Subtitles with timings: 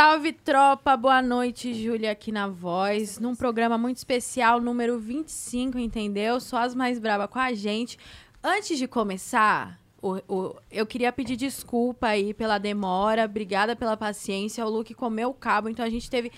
[0.00, 6.38] Salve tropa, boa noite, Júlia aqui na voz, num programa muito especial, número 25, entendeu?
[6.38, 7.98] Só as mais bravas com a gente.
[8.40, 14.64] Antes de começar, o, o- eu queria pedir desculpa aí pela demora, obrigada pela paciência.
[14.64, 16.30] O Luke comeu o cabo, então a gente teve,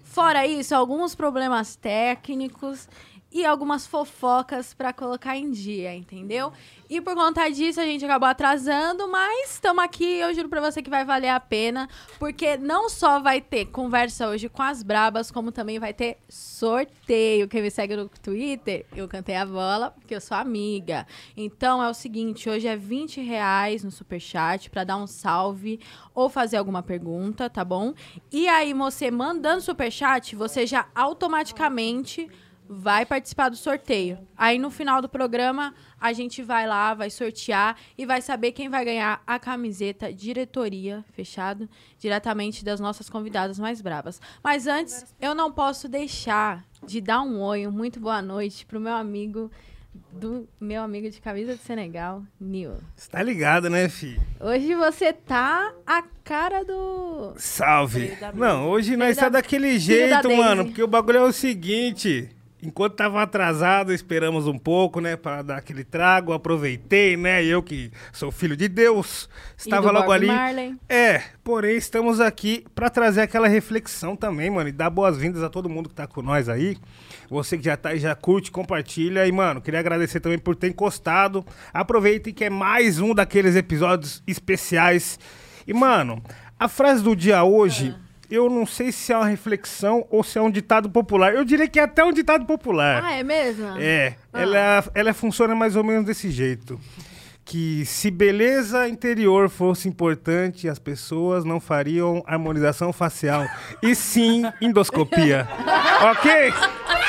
[0.00, 2.88] fora isso, alguns problemas técnicos
[3.30, 6.52] e algumas fofocas pra colocar em dia, entendeu?
[6.88, 10.80] E por conta disso a gente acabou atrasando, mas estamos aqui, eu juro pra você
[10.80, 15.30] que vai valer a pena, porque não só vai ter conversa hoje com as brabas,
[15.30, 17.46] como também vai ter sorteio.
[17.46, 21.06] Quem me segue no Twitter, eu cantei a bola, porque eu sou amiga.
[21.36, 25.78] Então é o seguinte, hoje é 20 reais no Superchat pra dar um salve
[26.14, 27.92] ou fazer alguma pergunta, tá bom?
[28.32, 32.28] E aí, você mandando Superchat, você já automaticamente
[32.68, 34.18] vai participar do sorteio.
[34.36, 38.68] Aí no final do programa a gente vai lá, vai sortear e vai saber quem
[38.68, 44.20] vai ganhar a camiseta diretoria, fechado, diretamente das nossas convidadas mais bravas.
[44.44, 48.92] Mas antes, eu não posso deixar de dar um oi, muito boa noite pro meu
[48.94, 49.50] amigo
[50.12, 52.74] do meu amigo de camisa de Senegal, Nil.
[52.94, 54.20] Você tá ligado, né, fi?
[54.38, 58.16] Hoje você tá a cara do Salve.
[58.34, 62.28] Não, hoje nós da- tá daquele jeito, mano, porque o bagulho é o seguinte.
[62.60, 66.32] Enquanto tava atrasado, esperamos um pouco, né, pra dar aquele trago.
[66.32, 67.44] Aproveitei, né?
[67.44, 70.26] Eu que sou filho de Deus, estava logo Bob ali.
[70.26, 70.76] Marley.
[70.88, 75.68] É, porém estamos aqui pra trazer aquela reflexão também, mano, e dar boas-vindas a todo
[75.68, 76.76] mundo que tá com nós aí.
[77.30, 79.26] Você que já tá aí, já curte, compartilha.
[79.26, 81.44] E, mano, queria agradecer também por ter encostado.
[81.72, 85.18] Aproveitem que é mais um daqueles episódios especiais.
[85.66, 86.20] E, mano,
[86.58, 87.94] a frase do dia hoje,
[88.30, 91.34] eu não sei se é uma reflexão ou se é um ditado popular.
[91.34, 93.02] Eu diria que é até um ditado popular.
[93.02, 93.66] Ah, é mesmo?
[93.78, 96.78] É, ela, ela funciona mais ou menos desse jeito.
[97.44, 103.46] Que se beleza interior fosse importante, as pessoas não fariam harmonização facial,
[103.82, 105.48] e sim endoscopia.
[106.12, 106.52] ok?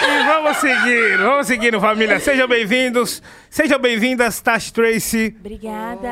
[0.01, 2.21] E vamos seguir, vamos seguindo, família.
[2.21, 5.35] Sejam bem-vindos, sejam bem-vindas, Tash Tracy.
[5.37, 6.09] Obrigada.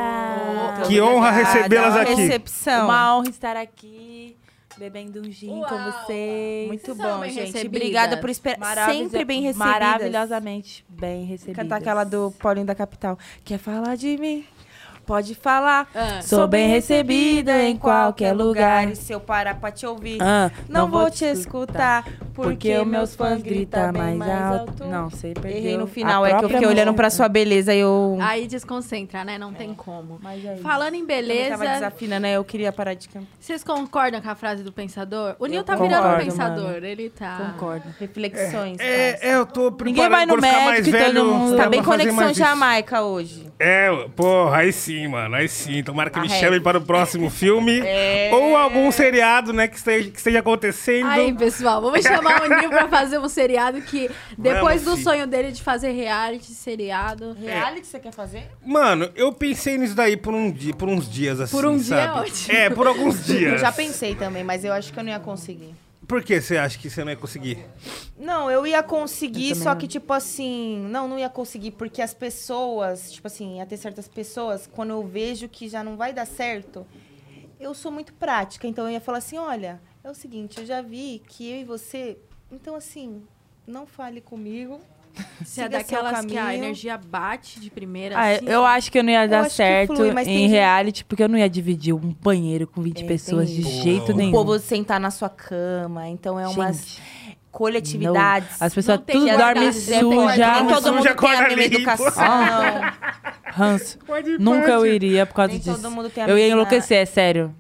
[0.85, 2.16] Que honra recebê-las aqui.
[2.16, 2.84] Recepção.
[2.84, 4.35] Uma honra estar aqui,
[4.77, 5.91] bebendo um gin com Uau.
[5.91, 6.67] vocês.
[6.67, 7.39] Muito Vocês bom, gente.
[7.39, 7.65] recebidas.
[7.65, 8.89] Obrigada por esperar.
[8.91, 9.73] Sempre bem recebidas.
[9.73, 11.63] Maravilhosamente bem recebidas.
[11.63, 13.17] Cantar aquela do Paulinho da Capital.
[13.43, 14.45] Quer falar de mim?
[15.07, 15.88] Pode falar.
[15.95, 16.22] Ah.
[16.22, 18.91] Sou bem recebida em qualquer lugar.
[18.91, 22.03] E se eu parar pra te ouvir, Ah, não, vou te escutar.
[22.34, 24.85] Porque meus fãs gritam mais alto.
[24.85, 25.57] Não, sei perdeu.
[25.57, 28.18] Errei no final, é que eu fiquei olhando pra sua beleza e eu...
[28.22, 29.38] Aí desconcentra, né?
[29.38, 30.19] Não tem como.
[30.22, 30.57] Mas é.
[30.57, 32.34] Falando em Eu tava beleza, desafinando, né?
[32.34, 33.28] Eu queria parar de cantar.
[33.39, 35.35] vocês concordam com a frase do pensador?
[35.39, 36.24] O Nil tá concordo, virando um mano.
[36.25, 37.51] pensador, ele tá.
[37.53, 37.85] Concordo.
[38.00, 38.78] Reflexões.
[38.79, 41.81] É, é, eu tô preparando Ninguém vai no mais médico e todo mundo- Tá bem
[41.81, 42.38] conexão mais.
[42.38, 43.47] Jamaica hoje.
[43.57, 45.84] É, porra, aí sim, mano, aí sim.
[45.84, 46.46] Tomara que me Arrega.
[46.46, 47.81] chamem para o próximo filme.
[48.31, 51.09] Ou algum seriado, né, que esteja, que esteja acontecendo.
[51.09, 55.03] Aí, pessoal, vamos chamar o Nil pra fazer um seriado que, depois do fi.
[55.03, 57.36] sonho dele de fazer reality, seriado.
[57.40, 58.44] Reality você quer fazer?
[58.66, 61.96] Mano, eu pensei nisso daí por, um dia, por uns dias, assim, Por um dia
[61.97, 62.19] é sabe?
[62.22, 62.57] ótimo.
[62.57, 63.53] É, por alguns dias.
[63.57, 65.74] Eu já pensei também, mas eu acho que eu não ia conseguir.
[66.07, 67.66] Por que você acha que você não ia conseguir?
[68.18, 72.13] Não, eu ia conseguir, Eu só que, tipo assim, não, não ia conseguir, porque as
[72.13, 76.25] pessoas, tipo assim, ia ter certas pessoas, quando eu vejo que já não vai dar
[76.25, 76.88] certo,
[77.59, 80.81] eu sou muito prática, então eu ia falar assim, olha, é o seguinte, eu já
[80.81, 82.18] vi que eu e você,
[82.50, 83.24] então assim,
[83.66, 84.79] não fale comigo.
[85.44, 88.17] Você é daquelas que a energia bate de primeira.
[88.17, 88.45] Ah, assim.
[88.47, 91.38] eu acho que eu não ia dar certo flui, em gente- reality, porque eu não
[91.38, 93.81] ia dividir um banheiro com 20 É, pessoas de isso.
[93.83, 94.29] jeito nenhum.
[94.29, 98.61] O povo sentar na sua cama, então é umas Gente, coletividades.
[98.61, 100.66] As pessoas Não tudo que dormem Nem suja.
[100.69, 102.13] todo mundo Suja, tem a mesma educação.
[103.45, 103.97] Ranço.
[104.06, 105.75] Pode Nunca eu iria por causa Nem disso.
[105.81, 107.53] todo mundo tem a Eu ia enlouquecer, é sério.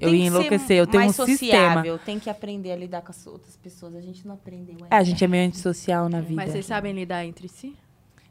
[0.00, 0.76] Eu Tem ia enlouquecer.
[0.76, 1.36] Eu tenho um mais sistema.
[1.38, 3.94] sociável, Tem que aprender a lidar com as outras pessoas.
[3.94, 4.88] A gente não aprendeu ainda.
[4.90, 6.34] É, a gente é meio antissocial na vida.
[6.34, 7.74] Mas vocês sabem lidar entre si?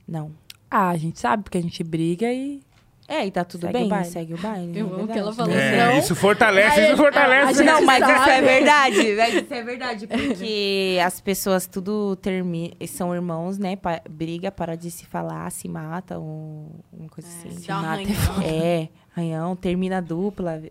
[0.08, 0.32] Não.
[0.70, 2.62] Ah, a gente sabe, porque a gente briga e
[3.08, 3.86] É, e tá tudo segue bem.
[3.86, 4.06] o baile.
[4.06, 4.78] Segue o baile.
[4.80, 5.36] Eu não é amo que ela verdade?
[5.52, 5.56] falou.
[5.56, 6.00] É, Não.
[6.00, 7.62] isso fortalece, Aí, isso fortalece.
[7.62, 8.32] a Não, mas isso sabe.
[8.32, 9.16] é verdade.
[9.16, 12.74] mas Isso é verdade, porque as pessoas tudo terminam.
[12.88, 13.76] São irmãos, né?
[13.78, 17.60] pa- briga, para de se falar, se mata, um, uma coisa É, assim.
[17.60, 17.88] se mata.
[17.88, 18.42] arranhão.
[18.44, 20.62] É, ranhão, termina a dupla,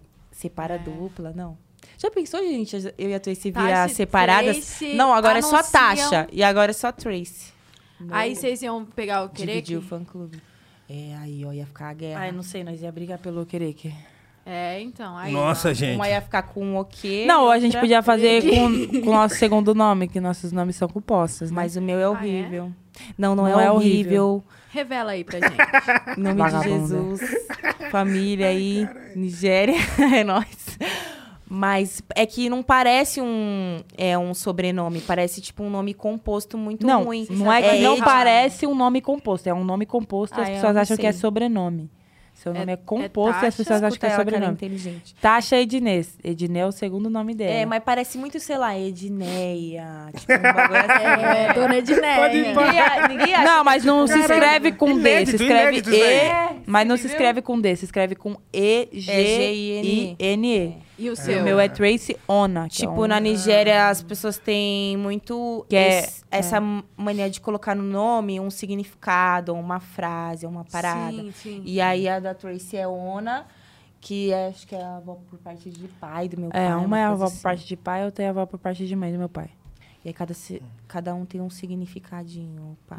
[0.43, 1.57] separa a dupla, não.
[1.99, 2.77] Já pensou, gente?
[2.99, 4.57] Eu e a Tracy Tassi, virar separadas?
[4.57, 6.29] Tracy Não, agora é só anunciam- Tasha.
[6.33, 7.53] E agora é só Tracy.
[8.11, 9.53] Aí vocês iam pegar o querer?
[9.63, 10.43] Dividir o fã-clube.
[10.89, 12.21] É, aí, ó, ia ficar a guerra.
[12.21, 13.95] Ai, não sei, nós ia brigar pelo querer que.
[14.45, 15.17] É, então.
[15.17, 15.73] Aí, Nossa, ó.
[15.73, 15.95] gente.
[15.95, 17.25] Uma ia ficar com um o quê?
[17.27, 20.89] Não, a gente podia fazer com com o nosso segundo nome, que nossos nomes são
[20.89, 21.55] compostos, né?
[21.55, 22.09] Mas o meu é é?
[22.09, 22.73] horrível.
[23.17, 24.43] Não, não, Não é, é horrível.
[24.73, 25.57] Revela aí pra gente.
[26.19, 26.65] Em nome Vagabunda.
[26.65, 26.89] de
[27.19, 27.21] Jesus.
[27.91, 29.77] Família aí, Nigéria,
[30.15, 30.79] é nóis.
[31.55, 36.87] Mas é que não parece um, é, um sobrenome, parece tipo um nome composto muito
[36.87, 37.27] não, ruim.
[37.29, 39.47] não é que não Ed- parece um nome composto.
[39.49, 41.21] É um nome composto e Ah, as pessoas não acham que é sei.
[41.21, 41.91] sobrenome.
[42.43, 44.55] Seu nome é, composto e as pessoas acham que é ela, cara sobrenome.
[44.55, 45.15] inteligente.
[45.21, 46.19] Tasha Ednês.
[46.25, 47.53] Ednê é o segundo nome dela.
[47.53, 50.09] É, mas parece muito, sei lá, Edneia.
[50.17, 51.25] Tipo, um bagulho assim.
[51.25, 52.29] É, dona Edneia.
[52.29, 55.83] Ninguém, ninguém acha Não, mas não se escreve com D, se escreve.
[55.89, 57.13] E, mas não se viu?
[57.13, 60.75] escreve com D, se escreve com E, G, I, N, E.
[61.03, 61.43] E o O seu?
[61.43, 62.69] meu é Tracy Ona.
[62.69, 66.61] que é Tipo, um- na Nigéria, as pessoas têm muito Que é- esse- essa
[66.97, 71.11] mania de colocar no nome um significado, uma frase, uma parada.
[71.17, 71.63] Sim, sim.
[71.65, 73.47] E aí a da Tracy é Ona,
[74.01, 76.67] que é, acho que é a avó por parte de pai do meu pai.
[76.67, 77.37] É, uma é a avó assim.
[77.37, 79.51] por parte de pai, outra é a avó por parte de mãe do meu pai.
[80.05, 82.99] E aí cada, se- cada um tem um significadinho, pá.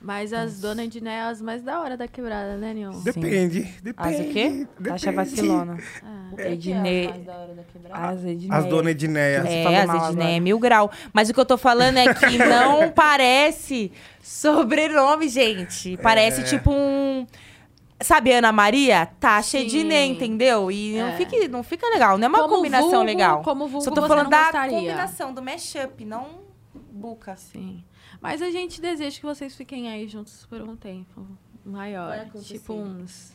[0.00, 2.90] Mas as donas Edneia são as mais da hora da quebrada, né, Nion?
[3.02, 4.14] Depende, depende.
[4.14, 4.66] As o quê?
[4.78, 5.10] Depende.
[5.12, 5.78] vacilona.
[6.02, 6.30] Ah.
[6.38, 7.06] Ednei.
[7.24, 8.08] da hora da quebrada?
[8.08, 8.48] As Ednei.
[8.58, 9.42] As donas Edneia.
[9.42, 10.90] Você É, as mal Edneia é mil grau.
[11.12, 15.96] Mas o que eu tô falando é que não parece sobrenome, gente.
[15.98, 16.44] Parece É.
[16.44, 17.26] tipo um...
[18.00, 19.06] Sabe Ana Maria?
[19.20, 19.64] Tasha Sim.
[19.66, 20.70] Ednei, entendeu?
[20.70, 21.16] E não, É.
[21.16, 22.18] fica, não fica legal.
[22.18, 23.42] Não é uma Como combinação vulgo- legal.
[23.42, 24.76] Como vulgo Só tô você falando não da gostaria.
[24.76, 26.40] combinação, do mashup, não
[26.74, 27.36] buca.
[27.36, 27.84] Sim.
[28.20, 31.26] Mas a gente deseja que vocês fiquem aí juntos por um tempo
[31.64, 32.08] maior.
[32.08, 32.54] Vai acontecer.
[32.54, 33.32] Tipo uns.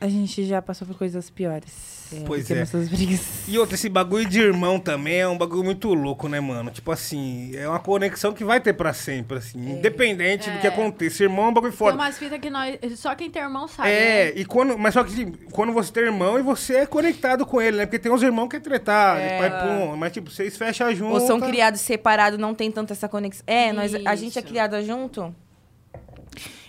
[0.00, 1.98] A gente já passou por coisas piores.
[2.24, 2.60] Pois é.
[2.60, 3.20] nossas brigas.
[3.48, 6.70] E outro, esse bagulho de irmão também é um bagulho muito louco, né, mano?
[6.70, 9.72] Tipo assim, é uma conexão que vai ter pra sempre, assim.
[9.72, 10.70] Independente do que É.
[10.70, 11.22] aconteça.
[11.24, 11.96] Irmão é um bagulho Tem foda.
[11.96, 12.78] umas fitas que nós.
[12.96, 13.90] Só quem tem irmão sabe.
[13.90, 14.40] É, né?
[14.40, 14.78] e quando.
[14.78, 17.84] Mas só que assim, quando você tem irmão e você é conectado com ele, né?
[17.86, 21.12] Porque tem uns irmãos que é tretar, de pai pum, mas tipo, vocês fecham junto.
[21.14, 23.42] Ou são criados separados, não tem tanta essa conexão.
[23.46, 25.34] É, nós, a gente é criada junto.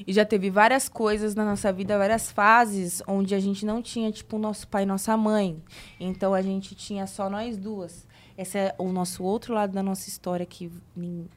[0.08, 4.12] E já teve várias coisas na nossa vida, várias fases, onde a gente não tinha,
[4.12, 5.62] tipo, nosso pai e nossa mãe.
[6.00, 8.08] Então a gente tinha só nós duas.
[8.38, 11.28] Esse é o nosso outro lado da nossa história que nin-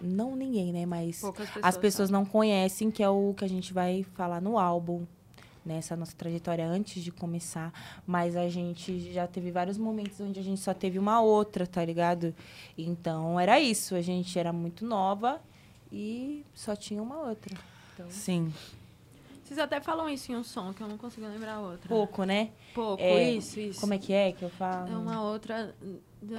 [0.00, 0.84] não ninguém, né?
[0.84, 1.48] Mas pessoas.
[1.62, 5.04] as pessoas não conhecem, que é o que a gente vai falar no álbum.
[5.64, 7.72] Nessa nossa trajetória antes de começar.
[8.06, 11.84] Mas a gente já teve vários momentos onde a gente só teve uma outra, tá
[11.84, 12.34] ligado?
[12.76, 13.94] Então era isso.
[13.94, 15.40] A gente era muito nova
[15.92, 17.54] e só tinha uma outra.
[17.98, 18.52] Então, Sim.
[19.42, 21.88] Vocês até falam isso em um som, que eu não consigo lembrar a outra.
[21.88, 22.50] pouco, né?
[22.74, 23.80] Pouco, É, isso, isso.
[23.80, 24.92] Como é que é que eu falo?
[24.92, 25.74] É uma outra.
[26.20, 26.36] da-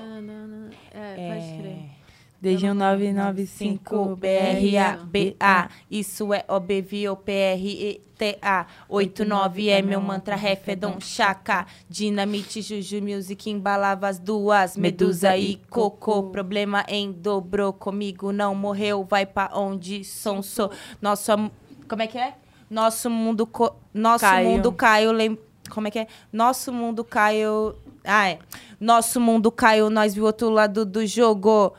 [0.91, 1.98] É, pode crer.
[2.41, 5.69] Desde um 995 BRABA.
[5.91, 7.99] Isso é OBVOPRETA.
[8.87, 11.65] 89 é meu mantra, refedon, chaka.
[11.89, 14.75] Dinamite, Juju Music, embalava as duas.
[14.77, 16.23] Medusa e Cocô.
[16.23, 19.03] Problema em dobro comigo, não morreu.
[19.03, 20.71] Vai pra onde som sou.
[21.01, 21.31] Nosso.
[21.87, 22.35] Como é que é?
[22.69, 23.45] Nosso mundo.
[23.47, 24.49] co- Nosso Caiu.
[24.49, 25.11] mundo caiu.
[25.11, 25.37] Lem...
[25.69, 26.07] Como é que é?
[26.31, 27.75] Nosso mundo caiu.
[28.03, 28.39] Ah, é.
[28.79, 31.73] Nosso mundo caiu, nós viu outro lado do jogo.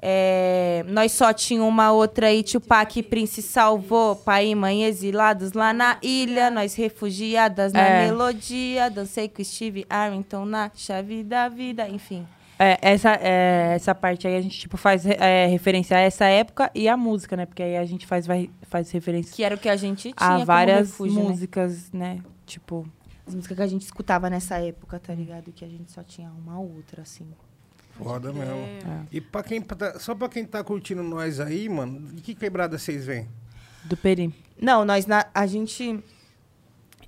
[0.00, 4.14] É, nós só tinha uma outra e Tupac Prince salvou.
[4.14, 6.50] Pai e mãe exilados lá na ilha.
[6.50, 8.06] Nós refugiadas na É.
[8.06, 8.88] melodia.
[8.90, 11.88] Dancei com Steve Arrington na chave da vida.
[11.88, 12.26] Enfim.
[12.60, 16.70] É, essa, é, essa parte aí a gente tipo, faz é, referência a essa época
[16.74, 17.46] e a música, né?
[17.46, 20.14] Porque aí a gente faz, vai, faz referência Que era o que a gente tinha
[20.16, 21.28] a como várias refúgio, né?
[21.28, 22.18] músicas, né?
[22.44, 22.84] Tipo,
[23.24, 25.52] As músicas que a gente escutava nessa época, tá ligado?
[25.52, 27.28] Que a gente só tinha uma outra, assim.
[28.04, 28.54] Foda mesmo.
[28.54, 32.34] é, E pra quem tá- só pra quem tá curtindo nós aí, mano, de que
[32.34, 33.26] quebrada vocês vêm?
[33.84, 34.34] do Peri.
[34.60, 36.02] Não, nós na- a gente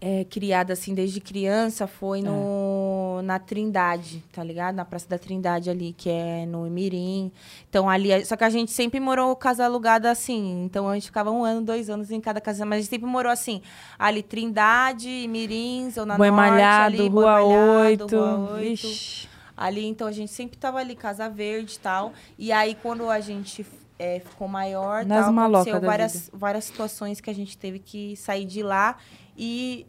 [0.00, 4.74] é criada assim desde criança foi no na Trindade, tá ligado?
[4.76, 7.30] Na Praça da Trindade ali, que é no Mirim.
[7.68, 10.62] Então ali, só que a gente sempre morou casa alugada assim.
[10.64, 13.06] Então a gente ficava um ano, dois anos em cada casa, mas a gente sempre
[13.06, 13.60] morou assim,
[13.98, 18.16] ali Trindade, Mirim, Zona Boi Norte, Malhado, ali, Rua Malhado, 8.
[18.16, 18.60] Rua 8.
[18.86, 19.28] Vixe.
[19.60, 22.14] Ali, então, a gente sempre tava ali, Casa Verde e tal.
[22.38, 23.66] E aí, quando a gente
[23.98, 28.46] é, ficou maior, Nas tal, aconteceu várias, várias situações que a gente teve que sair
[28.46, 28.96] de lá.
[29.36, 29.86] E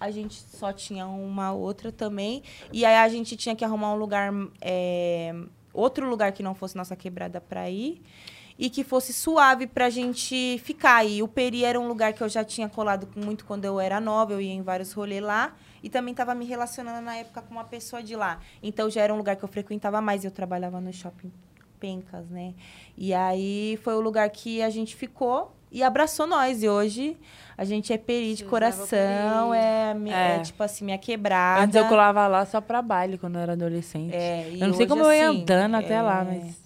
[0.00, 2.42] a gente só tinha uma outra também.
[2.72, 4.32] E aí, a gente tinha que arrumar um lugar...
[4.60, 5.32] é,
[5.72, 8.02] outro lugar que não fosse nossa quebrada pra ir.
[8.58, 11.04] E que fosse suave pra gente ficar.
[11.04, 14.00] E o Peri era um lugar que eu já tinha colado muito quando eu era
[14.00, 14.32] nova.
[14.32, 15.54] Eu ia em vários rolês lá.
[15.84, 18.40] E também estava me relacionando na época com uma pessoa de lá.
[18.62, 20.24] Então já era um lugar que eu frequentava mais.
[20.24, 21.30] Eu trabalhava no shopping
[21.78, 22.54] Pencas, né?
[22.96, 26.62] E aí foi o lugar que a gente ficou e abraçou nós.
[26.62, 27.18] E hoje
[27.58, 29.52] a gente é peri de coração.
[29.52, 30.38] É, é É.
[30.40, 31.64] tipo assim, minha quebrada.
[31.64, 34.14] Antes eu colava lá só pra baile quando eu era adolescente.
[34.14, 36.63] É, eu não sei como eu ia assim, andando até lá, é, mas.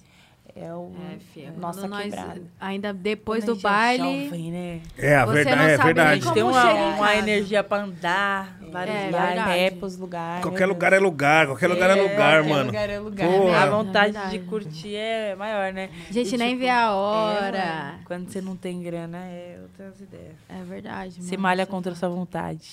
[0.60, 1.52] É o É, filho.
[1.56, 2.42] nossa nós- quebrada.
[2.60, 4.24] Ainda depois do Energia baile.
[4.24, 4.80] Jovem, né?
[4.96, 6.10] É, a Você verdade, não é verdade.
[6.10, 9.78] nem gente tem uma, uma energia pra andar, vários É, lugares.
[9.78, 10.42] pros lugares.
[10.42, 12.64] Qualquer lugar é lugar, qualquer lugar é lugar, qualquer mano.
[12.66, 13.28] lugar é lugar.
[13.28, 13.50] Porra.
[13.52, 13.56] né?
[13.58, 14.38] A É vontade verdade.
[14.38, 15.90] de curtir é maior, né?
[16.08, 17.64] A gente E, nem tipo, vê a é, hora.
[17.92, 20.34] mano, quando você não tem grana, é outras ideias.
[20.48, 21.22] É, verdade.
[21.22, 22.68] Você malha contra a sua vontade,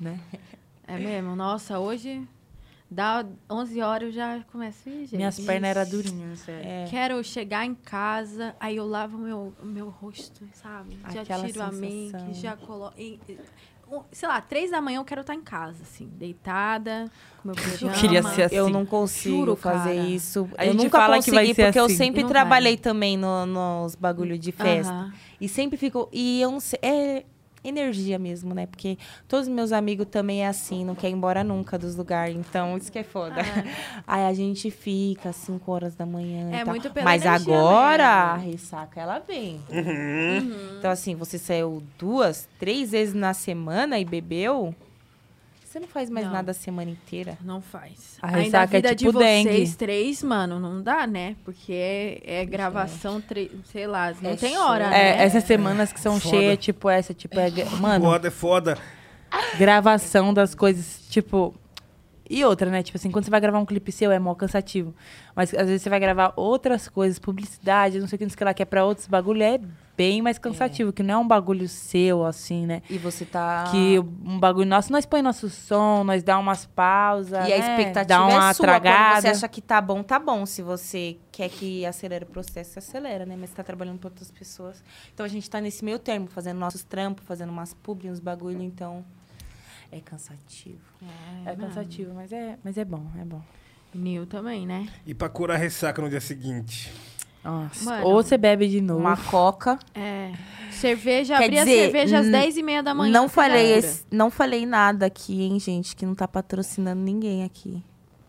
[0.00, 0.20] né?
[0.86, 1.34] É mesmo?
[1.34, 2.22] Nossa, hoje
[2.94, 4.88] dá 11 horas eu já começo.
[4.88, 5.16] Ih, gente.
[5.16, 6.68] Minhas pernas eram durinhas, sério.
[6.68, 6.84] É.
[6.88, 10.98] Quero chegar em casa, aí eu lavo meu, meu rosto, sabe?
[11.12, 11.80] Já Aquela tiro a sensação.
[12.26, 12.94] make, já coloco.
[14.10, 17.10] Sei lá, três da manhã eu quero estar em casa, assim, deitada,
[17.42, 17.92] com meu pijama.
[17.92, 18.54] queria ser assim.
[18.56, 20.08] Eu não consigo Juro, fazer cara.
[20.08, 20.48] isso.
[20.56, 21.96] A eu nunca fala que vai consegui, ser porque eu assim.
[21.96, 24.90] sempre Não trabalhei também no- nos bagulho de festa.
[24.92, 25.12] Aham.
[25.40, 26.08] E sempre fico.
[26.12, 26.78] E eu não sei.
[26.82, 27.24] É
[27.64, 28.66] energia mesmo, né?
[28.66, 32.36] Porque todos os meus amigos também é assim, não quer ir embora nunca dos lugares.
[32.36, 33.36] Então, isso que é foda.
[34.06, 36.50] Aí a gente fica às 5 horas da manhã.
[36.50, 36.66] É e tal.
[36.68, 38.50] muito pela Mas agora a mesmo.
[38.52, 39.60] ressaca ela vem.
[39.70, 40.76] Uhum.
[40.78, 44.74] Então, assim, você saiu duas, três vezes na semana e bebeu.
[45.74, 46.32] Você não faz mais Não.
[46.34, 47.36] nada a semana inteira.
[47.42, 48.16] Não faz.
[48.22, 49.74] A Ainda a é vida tipo de vocês dengue.
[49.76, 51.34] três, mano, não dá, né?
[51.44, 55.24] Porque é, é gravação, tre- sei lá, não É tem hora, É, né?
[55.24, 56.36] essas semanas que são Foda.
[56.36, 57.50] cheias, tipo essa, tipo, é,
[57.80, 58.78] mano, Foda, é foda.
[59.58, 61.52] gravação das coisas, tipo.
[62.30, 62.80] E outra, né?
[62.84, 64.94] Tipo assim, quando você vai gravar um clipe seu, é mó cansativo.
[65.34, 68.34] Mas às vezes você vai gravar outras coisas, publicidade, não sei o que, não sei
[68.36, 69.58] o que lá, que é pra outros bagulho, é
[69.96, 72.82] bem mais cansativo, que não é um bagulho seu, assim, né?
[72.90, 73.64] E você tá.
[73.70, 77.48] Que um bagulho nosso, nós põe nosso som, nós dá umas pausas.
[77.48, 77.58] E a né?
[77.58, 78.66] expectativa dá uma é sua.
[78.66, 79.14] tragada.
[79.14, 80.44] Quando você acha que tá bom, tá bom.
[80.46, 83.36] Se você quer que acelere o processo, você acelera, né?
[83.38, 84.82] Mas você tá trabalhando para outras pessoas.
[85.12, 88.62] Então a gente tá nesse meio termo, fazendo nossos trampos, fazendo umas publi, uns bagulho,
[88.62, 89.04] então.
[89.92, 90.80] É cansativo.
[91.46, 93.40] É cansativo, mas é, mas é bom, é bom.
[93.94, 94.88] Nil também, né?
[95.06, 96.92] E pra curar a ressaca no dia seguinte?
[97.44, 97.84] Nossa.
[97.84, 98.06] Mano.
[98.06, 99.00] Ou você bebe de novo.
[99.00, 99.78] Uma coca.
[99.94, 100.30] É.
[100.70, 103.12] Cerveja, Quer abri a dizer, cerveja às n- 10 e meia da manhã.
[103.12, 107.82] não falei, esse- não falei nada aqui, hein, gente, que não tá patrocinando ninguém aqui.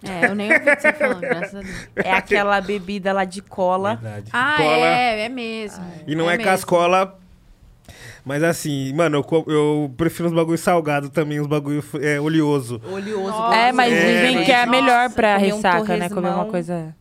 [0.03, 1.89] É, eu nem ouvi o que você falando, graças a Deus.
[1.95, 3.95] É aquela bebida lá de cola.
[3.95, 4.29] Verdade.
[4.31, 4.69] Ah, Cola.
[4.87, 5.83] é, é mesmo.
[6.05, 6.43] E não é, mesmo.
[6.43, 7.17] cascola.
[8.23, 12.79] Mas assim, mano, eu, eu prefiro uns bagulho salgado também, uns bagulho é, oleoso.
[12.91, 13.29] Oleoso.
[13.31, 16.09] Nossa, É, mas É, dizem que é melhor pra comer um ressaca, né?
[16.09, 16.95] Comer uma coisa.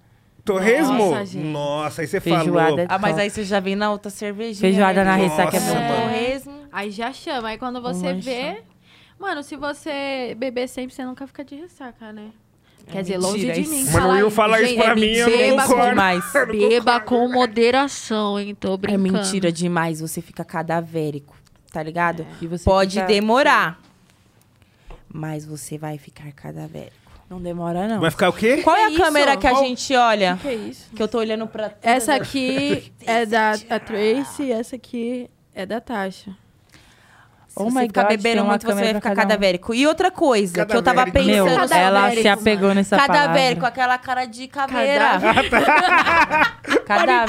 [0.45, 0.93] Torresmo?
[1.11, 1.45] Nossa, gente.
[1.47, 2.79] Nossa, aí você Feijoada falou.
[2.81, 3.23] é Ah, mas top.
[3.23, 4.61] aí você já vem na outra cervejinha.
[4.61, 5.11] Feijoada né?
[5.11, 5.75] na ressaca é bom.
[5.75, 6.03] mano.
[6.03, 6.55] Torresmo.
[6.71, 7.49] Aí já chama.
[7.49, 8.63] Aí quando você Um vê.
[9.19, 12.29] Mano, se você beber sempre, você nunca fica de ressaca, né?
[12.87, 13.71] Quer É dizer, longe mentira de isso.
[13.73, 13.85] mim.
[13.93, 15.89] Mano, o Will fala isso pra é mim, eu não beba concordo.
[15.89, 16.25] demais.
[16.35, 17.07] Eu não Beba concordo.
[17.33, 18.55] com moderação, hein?
[18.55, 19.13] Tô É brincando.
[19.15, 21.35] mentira demais, você fica cadavérico,
[21.73, 22.27] tá ligado?
[22.43, 23.81] E você Pode fica- demorar,
[25.11, 27.04] mas você vai ficar cadavérico.
[27.35, 28.01] Não demora, não.
[28.01, 28.59] Vai ficar o quê?
[28.59, 29.03] Qual é a isso?
[29.03, 30.39] câmera que a Qual- gente olha?
[30.41, 30.89] Que isso?
[30.95, 31.73] Que eu tô olhando pra...
[31.83, 36.31] Essa aqui é da a Tracy e essa aqui é da Tasha.
[37.49, 39.17] Se Oh você my ficar God, bebendo muito, você vai ficar cada um.
[39.17, 39.75] cadavérico.
[39.75, 41.33] E outra coisa que eu tava Cadavérico.
[41.33, 41.47] pensando...
[41.47, 42.41] Meu, Cadavérico, ela se mano.
[42.41, 43.69] apegou nessa Cadavérico, palavra.
[43.69, 45.21] aquela cara de caveira.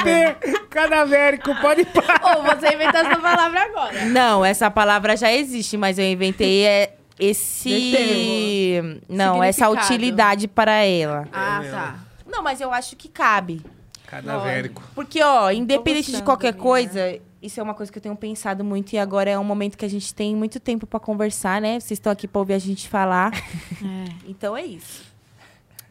[0.03, 0.35] Ter,
[0.69, 2.01] cadavérico, pode pá.
[2.38, 4.05] Ô, você inventou essa palavra agora.
[4.05, 8.81] Não, essa palavra já existe, mas eu inventei é, esse...
[9.07, 11.27] Não, essa utilidade para ela.
[11.31, 12.00] Ah, tá.
[12.27, 13.62] Não, mas eu acho que cabe.
[14.07, 14.84] Cadavérico.
[14.93, 16.63] Porque, ó, independente de qualquer menina.
[16.63, 19.77] coisa, isso é uma coisa que eu tenho pensado muito e agora é um momento
[19.77, 21.79] que a gente tem muito tempo pra conversar, né?
[21.79, 23.31] Vocês estão aqui pra ouvir a gente falar.
[23.84, 24.15] É.
[24.27, 25.03] Então é isso.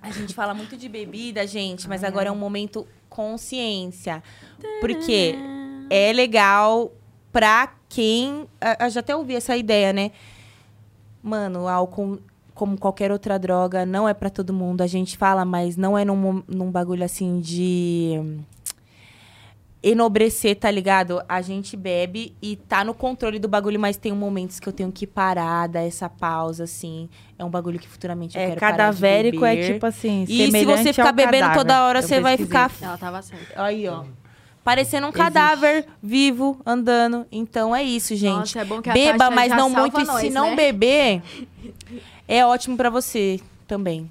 [0.03, 4.23] A gente fala muito de bebida, gente, mas agora é um momento consciência.
[4.81, 5.35] Porque
[5.89, 6.93] é legal
[7.33, 8.47] pra quem.
[8.81, 10.11] Eu já até ouvi essa ideia, né?
[11.27, 12.19] Mano, o álcool,
[12.55, 14.83] como qualquer outra droga, não é pra todo mundo.
[14.83, 18.21] A gente fala, mas não é num, num bagulho assim de.
[19.83, 21.23] Enobrecer, tá ligado?
[21.29, 24.91] A gente bebe e tá no controle do bagulho, mas tem momentos que eu tenho
[24.91, 27.07] que parar, dar essa pausa, assim.
[27.39, 30.51] É um bagulho que futuramente eu É, quero parar de cadavérico é tipo assim, E
[30.51, 31.59] se você ficar bebendo cadáver.
[31.59, 32.69] toda hora, Eu você vai pesquisei.
[32.69, 33.63] ficar Ela tava certa.
[33.63, 34.05] Aí, ó.
[34.65, 37.27] Parecendo um cadáver vivo, andando.
[37.31, 38.33] Então é isso, gente.
[38.35, 40.01] Nossa, é bom que a Beba, mas já não salva muito.
[40.01, 40.57] E se nós, não né?
[40.57, 41.23] beber,
[42.27, 44.11] é ótimo pra você também.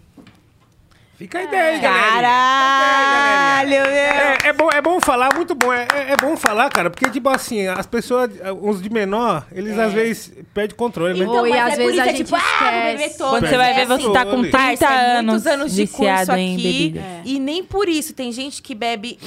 [1.17, 2.27] Fica a ideia, galera.
[2.27, 3.85] Caralho, meu.
[3.85, 5.71] É, é bom, é bom falar, muito bom.
[5.71, 8.29] É, é- é bom falar, cara, porque, tipo assim, as pessoas,
[8.61, 11.25] uns de menor, eles às vezes perdem controle, né?
[11.25, 13.17] Então, e mas às é por vezes isso a que é gente tipo, ah, esquece.
[13.19, 16.25] Quando você vai É ver, você tá com 30 Parça, é anos, anos de viciado
[16.27, 16.99] curso em aqui, bebida.
[16.99, 17.21] É.
[17.25, 18.13] E nem por isso.
[18.13, 19.17] Tem gente que bebe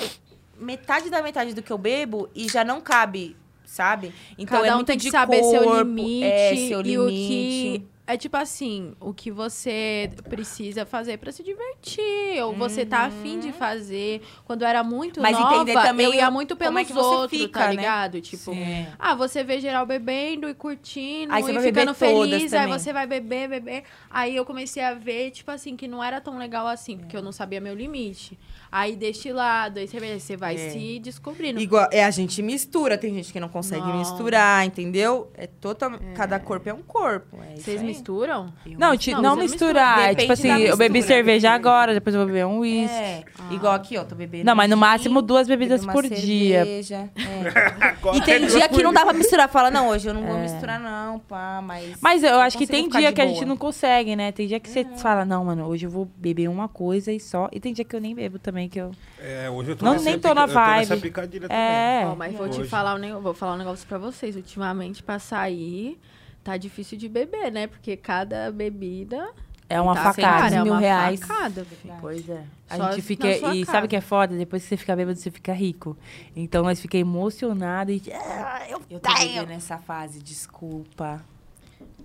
[0.58, 4.12] metade da metade do que eu bebo e já não cabe, sabe?
[4.38, 6.98] Então Cada é um muito tem que de saber seu corpo, limite, é, seu e
[6.98, 7.28] o limite.
[7.28, 13.00] que é tipo assim, o que você precisa fazer pra se divertir, ou você tá
[13.00, 14.22] afim de fazer.
[14.44, 16.92] Quando eu era muito Mas nova, entender também eu ia muito como é pelos que
[16.92, 17.75] você outros, fica, tá né?
[17.75, 18.20] ligado?
[18.20, 18.86] Tipo, Sim.
[18.98, 23.06] ah, você vê geral bebendo e curtindo Aí você e ficando feliz, aí você vai
[23.06, 23.82] beber, beber.
[24.08, 27.22] Aí eu comecei a ver, tipo assim, que não era tão legal assim, porque eu
[27.22, 28.38] não sabia meu limite.
[28.70, 30.70] Aí destilado, aí você, vai É.
[30.70, 31.60] se descobrindo.
[31.60, 33.98] Igual, é, a gente mistura, tem gente que não consegue Não.
[33.98, 35.30] misturar, entendeu?
[35.34, 37.38] É total, Cada corpo é um corpo.
[37.42, 37.86] É Vocês aí.
[37.97, 38.53] Misturam?
[38.79, 39.97] Não, ti- Não, não, você misturar.
[39.99, 40.12] mistura.
[40.12, 42.95] É, tipo assim, eu bebi cerveja agora, depois eu vou beber um uísque.
[42.97, 44.45] É, igual aqui, ó, tô bebendo.
[44.45, 46.65] Não, mas no máximo duas bebidas por uma dia.
[46.65, 48.17] cerveja, é.
[48.17, 49.49] E tem dia que não dá pra misturar.
[49.49, 51.97] Fala, não, hoje eu não vou misturar, não, pá, mas.
[52.00, 53.35] Mas eu acho que tem dia que a boa.
[53.37, 54.33] gente não consegue, né?
[54.33, 57.49] Tem dia que você fala, não, mano, hoje eu vou beber uma coisa e só.
[57.53, 58.91] E tem dia que eu nem bebo também, que eu...
[59.21, 61.03] É, hoje eu tô Não, nessa nem tô na pica- eu nessa vibe.
[61.03, 61.62] picadilha também.
[61.65, 62.03] É.
[62.07, 62.69] Ó, mas vou te Hoje.
[62.69, 64.37] falar um negócio, vou falar um negócio pra vocês.
[64.37, 65.99] Ultimamente, pra sair,
[66.47, 67.67] tá difícil de beber, né?
[67.67, 69.29] Porque cada bebida
[69.69, 70.43] É uma tá facada.
[70.43, 71.21] cara, é mil uma reais.
[71.21, 71.95] facada, filho.
[72.00, 72.45] Pois é.
[72.71, 73.29] A Só gente fica.
[73.29, 73.65] E casa.
[73.73, 74.37] sabe o que é foda?
[74.37, 75.97] Depois que você fica bêbado, você fica rico.
[76.35, 78.00] Então nós fica emocionado e.
[78.12, 79.41] Ah, eu Eu tô tenho.
[79.43, 81.21] vivendo essa fase, desculpa.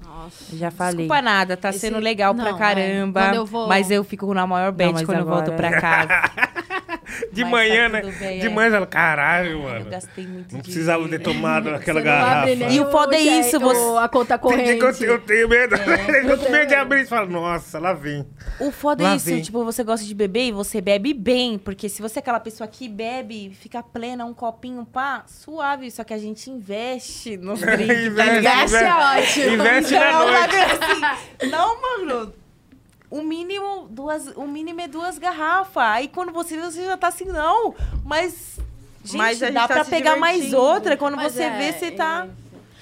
[0.03, 0.53] Nossa.
[0.53, 0.95] Eu Já falei.
[1.07, 2.59] Desculpa nada, tá Esse- sendo legal pra não, é.
[2.59, 3.31] caramba.
[3.35, 6.31] Eu vou- Mas eu fico na maior bad mas quando eu volto agora- pra casa.
[7.33, 8.13] De Mas manhã, tá né?
[8.19, 8.49] bem, de é.
[8.49, 9.89] manhã, ela, caralho, Eu mano.
[9.89, 12.55] gastei muito Não precisava ter tomado aquela não garrafa.
[12.55, 15.03] nem E o foda é isso, cheque, você- A conta corrente.
[15.03, 15.75] eu, eu tenho medo.
[15.75, 16.21] É.
[16.31, 18.25] eu tô com medo de abrir e falo, nossa, lá vem.
[18.61, 19.41] O foda Lá é isso, vem.
[19.41, 21.57] tipo, você gosta de beber e você bebe bem.
[21.57, 25.91] Porque se você é aquela pessoa que bebe, fica plena, um copinho, pá, suave.
[25.91, 28.67] Só que a gente investe nos drinks, tá Investe, ligado?
[28.69, 29.55] Investe é ótimo.
[29.55, 30.55] Investe na Então, noite.
[30.55, 32.33] assim, não, mano.
[33.09, 35.83] O mínimo, duas, o mínimo é duas garrafas.
[35.83, 37.75] Aí quando você vê, você já tá assim, não.
[38.05, 38.57] Mas,
[39.03, 40.95] gente, Mas dá tá pra pegar mais outra.
[40.95, 42.27] Quando Mas você é, vê, você tá...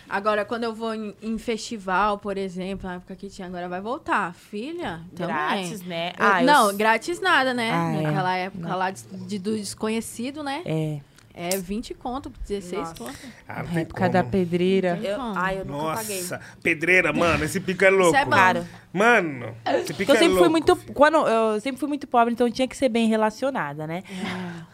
[0.07, 3.79] Agora, quando eu vou em, em festival, por exemplo, na época que tinha, agora vai
[3.79, 4.33] voltar.
[4.33, 5.35] Filha, também.
[5.35, 6.13] Grátis, né?
[6.17, 7.69] Eu- Ah, eu não, s- grátis nada, né?
[7.71, 8.01] Ah, é.
[8.01, 10.63] Naquela época lá de, de- do desconhecido, né?
[10.65, 10.99] É.
[11.41, 12.95] É 20 conto, 16 Nossa.
[12.95, 13.13] conto.
[13.47, 14.99] Ah, não Na época da pedreira.
[15.01, 16.19] Eu, ai, eu nunca paguei.
[16.21, 18.07] Nossa, pedreira, mano, esse pica é louco.
[18.15, 18.25] Isso é.
[18.25, 18.67] Caro.
[18.91, 20.43] Mano, esse Porque eu é sempre louco.
[20.43, 20.75] fui muito.
[20.93, 24.03] Quando, eu sempre fui muito pobre, então tinha que ser bem relacionada, né?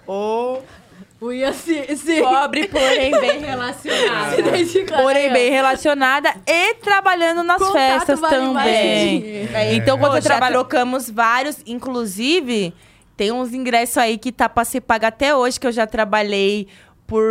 [0.07, 0.63] Ou
[1.21, 3.39] Ui, se, se, Pobre, porém bem
[4.37, 9.47] identificar porém bem relacionada e trabalhando nas Contato festas vale também.
[9.53, 12.73] É, Então, quando Pô, já trabalha- trocamos vários, inclusive,
[13.15, 16.67] tem uns ingressos aí que tá pra ser pago até hoje, que eu já trabalhei
[17.07, 17.23] por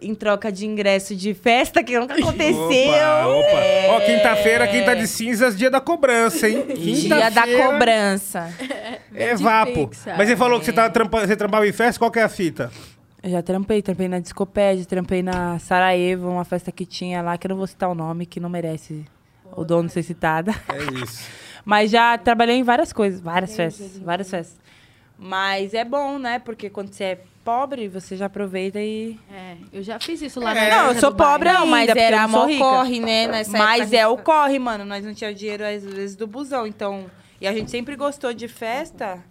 [0.00, 2.58] em troca de ingresso de festa, que nunca aconteceu.
[2.60, 3.60] Opa, opa.
[3.60, 3.88] É.
[3.90, 6.66] Ó, quinta-feira, quinta de cinzas, dia da cobrança, hein?
[6.76, 8.52] Dia da cobrança.
[9.14, 9.90] É vapo.
[10.16, 12.28] Mas você falou que você, tava trampa, você trampava em festa, qual que é a
[12.28, 12.70] fita?
[13.22, 17.46] Eu já trampei, trampei na Discopédia, trampei na Sarajevo, uma festa que tinha lá, que
[17.46, 19.04] eu não vou citar o nome, que não merece
[19.56, 20.52] o dono ser citada.
[20.68, 21.24] É isso.
[21.64, 24.60] Mas já trabalhei em várias coisas, várias festas, várias festas.
[25.18, 26.38] Mas é bom, né?
[26.38, 29.18] Porque quando você é pobre, você já aproveita e...
[29.32, 30.70] É, eu já fiz isso lá É.
[30.70, 32.64] na Não, eu sou pobre Não, mas ainda, eu era não sou mó rica.
[32.64, 33.26] corre, né?
[33.26, 34.84] Nessa Mas é o corre, mano.
[34.84, 36.66] Nós não tínhamos dinheiro, às vezes, do busão.
[36.66, 37.06] Então,
[37.40, 39.22] e a gente sempre gostou de festa.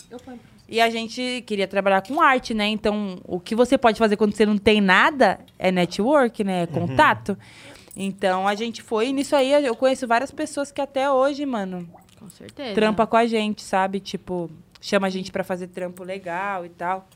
[0.68, 2.68] E a gente queria trabalhar com arte, né?
[2.68, 6.64] Então, o que você pode fazer quando você não tem nada é network, né?
[6.64, 7.38] É contato.
[7.96, 9.08] Então, a gente foi.
[9.10, 12.74] E nisso aí, eu conheço várias pessoas que até hoje, mano, Com certeza.
[12.74, 14.00] trampa com a gente, sabe?
[14.00, 14.50] Tipo,
[14.82, 17.08] chama a gente pra fazer trampo legal e tal.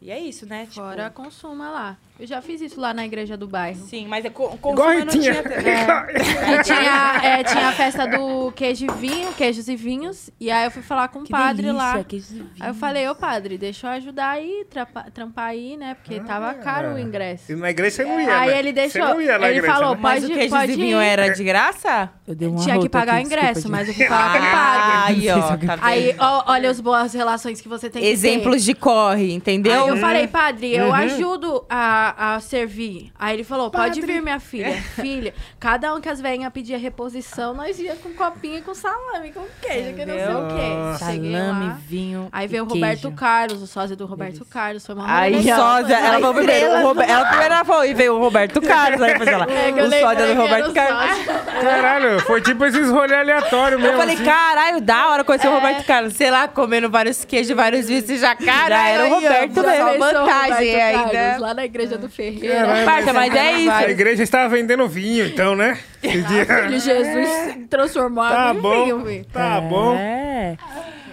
[0.00, 0.64] E é isso, né?
[0.66, 1.98] Tipo, Fora consuma lá.
[2.18, 3.84] Eu já fiz isso lá na igreja do bairro.
[3.88, 5.32] Sim, mas é co Igual consumo a não tinha...
[5.34, 10.30] Aí tinha, é, tinha a festa do queijo e vinho, queijos e vinhos.
[10.38, 12.04] E aí eu fui falar com o padre delícia, lá.
[12.04, 12.50] queijo de vinho.
[12.60, 15.94] Aí eu falei, ô padre, deixa eu ajudar aí, trapa- trampar aí, né?
[15.94, 17.50] Porque tava caro o ingresso.
[17.50, 18.58] E na igreja você não ia, Aí né?
[18.60, 19.02] ele deixou.
[19.06, 20.00] Você não ia na ele igreja, falou, né?
[20.00, 21.04] Mas pode, o queijo pode de vinho ir.
[21.04, 22.10] era de graça?
[22.28, 24.38] Eu dei uma Tinha que pagar aqui, o ingresso, desculpa, mas eu fui falar com
[24.46, 25.28] o padre.
[25.28, 25.56] Aí, ó.
[25.76, 28.12] Tá Aí, ó, olha as boas relações que você tem que ter.
[28.14, 29.82] Exemplos de corre, entendeu?
[29.84, 30.94] Aí eu falei, padre, eu Uhum.
[30.94, 33.12] ajudo a, a servir.
[33.18, 34.74] Aí ele falou, pode vir, minha filha.
[34.94, 39.32] Filha, cada um que as velhinhas pedia reposição, nós ia com copinho e com salame,
[39.32, 40.98] com queijo, que não sei o quê.
[40.98, 41.78] Salame, lá.
[41.86, 42.28] vinho.
[42.32, 42.80] Aí e veio o queijo.
[42.84, 44.84] Roberto Carlos, o sósia do Roberto Carlos.
[44.86, 48.18] Foi uma Aí, sósia, ela falou primeiro, o Robe- ela primeiro falou, e veio o
[48.18, 51.26] Roberto Carlos, aí depois ela, É o sósia do Roberto Carlos.
[51.62, 53.94] Caralho, foi tipo esses rolês aleatórios mesmo.
[53.94, 54.24] Eu falei, assim.
[54.24, 56.14] caralho, da hora conhecer o Roberto Carlos.
[56.14, 58.76] Sei lá, comendo vários queijos, vários vícios já cara.
[58.76, 59.94] Já era o Roberto só mesmo.
[59.94, 61.10] O vantagem ainda.
[61.12, 62.54] Carlos, lá na igreja do Ferreira.
[62.54, 63.70] Caralho, Parça, mas é isso.
[63.70, 65.78] A igreja estava vendendo vinho, então, né?
[66.02, 67.28] Dia- Filho, Jesus
[67.70, 69.26] transformou Tá água em bom, vinho, filho.
[69.32, 69.94] tá bom.
[69.96, 70.56] É,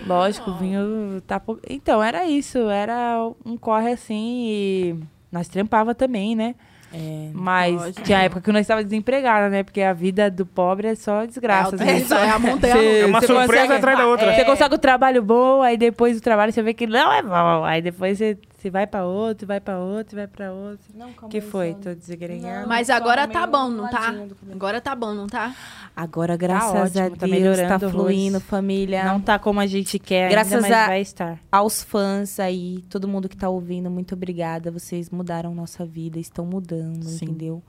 [0.05, 1.41] lógico, o vinho tá...
[1.69, 4.95] Então, era isso, era um corre assim e
[5.31, 6.55] nós trampava também, né?
[6.93, 7.93] É, Mas pode.
[8.03, 9.63] tinha época que nós estávamos desempregados, né?
[9.63, 11.77] Porque a vida do pobre é só desgraça.
[11.77, 12.01] É, né?
[12.25, 14.35] é a montanha Cê- É uma surpresa consegue- atrás da outra.
[14.35, 17.63] Você consegue o trabalho bom, aí depois do trabalho você vê que não é bom.
[17.63, 20.85] Aí depois você, você vai pra outro, vai pra outro, vai pra outro.
[20.93, 21.71] Não, calma que foi?
[21.73, 22.67] só- Tô desgrenhando.
[22.67, 24.13] Mas Só agora meio tá bom, não tá?
[24.51, 25.55] Agora tá bom, não tá?
[25.95, 27.89] Agora, graças ótimo, a tá Deus, melhorando tá rosto.
[27.91, 29.03] fluindo, família.
[29.05, 31.39] Não tá como a gente quer Graças ainda, mas a- vai estar.
[31.51, 34.69] aos fãs aí, todo mundo que tá ouvindo, muito obrigada.
[34.69, 37.25] Vocês mudaram nossa vida, estão mudando, Sim.
[37.25, 37.63] entendeu?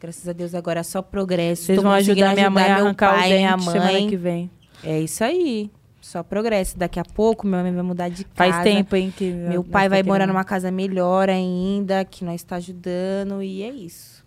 [0.00, 1.62] Graças a Deus agora é só progresso.
[1.64, 3.92] Vocês Tô vão conseguindo ajudar minha mãe a meu arrancar pai, o minha dente semana
[3.92, 4.08] mãe.
[4.08, 4.50] que vem.
[4.84, 5.70] É isso aí.
[6.08, 6.78] Só progresso.
[6.78, 8.52] Daqui a pouco minha mãe vai mudar de casa.
[8.52, 9.12] Faz tempo, hein?
[9.14, 13.68] Que Meu pai vai morar numa casa melhor ainda, que nós está ajudando e é
[13.68, 14.24] isso.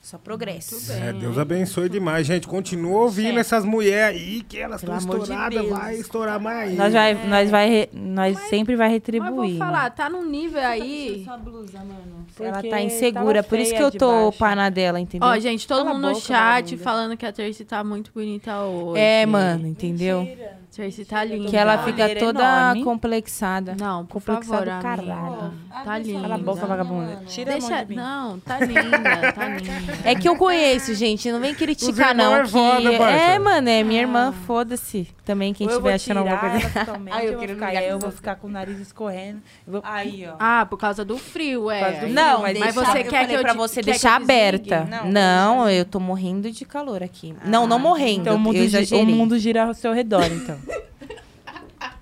[0.00, 0.92] Só progresso.
[0.92, 2.46] É, Deus abençoe demais, gente.
[2.46, 5.60] Continua ouvindo essas mulheres aí, que elas estão de estouradas.
[5.60, 5.70] Deus.
[5.76, 6.76] vai estourar mais.
[6.76, 9.32] Nós, vai, nós, vai nós sempre vai Mas retribuir.
[9.32, 11.26] vou falar, tá num nível aí.
[11.42, 12.26] blusa, mano.
[12.38, 15.28] Ela tá insegura, por isso que eu tô pana dela, entendeu?
[15.28, 16.84] Ó, gente, todo Cala a mundo no boca, chat vagabunda.
[16.84, 19.00] falando que a Tracy tá muito bonita hoje.
[19.00, 20.28] é, mano, entendeu?
[20.74, 21.50] Tracy tá linda.
[21.50, 22.82] Que ela fica toda enorme.
[22.84, 23.76] complexada.
[23.78, 25.52] Não, por Complexado favor, caralho.
[25.84, 26.20] Tá linda.
[26.22, 27.22] Cala a boca, vagabunda.
[27.26, 27.82] Tira a mão Deixa...
[27.84, 27.96] de mim.
[27.96, 29.72] Não, tá linda, tá linda.
[30.02, 31.30] É que eu conheço, gente.
[31.30, 32.34] Não vem criticar, não.
[32.34, 32.48] é que...
[32.48, 35.06] foda, é, mano, é minha irmã, foda-se.
[35.24, 36.70] Também quem estiver achando alguma coisa.
[37.12, 39.40] Ai, eu quero ficar, ligar eu vou ficar com o nariz escorrendo.
[39.66, 40.34] Vou- Aí, ó.
[40.38, 41.78] Ah, por causa do frio, é.
[41.78, 43.52] Por causa do Aí- Não, mas mas deixa- você eu quer falei que eu pra
[43.52, 44.88] você deixar aberta.
[45.04, 47.34] Não, eu tô morrendo de calor aqui.
[47.44, 48.22] não, não morrendo.
[48.22, 50.61] Então o mundo gira ao seu redor, então.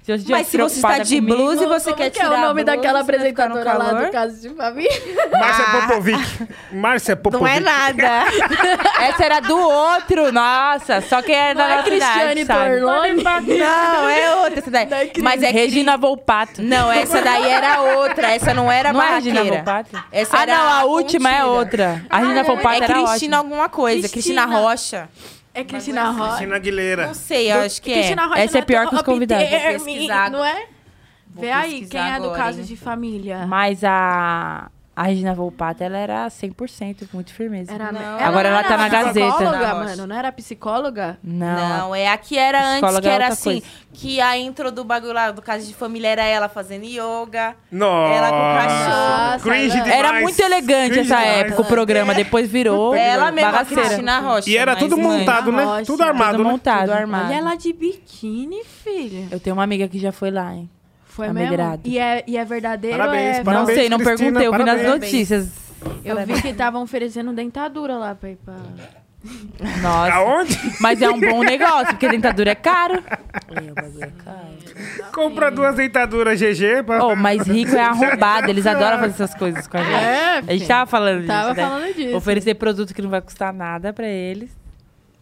[0.02, 2.40] Se Mas se você está de comigo- blusa e você quer que é tirar o
[2.40, 4.06] nome a blusa, daquela apresentadora lá calor?
[4.06, 4.90] do Caso de Família?
[5.30, 5.80] Márcia Ah.
[5.86, 6.48] Popovic.
[6.72, 7.40] Márcia Popovic.
[7.44, 8.24] Não é nada.
[8.98, 11.00] Essa era do outro, nossa.
[11.02, 12.80] Só que era Não da é nossa Cristiane sabe?
[12.80, 13.22] Torlone?
[13.58, 15.12] Não, é outra essa daí.
[15.20, 15.50] Mas é.
[15.50, 16.62] Regina Volpato.
[16.62, 18.30] Não, essa daí era outra.
[18.34, 19.44] Essa não era Não é a Regina.
[19.44, 20.04] Volpato?
[20.10, 21.50] Essa ah, era não, a última é contida.
[21.52, 22.04] outra.
[22.10, 23.36] A Regina Volpato É era Cristina ótima.
[23.36, 24.08] alguma coisa.
[24.08, 24.60] Cristina, Cristina.
[24.60, 25.08] Rocha.
[25.60, 26.28] É Cristina Rocha.
[26.28, 27.06] Cristina Aguilera.
[27.06, 27.94] Não sei, eu acho que é.
[27.94, 29.48] Cristina Rocha Essa é pior que os convidados.
[29.48, 30.66] pesquisar Não é?
[31.32, 32.64] Vou Vê aí, quem é do agora, Caso hein?
[32.64, 33.46] de Família.
[33.46, 34.70] Mas a,
[35.00, 37.72] a Regina Volpato, ela era 100%, com muito firmeza.
[37.72, 38.18] Era, Não.
[38.18, 39.32] Agora não ela tá na Gazeta.
[39.32, 40.06] psicóloga, Não, mano?
[40.06, 41.18] Não era psicóloga?
[41.24, 41.68] Não.
[41.78, 43.66] Não, é a que era antes, que é era assim, coisa.
[43.94, 47.56] que a intro do bagulho lá, do caso de família, era ela fazendo yoga.
[47.72, 48.12] Nossa.
[48.12, 49.48] Ela com cachorro.
[49.78, 49.90] Nossa.
[49.90, 51.40] Era muito elegante Cringe essa demais.
[51.46, 52.12] época, o programa.
[52.12, 53.82] Depois virou ela mesma, a bagaceira.
[53.84, 54.50] Cristina Rocha.
[54.50, 55.64] E era tudo mãe, montado, né?
[55.64, 55.84] Rocha.
[55.86, 56.50] Tudo armado, Tudo né?
[56.50, 56.80] montado.
[56.80, 57.24] Tudo armado.
[57.24, 59.28] Olha ela de biquíni, filha.
[59.30, 60.68] Eu tenho uma amiga que já foi lá, hein?
[61.10, 61.80] Foi Tá mesmo?
[61.84, 63.42] E é, e é verdadeiro Parabéns, é...
[63.44, 64.46] Parabéns, não sei, não Cristina, perguntei.
[64.46, 64.88] Eu vi nas parabéns.
[65.00, 65.48] notícias.
[66.04, 68.54] Eu vi que estavam oferecendo dentadura lá pra ir pra...
[69.82, 70.14] Nossa.
[70.14, 70.58] Aonde?
[70.80, 72.94] Mas é um bom negócio, porque dentadura é caro.
[73.50, 75.12] É, é caro.
[75.12, 76.84] Compra duas dentaduras GG.
[76.86, 77.04] Pra...
[77.04, 79.94] Oh, mas rico é arrombado, eles adoram fazer essas coisas com a gente.
[79.94, 81.62] É, A gente tava falando disso, Tava né?
[81.62, 82.16] falando disso.
[82.16, 84.56] Oferecer produto que não vai custar nada pra eles.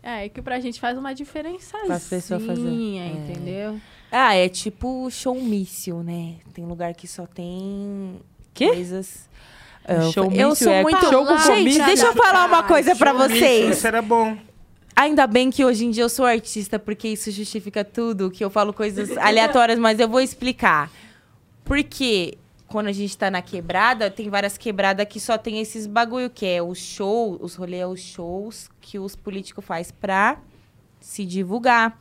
[0.01, 1.77] É, que pra gente faz uma diferença.
[1.85, 2.69] Pra as pessoas fazer.
[2.69, 3.73] É.
[4.11, 6.37] Ah, é tipo showmício, né?
[6.55, 8.21] Tem lugar que só tem
[8.55, 8.69] Quê?
[8.69, 9.29] coisas...
[10.13, 11.01] Showmício eu sou é muito...
[11.09, 13.77] show com Gente, deixa eu falar uma coisa pra vocês.
[13.77, 14.37] Isso era bom.
[14.95, 18.51] Ainda bem que hoje em dia eu sou artista, porque isso justifica tudo, que eu
[18.51, 20.91] falo coisas aleatórias, mas eu vou explicar.
[21.65, 26.29] Porque quando a gente tá na quebrada, tem várias quebradas que só tem esses bagulho,
[26.29, 30.39] que é o show, os rolês, os shows que os políticos faz pra
[31.01, 31.99] se divulgar.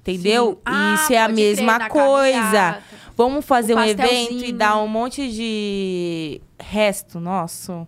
[0.00, 0.60] Entendeu?
[0.64, 2.40] Ah, isso é a mesma coisa.
[2.40, 2.82] carreata.
[3.16, 7.86] Vamos fazer um evento e dar um monte de resto nosso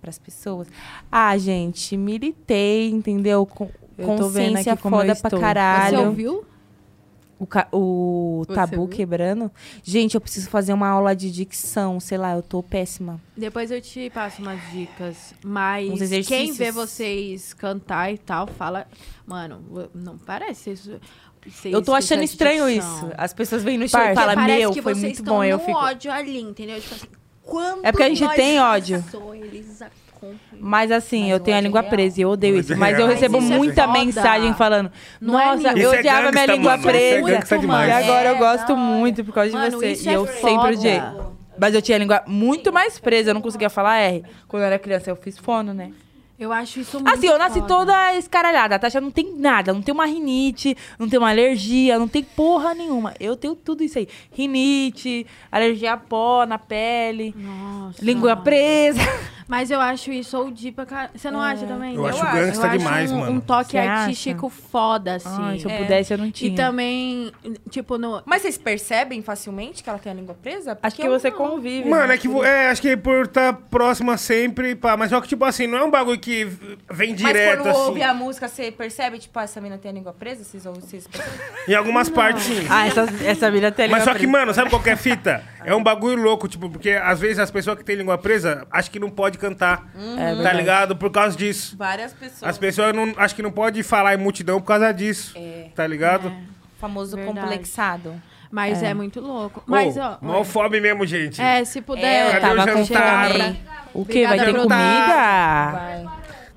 [0.00, 0.66] pras pessoas.
[1.12, 3.44] Ah, gente, militei, entendeu?
[3.46, 5.38] Com Eu tô vendo consciência aqui como eu foda pra estou.
[5.38, 6.06] Você caralho.
[6.06, 6.44] ouviu?
[7.40, 9.50] O, o tabu quebrando.
[9.82, 13.18] Gente, eu preciso fazer uma aula de dicção, sei lá, eu tô péssima.
[13.34, 15.34] Depois eu te passo umas dicas.
[15.42, 18.86] Mas quem vê vocês cantar e tal, fala...
[19.26, 21.00] Mano, não parece isso.
[21.46, 23.10] vocês eu tô achando estranho isso.
[23.16, 24.12] As pessoas vêm no show Parça.
[24.12, 25.42] e falam, meu, que foi vocês muito bom.
[25.42, 25.78] Eu fico.
[25.78, 26.80] ódio ali, entendeu?
[26.80, 27.06] Tipo assim,
[27.42, 29.02] quando É porque a gente tem ódio.
[29.34, 29.82] eles
[30.58, 31.90] Mas assim, Mas eu tenho a é língua real.
[31.90, 32.72] presa e eu odeio O isso.
[32.72, 33.98] é Mas eu recebo Mas é muita foda.
[33.98, 36.80] mensagem falando: Não é Nossa, eu é odiava minha gangsta, língua mano.
[36.80, 37.58] Isso é presa.
[37.58, 37.88] demais.
[37.88, 40.08] E agora eu É, gosto muito por causa Mano, de você.
[40.08, 40.38] E é eu foda.
[40.40, 41.02] sempre odiei.
[41.58, 44.22] Mas eu tinha a língua muito mais presa, eu não conseguia falar R.
[44.48, 45.90] Quando eu era criança, eu fiz fono, né?
[46.38, 47.66] Eu acho isso muito Assim, eu nasci foda.
[47.68, 48.74] toda escaralhada.
[48.76, 49.74] A Tasha não tem nada.
[49.74, 53.12] Não tem uma rinite, não tem uma alergia, não tem porra nenhuma.
[53.20, 54.08] Eu tenho tudo isso aí.
[54.32, 58.02] Rinite, alergia a pó na pele, Nossa.
[58.02, 59.00] língua presa.
[59.50, 61.10] Mas eu acho isso OG pra caralho.
[61.12, 61.96] Você não acha também?
[61.96, 62.32] Eu acho acho.
[62.36, 63.32] gangsta Eu acho demais, um, mano.
[63.32, 65.28] Um toque Você artístico foda, assim.
[65.42, 65.78] Ai, se eu É.
[65.78, 66.52] pudesse, eu não tinha.
[66.52, 67.32] E também,
[67.68, 68.22] tipo, no...
[68.24, 70.78] Mas vocês percebem facilmente que ela tem a língua presa?
[70.80, 71.36] Acho que Porque eu você não.
[71.36, 71.88] convive.
[71.88, 72.14] Mano, né?
[72.14, 75.66] é que é, acho que por estar próxima sempre, pá, mas só que tipo assim,
[75.66, 76.44] não é um bagulho que
[76.88, 77.80] vem Mas direto quando assim.
[77.80, 80.44] ouve a música, você percebe, tipo, ah, essa mina tem a língua presa?
[80.44, 81.08] Vocês, ouvem- vocês?
[81.66, 82.66] Em algumas partes sim.
[82.70, 84.32] Ah, essa, essa mina tem Mas língua só que, presa.
[84.32, 85.42] mano, sabe qual que é a fita?
[85.64, 88.92] É um bagulho louco, tipo, porque às vezes as pessoas que têm língua presa acham
[88.92, 90.94] que não pode cantar, É tá ligado?
[90.96, 91.76] Por causa disso.
[91.76, 92.42] Várias pessoas.
[92.42, 95.34] As pessoas não, acham que não pode falar em multidão por causa disso,
[95.74, 96.28] tá ligado?
[96.28, 96.32] É,
[96.78, 97.40] Famoso Verdade.
[97.40, 98.22] complexado.
[98.50, 98.88] mas é.
[98.88, 98.94] É.
[98.94, 99.62] muito louco.
[99.66, 100.16] Mas, Ô, ó...
[100.22, 101.40] mó fome mesmo, gente.
[101.42, 102.26] É, se É, puder...
[102.26, 103.30] eu Cadê tava o jantar?
[103.92, 104.26] O quê?
[104.26, 104.68] Vai ter comida?
[104.68, 106.06] Vai.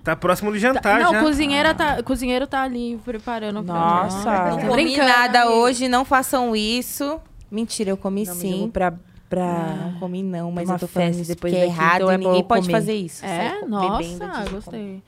[0.04, 1.22] Tá próximo do jantar não, já.
[1.22, 4.50] cozinheira tá, cozinheiro tá ali preparando pra Nossa.
[4.50, 7.22] Não Comi nada hoje, não façam isso.
[7.50, 8.60] Mentira, eu comi Não, sim.
[8.60, 8.94] vou pra...
[9.36, 9.76] pra...
[9.92, 12.16] Não comi não, mas Uma eu tô falando isso depois porque é errado então é
[12.16, 12.72] e ninguém pode comer.
[12.74, 13.26] fazer isso.
[13.26, 14.50] É, nossa, de comer.
[14.52, 15.04] gostei.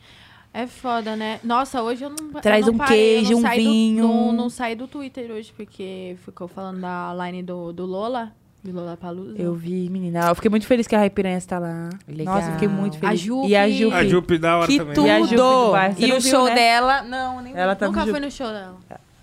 [0.54, 1.40] É foda, né?
[1.44, 4.08] Nossa, hoje eu não Traz eu não um parei, queijo, não um saí do- vinho.
[4.08, 8.32] não, não saí do Twitter hoje, porque ficou falando da line do, do Lola,
[8.64, 9.38] do Lola Palusa.
[9.38, 10.28] Eu vi, menina.
[10.30, 11.90] Eu fiquei muito feliz que a Raipiranha está lá.
[12.08, 12.36] Legal.
[12.36, 13.22] Nossa, eu fiquei muito feliz.
[13.22, 13.48] A Jupe.
[13.50, 13.94] E a Jupe.
[13.96, 15.06] A Jupe da hora Que também.
[15.06, 15.76] E a Jupe tudo!
[15.98, 16.56] E o viu, show né?
[16.56, 17.02] dela...
[17.04, 18.22] Não, nem Ela tá Nunca fui Jupe.
[18.22, 18.78] no show dela.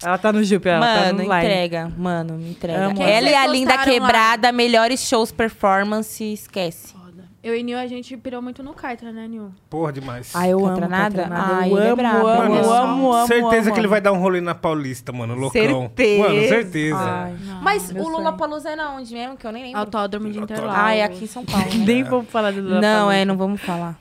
[0.05, 1.37] Ela tá no Jupe, ela tá Mano, no line.
[1.37, 1.93] entrega.
[1.97, 2.87] Mano, me entrega.
[2.87, 3.03] Amo.
[3.03, 4.01] Ela e a Linda gostaram lá?
[4.01, 6.93] Quebrada, melhores shows performance, esquece.
[6.93, 7.03] Foda.
[7.43, 9.51] Eu e Nil, a gente pirou muito no Kaitra, né, Nil?
[9.69, 10.31] Porra, demais.
[10.35, 10.69] Ah, eu amo?
[10.69, 11.29] Catranada.
[11.31, 12.27] Ah, eu ele é amo, brabo.
[12.29, 13.91] amo, Mano, amo, amo, certeza amo, que ele amo.
[13.91, 15.61] vai dar um rolê na Paulista, mano, loucão.
[15.62, 16.29] Certeza.
[16.29, 16.97] Mano, certeza.
[16.99, 18.33] Ai, Mas meu o Lula.
[18.33, 19.37] Palusa é na onde mesmo?
[19.37, 19.81] Que eu nem lembro.
[19.81, 20.38] Autódromo de.
[20.38, 20.75] Interlagos.
[20.77, 21.67] Ah, é aqui em São Paulo.
[21.75, 21.85] né?
[21.85, 23.17] Nem vamos falar do Lula Não, Palusa.
[23.17, 23.99] é, não vamos falar.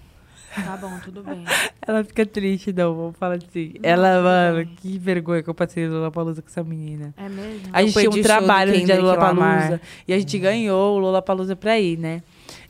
[0.53, 1.43] Tá bom, tudo bem.
[1.87, 3.73] Ela fica triste, não, vamos falar assim.
[3.81, 7.13] Ela, mano, que vergonha que eu passei no Lula Palusa com essa menina.
[7.17, 7.69] É mesmo?
[7.71, 9.15] A gente tinha um trabalho no dia do.
[9.17, 9.81] Palusa.
[10.07, 12.21] E a gente ganhou o Lula Palusa pra ir, né?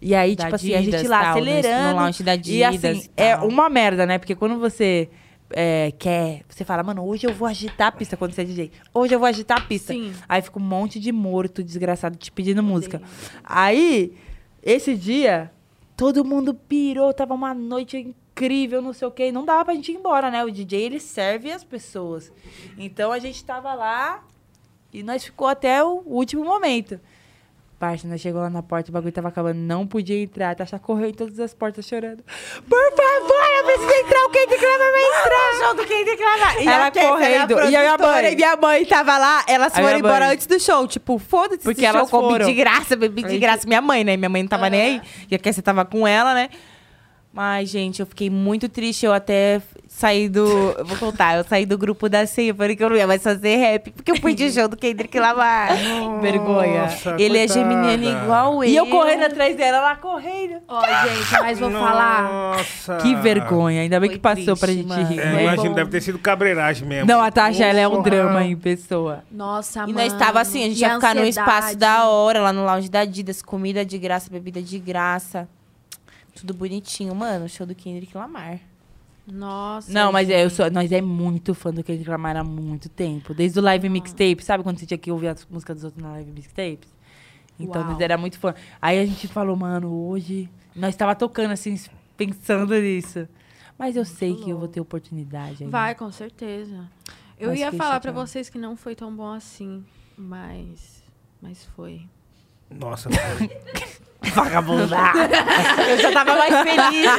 [0.01, 1.89] E aí, Da tipo assim, a gente Adidas, lá tal, no- acelerando.
[1.95, 3.47] No lounge da E Adidas assim, e é tal.
[3.47, 4.17] uma merda, né?
[4.17, 5.09] Porque quando você
[5.53, 8.71] é, quer, você fala, mano, hoje eu vou agitar a pista quando você é DJ.
[8.93, 9.91] Hoje eu vou agitar a pista.
[9.93, 10.13] Sim.
[10.29, 13.01] Aí fica um monte de morto, desgraçado, te pedindo música.
[13.43, 14.13] Aí,
[14.63, 15.51] esse dia,
[16.01, 19.31] todo mundo pirou, tava uma noite incrível, não sei o quê.
[19.31, 20.43] Não dava pra gente ir embora, né?
[20.43, 22.33] O DJ, ele serve as pessoas.
[22.75, 24.25] Então, a gente tava lá
[24.91, 26.99] e nós ficou até o último momento.
[27.81, 30.55] Parça, nós chegou lá na porta, o bagulho tava acabando, não podia entrar.
[30.55, 32.23] Tasha correu em todas as portas chorando.
[32.69, 35.65] Por favor, eu preciso entrar, o Kendrick Lamar vai entrar.
[35.65, 36.61] show do Kendrick Lamar.
[36.61, 37.53] E ela correndo.
[37.71, 38.33] E a minha mãe?
[38.33, 40.87] E minha mãe tava lá, elas foram embora antes do show.
[40.87, 43.67] Tipo, foda-se Porque show, comi de graça, bebi de graça.
[43.67, 44.15] Minha mãe, né?
[44.15, 45.01] Minha mãe não tava nem aí.
[45.31, 46.49] E a Kessia tava com ela, né?
[47.33, 49.07] Mas, gente, eu fiquei muito triste.
[49.07, 49.59] Eu até
[49.93, 50.45] saí do...
[50.85, 51.37] Vou contar.
[51.37, 52.53] Eu saí do grupo da ceia.
[52.55, 53.91] Falei que eu não ia mais fazer rap.
[53.91, 55.69] Porque eu fui de show do Kendrick Lamar.
[56.21, 56.83] Vergonha.
[56.83, 57.59] Nossa, Ele é coitada.
[57.59, 58.69] geminiano igual eu.
[58.69, 60.55] E eu correndo atrás dela, ela correndo.
[60.67, 62.23] Ó, gente, mas vou falar.
[62.23, 62.97] Nossa.
[62.97, 63.81] Que vergonha.
[63.81, 65.07] Ainda bem Foi que passou pra triste, gente mano.
[65.07, 65.19] rir.
[65.19, 65.75] É, Foi imagino, bom.
[65.75, 67.07] deve ter sido cabreiragem mesmo.
[67.07, 69.23] Não, a Tasha, ela é um drama em pessoa.
[69.31, 69.93] Nossa, E mano.
[69.99, 71.49] nós tava assim, a gente e ia ficar num ansiedade.
[71.49, 75.47] espaço da hora, lá no lounge da Adidas, comida de graça, bebida de graça.
[76.35, 77.47] Tudo bonitinho, mano.
[77.49, 78.59] Show do Kendrick Lamar.
[79.31, 79.91] Nossa.
[79.91, 83.33] Não, mas é, eu sou, nós é muito fã do Kendrick Lamar há muito tempo.
[83.33, 84.43] Desde o live mixtape.
[84.43, 86.89] Sabe quando você tinha que ouvir as músicas dos outros na live mixtapes?
[87.57, 87.91] Então, Uau.
[87.91, 88.53] nós era muito fã.
[88.81, 90.49] Aí a gente falou, mano, hoje...
[90.75, 91.79] Nós tava tocando, assim,
[92.17, 93.27] pensando nisso.
[93.77, 95.63] Mas eu sei que eu vou ter oportunidade.
[95.63, 95.71] ainda.
[95.71, 96.87] Vai, com certeza.
[97.39, 98.27] Eu Mas ia falar pra chateada.
[98.27, 99.83] vocês que não foi tão bom assim,
[100.15, 101.03] mas.
[101.41, 102.07] Mas foi.
[102.69, 103.09] Nossa,
[104.23, 104.97] Vagabunda!
[105.89, 107.09] Eu já tava mais feliz.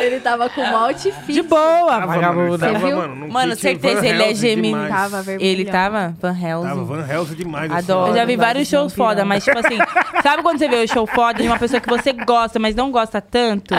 [0.00, 1.32] Ele tava com mal outfit.
[1.32, 2.58] De boa, tava, mano, vagabunda.
[2.72, 2.96] tava, viu?
[2.96, 4.88] mano, Mano, certeza, ele é gemini.
[4.88, 5.50] Tava vermelhão.
[5.52, 6.68] Ele tava Van Helsing.
[6.68, 7.72] Tava Van Helsing demais.
[7.72, 8.10] Adoro.
[8.10, 9.06] Eu já vi Vários shows viram.
[9.06, 9.78] foda, mas tipo assim,
[10.22, 12.90] sabe quando você vê o show foda de uma pessoa que você gosta, mas não
[12.92, 13.74] gosta tanto?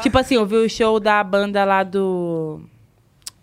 [0.00, 2.60] Tipo assim, eu vi o show da banda lá do.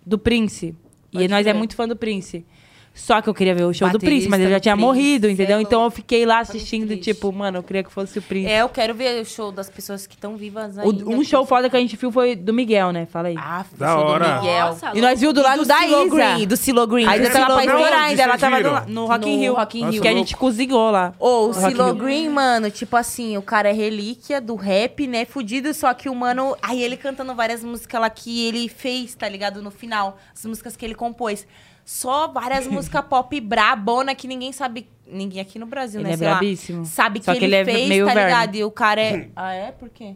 [0.06, 0.74] Do Prince.
[1.12, 2.46] E Pode nós é muito fã do Prince.
[2.94, 4.86] Só que eu queria ver o show do Prince, mas ele já do tinha Prince,
[4.86, 5.62] morrido, é entendeu?
[5.62, 8.50] Então eu fiquei lá assistindo, tipo, mano, eu queria que fosse o Prince.
[8.52, 11.06] É, eu quero ver o show das pessoas que estão vivas O- ainda.
[11.10, 13.06] um show foda que a gente viu foi do Miguel, né?
[13.06, 13.36] Fala aí.
[13.38, 14.28] Ah, Da show hora.
[14.28, 14.66] do Miguel.
[14.68, 16.16] Nossa, e nós viu do lado do da Silo Isa.
[16.16, 17.06] Green, do Silo Green.
[17.06, 18.86] A Isa do tava pra estourar ainda, ela tava viram?
[18.86, 19.54] no, no Rock in Rio.
[19.56, 20.02] Rock in Rio.
[20.02, 21.14] Que a gente cozinhou lá.
[21.18, 21.94] Ô, o No Rock in Silo.
[21.96, 25.24] Green, mano, tipo assim, o cara é relíquia do rap, né?
[25.24, 26.54] Fudido, só que o mano.
[26.62, 29.62] Aí ele cantando várias músicas lá que ele fez, tá ligado?
[29.62, 30.18] No final.
[30.36, 31.48] As músicas que ele compôs.
[31.92, 34.88] Só várias músicas pop brabona que ninguém sabe.
[35.12, 36.14] Ninguém aqui no Brasil, Ele né?
[36.14, 36.86] é sei lá, brabíssimo.
[36.86, 38.30] sabe Só que, que ele, ele é fez, meio tá verme.
[38.30, 38.56] ligado?
[38.56, 39.30] E o cara é.
[39.36, 39.72] ah, é?
[39.72, 40.16] Por quê?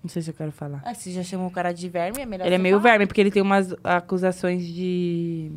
[0.00, 0.80] Não sei se eu quero falar.
[0.84, 2.90] Ah, você já chamou o cara de verme, é melhor Ele é meio falar.
[2.90, 5.50] verme, porque ele tem umas acusações de.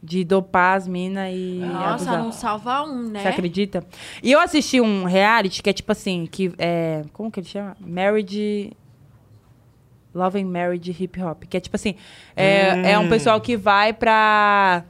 [0.00, 1.58] De dopar as minas e.
[1.64, 2.18] Nossa, abusar.
[2.22, 3.22] não salva um, né?
[3.22, 3.84] Você acredita?
[4.22, 7.02] E eu assisti um reality que é tipo assim, que é.
[7.12, 7.76] Como que ele chama?
[7.80, 8.70] Marriage.
[10.14, 11.44] Love and Marriage Hip Hop.
[11.48, 11.94] Que é tipo assim,
[12.36, 14.84] é, é um pessoal que vai pra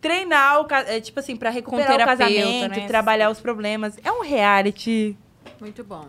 [0.00, 2.86] treinar o é, tipo assim, pra recuperar o casamento, né?
[2.86, 3.98] trabalhar os problemas.
[4.04, 5.16] É um reality
[5.60, 6.06] Muito bom.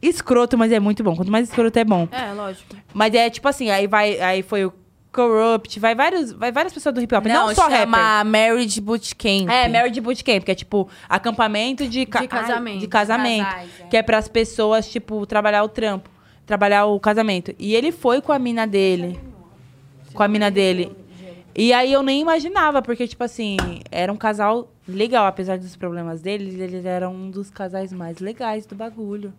[0.00, 1.16] escroto, mas é muito bom.
[1.16, 2.06] Quanto mais escroto é bom.
[2.12, 2.76] É, lógico.
[2.92, 4.72] Mas é tipo assim, aí vai, aí foi o
[5.10, 7.78] Corrupt, vai vários, vai várias pessoas do hip hop, não, Não, só rapper.
[7.80, 9.48] chama Marriage Bootcamp.
[9.48, 12.80] É, Marriage Bootcamp, que é tipo acampamento de, ca- De casamento.
[12.80, 13.44] de casamento.
[13.44, 13.84] Casais, é.
[13.86, 16.10] Que é pras pessoas, tipo, trabalhar o trampo,
[16.48, 17.54] trabalhar o casamento.
[17.58, 19.20] E ele foi com a mina dele.
[20.14, 20.90] Com a mina dele.
[21.54, 23.56] E aí eu nem imaginava, porque, tipo assim,
[23.90, 28.64] era um casal legal, apesar dos problemas deles, eles eram um dos casais mais legais
[28.64, 29.32] do bagulho.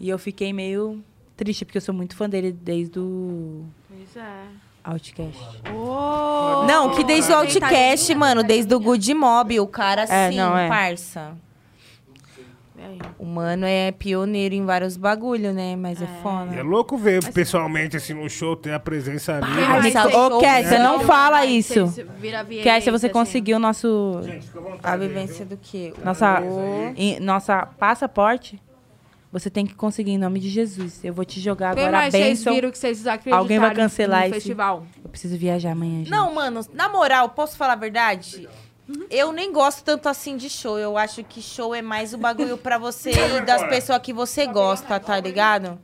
[0.00, 1.02] E eu fiquei meio
[1.36, 4.42] triste, porque eu sou muito fã dele desde o Pois é.
[4.84, 5.60] Outcast.
[5.74, 10.36] Oh, Não, que desde o Outcast, mano, desde o Good Mob, o cara, É, assim,
[10.36, 10.68] não, é.
[10.68, 11.36] parça.
[12.86, 12.98] E aí?
[13.18, 15.74] O mano é pioneiro em vários bagulho, né?
[15.76, 16.54] Mas é, foda.
[16.54, 19.46] É louco ver pessoalmente, assim, no show, ter a presença ali.
[19.50, 21.86] Mas vocês- Ô, Kessia, não fala isso.
[21.86, 23.12] vocês vira V8, Kessia, você assim.
[23.12, 24.20] conseguiu nosso...
[24.24, 25.56] Gente, vontade A vivência viu?
[25.56, 25.92] do quê?
[26.04, 28.60] Nossa, O- em- nossa passaporte,
[29.32, 31.04] você tem que conseguir em nome de Jesus.
[31.04, 32.54] Eu vou te jogar Quem agora a mais vocês bênção.
[32.54, 34.86] viram que vocês acreditaram Alguém vai cancelar no esse- festival?
[35.02, 36.10] Eu preciso viajar amanhã, gente.
[36.10, 38.48] Não, mano, na moral, posso falar a verdade?
[39.10, 40.78] Eu nem gosto tanto assim de show.
[40.78, 44.46] Eu acho que show é mais o bagulho pra você e das pessoas que você
[44.46, 45.78] gosta, tá ligado?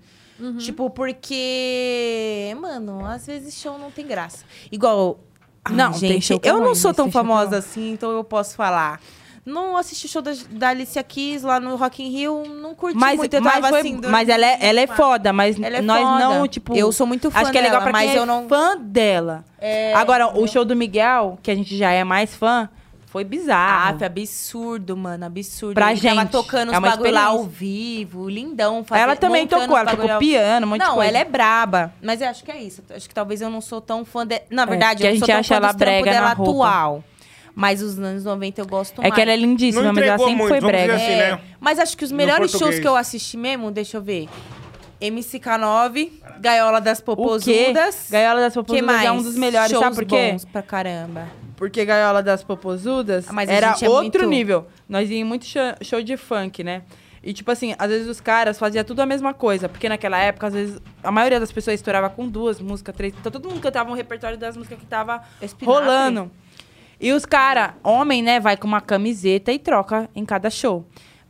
[0.59, 2.55] Tipo, porque.
[2.61, 4.45] Mano, às vezes show não tem graça.
[4.71, 5.21] Igual.
[5.65, 8.57] Ai, Não, tem gente, é eu não sou tão é famosa assim, então eu posso
[8.57, 9.01] falar.
[9.45, 12.97] Não assisti o show da, da Alicia Keys lá no Rock in Rio, não curti
[12.97, 13.35] Mas, muito.
[13.35, 16.01] Eu mas, tava foi- assim, mas ela, é, ela é foda, mas Ela é nós
[16.01, 16.19] foda.
[16.19, 16.77] não, tipo...
[16.77, 18.49] Eu sou muito fã Acho que é legal dela, pra quem mas é eu não-
[18.49, 19.45] fã dela.
[19.59, 22.69] É, Agora, o show do Miguel, que a gente já é mais fã,
[23.13, 23.99] foi bizarro.
[24.01, 25.75] Ah, absurdo, mano, absurdo.
[25.75, 28.83] Pra Ele tava gente, tocando os é bagulho lá ao vivo, lindão.
[28.83, 31.09] fazendo- ela também tocou, ela tocou ao- piano, um monte de Não, coisa.
[31.11, 31.93] ela é braba.
[32.03, 32.83] Mas eu acho que é isso.
[32.89, 34.41] Acho que talvez eu não sou tão fã de...
[34.49, 36.33] Na verdade, porque eu a não sou gente tão acha fã ela brega dela na
[36.35, 36.53] roupa.
[36.53, 37.05] atual.
[37.55, 39.15] Mas os anos 90 eu gosto É mais.
[39.15, 40.95] que ela é lindíssima, mas ela sempre muito, foi brega.
[40.95, 41.41] assim, É, né?
[41.61, 44.27] Mas acho que os melhores shows que eu assisti mesmo, deixa eu ver.
[45.11, 46.11] MCK9,
[46.41, 47.01] Gaiola das?
[47.01, 48.09] Popozudas.
[48.11, 49.05] Gaiola das que Popozudas mais?
[49.07, 50.31] é um dos melhores, Shows sabe por quê?
[50.33, 51.29] bons pra caramba.
[51.57, 54.67] Porque Gaiola das Popozudas Ah, mas era é outro muito- nível.
[54.89, 56.83] Nós íamos muito show, show de funk, né?
[57.23, 59.69] E, tipo assim, às vezes os caras faziam tudo a mesma coisa.
[59.69, 63.15] Porque naquela época, às vezes, a maioria das pessoas estourava com duas músicas, três.
[63.19, 65.67] Então todo mundo cantava um repertório das músicas que tava Espinafre.
[65.85, 66.31] rolando.
[67.01, 70.85] E os caras, homem, né, vai com uma camiseta e troca em cada show.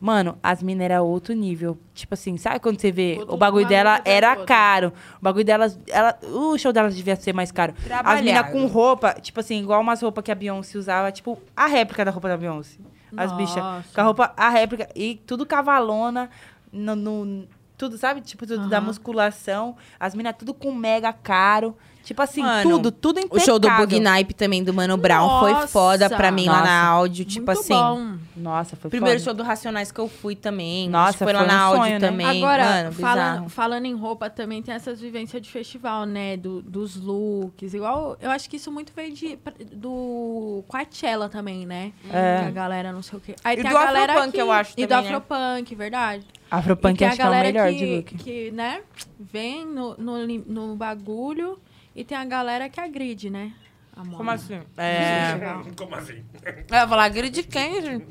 [0.05, 1.79] Mano, as minas era outro nível.
[1.95, 4.93] Tipo assim, sabe quando você vê Outro o bagulho dela era caro.
[5.21, 7.73] O bagulho delas, ela, o show delas devia ser mais caro.
[8.03, 11.67] As minas com roupa, tipo assim, igual umas roupas que a Beyoncé usava, tipo a
[11.67, 12.79] réplica da roupa da Beyoncé.
[13.17, 13.37] As Nossa.
[13.37, 13.93] bichas.
[13.95, 14.89] Com a roupa, a réplica.
[14.97, 16.29] E tudo cavalona,
[16.73, 17.47] no, no-
[17.79, 18.23] tudo, sabe?
[18.23, 18.87] Tipo, tudo da Aham.
[18.87, 19.77] musculação.
[20.01, 21.77] As minas tudo com mega caro.
[22.03, 23.45] Tipo assim, Mano, tudo, tudo O impecável.
[23.45, 25.67] show do Bug Nipe também, do Mano Brown, foi Nossa.
[25.69, 26.65] foda pra mim lá Nossa.
[26.65, 27.25] na áudio.
[27.25, 27.73] Tipo Muito assim.
[27.75, 28.17] bom.
[28.37, 29.25] Nossa, foi Primeiro foda.
[29.31, 30.89] show do Racionais que eu fui também.
[30.89, 32.09] Nossa, que foi lá foi na um áudio sonho, né?
[32.09, 32.27] também.
[32.43, 36.37] Agora, Mano, falando, falando em roupa, também tem essas vivências de festival, né?
[36.37, 37.73] Do- dos looks.
[37.73, 39.39] Igual, eu acho que isso muito veio de,
[39.73, 41.93] do Coachella também, né?
[42.13, 42.41] É.
[42.43, 43.35] Que a galera não sei o quê.
[43.45, 45.17] Aí E tem do a galera Afropunk, que, eu acho E do também, né?
[45.17, 46.27] Afropunk, verdade.
[46.51, 48.15] Afropunk e acho que é o melhor que, de look.
[48.19, 48.81] que, né,
[49.19, 51.59] vem no, no, no bagulho
[51.95, 53.53] e tem a galera que agride, né?
[53.95, 54.17] A moda.
[54.17, 54.61] Como assim?
[54.77, 55.39] É...
[55.77, 56.23] Como assim?
[56.71, 58.07] Eu ia falar, agride quem, gente?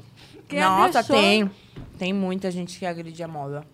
[0.48, 1.16] Quem Nossa, agressou?
[1.16, 1.52] tem.
[1.98, 3.66] Tem muita gente que agride a moda.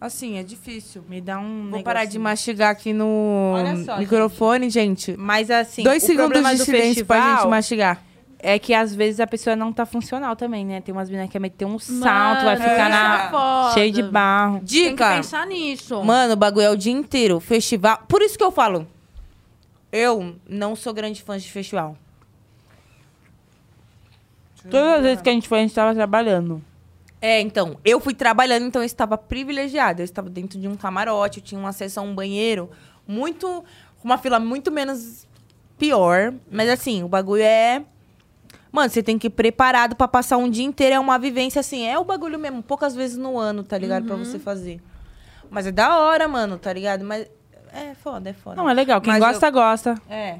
[0.00, 1.04] Assim, é difícil.
[1.08, 2.22] Me dá um Vou parar de negocinho.
[2.22, 5.14] mastigar aqui no Olha só, microfone, gente.
[5.16, 8.02] Mas assim, Dois o segundos de do silêncio pra festival gente mastigar.
[8.38, 10.80] É que às vezes a pessoa não tá funcional também, né?
[10.80, 13.24] Tem umas meninas que quer meter um salto, vai Mano, ficar isso na...
[13.26, 13.74] é foda.
[13.74, 14.54] cheio de barro.
[14.60, 15.16] Tem que Dica.
[15.16, 16.02] pensar nisso.
[16.02, 17.38] Mano, o bagulho é o dia inteiro.
[17.38, 18.02] Festival.
[18.08, 18.86] Por isso que eu falo.
[19.92, 21.96] Eu não sou grande fã de festival.
[24.70, 26.62] Todas as vezes que a gente foi, a gente tava trabalhando.
[27.20, 30.00] É, então, eu fui trabalhando, então eu estava privilegiada.
[30.00, 32.70] Eu estava dentro de um camarote, eu tinha um acesso a um banheiro
[33.06, 33.64] muito.
[34.02, 35.26] uma fila muito menos
[35.78, 36.32] pior.
[36.50, 37.84] Mas assim, o bagulho é.
[38.72, 40.94] Mano, você tem que ir preparado pra passar um dia inteiro.
[40.94, 44.06] É uma vivência assim, é o bagulho mesmo, poucas vezes no ano, tá ligado?
[44.06, 44.80] Pra você fazer.
[45.50, 47.04] Mas é da hora, mano, tá ligado?
[47.04, 47.26] Mas
[47.72, 48.56] é foda, é foda.
[48.56, 49.00] Não, é legal.
[49.00, 49.94] Quem Mas gosta, gosta.
[50.08, 50.38] É.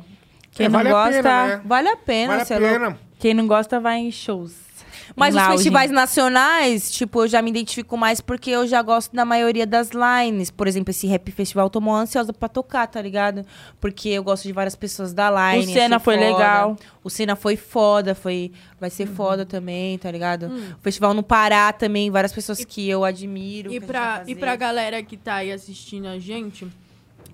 [0.52, 1.62] Quem É, não vale a gosta, pena, né?
[1.64, 2.74] Vale a pena, Vale a é louco.
[2.74, 2.98] pena.
[3.18, 4.68] quem não gosta vai em shows.
[5.16, 9.24] Mas os festivais nacionais, tipo, eu já me identifico mais porque eu já gosto da
[9.24, 10.50] maioria das lines.
[10.52, 13.44] Por exemplo, esse Rap Festival eu tô mó ansiosa pra tocar, tá ligado?
[13.80, 15.64] Porque eu gosto de várias pessoas da line.
[15.64, 16.26] O Senna achei foi foda.
[16.26, 16.76] legal.
[17.02, 18.52] O Senna foi foda, foi...
[18.80, 19.14] vai ser Uhum.
[19.16, 20.46] foda também, tá ligado?
[20.46, 20.74] Hum.
[20.78, 23.72] O festival no Pará também, várias pessoas que eu admiro.
[23.72, 26.68] E a pra, e pra galera que tá aí assistindo a gente,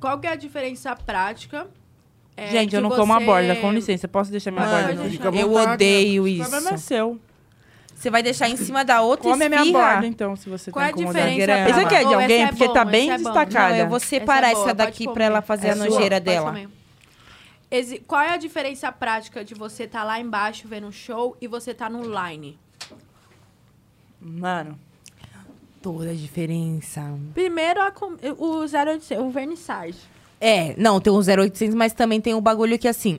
[0.06, 1.66] qual que é a diferença prática?
[2.36, 4.06] é, Gente, eu não como a você- borda, com licença.
[4.06, 5.28] Posso deixar minha Mano, borda?
[5.28, 6.42] À eu odeio O isso.
[6.48, 7.20] problema é seu.
[7.94, 10.84] Você vai deixar em cima da outra Come a minha borda, então, se você Qual
[10.84, 11.30] é tá a incomodado.
[11.30, 11.60] diferença?
[11.62, 13.68] Esse Esse aqui é de Oh, alguém, é porque bom, tá bem é destacada.
[13.70, 15.86] Não, eu vou Essa separar é boa, essa daqui pra ela fazer É a sua,
[15.86, 16.60] nojeira pode dela.
[17.70, 21.48] Exi- Qual é a diferença prática de você tá lá embaixo vendo um show e
[21.48, 22.58] você tá no line?
[24.20, 24.78] Mano,
[25.82, 27.02] Toda a diferença.
[27.34, 29.98] Primeiro, a com- o 0800, o vernissage.
[30.40, 33.18] É, não, tem o 0800, mas também tem o bagulho que assim,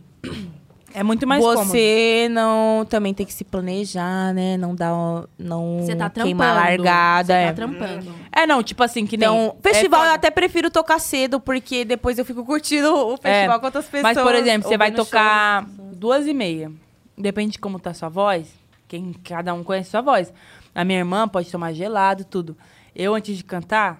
[0.94, 1.66] é muito mais cômodo.
[1.66, 4.58] você não também tem que se planejar, né?
[4.58, 4.92] Não dar
[5.38, 6.26] não Você tá trampando.
[6.26, 7.48] queimar a largada, Você é.
[7.48, 8.14] tá trampando.
[8.32, 9.28] É, não, tipo assim, que nem...
[9.28, 13.60] Então, festival é eu até prefiro tocar cedo, porque depois eu fico curtindo o festival
[13.60, 14.16] com outras pessoas.
[14.16, 16.72] Mas, por exemplo, você vai tocar duas e meia.
[17.18, 18.48] Depende de como tá a sua voz.
[18.88, 20.32] Quem, cada um conhece a sua voz.
[20.78, 22.56] A minha irmã pode tomar gelado, tudo.
[22.96, 24.00] Eu, antes de cantar,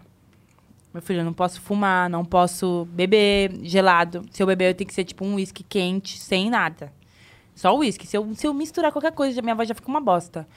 [0.94, 4.24] meu filho, eu não posso fumar, não posso beber gelado.
[4.30, 6.94] Se eu beber, eu tenho que ser tipo um uísque quente, sem nada.
[7.56, 8.06] Só uísque.
[8.06, 10.48] Se eu, se eu misturar qualquer coisa, minha voz já fica uma bosta.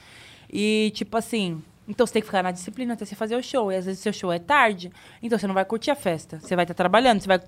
[0.53, 3.73] E, tipo assim, então você tem que ficar na disciplina até você fazer o show.
[3.73, 4.93] E às vezes seu show é tarde,
[5.23, 6.39] então você não vai curtir a festa.
[6.39, 7.41] Você vai estar trabalhando, você vai.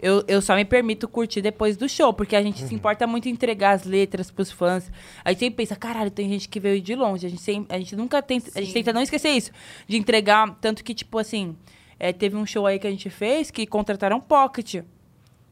[0.00, 3.28] Eu, eu só me permito curtir depois do show, porque a gente se importa muito
[3.28, 4.90] em entregar as letras pros fãs.
[5.24, 7.26] A gente sempre pensa, caralho, tem gente que veio de longe.
[7.26, 8.50] A gente, sempre, a gente nunca tenta.
[8.54, 9.50] A gente tenta não esquecer isso.
[9.86, 10.56] De entregar.
[10.60, 11.56] Tanto que, tipo assim,
[11.98, 14.82] é, teve um show aí que a gente fez que contrataram Pocket.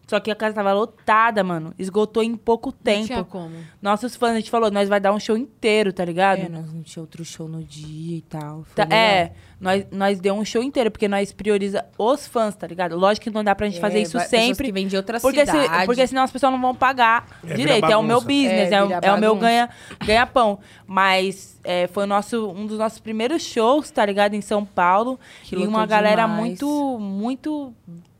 [0.07, 1.75] Só que a casa tava lotada, mano.
[1.77, 3.25] Esgotou em pouco Não tinha tempo.
[3.25, 3.57] como.
[3.83, 6.43] Nossos fãs, a gente falou, nós vai dar um show inteiro, tá ligado?
[6.43, 8.65] É, nós não tinha outro show no dia e tal.
[8.73, 12.97] Tá- é, nós, nós deu um show inteiro, porque nós prioriza os fãs, tá ligado?
[12.97, 14.67] Lógico que não dá pra gente fazer É, isso vai- pessoas sempre.
[14.67, 15.53] que vêm de outra Porque, se-
[15.87, 17.87] porque senão as pessoas não vão pagar É, direito.
[17.91, 19.41] É o meu business, É, é, o, é o meu bagunça.
[19.41, 19.71] ganha-
[20.07, 20.61] ganha-pão.
[20.87, 24.35] Mas é, foi o nosso, um dos nossos primeiros shows, tá ligado?
[24.35, 25.19] Em São Paulo.
[25.43, 26.39] Que e uma galera demais.
[26.41, 27.75] muito, muito.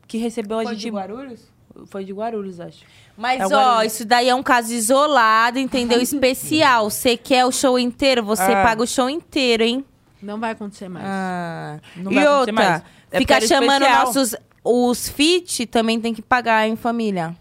[0.05, 0.77] que recebeu a gente.
[0.79, 1.55] de Guarulhos?
[1.85, 2.79] Foi de Guarulhos, acho.
[3.15, 3.93] Mas, É ó, Guarulhos.
[3.93, 6.01] isso daí é um caso isolado, entendeu?
[6.01, 6.89] Especial.
[6.89, 8.63] Você quer o show inteiro, você Ah.
[8.63, 9.85] paga o show inteiro, hein?
[10.21, 11.05] Não vai acontecer mais.
[11.07, 11.79] Ah.
[11.95, 12.83] Não e vai acontecer outra, mais.
[13.11, 14.05] É fica chamando especial.
[14.05, 14.35] nossos...
[14.69, 17.33] Os fit também tem que pagar em família.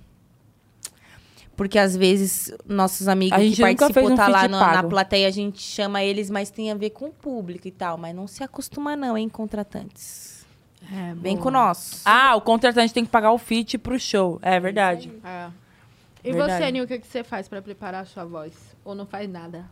[1.57, 4.61] Porque às vezes nossos amigos A que gente nunca participou fez um tá lá no-
[4.61, 7.97] na plateia, a gente chama eles, mas tem a ver com o público e tal.
[7.97, 10.36] Mas não se acostuma não, hein, contratantes.
[10.93, 11.43] É, Vem boa.
[11.45, 12.03] com nós.
[12.05, 14.39] Ah, o contratante tem que pagar o fit pro show.
[14.43, 15.13] É verdade.
[15.25, 15.49] É.
[16.25, 16.65] E Verdade.
[16.65, 18.53] você, Nil, o que, que você faz pra preparar a sua voz?
[18.85, 19.65] Ou não faz nada?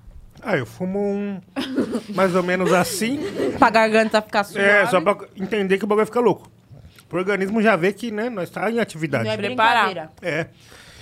[0.43, 1.41] Ah, eu fumo um.
[2.15, 3.21] Mais ou menos assim.
[3.59, 4.67] pra garganta ficar suave.
[4.67, 6.51] É, só pra entender que o bagulho fica louco.
[7.13, 9.25] O organismo já vê que, né, nós tá em atividade.
[9.25, 9.85] Não é Preparar.
[9.87, 10.13] brincadeira.
[10.21, 10.49] É.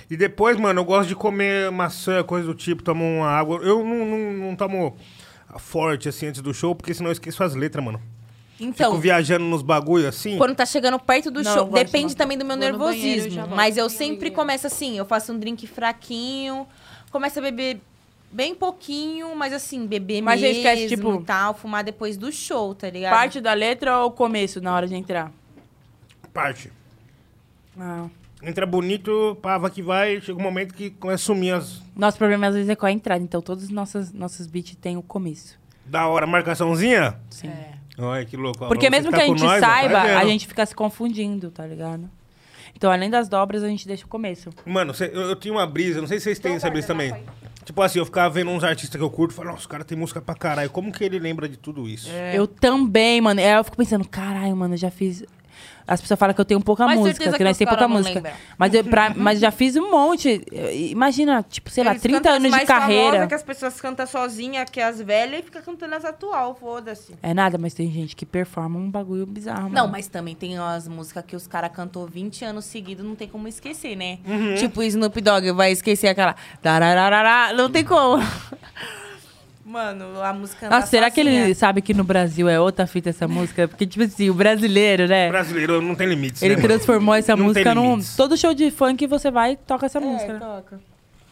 [0.09, 3.57] E depois, mano, eu gosto de comer maçã, coisa do tipo, tomo uma água.
[3.63, 4.95] Eu não, não, não tomo
[5.57, 7.99] forte, assim, antes do show, porque senão eu esqueço as letras, mano.
[8.59, 10.37] Então, Fico viajando nos bagulho assim.
[10.37, 12.15] Quando tá chegando perto do Não, show, depende não.
[12.15, 13.41] também do meu Vou banheiro nervosismo.
[13.41, 13.55] volto.
[13.55, 16.67] Mas eu sempre começo assim, eu faço um drink fraquinho,
[17.11, 17.81] começo a beber
[18.31, 22.73] bem pouquinho, mas assim, beber Mas mesmo esquece, tipo, e tal, fumar depois do show,
[22.73, 23.11] tá ligado?
[23.11, 25.31] Parte da letra ou o começo, na hora de entrar?
[26.31, 26.71] Parte.
[27.79, 28.07] Ah.
[28.41, 31.81] Entra bonito, pava que vai, chega um momento que começa a sumir as.
[31.95, 34.97] Nosso problema às vezes é com a entrada, então todos os nossos, nossos beats têm
[34.97, 35.57] o começo.
[35.85, 37.19] Da hora, marcaçãozinha?
[37.29, 37.51] Sim.
[37.97, 38.65] Olha que louco.
[38.67, 41.65] Porque mesmo tá que a gente nós, vai saiba, a gente fica se confundindo, tá
[41.65, 42.09] ligado?
[42.75, 44.49] Então, além das dobras, a gente deixa o começo.
[44.65, 47.13] Mano, cê- eu, eu tinha uma brisa, não sei se vocês têm essa brisa também.
[47.63, 49.83] Tipo assim, eu ficava vendo uns artistas que eu curto e falava, nossa, o cara
[49.85, 50.69] tem música pra caralho.
[50.71, 52.09] Como que ele lembra de tudo isso?
[52.33, 53.39] Eu também, mano.
[53.39, 55.23] É, eu fico pensando, caralho, mano, eu já fiz.
[55.85, 57.69] As pessoas falam que eu tenho pouca Mas música, certeza que que nós os temos
[57.75, 58.15] cara pouca não música.
[58.15, 58.33] lembra.
[58.57, 60.41] Mas eu, pra- mas já fiz um monte.
[60.89, 63.27] Imagina, tipo, sei lá, Eles 30 cantam as anos de mais carreira.
[63.27, 67.13] que as pessoas cantam sozinha, que as velhas, e fica cantando as atual, foda-se.
[67.21, 69.91] É nada, mas tem gente que performa um bagulho bizarro, Não, mano.
[69.91, 73.47] mas também tem as músicas que os caras cantou 20 anos seguidos, não tem como
[73.47, 74.19] esquecer, né?
[74.25, 74.55] Uhum.
[74.55, 76.35] Tipo o Snoop Dogg vai esquecer aquela.
[76.61, 78.23] tarararará, Não tem como.
[79.65, 81.45] Mano, a música Nossa, anda será que sozinha.
[81.45, 83.65] ele sabe que no Brasil é outra fita essa música?
[83.67, 85.29] Porque, tipo assim, o brasileiro, né?
[85.29, 86.73] Brasileiro não tem limites, Ele né, mano?
[86.73, 87.91] transformou essa Não música num.
[87.91, 88.15] limites.
[88.17, 90.31] Todo show de funk você vai e toca essa música.
[90.31, 90.39] É, né?
[90.39, 90.79] toca.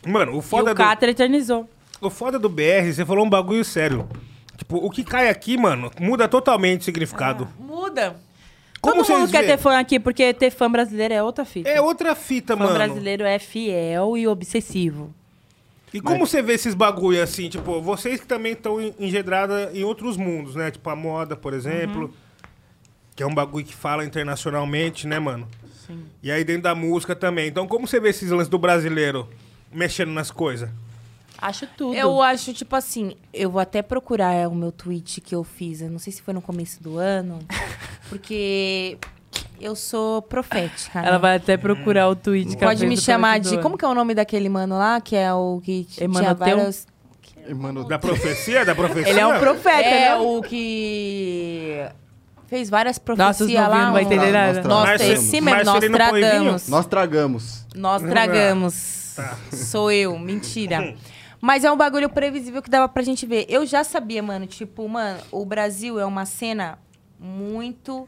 [0.07, 1.67] Mano, o E foda, o Catra eternizou.
[1.99, 4.07] do, o foda do BR, você falou um bagulho sério.
[4.57, 7.47] Tipo, o que cai aqui, mano, muda totalmente o significado.
[7.59, 8.15] Muda.
[8.79, 9.47] Como Todo mundo quer vê?
[9.47, 11.69] ter fã aqui, porque ter fã brasileiro é outra fita.
[11.69, 12.75] É outra fita, fã mano.
[12.75, 15.13] brasileiro é fiel e obsessivo.
[15.93, 20.15] E como você vê esses bagulho assim, tipo, vocês que também estão engedrada em outros
[20.15, 20.71] mundos, né?
[20.71, 22.13] Tipo a moda, por exemplo,
[23.15, 25.47] que é um bagulho que fala internacionalmente, né, mano?
[25.85, 26.05] Sim.
[26.23, 27.47] E aí dentro da música também.
[27.47, 29.27] Então como você vê esses lances do brasileiro
[29.71, 30.69] mexendo nas coisas?
[31.41, 31.95] Acho tudo.
[31.95, 35.81] Eu acho, tipo assim, eu vou até procurar o meu tweet que eu fiz.
[35.81, 37.39] Eu não sei se foi no começo do ano.
[38.09, 38.97] porque
[39.61, 41.01] eu sou profética.
[41.01, 41.07] né?
[41.07, 42.55] Ela vai até procurar o tweet.
[42.55, 43.57] que ela Pode me chamar de.
[43.59, 44.99] Como que é o nome daquele mano lá?
[45.01, 46.87] Que é o que t- tinha várias.
[47.55, 48.63] Mano, Da profecia?
[48.63, 49.09] Da profecia?
[49.09, 50.03] Ele é um profeta, né?
[50.07, 51.83] É o que
[52.47, 53.67] fez várias Nossa, os profecias lá.
[53.67, 54.61] novinhos não vai entender nada.
[54.61, 56.67] Nós Nossa, esse mesmo, nós tragamos.
[56.67, 57.65] nós tragamos.
[57.75, 59.13] Nós tragamos.
[59.15, 59.37] Tá.
[59.51, 60.95] Sou eu, mentira.
[61.41, 63.45] Mas é um bagulho previsível que dava pra gente ver.
[63.49, 66.77] Eu já sabia, mano, tipo, mano, o Brasil é uma cena
[67.19, 68.07] muito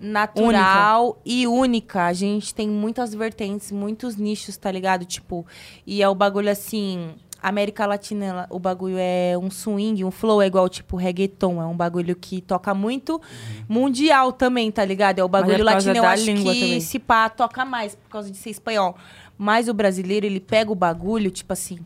[0.00, 2.04] natural e única.
[2.06, 5.04] A gente tem muitas vertentes, muitos nichos, tá ligado?
[5.04, 5.46] Tipo,
[5.86, 7.14] e é o bagulho assim.
[7.42, 11.62] América Latina, ela- o bagulho é um swing, um flow, é igual, tipo, reggaeton.
[11.62, 13.20] É um bagulho que toca muito
[13.68, 15.18] mundial também, tá ligado?
[15.18, 16.80] É o é bagulho causa latino, eu da acho língua que também.
[16.80, 18.96] se pá, toca mais, por causa de ser espanhol.
[19.38, 21.78] Mas o brasileiro, ele pega o bagulho, tipo assim,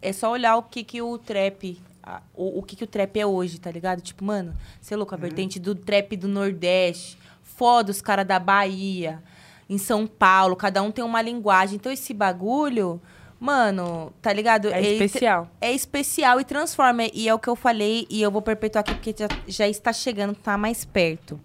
[0.00, 3.18] é só olhar o que que o trap, a- o, o que que o trap
[3.18, 4.00] é hoje, tá ligado?
[4.00, 7.18] Tipo, mano, você é louco, a vertente do trap do Nordeste,
[7.56, 9.22] foda os caras da Bahia,
[9.68, 11.76] em São Paulo, cada um tem uma linguagem.
[11.76, 13.00] Então esse bagulho,
[13.40, 14.68] mano, tá ligado?
[14.68, 15.48] É Ele- especial.
[15.60, 17.04] é especial e transforma.
[17.12, 19.92] E é o que eu falei, e eu vou perpetuar aqui porque já, já está
[19.92, 21.40] chegando, tá mais perto.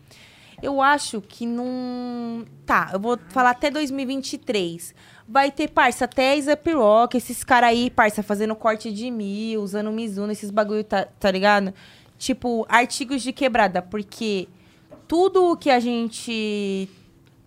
[0.61, 2.45] Eu acho que não.
[2.67, 4.93] Tá, eu vou falar até 2023.
[5.27, 9.91] Vai ter, parça, até Isap Rock, esses caras aí, parça, fazendo corte de mil, usando
[9.91, 11.73] Mizuno, esses bagulho, tá, tá ligado?
[12.17, 14.47] Tipo, artigos de quebrada, porque
[15.11, 16.87] tudo o que a gente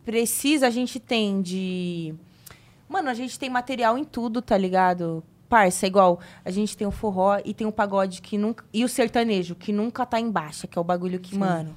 [0.04, 2.14] precisa, a gente tem de.
[2.86, 5.24] Mano, a gente tem material em tudo, tá ligado?
[5.48, 8.66] Parça, é igual, a gente tem o forró e tem o pagode que nunca.
[8.70, 11.74] E o sertanejo, que nunca tá em baixa, que é o bagulho que, mano.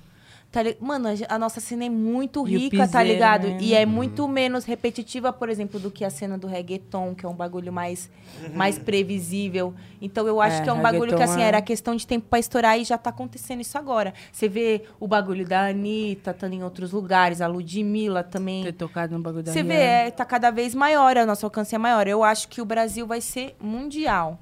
[0.57, 3.47] Tá li- Mano, a, nossa cena é muito o rica, tá piseiro, ligado?
[3.47, 3.57] né?
[3.61, 7.29] E é muito menos repetitiva, por exemplo, do que a cena do reggaeton, que é
[7.29, 8.09] um bagulho mais,
[8.55, 9.75] mais previsível.
[10.01, 12.25] Então eu acho É, que é um bagulho que, assim, é- era questão de tempo
[12.27, 14.15] pra estourar e já tá acontecendo isso agora.
[14.31, 18.63] Você vê o bagulho da Anitta, tá em outros lugares, a Ludmilla também.
[18.63, 21.75] Ter tocado no bagulho da Você vê, é, tá cada vez maior, a nosso alcance
[21.75, 22.07] é maior.
[22.07, 24.39] Eu acho que o Brasil vai ser mundial.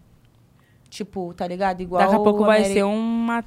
[0.90, 1.82] Tipo, tá ligado?
[1.82, 3.44] Igual Daqui a pouco o vai ser uma,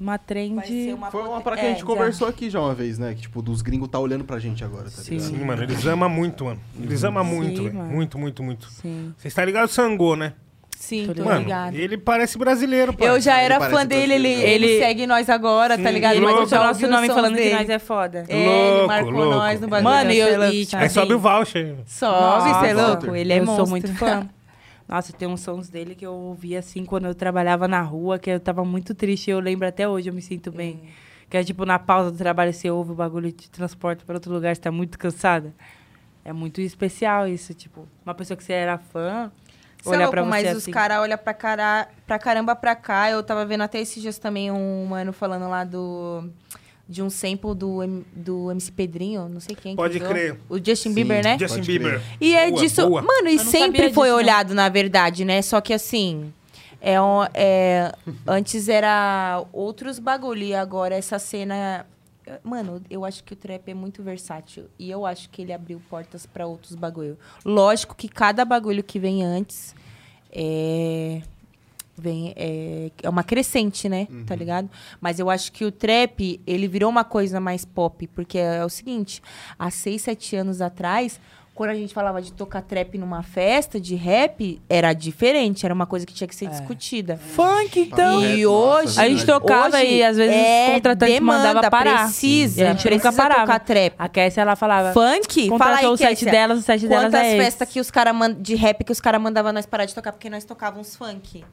[0.00, 0.54] uma trend.
[0.54, 1.86] vai ser uma Foi uma parada que a é, gente já.
[1.86, 3.14] conversou aqui já uma vez, né?
[3.14, 5.16] Que, tipo, dos gringos tá olhando pra gente agora, tá Sim.
[5.16, 5.26] ligado?
[5.30, 6.60] Sim, mano, eles amam muito, mano.
[6.80, 7.74] Eles amam muito, Sim, velho.
[7.76, 7.90] mano.
[7.92, 8.70] Muito, muito, muito.
[8.70, 9.12] Sim.
[9.16, 10.32] Você está ligado o Sangô, né?
[10.80, 11.74] Sim, Tô Mano, ligado.
[11.74, 13.04] ele parece brasileiro, pô.
[13.04, 15.92] Eu já Ele era parece fã dele, ele, ele Ele- segue nós agora, tá Sim,
[15.92, 16.12] ligado?
[16.12, 16.50] ele Mas eu louco.
[16.50, 17.54] já o ouvi nosso os nome falando que dele.
[17.56, 18.24] nós é foda.
[18.28, 19.30] É, ele Louco, marcou louco.
[19.34, 19.92] nós no bagulho.
[19.92, 20.78] Mano, eu- louco, e, tá?
[20.78, 21.74] Aí sobe o voucher.
[21.84, 23.16] Sobe, você é louco.
[23.16, 23.64] Ele é eu monstro.
[23.66, 24.28] sou muito fã.
[24.88, 28.30] Nossa, tem uns sons dele que eu ouvi assim quando eu trabalhava na rua, que
[28.30, 29.30] eu tava muito triste.
[29.30, 30.88] Eu lembro até hoje, eu me sinto bem.
[31.28, 34.14] Que é tipo, na pausa do trabalho, você ouve o bagulho e te transporta pra
[34.14, 35.54] outro lugar, você tá muito cansada.
[36.24, 39.30] É muito especial isso, tipo, uma pessoa que você era fã,
[39.82, 40.56] Cê é olhar louco, pra você mas assim.
[40.56, 43.10] os caras olham pra, cara, pra caramba pra cá.
[43.10, 46.30] Eu tava vendo até esses dias também um mano falando lá do...
[46.88, 49.72] De um sample do, M- do MC Pedrinho, não sei quem.
[49.72, 50.08] que Pode usou.
[50.08, 50.40] crer.
[50.48, 50.94] O Justin Sim.
[50.94, 51.38] Bieber, né?
[51.38, 52.00] Justin Pode Bieber.
[52.18, 52.88] E é Boa, disso.
[52.88, 53.02] boa.
[53.02, 54.14] Mano, e sempre foi disso, não.
[54.16, 55.42] olhado, na verdade, né?
[55.42, 56.32] Só que assim.
[56.80, 57.92] É, um- é,
[58.26, 61.84] antes era outros bagulho e agora essa cena.
[62.44, 64.64] Mano, eu acho que o trap é muito versátil.
[64.78, 67.18] E eu acho que ele abriu portas pra outros bagulho.
[67.44, 69.74] Lógico que cada bagulho que vem antes
[70.32, 71.20] é.
[71.98, 74.06] Vem, é, é uma crescente, né?
[74.26, 74.68] Tá ligado?
[75.00, 78.06] Mas eu acho que o trap, ele virou uma coisa mais pop.
[78.08, 79.22] Porque é, o seguinte,
[79.58, 81.20] há seis, sete anos atrás,
[81.58, 85.64] quando a gente falava de tocar trap numa festa de rap, era diferente.
[85.66, 87.16] Era uma coisa que tinha que ser discutida.
[87.16, 88.22] Funk, então.
[88.22, 89.00] É, E hoje.
[89.00, 92.04] A gente tocava hoje e às vezes é os contratantes demanda, mandavam parar.
[92.04, 93.40] Precisa, E a gente precisa nunca parava.
[93.40, 93.94] tocar trap.
[93.98, 94.92] A Cassia, ela falava.
[94.92, 95.48] Funk?
[95.58, 96.30] Fala aí, o set Kessia.
[96.30, 99.20] delas, o set delas Quantas é festas que os cara de rap que os caras
[99.20, 101.44] mandavam nós parar de tocar porque nós tocávamos funk?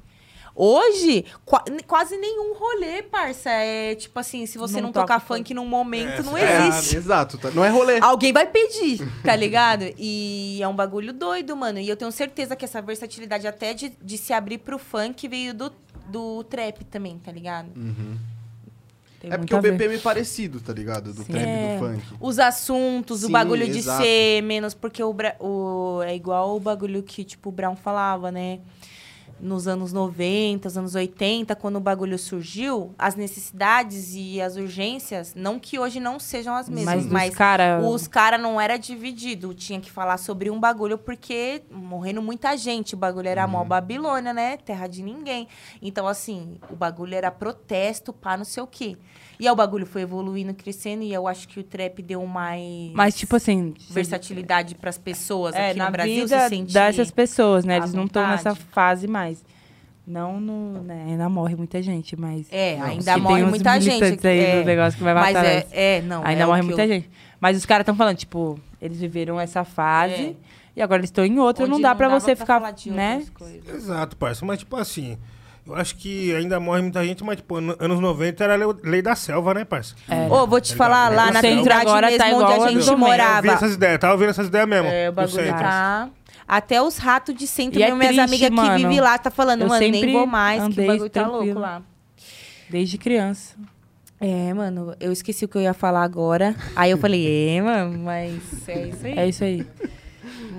[0.55, 3.49] Hoje, qua- quase nenhum rolê, parça.
[3.49, 5.39] É tipo assim, se você Não não, toca tocar funk.
[5.39, 6.95] funk num momento, não É, existe.
[6.95, 7.37] exato.
[7.37, 7.99] tá- Não é rolê.
[8.01, 9.83] Alguém vai pedir, tá ligado?
[9.97, 11.79] E é um bagulho doido, mano.
[11.79, 15.53] E eu tenho certeza que essa versatilidade até de, de se abrir pro funk veio
[15.53, 15.71] do,
[16.07, 17.67] do trap também, tá ligado?
[19.19, 19.71] Tem É muito porque a o ver.
[19.73, 21.13] BPM é parecido, tá ligado?
[21.13, 21.77] Do trap e É.
[21.77, 22.03] do funk.
[22.19, 24.03] Os assuntos, o Sim, bagulho de exato.
[24.03, 24.73] ser menos.
[24.73, 28.59] Porque o, Bra- o- é igual o bagulho que, tipo, o Brown falava, né?
[29.39, 35.33] Nos anos 90, os anos 80, quando o bagulho surgiu, as necessidades e as urgências,
[35.35, 37.79] não que hoje não sejam as mesmas, Mas mas, cara...
[37.81, 42.93] os cara não era dividido, tinha que falar sobre um bagulho porque morrendo muita gente,
[42.93, 44.57] o bagulho era mó Babilônia, né?
[44.57, 45.47] Terra de ninguém.
[45.81, 48.97] Então assim, o bagulho era protesto para não sei o quê.
[49.39, 52.91] E aí o bagulho foi evoluindo, crescendo e eu acho que o trap deu mais
[52.93, 53.73] Mas, tipo assim...
[53.89, 57.77] versatilidade para as pessoas é, aqui na no Brasil vida se sentir dessas pessoas, né?
[57.77, 58.67] Eles não estão nessa vontade.
[58.71, 59.43] fase mais.
[60.07, 60.83] Não no...
[60.83, 61.05] Né?
[61.09, 62.45] Ainda morre muita gente, mas...
[62.51, 64.27] É, Não, ainda morre tem uns muita gente.
[64.27, 66.23] aí é, negócio que vai matar mas é, é, não.
[66.23, 67.09] Ainda é morre muita eu- gente.
[67.39, 70.35] Mas os caras estão falando, tipo, eles viveram essa fase É.
[70.75, 72.91] e agora eles estão em outra, Onde não dá pra dava você ficar, falar de
[72.91, 73.25] né?
[73.67, 74.45] Exato, parça.
[74.45, 75.17] Mas, tipo assim,
[75.67, 79.01] eu acho que ainda morre muita gente, mas, tipo, an- anos 90 era lei- lei
[79.01, 79.95] da selva, né, parça?
[80.07, 80.27] É.
[80.31, 82.67] Ô, vou te Tá falar, lá na centro cidade agora mesmo tá igual onde a
[82.67, 82.91] gente 90.
[82.91, 83.47] Eu vi morava.
[83.47, 84.87] essas ideias, tava ouvindo essas ideias mesmo.
[84.87, 85.47] É, o bagulho.
[85.49, 86.09] Tá.
[86.47, 89.67] Até os ratos de centro, E é minhas amigas que vivem lá, tá falando, Eu
[89.67, 91.81] mano, nem vou mais, que o bagulho tá louco lá.
[92.69, 93.55] Desde criança.
[94.21, 96.55] É, mano, eu esqueci o que eu ia falar agora.
[96.75, 99.13] Aí eu falei, é, mano, mas é isso aí.
[99.19, 99.67] É isso aí.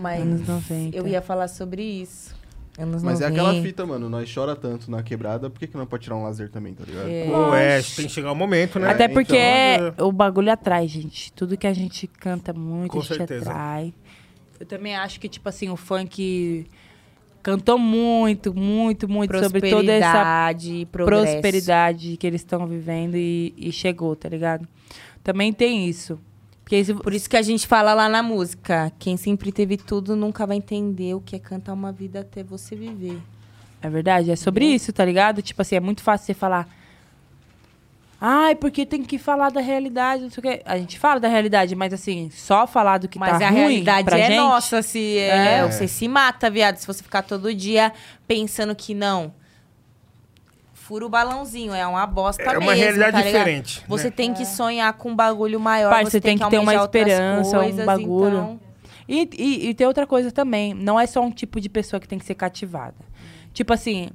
[0.02, 0.96] Mas Anos 90.
[0.96, 2.35] eu ia falar sobre isso.
[2.78, 3.28] Anos Mas é 90.
[3.28, 4.10] aquela fita, mano.
[4.10, 6.84] Nós chora tanto na quebrada, por que, que não pode tirar um lazer também, tá
[6.84, 7.08] ligado?
[7.08, 7.24] É.
[7.24, 8.90] Pô, é, tem que chegar o momento, né?
[8.90, 9.94] Até então, porque é.
[9.98, 11.32] o bagulho atrai, gente.
[11.32, 13.50] Tudo que a gente canta muito, Com a gente certeza.
[13.50, 13.94] atrai.
[14.60, 16.66] Eu também acho que, tipo assim, o funk
[17.42, 20.52] cantou muito, muito, muito sobre toda essa
[20.90, 24.66] prosperidade que eles estão vivendo e, e chegou, tá ligado?
[25.22, 26.18] Também tem isso.
[26.66, 30.16] Porque se- Por isso que a gente fala lá na música, quem sempre teve tudo
[30.16, 33.20] nunca vai entender o que é cantar uma vida até você viver.
[33.80, 35.40] É verdade, é sobre isso, tá ligado?
[35.42, 36.68] Tipo assim, é muito fácil você falar.
[38.20, 40.62] Ai, porque tem que falar da realidade, não sei o quê.
[40.64, 43.58] A gente fala da realidade, mas assim, só falar do que Mas tá a ruim
[43.60, 45.70] realidade pra é gente, nossa, se é, É.
[45.70, 47.92] você se mata, viado, se você ficar todo dia
[48.26, 49.32] pensando que não.
[50.86, 53.82] Fura o balãozinho, é uma bosta É uma mesmo, realidade tá diferente.
[53.88, 54.10] Você né?
[54.12, 57.62] tem que sonhar com um bagulho maior, Parça, você tem, que ter uma esperança, um
[57.62, 58.28] coisas, bagulho.
[58.28, 58.60] Então...
[59.08, 60.74] E, e, e tem outra coisa também.
[60.74, 62.94] Não é só um tipo de pessoa que tem que ser cativada.
[63.52, 64.10] Tipo assim,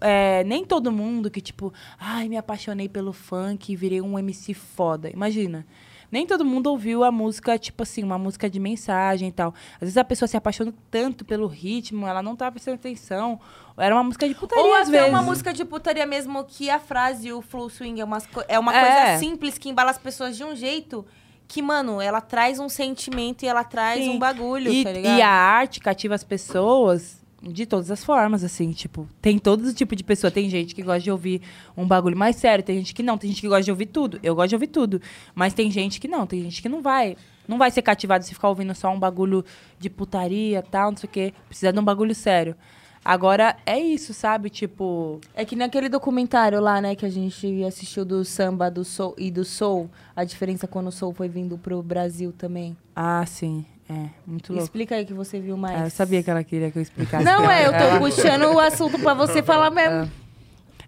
[0.00, 4.52] é, nem todo mundo que, tipo, ai, me apaixonei pelo funk e virei um MC
[4.52, 5.08] foda.
[5.08, 5.64] Imagina.
[6.10, 9.54] Nem todo mundo ouviu a música, tipo assim, uma música de mensagem e tal.
[9.74, 13.38] Às vezes a pessoa se apaixona tanto pelo ritmo, ela não tá prestando atenção.
[13.76, 15.08] Era uma música de putaria, Ou às até vezes.
[15.08, 18.58] uma música de putaria mesmo que a frase, o flow swing, é, umas co- é
[18.58, 18.80] uma É.
[18.80, 21.04] coisa simples que embala as pessoas de um jeito
[21.48, 24.10] que, mano, ela traz um sentimento e ela traz Sim.
[24.10, 25.18] um bagulho, E, tá ligado?
[25.18, 29.94] e a arte cativa as pessoas de todas as formas, assim, tipo, tem todo tipo
[29.94, 30.30] de pessoa.
[30.30, 31.42] Tem gente que gosta de ouvir
[31.76, 34.18] um bagulho mais sério, tem gente que não, tem gente que gosta de ouvir tudo.
[34.22, 35.00] Eu gosto de ouvir tudo.
[35.34, 37.16] Mas tem gente que não, tem gente que não vai.
[37.46, 39.44] Não vai ser cativado se ficar ouvindo só um bagulho
[39.78, 41.34] de putaria tal, não sei o quê.
[41.48, 42.56] Precisa de um bagulho sério.
[43.04, 44.50] Agora, é isso, sabe?
[44.50, 45.20] Tipo.
[45.32, 49.30] É que naquele documentário lá, né, que a gente assistiu do samba do soul e
[49.30, 52.76] do soul, a diferença quando o soul foi vindo pro Brasil também.
[52.96, 53.64] Ah, sim.
[53.88, 54.64] É, muito louco.
[54.64, 55.80] Explica aí que você viu mais.
[55.80, 57.24] Ah, eu sabia que ela queria que eu explicasse.
[57.24, 60.10] Não é, eu tô Ela- puxando o assunto pra você falar mesmo.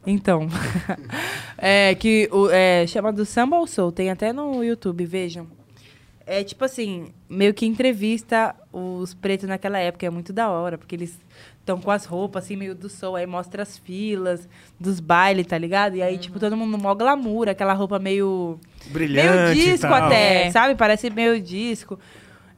[0.07, 0.49] Então,
[1.57, 5.47] é que o, é, chama do Samba ao Soul, tem até no YouTube, vejam.
[6.27, 10.95] É tipo assim, meio que entrevista os pretos naquela época, é muito da hora, porque
[10.95, 11.19] eles
[11.61, 14.47] estão com as roupas assim, meio do soul, aí mostra as filas
[14.79, 15.97] dos bailes, tá ligado?
[15.97, 20.05] E aí, tipo, todo mundo mó glamour, aquela roupa meio Brilhante meio e disco tal.
[20.05, 20.51] até, É.
[20.51, 20.75] sabe?
[20.75, 21.99] Parece meio disco.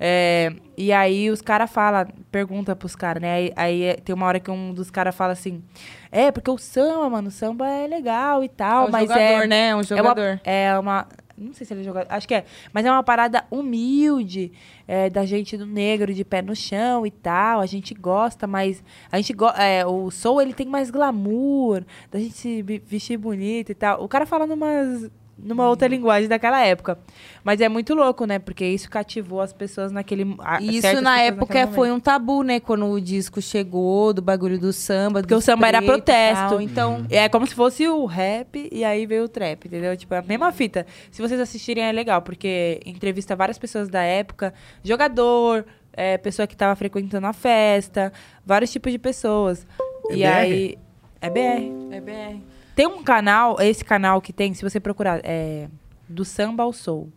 [0.02, 3.34] É, e aí os caras falam, pergunta pros caras, né?
[3.34, 5.62] Aí, aí é- tem uma hora que um dos caras fala assim:
[6.10, 9.42] É, porque o samba, mano, o samba é legal e tal, É um mas jogador,
[9.42, 9.46] é.
[9.46, 9.68] né?
[9.68, 10.20] É um É jogador.
[10.22, 11.06] uma, é uma.
[11.36, 12.06] Não sei se ele é jogador.
[12.12, 12.44] Acho que é.
[12.72, 14.52] Mas é uma parada humilde
[14.86, 17.60] é, da gente do negro de pé no chão e tal.
[17.60, 18.82] A gente gosta, mas.
[19.10, 23.70] A gente go é, O soul ele tem mais glamour, da gente se vestir bonito
[23.70, 24.02] e tal.
[24.04, 25.10] O cara fala numas,
[25.42, 26.98] numa outra linguagem daquela época.
[27.42, 28.38] Mas é muito louco, né?
[28.38, 30.34] Porque isso cativou as pessoas naquele.
[30.40, 32.60] a- E Isso na época foi um tabu, né?
[32.60, 35.20] Quando o disco chegou, do bagulho do samba.
[35.20, 36.48] Porque o samba era protesto.
[36.50, 36.60] tal.
[36.60, 39.96] Então, É como se fosse o rap e aí veio o trap, entendeu?
[39.96, 40.86] Tipo, é a mesma fita.
[41.10, 44.52] Se vocês assistirem é legal, porque entrevista várias pessoas da época,
[44.84, 48.12] jogador, é, pessoa que tava frequentando a festa,
[48.44, 49.66] vários tipos de pessoas.
[50.10, 50.26] É e BR?
[50.26, 50.78] aí.
[51.22, 51.72] É BR.
[51.92, 52.40] É BR.
[52.80, 55.68] Tem um canal, esse canal que tem, se você procurar, é
[56.08, 57.12] do samba ao soul.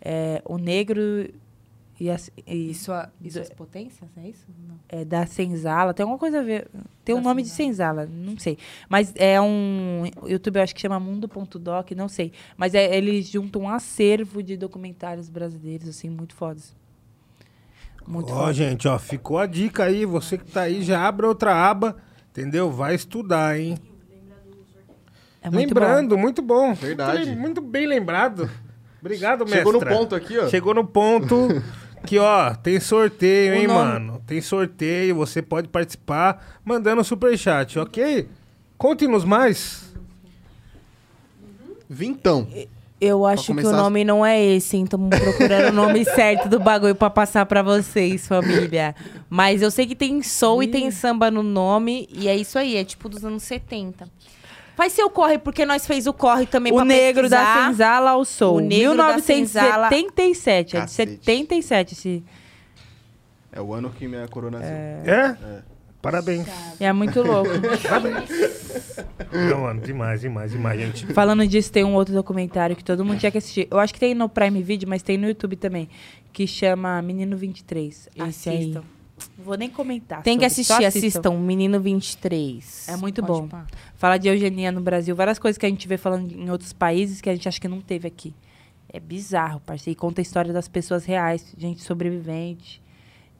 [0.00, 1.28] É, o negro
[2.00, 4.46] e, as, e e, sua, e suas potências, é isso?
[4.66, 4.76] Não.
[4.88, 6.66] é, da Senzala, tem alguma coisa a ver.
[7.04, 8.56] Tem um Da nome de Senzala, não sei.
[8.88, 12.32] Mas é um YouTube, eu acho que chama Mundo.doc, não sei.
[12.56, 16.74] Mas é, eles juntam um acervo de documentários brasileiros, assim, muito fodas.
[18.06, 18.54] Muito Ó, foda.
[18.54, 20.06] gente, ó, ficou a dica aí.
[20.06, 21.98] Você que tá aí, já abre outra aba.
[22.30, 22.70] Entendeu?
[22.70, 23.76] Vai estudar, hein?
[25.46, 25.80] É muito bom.
[25.80, 26.74] Lembrando, muito bom.
[26.74, 27.26] Verdade.
[27.26, 28.50] Muito, muito bem lembrado.
[29.00, 29.58] Obrigado, mestre.
[29.58, 30.48] Chegou no ponto aqui, ó.
[30.48, 31.62] Chegou no ponto
[32.04, 34.22] que, ó, tem sorteio, O hein, nome- mano?
[34.26, 38.28] Tem sorteio, você pode participar mandando superchat, ok?
[38.76, 39.94] Conte-nos mais.
[41.88, 42.46] Vintão.
[43.00, 46.94] Eu acho que o nome não é esse, então procurando o nome certo do bagulho
[46.94, 48.94] pra passar pra vocês, família.
[49.28, 52.76] Mas eu sei que tem soul e tem samba no nome, e é isso aí,
[52.76, 54.08] é tipo dos anos 70.
[54.76, 57.68] Faz seu corre, porque nós fez o corre também O pra negro da pesquisar.
[57.70, 58.56] senzala ao soul.
[58.58, 61.10] O negro da senzala- 1977, é de Cacete.
[61.24, 62.24] 77 esse.
[63.50, 64.68] É o ano que minha coroa nasceu.
[64.70, 65.36] É?
[66.02, 66.46] Parabéns.
[66.78, 67.50] É muito louco.
[69.50, 71.06] Não, mano, demais, demais, demais, gente.
[71.12, 73.66] Falando disso, tem um outro documentário que todo mundo tinha que assistir.
[73.70, 75.88] Eu acho que tem no Prime Video, mas tem no YouTube também.
[76.32, 78.08] Que chama Menino 23.
[78.28, 78.78] Esse aí.
[79.26, 79.34] Assistam.
[79.38, 80.22] Não vou nem comentar.
[80.22, 81.38] Tem que sobre, só assistir, assistam.
[81.38, 82.88] Menino 23.
[82.88, 83.48] É muito Pode bom.
[83.48, 83.66] pá.
[83.96, 87.20] Fala de eugenia no Brasil, várias coisas que a gente vê falando em outros países
[87.20, 88.34] que a gente acha que não teve aqui.
[88.92, 89.92] É bizarro, parceiro.
[89.92, 92.80] E conta a história das pessoas reais, gente sobrevivente,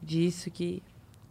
[0.01, 0.83] disso que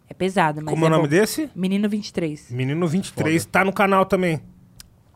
[0.09, 1.09] é pesado, mas Como é o é nome bom.
[1.11, 1.51] desse?
[1.55, 2.51] Menino 23.
[2.51, 4.41] Menino 23, tá no canal também.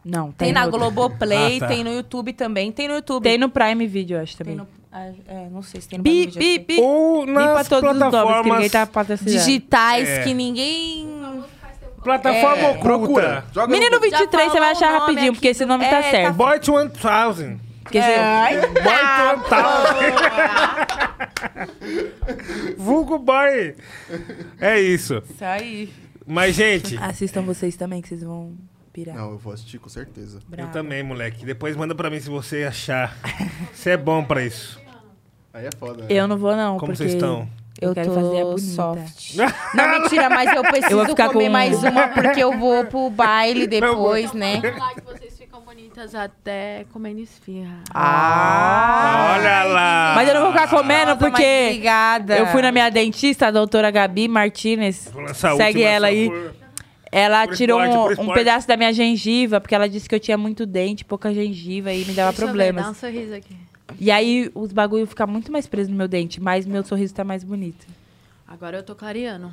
[0.04, 1.66] Não, Tem tem, na no, Globoplay, Ah, tá.
[1.68, 2.72] tem no YouTube também.
[2.72, 3.22] Tem no YouTube.
[3.22, 4.56] tem no Prime Video, eu acho Tem também.
[4.56, 4.79] no- ah,
[5.28, 6.80] é, não sei se tem no Bi, bi, bi.
[6.80, 8.88] Ou nas todos os nomes que plataformas, ninguém tá.
[9.24, 10.22] Digitais É.
[10.24, 11.08] que ninguém...
[12.02, 12.70] plataforma É.
[12.70, 12.82] oculta.
[12.82, 13.44] Procura.
[13.52, 14.10] Joga no Menino Google.
[14.18, 16.34] 23 você vai achar rapidinho, aqui porque esse nome É, tá tá certo.
[16.34, 16.90] Boy to 1000.
[17.82, 18.16] Porque você-
[18.82, 19.60] Boy to
[22.66, 22.76] 1000.
[22.76, 23.74] Vulgo boy.
[24.60, 25.22] É isso.
[25.30, 25.92] Isso aí.
[26.26, 28.54] Mas, gente, Assistam vocês também, que vocês vão
[28.92, 29.16] pirar.
[29.16, 30.38] Não, eu vou assistir com certeza.
[30.38, 30.72] eu Bravo.
[30.72, 31.44] também, moleque.
[31.44, 33.16] Depois manda pra mim se você achar.
[33.74, 34.79] Você é bom pra isso.
[35.52, 36.02] Aí é foda.
[36.02, 36.06] né?
[36.08, 36.78] Eu não vou, não.
[36.78, 37.48] Como porque vocês estão?
[37.80, 38.58] Eu, quero fazer a bonita.
[38.60, 39.36] soft.
[39.74, 42.84] Não, mentira, mas eu preciso Eu vou ficar comer com- mais uma porque eu vou
[42.84, 44.60] pro baile depois, né?
[44.60, 47.78] Vamos lá que vocês ficam bonitas até comendo esfirra.
[47.94, 49.36] Ah.
[49.38, 50.12] Olha lá.
[50.14, 52.36] Mas eu não vou ficar comendo Nossa, porque Obrigada.
[52.38, 55.10] eu fui na minha dentista, a doutora Gabi Martinez.
[55.34, 56.28] Segue última ela aí.
[56.28, 56.54] por-
[57.12, 60.20] Ela Por tirou esporte, um, um pedaço da minha gengiva, porque ela disse que eu
[60.20, 62.84] tinha muito dente, pouca gengiva e me dava Deixa eu ver, problemas.
[62.84, 63.56] dá um sorriso aqui.
[63.98, 67.24] E aí os bagulho ficam muito mais presos no meu dente, mas meu sorriso tá
[67.24, 67.86] mais bonito.
[68.46, 69.52] Agora eu tô clareando.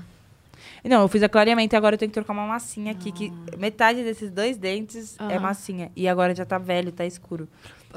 [0.84, 3.32] Não, eu fiz a clareamento e agora eu tenho que trocar uma massinha aqui, que
[3.58, 5.40] metade desses dois dentes é Aham.
[5.40, 5.92] massinha.
[5.96, 7.48] E agora já tá velho, tá escuro.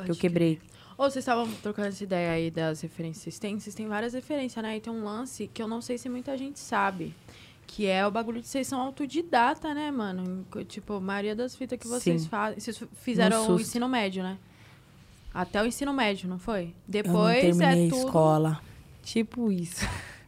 [0.05, 0.61] que eu quebrei.
[0.97, 3.22] Ou vocês estavam trocando essa ideia aí das referências.
[3.22, 4.76] Vocês têm, vocês têm várias referências, né?
[4.76, 7.14] E tem um lance que eu não sei se muita gente sabe.
[7.66, 10.45] Que é o bagulho de vocês são autodidata, né, mano?
[10.68, 12.28] Tipo, a maioria das fitas que vocês Sim.
[12.28, 12.61] fazem.
[12.61, 14.36] Vocês fizeram o ensino médio, né?
[15.33, 16.61] Até o ensino médio, não foi?
[16.62, 18.07] eu não Depois terminei é a tudo.
[18.07, 18.61] escola.
[19.03, 19.87] Tipo isso.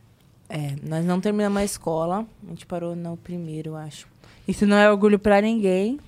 [0.54, 2.26] É, nós não terminamos a escola.
[2.46, 4.06] A gente parou no primeiro, eu acho.
[4.46, 5.98] Isso não é orgulho pra ninguém,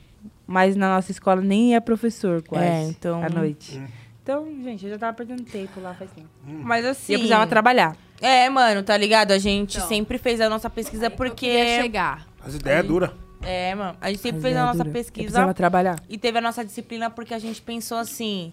[0.47, 3.80] mas na nossa escola nem é professor quase É, então- à noite.
[4.22, 6.28] Então, gente, eu já tava perdendo tempo lá faz tempo.
[6.47, 7.12] Mas assim...
[7.12, 7.97] E eu precisava trabalhar.
[8.20, 9.30] É, mano, tá ligado?
[9.32, 9.88] A gente Então.
[9.88, 11.47] sempre fez a nossa pesquisa Eu porque...
[11.47, 12.26] queria chegar.
[12.45, 13.12] As ideias duras.
[13.40, 13.97] É, mano.
[13.99, 14.88] A gente sempre fez é a nossa dura.
[14.90, 16.03] Eu pesquisa precisava trabalhar.
[16.07, 18.53] e teve a nossa disciplina porque a gente pensou assim...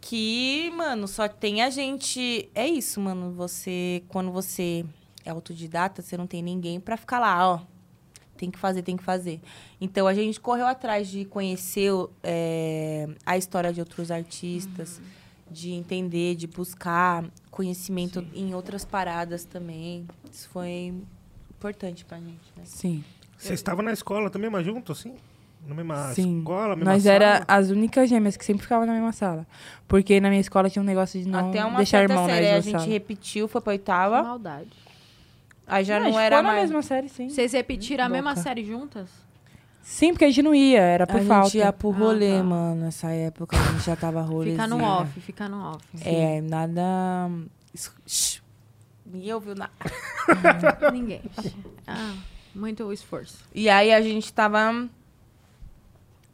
[0.00, 2.48] Que, mano, só tem a gente...
[2.54, 3.32] É isso, mano.
[3.32, 4.02] Você...
[4.08, 4.84] Quando você
[5.24, 7.60] é autodidata, você não tem ninguém pra ficar lá, ó.
[8.36, 9.40] Tem que fazer, tem que fazer.
[9.80, 11.90] Então, a gente correu atrás de conhecer
[12.22, 15.00] é, a história de outros artistas,
[15.50, 20.06] de entender, de buscar conhecimento em outras paradas também.
[20.32, 20.94] Isso foi
[21.50, 22.62] importante pra gente, né?
[22.64, 23.02] Sim.
[23.36, 25.16] Vocês estavam na escola também, mas junto, assim?
[25.68, 26.38] Na mesma Sim.
[26.38, 27.14] escola, mesma Nós sala?
[27.14, 29.46] era as únicas gêmeas que sempre ficavam na mesma sala.
[29.86, 32.32] Porque na minha escola tinha um negócio de não Até uma deixar certa irmão na
[32.34, 32.92] série a mesma gente sala.
[32.92, 34.22] repetiu, foi pra Que oitava.
[34.22, 34.70] maldade.
[35.66, 36.62] Aí já a não, gente era ficou na mais.
[36.62, 37.28] mesma série, sim.
[37.28, 38.42] Vocês repetiram a mesma Louca.
[38.42, 39.10] série juntas?
[39.82, 41.48] Sim, porque a gente não ia, era por a falta.
[41.50, 42.44] gente ia pro rolê, Ah, tá.
[42.44, 42.80] mano.
[42.86, 44.52] Nessa época a gente já tava rolê.
[44.52, 45.84] Fica no off, fica no off.
[46.04, 47.30] É, nada.
[49.06, 49.72] Ninguém ouviu nada.
[50.92, 51.22] Ninguém.
[51.90, 52.14] Ah,
[52.54, 53.38] muito esforço.
[53.54, 54.86] E aí a gente tava.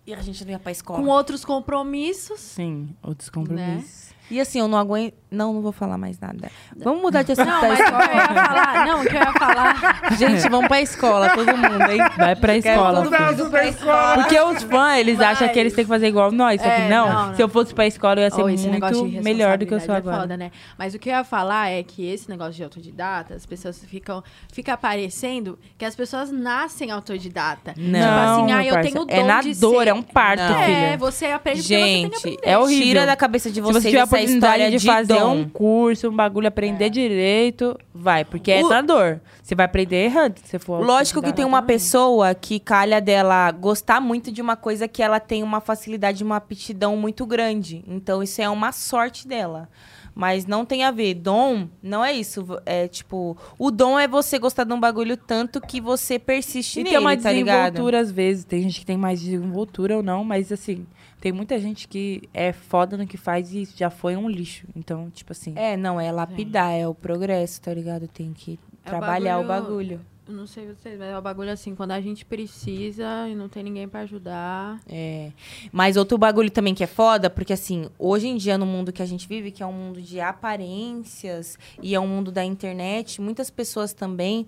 [0.07, 1.03] E a gente não ia pra escola.
[1.03, 2.39] Com outros compromissos.
[2.41, 4.11] Sim, outros compromissos.
[4.31, 5.15] E assim, eu não aguento.
[5.35, 6.51] Não, não vou falar mais nada.
[6.77, 8.87] Vamos mudar de assunto Não, da mas o que eu ia falar.
[8.87, 10.13] Não, o que eu ia falar.
[10.17, 11.99] Gente, vamos pra escola, todo mundo, hein?
[12.17, 13.03] Vai pra escola.
[13.03, 14.15] todo mundo pra escola.
[14.15, 16.61] Porque os fãs, eles acham que eles têm que fazer igual nós.
[16.61, 17.35] Só que É, não, não, não.
[17.35, 19.75] Se eu fosse pra escola, eu ia ser Oh, esse negócio muito melhor do que
[19.75, 20.17] eu sou responsabilidade agora.
[20.17, 20.51] É foda, né?
[20.79, 24.23] Mas o que eu ia falar é que esse negócio de autodidata, as pessoas ficam.
[24.53, 27.75] Fica parecendo que as pessoas nascem autodidata.
[27.77, 29.89] Não, tipo assim, ah, eu parça, tenho o dom é na de dor, ser.
[29.89, 30.59] é um parto, Não.
[30.61, 32.41] É, você aprende porque você Gente, tem que aprender.
[32.43, 32.85] é horrível.
[32.87, 35.15] Tira da cabeça de Se você vocês tiver a essa oportunidade história de, de fazer
[35.21, 35.24] dom.
[35.33, 38.25] Um curso, um bagulho, aprender direito, vai.
[38.25, 39.21] Porque é O- na dor.
[39.43, 40.85] Você vai aprender errando se você for.
[40.85, 41.77] Lógico que tem uma também.
[41.77, 46.37] pessoa que calha dela gostar muito de uma coisa que ela tem uma facilidade, uma
[46.37, 47.85] aptidão muito grande.
[47.87, 49.69] Então isso é uma sorte dela.
[50.17, 51.15] Mas não tem a ver.
[51.15, 52.47] Dom não é isso.
[52.65, 56.85] É tipo, o dom é você gostar de um bagulho tanto que você persiste E
[56.85, 57.73] nele, tem uma tá ligado?
[57.73, 58.45] desenvoltura às vezes.
[58.45, 60.87] Tem gente que tem mais desenvoltura ou não, mas assim,
[61.25, 64.67] tem muita gente que é foda no que faz e já foi um lixo.
[64.77, 65.55] Então, tipo assim.
[65.57, 68.07] É, não, é lapidar, é o progresso, tá ligado?
[68.07, 69.65] Tem que É o trabalhar o bagulho-
[69.97, 70.01] bagulho.
[70.29, 73.49] Eu não sei vocês, mas é o bagulho assim, quando a gente precisa e não
[73.49, 74.79] tem ninguém pra ajudar.
[74.87, 75.33] É.
[75.73, 79.01] Mas outro bagulho também que é foda, porque assim, hoje em dia no mundo que
[79.03, 83.19] a gente vive, que é um mundo de aparências e é um mundo da internet,
[83.21, 84.47] muitas pessoas também.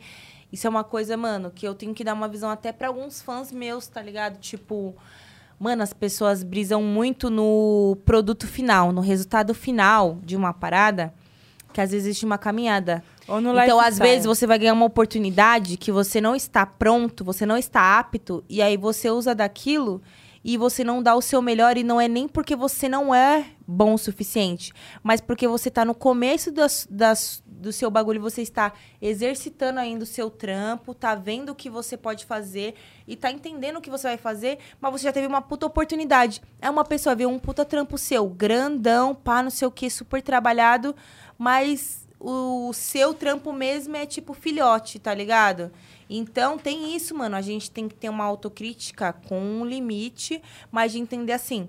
[0.52, 3.20] Isso é uma coisa, mano, que eu tenho que dar uma visão até pra alguns
[3.22, 4.38] fãs meus, tá ligado?
[4.38, 4.94] Tipo,
[5.58, 11.12] mano, as pessoas brisam muito no produto final, no resultado final de uma parada,
[11.72, 13.02] que às vezes existe uma caminhada.
[13.28, 17.24] Ou no Então, às vezes, você vai ganhar uma oportunidade que você não está pronto,
[17.24, 20.00] você não está apto, e aí você usa daquilo
[20.44, 23.46] e você não dá o seu melhor, e não é nem porque você não é
[23.66, 28.42] bom o suficiente, mas porque você está no começo das, das- do seu bagulho, você
[28.42, 32.74] está exercitando ainda o seu trampo, tá vendo o que você pode fazer
[33.08, 36.40] e tá entendendo o que você vai fazer, mas você já teve uma puta oportunidade.
[36.60, 40.22] É uma pessoa ver um puta trampo seu, grandão, pá, não sei o que, super
[40.22, 40.94] trabalhado,
[41.38, 45.70] mas o seu trampo mesmo é tipo filhote, tá ligado?
[46.08, 47.36] Então tem isso, mano.
[47.36, 50.40] A gente tem que ter uma autocrítica com um limite,
[50.70, 51.68] mas de entender assim,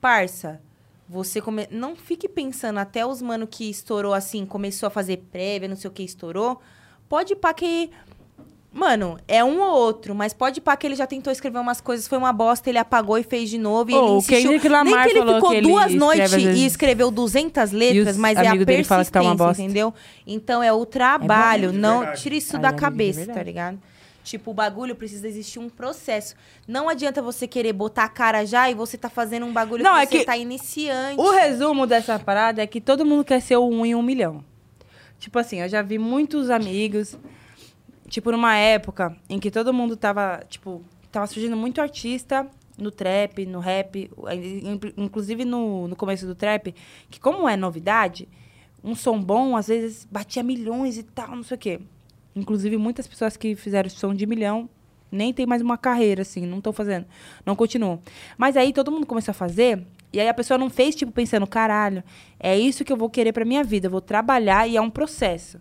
[0.00, 0.60] parça,
[1.08, 1.68] você come...
[1.70, 5.88] não fique pensando até os mano que estourou assim, começou a fazer prévia, não sei
[5.88, 6.60] o que estourou.
[7.08, 7.90] Pode ir pra que
[8.76, 12.06] Mano, é um ou outro, mas pode pá que ele já tentou escrever umas coisas,
[12.06, 13.90] foi uma bosta, ele apagou e fez de novo.
[13.90, 14.50] E Ô, ele insistiu.
[14.50, 18.54] Nem que ele ficou que duas noites e escreveu 200 letras, mas é a tá
[18.54, 19.62] uma persistência, bosta.
[19.62, 19.94] entendeu?
[20.26, 22.20] Então é o trabalho, de não verdade.
[22.20, 23.78] tira isso Ai, da de cabeça, tá ligado?
[24.26, 26.34] Tipo, o bagulho precisa existir um processo.
[26.66, 29.92] Não adianta você querer botar a cara já e você tá fazendo um bagulho Não,
[29.94, 31.20] que é você que tá iniciante.
[31.20, 34.44] O resumo dessa parada é que todo mundo quer ser o um em um milhão.
[35.20, 37.16] Tipo assim, eu já vi muitos amigos,
[38.08, 43.46] tipo, numa época em que todo mundo tava, tipo, tava surgindo muito artista no trap,
[43.46, 46.74] no rap, in- inclusive no, no começo do trap,
[47.08, 48.28] que como é novidade,
[48.82, 51.80] um som bom, às vezes, batia milhões e tal, não sei o quê.
[52.36, 54.68] Inclusive, muitas pessoas que fizeram som de milhão
[55.10, 57.06] nem tem mais uma carreira, assim, não estão fazendo,
[57.44, 58.02] não continuam.
[58.36, 59.82] Mas aí todo mundo começou a fazer,
[60.12, 62.02] e aí a pessoa não fez, tipo, pensando, caralho,
[62.38, 64.90] é isso que eu vou querer pra minha vida, eu vou trabalhar e é um
[64.90, 65.60] processo.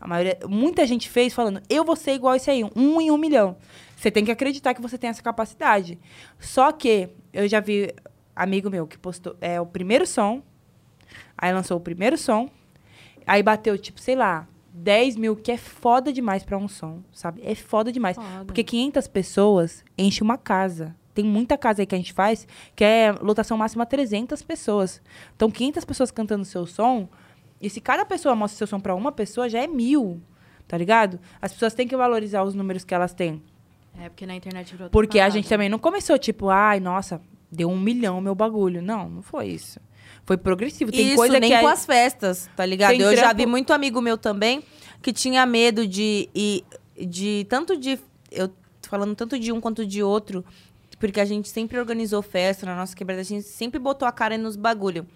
[0.00, 3.16] A maioria, muita gente fez falando, eu vou ser igual esse aí, um em um
[3.16, 3.56] milhão.
[3.96, 5.98] Você tem que acreditar que você tem essa capacidade.
[6.38, 7.94] Só que eu já vi
[8.34, 10.42] amigo meu que postou é, o primeiro som,
[11.38, 12.50] aí lançou o primeiro som,
[13.26, 17.40] aí bateu, tipo, sei lá, 10 mil, que é foda demais pra um som, sabe?
[17.44, 18.16] É foda demais.
[18.16, 18.44] Foda.
[18.44, 20.96] Porque 500 pessoas enche uma casa.
[21.14, 22.44] Tem muita casa aí que a gente faz
[22.74, 25.00] que é lotação máxima 300 pessoas.
[25.36, 27.08] Então, 500 pessoas cantando seu som,
[27.60, 30.20] e se cada pessoa mostra seu som pra uma pessoa, já é mil,
[30.66, 31.20] tá ligado?
[31.40, 33.40] As pessoas têm que valorizar os números que elas têm.
[33.96, 35.34] É, porque na internet virou Porque a parada.
[35.36, 38.82] gente também não começou, tipo, ai, nossa, deu um milhão meu bagulho.
[38.82, 39.78] Não, não foi isso.
[40.26, 40.90] Foi progressivo.
[40.90, 41.58] Tem Isso, coisa nem que.
[41.60, 42.90] com aí- as festas, tá ligado?
[42.92, 44.62] Tem Eu já trampo- vi muito amigo meu também
[45.02, 46.28] que tinha medo de.
[46.34, 46.64] E,
[47.06, 47.98] de tanto de.
[48.30, 50.44] Eu tô falando tanto de um quanto de outro,
[50.98, 54.38] porque a gente sempre organizou festa na nossa quebrada, a gente sempre botou a cara
[54.38, 55.06] nos bagulho.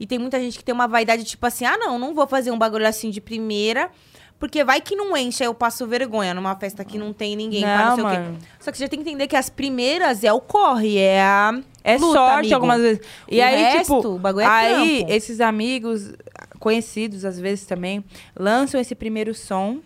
[0.00, 2.50] E tem muita gente que tem uma vaidade, tipo assim, ah, não, não vou fazer
[2.50, 3.90] um bagulho assim de primeira.
[4.38, 7.62] Porque vai que não enche, aí eu passo vergonha numa festa que não tem ninguém,
[7.62, 8.38] não Não, sei o mano.
[8.38, 8.46] quê.
[8.60, 11.58] Só que você já tem que entender que as primeiras é o corre, é a.
[11.86, 12.54] É luta, sorte amigo.
[12.54, 13.00] algumas vezes.
[13.30, 15.12] E O aí, resto, tipo, o bagulho é aí trampo.
[15.12, 16.12] esses amigos
[16.58, 18.04] conhecidos, às vezes também,
[18.36, 19.78] lançam esse primeiro som.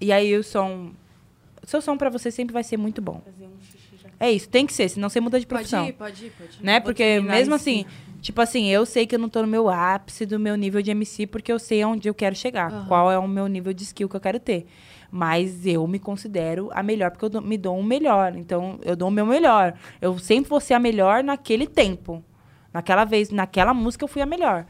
[0.00, 0.90] E aí o som.
[1.62, 3.22] Seu som pra você sempre vai ser muito bom.
[4.20, 5.86] É isso, tem que ser, senão você muda de Pode profissão.
[5.88, 6.64] ir, pode ir, pode ir.
[6.64, 6.74] Né?
[6.74, 7.84] Vou Porque mesmo assim,
[8.22, 10.90] tipo assim, eu sei que eu não tô no meu ápice do meu nível de
[10.92, 12.86] MC, porque eu sei onde eu quero chegar, Aham.
[12.86, 14.66] qual é o meu nível de skill que eu quero ter.
[15.16, 18.34] Mas eu me considero a melhor, porque eu dou- me dou um melhor.
[18.34, 19.72] Então, eu dou o meu melhor.
[20.00, 22.20] Eu sempre vou ser a melhor naquele tempo.
[22.72, 24.66] Naquela vez, naquela música, eu fui a melhor.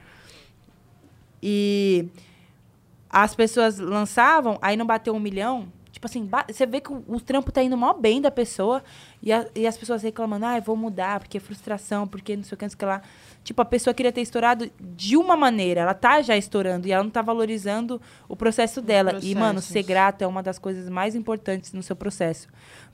[1.43, 2.09] E
[3.09, 5.69] as pessoas lançavam, aí não bateu um milhão.
[5.91, 8.83] Tipo assim, você vê que o, o trampo tá indo mó bem da pessoa
[9.23, 12.43] e, a- e as pessoas reclamando, ah, eu vou mudar, porque é frustração, porque não
[12.45, 13.01] sei o que, não sei o que lá.
[13.45, 17.05] Tipo, a pessoa queria ter estourado de uma maneira, ela tá já estourando e ela
[17.05, 19.21] não tá valorizando o processo dela.
[19.23, 22.49] E, mano, ser grato é uma das coisas mais importantes no seu processo.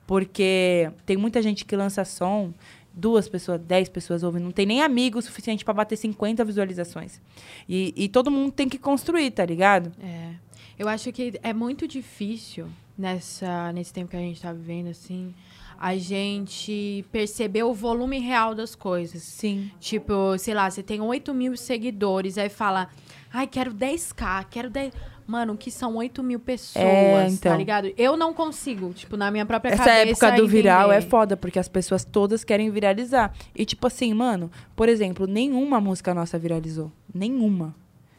[0.09, 2.53] Porque tem muita gente que lança som
[2.93, 4.43] duas pessoas, dez pessoas ouvem.
[4.43, 7.21] Não tem nem amigo suficiente pra bater 50 visualizações.
[7.69, 9.93] E, e todo mundo tem que construir, tá ligado?
[10.03, 10.35] É.
[10.79, 15.35] Eu acho que é muito difícil nessa, nesse tempo que a gente tá vivendo, assim,
[15.81, 19.22] a gente perceber o volume real das coisas.
[19.22, 19.70] Sim.
[19.81, 22.89] Tipo, sei lá, você tem 8 mil seguidores, aí fala,
[23.33, 24.93] ai, quero 10k, quero 10.
[25.26, 27.53] Mano, que são 8 mil pessoas, É, então.
[27.53, 27.93] tá ligado?
[27.97, 30.26] Eu não consigo, tipo, na minha própria Essa cabeça.
[30.26, 33.33] época do viral é foda, porque as pessoas todas querem viralizar.
[33.55, 36.91] E tipo assim, mano, por exemplo, nenhuma música nossa viralizou.
[37.14, 37.74] Nenhuma.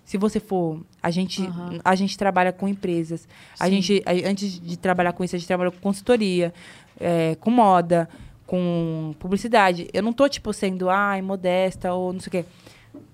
[0.06, 0.82] Se você for.
[1.02, 1.80] A gente, Aham.
[1.86, 3.28] a gente trabalha com empresas.
[3.60, 3.72] A Sim.
[3.82, 6.54] gente, a- antes de trabalhar com isso, a gente trabalhou com consultoria,
[7.02, 8.08] é, com moda,
[8.46, 9.88] com publicidade.
[9.94, 12.46] Eu não tô, tipo, sendo, ai, modesta ou não sei o quê.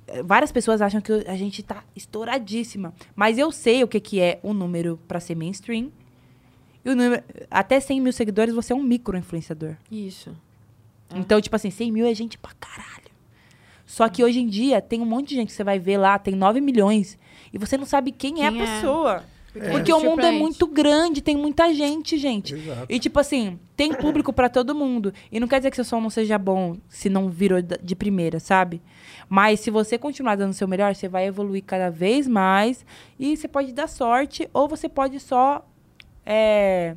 [0.07, 2.93] É, Várias pessoas acham que a gente tá estouradíssima.
[3.15, 5.91] Mas eu sei o que, que é o número pra ser mainstream.
[6.83, 9.75] E o número, até 100 mil seguidores, você é um micro-influenciador.
[9.91, 10.35] Isso.
[11.15, 12.87] Então, tipo assim, 100 mil é gente pra caralho.
[13.85, 16.19] Só que hoje em dia, tem um monte de gente que você vai ver lá,
[16.19, 17.17] tem 9 milhões.
[17.53, 19.23] E você não sabe quem, é a Quem é?
[19.57, 19.77] Pessoa.
[19.77, 22.53] Porque, Porque o mundo é muito grande, tem muita gente, gente.
[22.55, 22.85] Exato.
[22.89, 25.13] E tipo assim, tem público pra todo mundo.
[25.31, 28.39] E não quer dizer que seu som não seja bom se não virou de primeira,
[28.39, 28.81] sabe?
[29.29, 32.85] Mas se você continuar dando o seu melhor, você vai evoluir cada vez mais.
[33.19, 35.65] E você pode dar sorte, ou você pode só
[36.25, 36.95] é,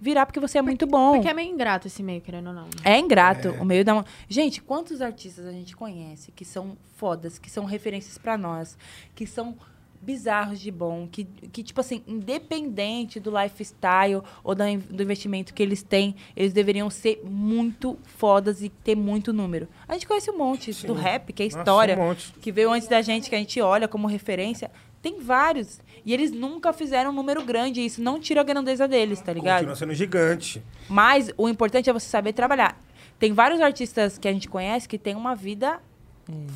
[0.00, 1.12] virar porque você é muito bom.
[1.14, 2.64] Porque é meio ingrato esse meio, querendo ou não.
[2.64, 2.70] né?
[2.84, 3.50] É ingrato.
[3.60, 4.04] O meio da.
[4.28, 8.76] Gente, quantos artistas a gente conhece que são fodas, que são referências pra nós,
[9.14, 9.56] que são
[10.04, 15.62] bizarros de bom, que, que tipo assim, independente do lifestyle ou in- do investimento que
[15.62, 19.68] eles têm, eles deveriam ser muito fodas e ter muito número.
[19.88, 22.88] A gente conhece um monte do rap, que é Nossa, história, um que veio antes
[22.88, 24.70] da gente, que a gente olha como referência.
[25.00, 25.80] Tem vários.
[26.04, 27.80] E eles nunca fizeram um número grande.
[27.80, 29.56] E isso não tira a grandeza deles, tá ligado?
[29.56, 30.62] Continua sendo gigante.
[30.88, 32.80] Mas o importante é você saber trabalhar.
[33.18, 35.78] Tem vários artistas que a gente conhece que têm uma vida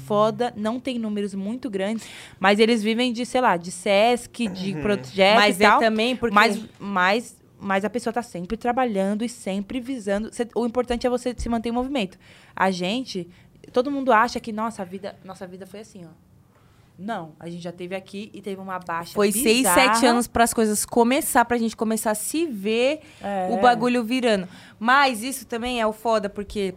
[0.06, 2.06] foda, não tem números muito grandes,
[2.40, 5.80] mas eles vivem de, sei lá, de Sesc, de projeto Mas e tal.
[5.80, 6.34] é também porque...
[6.34, 10.32] Mas, mas, mas a pessoa tá sempre trabalhando e sempre visando.
[10.32, 12.18] Cê- o importante é você se manter em movimento.
[12.56, 13.28] A gente,
[13.72, 16.28] todo mundo acha que nossa a vida, nossa vida foi assim, ó.
[17.00, 19.94] Não, a gente já teve aqui e teve uma baixa Foi seis, bizarra.
[19.94, 23.48] sete anos para as coisas começar, pra gente começar a se ver É.
[23.52, 24.48] o bagulho virando.
[24.80, 26.74] Mas isso também é o foda, porque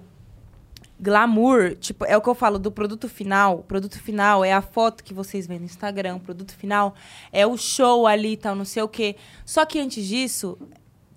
[1.02, 3.60] glamour, tipo, é o que eu falo do produto final.
[3.60, 6.18] O produto final é a foto que vocês veem no Instagram.
[6.18, 6.94] O produto final
[7.32, 9.16] é o show ali tal, não sei o quê.
[9.46, 10.58] Só que antes disso,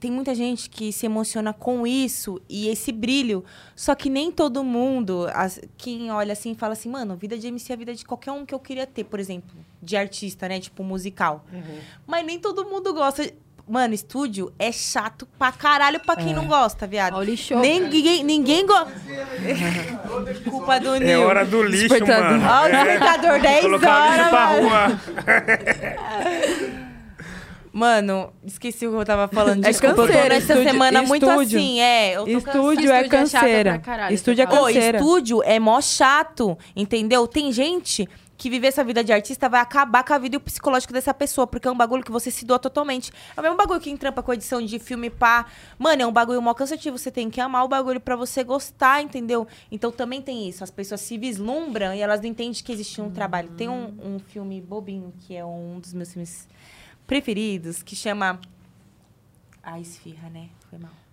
[0.01, 3.45] tem muita gente que se emociona com isso e esse brilho.
[3.77, 7.73] Só que nem todo mundo, as- quem olha assim, fala assim, mano, vida de MC
[7.73, 10.61] é a vida de qualquer um que eu queria ter, por exemplo, de artista, né?
[10.61, 11.45] Tipo, musical.
[12.07, 13.31] Mas nem todo mundo gosta.
[13.67, 17.15] Mano, estúdio é chato pra caralho pra quem não gosta, viado.
[17.15, 17.59] Olha o lixo.
[17.59, 18.93] Ninguém, ninguém gosta.
[20.51, 21.09] Culpa do Nil.
[21.09, 22.39] É hora do lixo, Despertador.
[22.39, 22.47] mano.
[22.47, 22.71] Ó, o É.
[22.85, 24.69] despertador, 10 o lixo horas, pra mano.
[24.69, 25.01] rua.
[27.77, 29.65] Mano, esqueci o que eu tava falando.
[29.65, 31.59] É eu tô canseira, estúdio- semana muito estúdio.
[31.59, 32.13] assim, é.
[32.17, 33.71] Eu tô Estúdio Estúdio é é chato canseira.
[33.73, 34.99] pra caralho, Estúdio é canseira.
[34.99, 37.27] estúdio é mó chato, entendeu?
[37.27, 38.09] Tem gente
[38.45, 41.15] que viver essa vida de artista vai acabar com a vida e o psicológico dessa
[41.15, 43.11] pessoa, porque é um bagulho que você se doa totalmente.
[43.35, 45.47] É o mesmo bagulho que entrampa com edição de filme pá.
[45.79, 49.01] Mano, é um bagulho mó cansativo, você tem que amar o bagulho pra você gostar,
[49.01, 49.49] entendeu?
[49.73, 53.11] Então também tem isso, as pessoas se vislumbram e elas não entendem que existe um
[53.11, 53.49] trabalho.
[53.53, 56.47] Tem um, um filme bobinho, que é um dos meus filmes
[57.07, 58.39] preferidos, que chama...
[59.63, 60.51] A Esfirra, né?
[60.69, 61.04] Foi mal.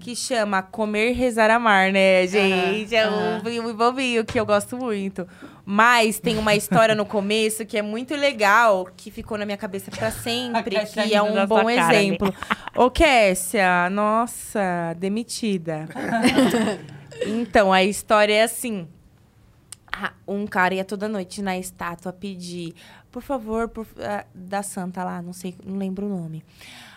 [0.00, 2.94] Que chama Comer, Rezar, Amar, né, gente?
[2.94, 5.26] é um filme bobinho que eu gosto muito.
[5.64, 9.90] Mas tem uma história no começo que é muito legal, que ficou na minha cabeça
[9.90, 12.34] pra sempre, que é um bom sua cara, exemplo.
[12.74, 15.88] Ô, Kessia, nossa, demitida.
[17.26, 18.88] então, a história é assim.
[20.26, 22.74] Um cara ia toda noite na estátua pedir,
[23.10, 26.44] por favor, por, ah, da santa lá, não sei, não lembro o nome.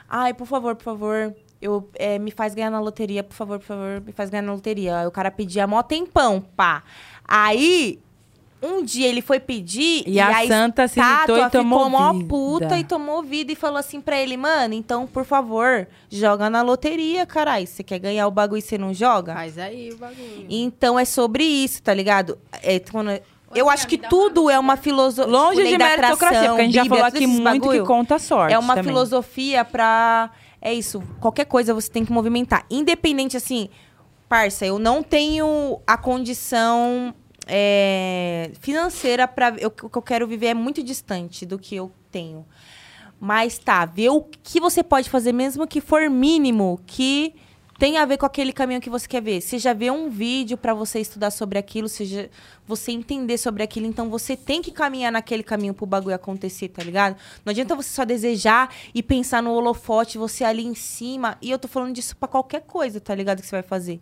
[0.07, 3.65] Ai, por favor, por favor, eu, é, me faz ganhar na loteria, por favor, por
[3.65, 4.99] favor, me faz ganhar na loteria.
[4.99, 6.83] Aí o cara pedia mó tempão, pá.
[7.27, 7.99] Aí,
[8.61, 12.27] um dia ele foi pedir E a santa se irritou e tomou ficou mó vida.
[12.27, 16.61] puta e tomou vida e falou assim pra ele, mano, então, por favor, joga na
[16.61, 17.65] loteria, caralho.
[17.65, 19.33] Você quer ganhar o bagulho e você não joga?
[19.33, 20.45] Faz aí o bagulho.
[20.49, 22.37] Então é sobre isso, tá ligado?
[22.61, 23.19] É, quando-
[23.53, 25.29] eu acho que tudo é uma filosofia.
[25.31, 28.75] Longe de meritocracia, porque a gente já falou aqui muito que conta sorte É uma
[28.75, 28.91] também.
[28.91, 30.29] filosofia pra.
[30.61, 31.01] É isso.
[31.19, 32.65] Qualquer coisa você tem que movimentar.
[32.69, 33.69] Independente, assim,
[34.29, 37.13] parça, eu não tenho a condição
[37.47, 42.45] é, financeira para O que eu quero viver é muito distante do que eu tenho.
[43.19, 47.35] Mas tá, ver o que você pode fazer, mesmo que for mínimo, que
[47.81, 49.41] tem a ver com aquele caminho que você quer ver.
[49.41, 52.29] Você já vê um vídeo pra você estudar sobre aquilo, seja
[52.67, 56.83] você entender sobre aquilo, então você tem que caminhar naquele caminho pro bagulho acontecer, tá
[56.83, 57.15] ligado?
[57.43, 61.39] Não adianta você só desejar e pensar no holofote, você ali em cima.
[61.41, 63.41] E eu tô falando disso pra qualquer coisa, tá ligado?
[63.41, 63.99] Que você vai fazer.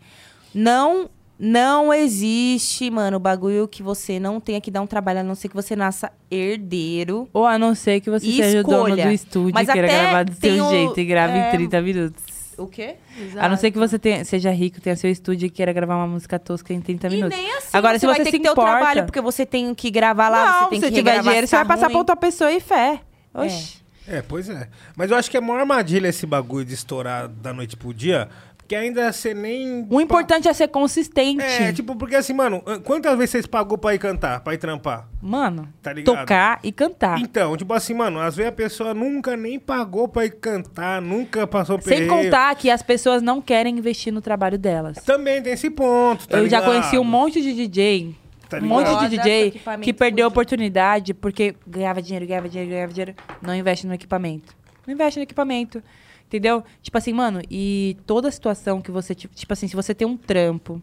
[0.53, 1.09] Não
[1.41, 5.47] não existe, mano, bagulho que você não tenha que dar um trabalho, a não ser
[5.47, 7.29] que você nasça herdeiro.
[7.31, 10.23] Ou a não ser que você seja o dono do estúdio Mas e queira gravar
[10.25, 12.23] do seu o- jeito e grave é, em 30 minutos.
[12.59, 12.95] O quê?
[13.39, 16.07] A não ser que você tenha- seja rico, tenha seu estúdio e queira gravar uma
[16.07, 17.37] música tosca em 30 E minutos.
[17.37, 19.21] nem assim Agora, você se vai você ter se que ter o importa- trabalho, porque
[19.21, 21.67] você tem que gravar lá, não, você tem se que tiver dinheiro, você tá vai
[21.75, 21.91] passar ruim.
[21.93, 22.99] pra outra pessoa e fé.
[23.33, 23.79] Oxi.
[24.07, 24.67] É, pois é.
[24.97, 27.93] Mas eu acho que é a maior armadilha esse bagulho de estourar da noite pro
[27.93, 28.27] dia,
[28.69, 29.87] porque ainda você nem...
[29.89, 31.41] O importante é ser consistente.
[31.43, 35.07] É, tipo, porque assim, mano, quantas vezes vocês pagou pra ir cantar, pra ir trampar?
[35.19, 36.15] Mano, Tá ligado?
[36.15, 37.17] tocar e cantar.
[37.19, 41.47] Então, tipo assim, mano, às vezes a pessoa nunca nem pagou pra ir cantar, nunca
[41.47, 42.09] passou Sem perreio.
[42.25, 44.97] contar que as pessoas não querem investir no trabalho delas.
[45.03, 46.65] Também tem esse ponto, tá eu já ligado?
[46.71, 48.15] conheci um monte de DJ,
[48.47, 53.15] Tá um monte de DJ que perdeu oportunidade porque ganhava dinheiro, ganhava dinheiro, ganhava dinheiro,
[53.41, 54.53] não investe no equipamento.
[54.85, 55.81] Não investe no equipamento.
[56.29, 56.63] Entendeu?
[56.83, 60.15] Tipo assim, mano, e toda situação que você, tipo, tipo assim, se você tem um
[60.15, 60.79] trampo,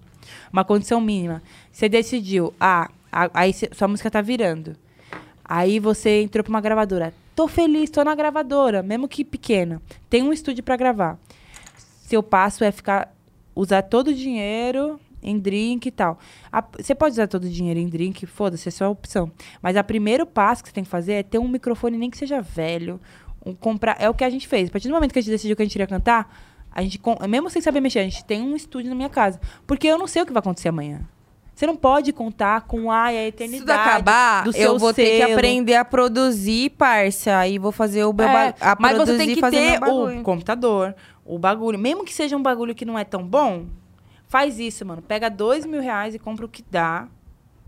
[0.53, 1.41] uma condição mínima,
[1.71, 4.77] você decidiu, ah, a- aí sua música tá virando.
[5.45, 7.15] Aí você entrou pra uma gravadora.
[7.37, 9.81] Tô feliz, tô na gravadora, mesmo que pequena.
[10.11, 11.17] Tem um estúdio pra gravar.
[12.01, 13.15] Seu passo é ficar
[13.55, 16.19] usar todo o dinheiro em drink e tal.
[16.51, 19.31] A- Você pode usar todo o dinheiro em drink, foda-se, é sua opção.
[19.63, 22.19] Mas o primeiro passo que você tem que fazer é ter um microfone, nem que
[22.19, 23.01] seja velho.
[23.47, 24.69] Um, comprar, é o que a gente fez.
[24.69, 26.29] A partir do momento que a gente decidiu que a gente iria cantar,
[26.73, 29.41] a gente, mesmo sem saber mexer, a gente tem um estúdio na minha casa.
[29.67, 31.01] Porque eu não sei o que vai acontecer amanhã.
[31.55, 33.63] Você não pode contar com ai, a Se eternidade.
[33.65, 35.33] tudo acabar, do eu vou ter que selo.
[35.33, 37.39] aprender a produzir, parça.
[37.39, 40.23] Aí vou fazer o meu É, a mas você produzir tem e que ter o
[40.23, 40.95] computador,
[41.25, 41.79] o bagulho.
[41.79, 43.65] Mesmo que seja um bagulho que não é tão bom,
[44.29, 45.01] faz isso, mano.
[45.01, 47.09] Pega dois mil reais e compra o que dá.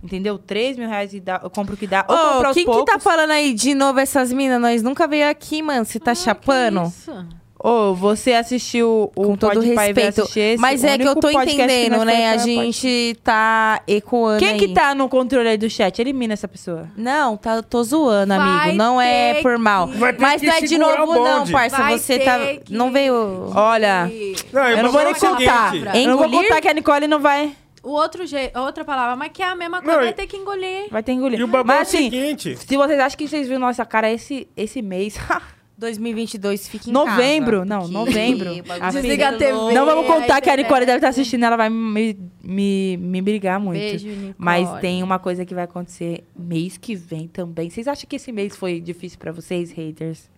[0.03, 0.39] Entendeu?
[0.39, 2.05] Três mil reais e dá, eu compro o que dá.
[2.09, 4.61] Ou Ô, aos quem que tá falando aí de novo essas minas?
[4.61, 5.85] Nós nunca veio aqui, mano.
[5.85, 6.85] Você tá chapando?
[6.85, 7.13] Isso.
[7.61, 10.23] Ô, você assistiu o Com todo respeito.
[10.37, 10.57] esse?
[10.61, 12.15] Mas é que eu tô que entendendo, né?
[12.15, 14.73] foi A gente tá ecoando Quem que aí.
[14.73, 15.99] tá no controle aí do chat?
[16.01, 16.87] Elimina essa pessoa.
[16.97, 18.77] Não, tá, tô zoando, Vai amigo.
[18.77, 19.89] Não é por mal.
[19.89, 21.77] que- Vai Mas que não é de novo, o não, parça.
[21.79, 22.39] Vai Você tá.
[22.65, 23.51] que- Não veio.
[23.53, 24.09] Olha,
[24.53, 25.73] Não, eu não vou nem contar.
[25.73, 25.97] seguinte.
[25.97, 27.51] Eu não vou contar que a Nicole não vai,
[27.83, 30.27] O outro jeito, outra palavra, mas que é a mesma coisa, Não, vai e- ter
[30.27, 30.89] que engolir.
[30.91, 31.39] vai ter que engolir.
[31.41, 32.57] E o babado é o Mas assim, seguinte...
[32.57, 35.17] se vocês acham que vocês viram nossa cara esse, esse mês...
[35.79, 38.51] 2022 fica em Novembro, casa, não, porque novembro.
[38.53, 39.53] o bagulho Desliga a tá TV.
[39.53, 39.73] louco.
[39.75, 41.21] Não vamos contar aí que a você Nicole deve estar bebe.
[41.21, 43.79] assistindo, ela vai me, me, me brigar muito.
[43.79, 44.35] Beijo, Nicole.
[44.37, 47.71] Mas tem uma coisa que vai acontecer mês que vem também.
[47.71, 50.29] Vocês acham que esse mês foi difícil pra vocês, haters?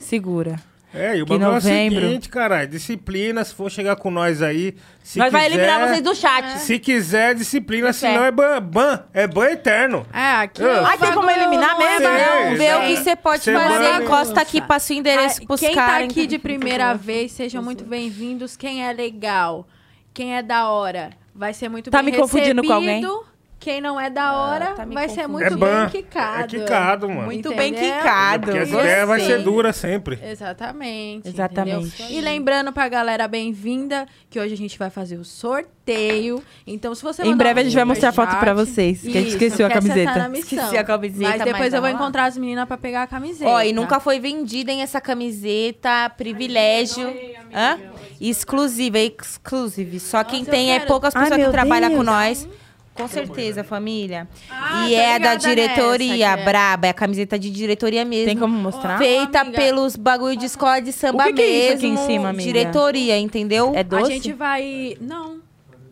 [0.00, 0.56] Segura.
[0.92, 2.68] É, e o Que bagulho é seguinte, caralho.
[2.68, 4.74] Disciplina, se for chegar com nós aí.
[5.04, 6.58] Se Nós vai quiser, eliminar vocês do chat.
[6.58, 9.04] Se quiser, disciplina, Se senão é ban, ban.
[9.14, 10.04] É ban eterno.
[10.12, 10.62] É, aqui.
[10.62, 10.82] Ah.
[10.82, 12.04] o Ah, tem como eliminar não é mesmo?
[12.16, 12.46] bagunça.
[12.48, 14.02] Sei, Vê o que você pode Você fazer.
[14.02, 15.98] Encosta aqui, passa o endereço Ah, pros Quem caras.
[15.98, 18.56] tá aqui de primeira vez, sejam muito bem-vindos.
[18.56, 19.68] Quem é legal,
[20.12, 23.06] quem é da hora, vai ser muito Tá bem me confundindo com recebido.
[23.08, 23.29] alguém?
[23.60, 25.80] Quem não é da hora, tá me vai ser muito É ban.
[25.82, 26.56] bem quicado.
[26.56, 27.24] É quicado, mano.
[27.24, 27.58] Muito Entendeu?
[27.58, 28.44] bem quicado.
[28.46, 28.80] Porque Gostei.
[28.80, 30.18] ideia vai ser dura sempre.
[30.22, 31.28] Exatamente.
[31.28, 32.02] Exatamente.
[32.02, 32.18] entendeu?
[32.18, 36.42] E lembrando pra galera bem-vinda que hoje a gente vai fazer o sorteio.
[36.66, 39.08] Então, se você Em breve um a gente vai mostrar superchat- foto pra vocês, que
[39.08, 40.12] a gente esqueceu a que camiseta.
[40.14, 40.58] Tá na missão.
[40.58, 41.94] Esqueci a camiseta, Mas depois mas eu vou lá.
[41.96, 43.50] encontrar as meninas pra pegar a camiseta.
[43.50, 47.06] Ó, e nunca foi vendida em essa camiseta, privilégio.
[47.54, 47.78] Hã?
[48.18, 50.00] Exclusiva, exclusive.
[50.00, 50.88] Só quem Nossa, tem eu é quero.
[50.88, 51.98] poucas Ai, pessoas que meu trabalham Deus.
[51.98, 52.48] com nós.
[53.02, 54.28] Com certeza, família.
[54.50, 56.86] Ah, e é da diretoria, nessa, é- braba.
[56.86, 58.26] É a camiseta de diretoria mesmo.
[58.26, 58.98] Tem como mostrar?
[58.98, 59.56] Feita Amiga.
[59.56, 62.04] pelos bagulho de escola de samba O que que é isso aqui mesmo.
[62.04, 62.42] em cima, amiga?
[62.44, 63.72] Diretoria, entendeu?
[63.74, 64.12] É A doce?
[64.12, 64.96] gente vai...
[65.00, 65.40] Não.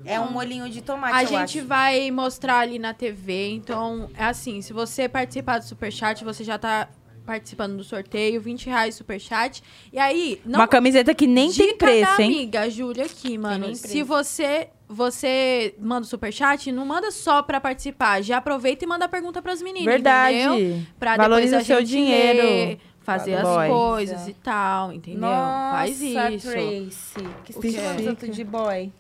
[0.05, 1.67] É um molinho de tomate, A eu gente acho.
[1.67, 3.51] vai mostrar ali na TV.
[3.51, 6.89] Então, é assim, se você participar do Superchat, você já tá
[7.27, 8.41] participando do sorteio.
[8.41, 9.63] 20 reais Superchat.
[9.93, 10.41] E aí...
[10.47, 12.35] Não Uma camiseta que nem tem Dica preço, da hein?
[12.37, 13.75] amiga, Júlia, aqui, mano.
[13.75, 14.05] Se preço.
[14.07, 18.23] você você manda o superchat, não manda só pra participar.
[18.23, 20.39] Já aproveita e manda a pergunta pras meninas, Verdade.
[20.39, 20.83] entendeu?
[20.99, 22.39] Pra Valoriza depois a seu gente dinheiro.
[22.43, 25.21] ler, fazer as coisas e tal, entendeu?
[25.29, 26.51] Faz Nossa, isso.
[26.51, 27.29] Tracy.
[27.45, 28.11] Que O que chamamos fica?
[28.11, 28.93] outro de boy.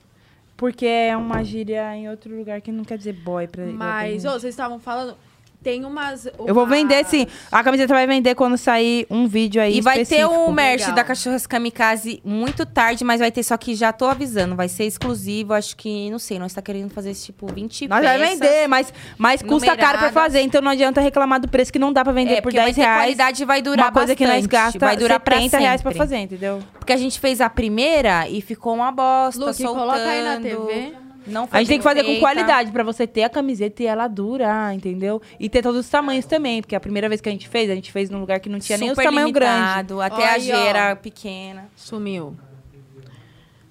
[0.56, 4.32] Porque é uma gíria em outro lugar que não quer dizer boy pra Mas, ô,
[4.32, 5.16] vocês estavam falando...
[5.62, 6.26] tem umas.
[6.46, 7.26] Eu vou vender, sim.
[7.50, 10.34] A camiseta vai vender quando sair um vídeo aí E vai ter específico.
[10.34, 10.94] o merch Legal.
[10.96, 14.54] da Cachorras Kamikaze muito tarde, mas vai ter só que já tô avisando.
[14.54, 18.02] Vai ser exclusivo, acho que, não sei, nós tá querendo fazer esse tipo 20 Nós
[18.04, 21.78] vai vender, mas, mas custa caro pra fazer, então não adianta reclamar do preço que
[21.78, 22.98] não dá pra vender É, por porque vai 10 ter reais.
[23.00, 24.50] qualidade e vai durar uma coisa que nós bastante.
[24.52, 26.60] gasta Vai durar pra 70 reais pra fazer, entendeu?
[26.78, 29.78] Porque a gente fez a primeira e ficou uma bosta, Luke, soltando.
[29.80, 31.07] coloca aí na TV.
[31.28, 34.08] Não A gente tem que fazer com qualidade pra você ter a camiseta e ela
[34.08, 35.20] durar, entendeu?
[35.38, 37.74] E ter todos os tamanhos também, porque a primeira vez que a gente fez, a
[37.74, 39.74] gente fez num lugar que não tinha nem os Super tamanhos grandes.
[39.80, 40.56] Até Olha a aí, G ó.
[40.56, 41.68] era pequena.
[41.76, 42.36] Sumiu.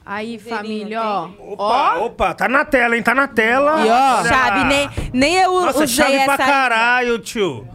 [0.06, 1.30] Aí, Zerinho, família, ó.
[1.54, 3.04] Opa, opa, tá na tela, hein?
[3.04, 3.86] Tá na tela.
[3.86, 6.46] E ó, Chave, nem, nem eu Nossa, usei chave pra essa.
[6.46, 7.68] caralho, tio.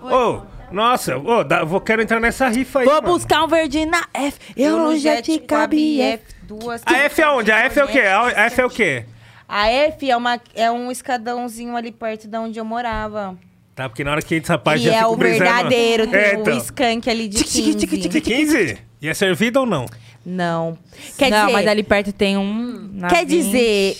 [0.00, 3.08] Ô, nossa, ô, dá- vou, quero entrar nessa rifa aí, Vou mano.
[3.08, 6.35] buscar um verde na F, eu no jet cabe F.
[6.46, 6.82] duas.
[6.86, 7.50] A F é onde?
[7.50, 8.00] A F é o quê?
[8.00, 9.04] A F é o quê?
[9.48, 13.36] A F é, uma, é um escadãozinho ali perto de onde eu morava.
[13.74, 15.44] Tá, porque na hora que entra essa parte e é o brisando.
[15.44, 16.54] verdadeiro, tem É, então.
[16.54, 18.08] o skunk ali de Tic, tic, tic, 15.
[18.08, 18.78] De 15?
[19.02, 19.84] E é servido ou não?
[20.24, 20.78] Não.
[21.18, 22.98] Quer não, dizer, mas ali perto tem um.
[23.08, 23.28] Quer 20.
[23.28, 23.96] dizer,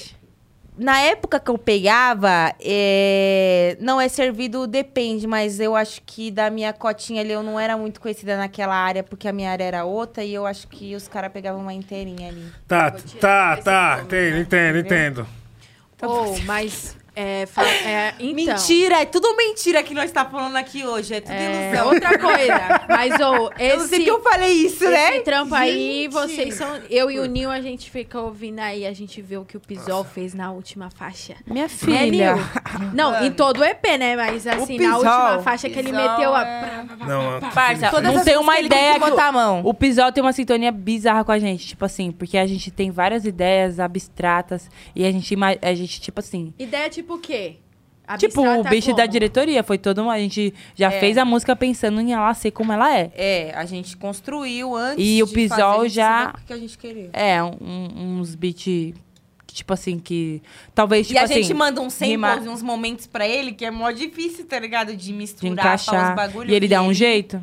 [0.78, 6.50] na época que eu pegava, é, não é servido, depende, mas eu acho que da
[6.50, 9.84] minha cotinha ali eu não era muito conhecida naquela área, porque a minha área era
[9.84, 12.52] outra, e eu acho que os caras pegavam uma inteirinha ali.
[12.68, 12.90] Tá,
[13.20, 14.00] tá, tá.
[14.02, 15.26] Entendo, entendo, entendo.
[16.02, 16.96] Ou, mas.
[17.18, 18.34] É, fa- é, então.
[18.34, 21.86] Mentira, é tudo mentira que nós tá falando aqui hoje, é tudo É, ilusão.
[21.88, 22.80] outra coisa.
[22.90, 23.70] Mas, ou, esse.
[23.72, 25.20] Eu não sei que eu falei isso, Esse né?
[25.20, 26.12] trampo aí, Gente.
[26.12, 26.78] vocês são.
[26.90, 29.60] Eu e o Nil, a gente fica ouvindo aí, a gente vê o que o
[29.60, 31.36] Pisol fez na última faixa.
[31.46, 32.34] Minha Né, filha.
[32.36, 32.44] Nil?
[32.92, 34.14] Não, em todo o EP, né?
[34.14, 36.46] Mas assim, na Pisol- última faixa que ele meteu a.
[36.46, 39.62] é- Não, Parça, Todas não tem uma ideia que que botar a mão.
[39.64, 42.90] O Pisol tem uma sintonia bizarra com a gente, tipo assim, porque a gente tem
[42.90, 47.56] várias ideias abstratas e a gente, a gente tipo assim, Ideia tipo o quê?
[48.18, 49.08] tipo o Abstrata bicho da como?
[49.08, 51.00] diretoria, foi todo uma, a gente já É.
[51.00, 53.10] fez a música pensando em ela ser como ela é.
[53.16, 56.78] É, a gente construiu antes E o de Pisol a já- o que a gente
[56.78, 57.10] queria.
[57.12, 58.94] É, um- uns beats
[59.48, 60.42] tipo assim que
[60.74, 63.64] talvez E tipo a assim, gente manda uns rima- samples, uns momentos pra ele, que
[63.64, 64.88] é mó difícil, tá ligado?
[64.94, 66.52] De de misturar, encaixar os bagulhos.
[66.52, 67.42] e ele dá um jeito.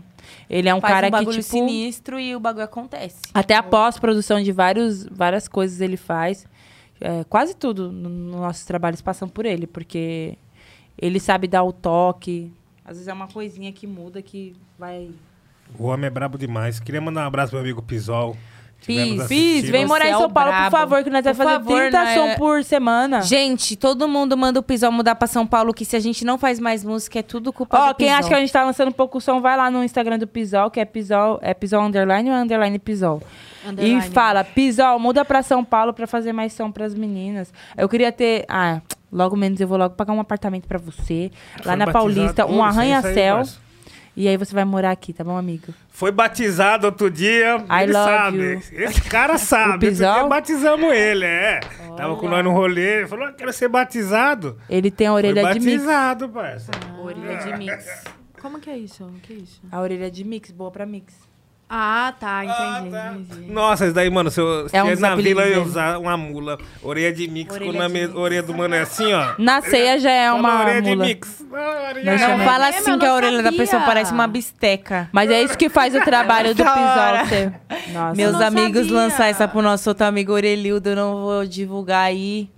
[0.49, 3.17] Ele é um cara um que tipo sinistro e o bagulho acontece.
[3.33, 6.45] Até a pós-produção de vários, várias coisas ele faz.
[7.05, 10.37] É, quase tudo no- nos nossos trabalhos passam por ele, porque
[10.97, 12.49] ele sabe dar o toque.
[12.85, 15.11] Às vezes é uma coisinha que muda que vai.
[15.77, 16.79] O homem é brabo demais.
[16.79, 18.37] Queria mandar um abraço pro meu amigo Pisol.
[18.85, 19.27] Pis.
[19.27, 22.03] Pis, vem morar em é São Paulo, por favor, que nós vamos fazer favor, 30
[22.03, 22.15] né?
[22.15, 23.21] som por semana.
[23.21, 26.37] Gente, todo mundo manda o Pisol mudar pra São Paulo, que se a gente não
[26.37, 28.19] faz mais música, é tudo culpa Ó, do quem Pisol.
[28.19, 30.79] acha que a gente tá lançando pouco som, vai lá no Instagram do Pisol, que
[30.79, 33.21] é Pisol, é Pisol Underline ou Underline Pisol.
[33.65, 33.99] Underline.
[33.99, 37.53] E fala, Pisol, muda pra São Paulo pra fazer mais som pras meninas.
[37.77, 38.45] Eu queria ter.
[38.49, 38.81] Ah,
[39.11, 41.31] logo menos eu vou logo pagar um apartamento pra você.
[41.57, 43.43] Lá Foi na batizado Paulista, um arranha-céu.
[44.15, 45.73] E aí você vai morar aqui, tá bom, amigo?
[45.89, 47.57] Foi batizado outro dia.
[47.69, 48.37] I ele love sabe.
[48.37, 48.61] you.
[48.83, 49.87] Esse cara sabe.
[49.87, 51.59] Outro dia batizamos ele, é.
[51.97, 52.99] Tava com nós no rolê.
[52.99, 54.57] Ele falou: "Ah, quero ser batizado.
[54.69, 55.65] Ele tem a Foi orelha de mix.
[55.83, 56.71] batizado, parça.
[57.01, 58.03] Orelha de mix.
[58.41, 59.03] Como que é isso?
[59.05, 59.61] O que é isso?
[59.71, 61.13] A orelha de mix, boa pra mix.
[61.75, 62.91] Ah, tá, entendi.
[62.91, 63.13] tá.
[63.17, 63.51] entendi.
[63.51, 66.59] Nossa, isso daí, mano, se eu se É um na vila eu usar uma mula.
[66.83, 67.51] Orelha de mix.
[67.51, 68.15] Orelha quando a de me- mix.
[68.15, 69.33] orelha do mano é assim, ó.
[69.39, 71.05] Na ceia já é uma orelha de mula.
[71.05, 71.43] mix.
[71.51, 73.57] Ah, orelha- Nós Não chamamos- fala É, assim que a orelha da sabia.
[73.59, 75.09] pessoa parece uma bisteca.
[75.11, 77.25] Mas é isso que faz o trabalho do Da.
[77.91, 78.15] Nossa.
[78.15, 78.93] Meus não amigos sabia.
[78.95, 82.49] lançar essa pro nosso outro amigo Orelildo, eu não vou divulgar aí.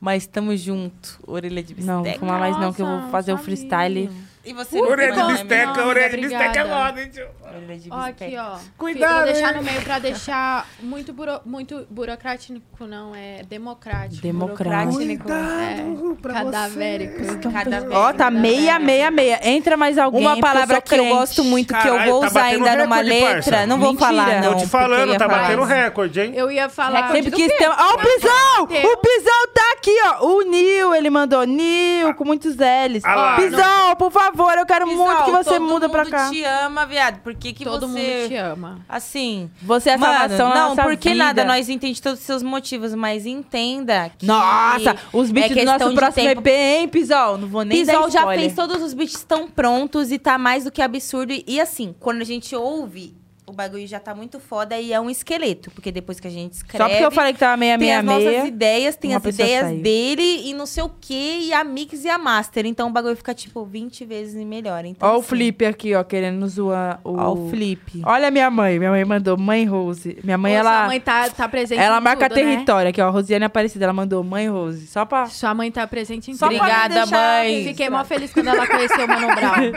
[0.00, 1.18] Mas tamo junto.
[1.26, 1.92] Orelha de bisteca.
[1.96, 4.08] Não, vou fumar mais não, que eu vou fazer o não freestyle.
[4.44, 7.26] E você Orelha de não, bisteca, Não, orelha de bisteca é moda, hein, tio?
[7.48, 8.58] Orelha de Ó, aqui, ó.
[8.76, 14.22] Cuidado, Vou deixar no meio pra deixar muito, buro, muito burocrático, não, é democrático.
[14.22, 14.96] Democrático.
[14.98, 17.38] Cuidado pra Cadavérico.
[17.52, 17.92] Cadavérico.
[17.94, 19.40] Ó, tá meia, meia, meia.
[19.48, 20.20] Entra mais alguém.
[20.20, 23.20] Uma porque palavra que eu gosto muito, que eu vou tá usar ainda numa recorde,
[23.20, 23.50] parça.
[23.50, 23.66] letra.
[23.66, 24.06] Não vou Mentira.
[24.08, 24.42] falar, não.
[24.42, 26.32] Tô te porque falando, eu ia tá falar batendo recorde, hein?
[26.34, 27.12] Eu ia falar.
[27.12, 27.68] Sempre quis ter.
[27.68, 28.92] Ó, o Pisol!
[28.92, 30.26] O Pisol tá aqui, ó.
[30.26, 31.44] O Nil, ele mandou.
[31.44, 33.02] Nil, com muitos L's.
[33.04, 33.36] Ah.
[33.36, 36.30] Pisol, por favor, eu quero muito que você muda pra mundo cá.
[36.30, 37.20] te ama, viado.
[37.20, 37.98] Por que que Todo você...
[37.98, 38.80] mundo te ama.
[38.88, 39.50] Assim...
[39.62, 41.24] Você é a Mano, salvação não, nossa porque vida.
[41.24, 44.26] nada, nós entendemos todos os seus motivos, mas entenda que...
[44.26, 46.40] Nossa, os beats é do nosso próximo tempo.
[46.40, 47.38] EP, hein, Pisol?
[47.38, 48.40] Não vou nem dar Pisol já spoiler.
[48.44, 51.32] fez todos os beats estão prontos e tá mais do que absurdo.
[51.32, 53.16] E, e assim, quando a gente ouve,
[53.48, 55.70] o bagulho já tá muito foda e é um esqueleto.
[55.70, 56.84] Porque depois que a gente escreve...
[56.84, 58.46] Só porque eu falei que tava meia, Tem meia, as nossas meia.
[58.46, 59.82] ideias, tem as ideias saiu.
[59.82, 62.66] dele e não sei o quê, e a mix e a master.
[62.66, 64.84] Então o bagulho fica, tipo, 20 vezes melhor.
[64.84, 67.16] Então, Ó o assim, Felipe aqui, ó, querendo zoar o...
[67.16, 68.02] Ó o Felipe.
[68.04, 68.78] Olha a minha mãe.
[68.78, 70.18] Minha mãe mandou Mãe Rose.
[70.22, 70.78] Minha mãe, Ô, ela...
[70.78, 72.44] Sua mãe tá, tá presente Ela em marca tudo, né?
[72.44, 73.10] território aqui, ó.
[73.10, 74.86] Rosiane Aparecida, ela mandou Mãe Rose.
[74.86, 75.26] Só pra...
[75.26, 76.44] Sua mãe tá presente em tudo.
[76.44, 77.64] Obrigada, mãe.
[77.64, 79.72] Fiquei mó feliz quando ela conheceu o Mano Brown.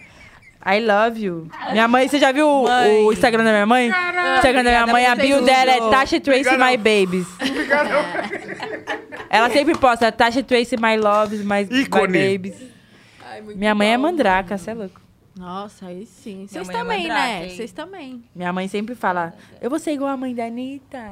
[0.64, 1.48] I love you.
[1.72, 3.04] Minha mãe, você já viu o- Mãe.
[3.04, 3.90] o Instagram da minha mãe?
[3.90, 5.90] o Instagram da minha mãe, a bio dela é.
[5.90, 6.70] Tasha Tracy Obrigado.
[6.70, 7.26] My Babies.
[9.28, 11.88] Ela sempre posta Tasha Tracy My Loves, My, my.
[11.88, 12.56] Babies.
[13.56, 15.00] Minha mãe é mandraca, você é louco.
[15.38, 16.46] Nossa, aí sim.
[16.46, 17.44] Vocês é também, mandrake, né?
[17.48, 17.56] hein?
[17.56, 18.24] Vocês também.
[18.34, 19.32] Minha mãe sempre fala,
[19.62, 21.02] eu vou ser igual a mãe da Anitta.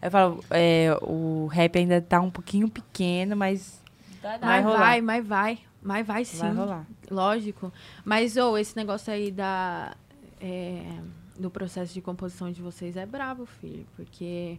[0.00, 3.78] Eu falo, é, o rap ainda tá um pouquinho pequeno, mas
[4.22, 4.78] vai Mas rolar.
[4.78, 5.58] vai, mas vai.
[5.82, 6.38] Mas vai sim.
[6.38, 6.86] Vai rolar.
[7.10, 7.72] Lógico.
[8.04, 9.96] Mas, ô, esse negócio aí da,
[10.40, 11.00] é,
[11.38, 13.86] do processo de composição de vocês é brabo, filho.
[13.96, 14.58] Porque,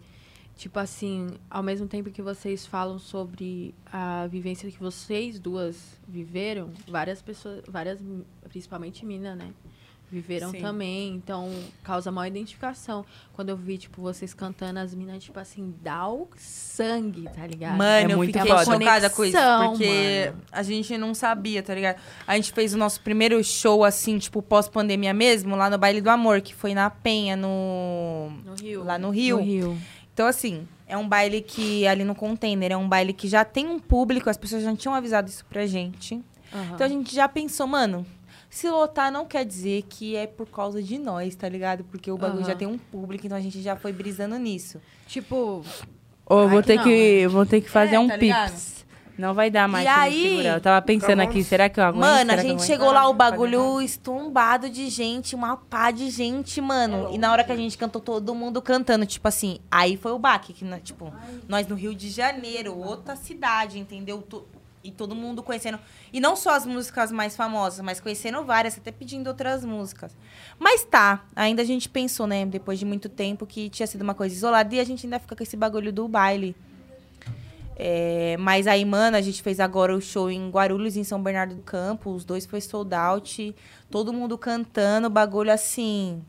[0.55, 6.71] tipo assim, ao mesmo tempo que vocês falam sobre a vivência que vocês duas viveram,
[6.87, 7.99] várias pessoas, várias,
[8.49, 9.53] principalmente mina, né?
[10.11, 10.59] Viveram Sim.
[10.59, 11.49] também, então
[11.81, 13.05] causa maior identificação.
[13.31, 17.77] Quando eu vi, tipo, vocês cantando, as minas, tipo assim, dá o sangue, tá ligado?
[17.77, 18.65] Mano, É eu muito fiquei foda.
[18.65, 19.37] chocada com isso,
[19.69, 20.41] porque mano.
[20.51, 21.95] a gente não sabia, tá ligado?
[22.27, 26.09] A gente fez o nosso primeiro show, assim, tipo, pós-pandemia mesmo, lá no Baile do
[26.09, 28.31] Amor, que foi na Penha, no...
[28.45, 28.83] No Rio.
[28.83, 29.37] Lá no Rio.
[29.37, 29.77] No Rio.
[30.13, 33.65] Então, assim, é um baile que, ali no container, é um baile que já tem
[33.65, 36.21] um público, as pessoas já tinham avisado isso pra gente.
[36.53, 36.71] Aham.
[36.75, 38.05] Então a gente já pensou, mano,
[38.51, 41.85] se lotar não quer dizer que é por causa de nós, tá ligado?
[41.85, 42.49] Porque o bagulho Aham.
[42.49, 44.79] já tem um público, então a gente já foi brisando nisso.
[45.07, 45.63] Tipo,
[46.25, 48.81] Ou vou ter não, que, vou ter que fazer É, um tá pips.
[49.17, 50.53] Não vai dar mais E pra me aí- segurar.
[50.55, 52.01] Eu tava pensando aqui, será que eu aguento?
[52.01, 56.09] Mano, a Será eu gente chegou lá, o bagulho estombado de gente, uma pá de
[56.09, 57.09] gente, mano.
[57.13, 60.19] E na hora que a gente cantou, todo mundo cantando, tipo assim, aí foi o
[60.19, 61.13] baque, que, né, tipo,
[61.47, 64.21] nós no Rio de Janeiro, outra cidade, entendeu?
[64.83, 65.79] E todo mundo conhecendo.
[66.11, 70.15] E não só as músicas mais famosas, mas conhecendo várias, até pedindo outras músicas.
[70.57, 74.15] Mas tá, ainda a gente pensou, né, depois de muito tempo, que tinha sido uma
[74.15, 76.55] coisa isolada e a gente ainda fica com esse bagulho do baile.
[77.83, 81.55] É, mas aí, mano, a gente fez agora o show em Guarulhos, em São Bernardo
[81.55, 82.11] do Campo.
[82.11, 83.55] Os dois foi sold out.
[83.89, 86.23] Todo mundo cantando, bagulho assim.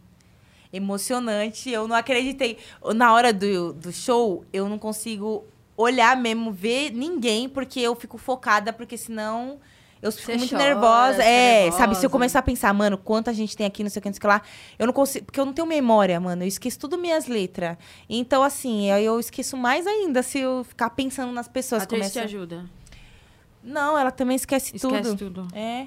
[0.72, 1.70] Emocionante.
[1.70, 2.56] Eu não acreditei.
[2.94, 5.44] Na hora do, do show, eu não consigo
[5.77, 9.59] olhar mesmo, ver ninguém, porque eu fico focada, porque senão.
[10.01, 11.23] Eu fico Você muito chora, nervosa.
[11.23, 11.77] É, sabe?
[11.77, 12.09] Se eu nervosa.
[12.09, 14.20] começar a pensar, mano, quanta gente tem aqui, não sei o que, não sei o
[14.20, 14.43] que lá.
[14.77, 15.24] Eu não consigo.
[15.27, 16.43] Porque eu não tenho memória, mano.
[16.43, 17.77] Eu esqueço tudo minhas letras.
[18.09, 21.85] Então, assim, aí eu esqueço mais ainda se eu ficar pensando nas pessoas.
[21.85, 22.24] a Tracy te Começa...
[22.24, 22.65] ajuda.
[23.62, 25.44] Não, ela também esquece, Esquece tudo.
[25.44, 25.57] tudo.
[25.57, 25.86] É.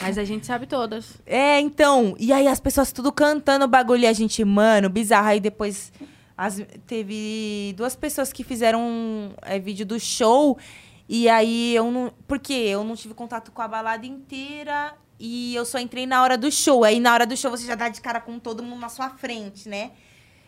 [0.00, 1.16] Mas a gente sabe todas.
[1.26, 2.14] É, então.
[2.20, 5.26] E aí as pessoas tudo cantando o bagulho e a gente, mano, bizarro.
[5.26, 5.92] Aí depois
[6.46, 10.56] as- teve duas pessoas que fizeram é, vídeo do show.
[11.08, 12.12] E aí eu não.
[12.26, 14.94] Porque eu não tive contato com a balada inteira.
[15.18, 16.82] E eu só entrei na hora do show.
[16.82, 19.10] Aí na hora do show você já dá de cara com todo mundo na sua
[19.10, 19.90] frente, né?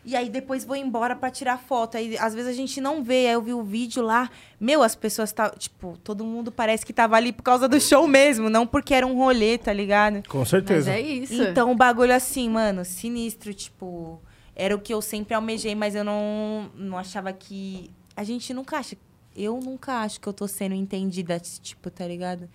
[0.05, 1.97] E aí depois vou embora pra tirar foto.
[1.99, 3.27] Aí às vezes a gente não vê.
[3.27, 4.31] Aí eu vi o vídeo lá.
[4.59, 8.09] Meu, as pessoas tá, tipo, todo mundo parece que tava ali por causa do show
[8.09, 10.27] mesmo, não porque era um rolê, tá ligado?
[10.29, 10.91] Com Mas certeza.
[10.93, 11.35] é isso.
[11.43, 14.21] Então o bagulho assim, mano, sinistro, tipo,
[14.55, 18.79] era o que eu sempre almejei, mas eu não não achava que a gente nunca
[18.79, 18.97] acha,
[19.35, 22.49] eu nunca acho que eu tô sendo entendida, tipo, tá ligado?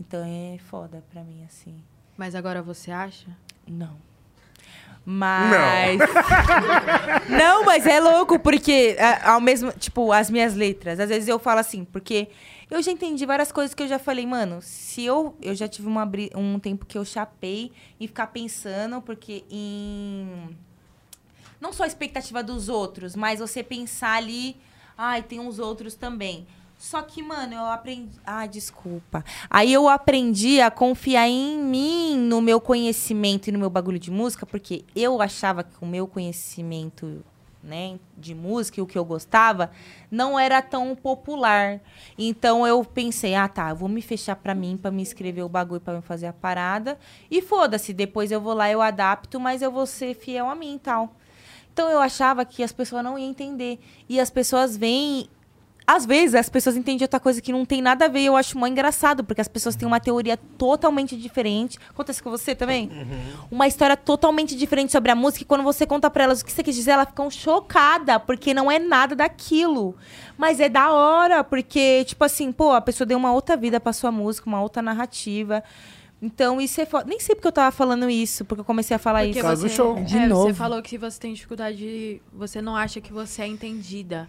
[0.00, 1.76] Então é foda pra mim assim.
[2.16, 3.26] Mas agora você acha?
[3.66, 3.96] Não.
[5.06, 5.98] Mas.
[7.28, 7.64] Não.
[7.66, 9.70] mas é louco, porque a- ao mesmo.
[9.72, 10.98] Tipo, as minhas letras.
[10.98, 12.28] Às vezes eu falo assim, porque
[12.70, 14.60] eu já entendi várias coisas que eu já falei, mano.
[14.62, 15.36] Se eu.
[15.42, 20.56] Eu já tive uma, um tempo que eu chapei em ficar pensando, porque em.
[21.64, 24.54] Não só a expectativa dos outros, mas você pensar ali.
[24.98, 26.46] Ai, tem uns outros também.
[26.76, 28.10] Só que, mano, eu aprendi.
[28.22, 29.24] Ah, desculpa.
[29.48, 34.10] Aí eu aprendi a confiar em mim, no meu conhecimento e no meu bagulho de
[34.10, 37.24] música, porque eu achava que o meu conhecimento,
[37.62, 39.70] né, de música e o que eu gostava,
[40.10, 41.80] não era tão popular.
[42.18, 45.48] Então eu pensei, ah, tá, eu vou me fechar pra mim, pra me escrever o
[45.48, 46.98] bagulho, pra me fazer a parada.
[47.30, 50.74] E foda-se, depois eu vou lá, eu adapto, mas eu vou ser fiel a mim
[50.74, 51.16] e tal.
[51.74, 53.80] Então eu achava que as pessoas não iam entender.
[54.08, 55.28] E as pessoas vêm.
[55.86, 58.20] Às vezes as pessoas entendem outra coisa que não tem nada a ver.
[58.20, 61.78] e Eu acho mó engraçado, porque as pessoas têm uma teoria totalmente diferente.
[61.90, 62.88] Acontece com você também?
[63.50, 65.42] Uma história totalmente diferente sobre a música.
[65.42, 68.54] E quando você conta pra elas o que você quis dizer, elas ficam chocadas, porque
[68.54, 69.94] não é nada daquilo.
[70.38, 73.92] Mas é da hora, porque, tipo assim, pô, a pessoa deu uma outra vida pra
[73.92, 75.62] sua música, uma outra narrativa.
[76.24, 77.04] Então, isso é foda.
[77.06, 79.46] Nem sei porque eu tava falando isso, porque eu comecei a falar Porque isso.
[79.46, 80.02] Caso do você, show.
[80.02, 80.46] De é, novo.
[80.46, 82.22] Você falou que você tem dificuldade de...
[82.32, 84.26] Você não acha que você é entendida.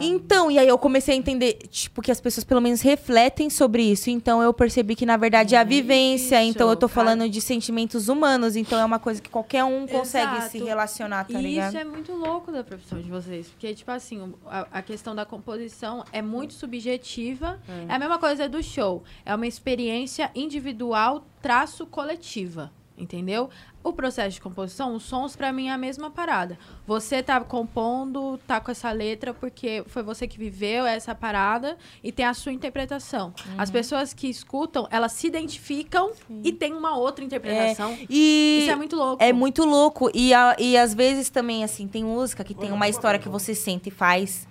[0.00, 3.82] Então, e aí eu comecei a entender, tipo, que as pessoas pelo menos refletem sobre
[3.82, 4.10] isso.
[4.10, 6.42] Então eu percebi que, na verdade, é a vivência.
[6.42, 7.06] Isso, então eu tô cara.
[7.06, 8.56] falando de sentimentos humanos.
[8.56, 10.50] Então é uma coisa que qualquer um consegue Exato.
[10.50, 11.68] se relacionar, tá e ligado?
[11.68, 13.48] isso é muito louco da profissão de vocês.
[13.48, 17.60] Porque, tipo assim, a, a questão da composição é muito subjetiva.
[17.68, 17.94] É.
[17.94, 19.04] a mesma coisa do show.
[19.24, 22.72] É uma experiência individual traço coletiva.
[22.98, 23.48] Entendeu?
[23.82, 26.58] O processo de composição, os sons, pra mim, é a mesma parada.
[26.86, 32.12] Você tá compondo, tá com essa letra, porque foi você que viveu essa parada e
[32.12, 33.32] tem a sua interpretação.
[33.56, 36.10] As pessoas que escutam, elas se identificam
[36.44, 37.96] e tem uma outra interpretação.
[38.08, 39.22] E Isso é muito louco.
[39.22, 40.10] É muito louco.
[40.12, 43.54] E, a- e às vezes também, assim, tem música que tem uma história que você
[43.54, 44.46] sente e faz.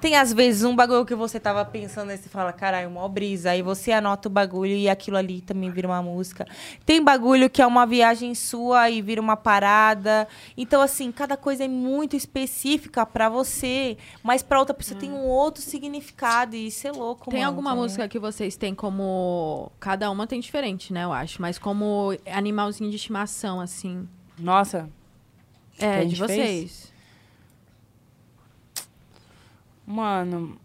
[0.00, 3.50] Tem, às vezes, um bagulho que você tava pensando e você fala, caralho, mó brisa.
[3.50, 6.46] Aí você anota o bagulho e aquilo ali também vira uma música.
[6.86, 10.26] Tem bagulho que é uma viagem sua e vira uma parada.
[10.56, 13.98] Então, assim, cada coisa é muito específica pra você.
[14.22, 16.56] Mas pra outra pessoa tem um outro significado.
[16.56, 17.82] E isso é louco, Tem mano, alguma ligado?
[17.82, 19.70] música que vocês têm como.
[19.78, 21.42] Cada uma tem diferente, né, eu acho.
[21.42, 24.08] Mas como animalzinho de estimação, assim.
[24.38, 24.88] Nossa,
[25.78, 26.30] É, de gente fez?
[26.30, 26.90] vocês.
[29.90, 30.56] Mano,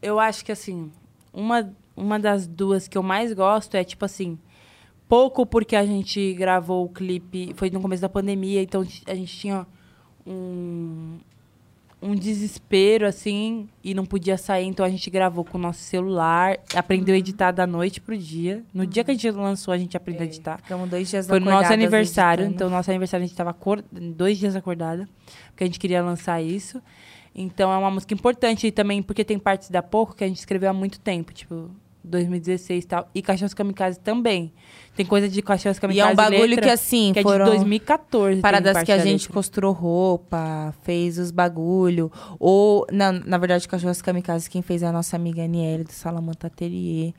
[0.00, 0.92] eu acho que assim,
[1.32, 4.38] uma, uma das duas que eu mais gosto é tipo assim,
[5.08, 9.36] pouco porque a gente gravou o clipe, foi no começo da pandemia, então a gente
[9.36, 9.66] tinha
[10.24, 11.18] um,
[12.00, 16.56] um desespero assim e não podia sair, então a gente gravou com o nosso celular,
[16.72, 18.62] aprendeu a editar da noite pro dia.
[18.72, 20.58] No dia que a gente lançou, a gente aprendeu a editar.
[20.58, 22.42] Ficamos dois dias Foi no nosso aniversário.
[22.42, 22.54] editando.
[22.54, 23.56] Então, no nosso aniversário, a gente tava
[23.90, 25.08] dois dias acordada.
[25.48, 26.80] Porque a gente queria lançar isso.
[27.40, 28.66] Então, é uma música importante.
[28.66, 31.32] E também porque tem partes da Pouco que a gente escreveu há muito tempo.
[31.32, 31.70] Tipo,
[32.08, 33.08] 2016 e tal.
[33.14, 34.52] E Cachorros Kamikaze também.
[34.96, 37.38] Tem coisa de Cachorros Kamikaze E é um bagulho letra, que, assim, que é de
[37.38, 38.34] 2014.
[38.34, 39.34] tem paradas que a gente letra.
[39.34, 42.10] costurou roupa, fez os bagulho.
[42.38, 46.48] Ou, na, na verdade, Cachorros Kamikaze, quem fez é a nossa amiga Aniele, do Salamanta
[46.48, 47.12] Atelier.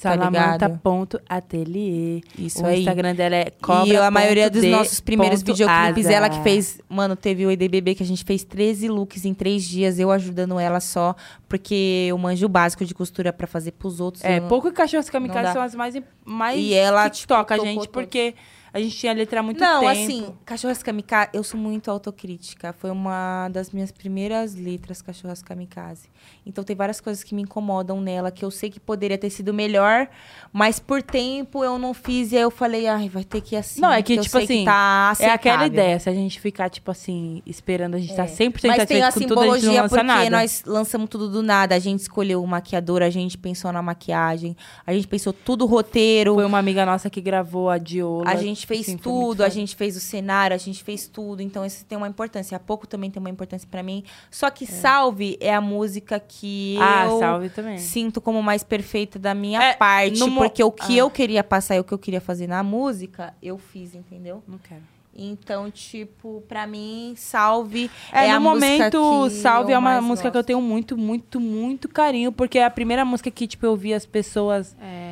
[0.00, 0.10] Tá?
[0.10, 2.22] Salamanta.atelier.
[2.38, 2.80] Isso o aí.
[2.80, 3.92] Instagram dela é cobra.
[3.92, 6.80] e a maioria dos nossos primeiros videoclipes, ela que fez.
[6.88, 10.58] Mano, teve o EDBB que a gente fez 13 looks em três dias, eu ajudando
[10.58, 11.14] ela só,
[11.48, 14.24] porque eu manjo o básico de costura pra fazer pros outros.
[14.24, 15.94] É, pouco e cachorros kamikaze são as mais,
[16.24, 18.34] mais E ela, que tipo, toca a tocou gente, porque
[18.72, 19.90] a gente tinha letra há muito Não, tempo.
[19.90, 22.72] assim, Cachorras Kamikaze, eu sou muito autocrítica.
[22.72, 26.08] Foi uma das minhas primeiras letras, Cachorras Kamikaze.
[26.46, 29.52] Então tem várias coisas que me incomodam nela, que eu sei que poderia ter sido
[29.52, 30.08] melhor,
[30.52, 33.58] mas por tempo eu não fiz e aí eu falei, ai, vai ter que ir
[33.58, 33.80] assim.
[33.80, 37.42] Não, é que, tipo assim, tá É aquela ideia, se a gente ficar, tipo assim,
[37.46, 40.30] esperando a gente tá 100% Mas tem a com tudo, a não simbologia porque nada.
[40.30, 41.74] nós lançamos tudo do nada.
[41.74, 44.56] A gente escolheu o maquiador, a gente pensou na maquiagem,
[44.86, 46.34] a gente pensou tudo roteiro.
[46.34, 48.28] Foi uma amiga nossa que gravou a Diola.
[48.30, 51.06] A gente fez assim, foi muito tudo, a gente fez o cenário, a gente fez
[51.06, 51.42] tudo.
[51.42, 52.56] Então, isso tem uma importância.
[52.56, 54.02] Há pouco também tem uma importância pra mim.
[54.30, 57.78] Só que Salve é a música que Ah, eu salve também.
[57.78, 60.18] sinto como mais perfeita da minha É, parte.
[60.18, 61.02] no Porque o que Ah.
[61.02, 64.42] eu queria passar e o que eu queria fazer na música, eu fiz, entendeu?
[64.46, 64.82] Não quero.
[65.12, 70.36] Então, tipo, pra mim, Salve É, é, no a momento, Salve é uma música que
[70.36, 70.46] eu gosto.
[70.46, 74.06] tenho muito, muito, muito carinho, porque é a primeira música que, tipo, eu vi as
[74.06, 75.09] pessoas, É,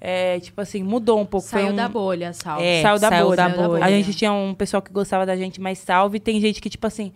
[0.00, 1.46] é, tipo assim, mudou um pouco.
[1.46, 1.76] saiu um...
[1.76, 2.64] da bolha, salve.
[2.64, 3.36] É, saiu da saiu bolha.
[3.36, 3.84] da bolha.
[3.84, 6.18] A gente tinha um pessoal que gostava da gente, mas salve.
[6.18, 7.12] Tem gente que, tipo assim,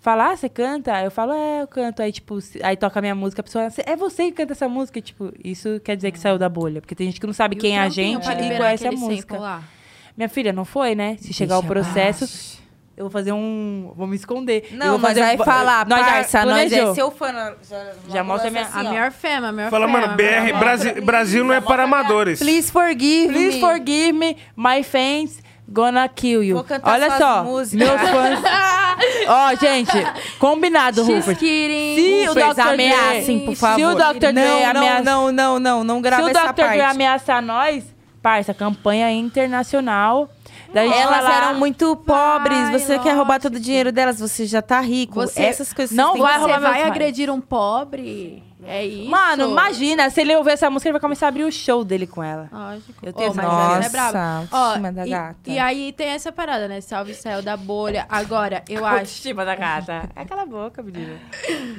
[0.00, 1.02] fala, ah, você canta?
[1.02, 2.02] Eu falo, é, eu canto.
[2.02, 4.68] Aí, tipo, aí toca a minha música, a pessoa, "Cê- é você que canta essa
[4.68, 5.00] música?
[5.00, 6.80] Tipo, isso quer dizer que saiu da bolha.
[6.80, 8.96] Porque tem gente que não sabe E quem é a gente e conhece a aquele
[9.00, 9.62] música.
[10.16, 11.16] Minha filha, não foi, né?
[11.20, 12.65] Se chegar o Deixa processo, abaixo.
[12.96, 13.92] Eu vou fazer um.
[13.96, 14.68] Vou me esconder.
[14.70, 17.54] Eu Não, vou mas fazer- vai falar, Nós já parça, nós é seu fã.
[17.68, 20.00] Já, Já mostra a minha- A maior fama, a maior Fala, fama.
[20.00, 22.38] mano, BR, Brasil, Brasil não é para amadores.
[22.38, 23.60] Please forgive Please me.
[23.60, 26.54] forgive me, my fans gonna kill you.
[26.54, 27.88] Vou cantar Olha suas só, músicas.
[27.88, 28.40] meus fãs.
[29.28, 29.92] Ó, gente,
[30.38, 31.36] combinado, Rupert.
[31.38, 32.60] Se o Vocês Dr.
[32.62, 33.76] ameacem, por favor.
[33.76, 34.18] Se o Dr.
[34.18, 36.52] Dre não, ameaça- não, não, não, não Se grava o essa Dr.
[36.54, 36.80] Dre parte.
[36.80, 37.84] ameaçar nós,
[38.22, 40.30] parça, campanha internacional.
[40.72, 42.58] Daí Elas lá- eram muito pobres.
[42.58, 43.42] Vai, você quer roubar lógico.
[43.50, 45.14] todo o dinheiro delas, você já tá rico.
[45.14, 48.42] Você Essas coisas não vai roubar vai agredir um pobre?
[48.66, 49.10] É isso?
[49.10, 52.06] Mano, imagina, se ele ouvir essa música, ele vai começar a abrir o show dele
[52.06, 52.48] com ela.
[52.52, 52.92] Lógico.
[53.02, 54.48] Eu tenho mas nossa, ela é braba.
[54.50, 55.36] Ó, da e, gata.
[55.46, 56.80] e aí tem essa parada, né?
[56.80, 58.06] Salve saiu da bolha.
[58.08, 58.96] Agora, eu acho.
[58.96, 60.08] Autoestima da gata.
[60.14, 61.16] É aquela boca, menina.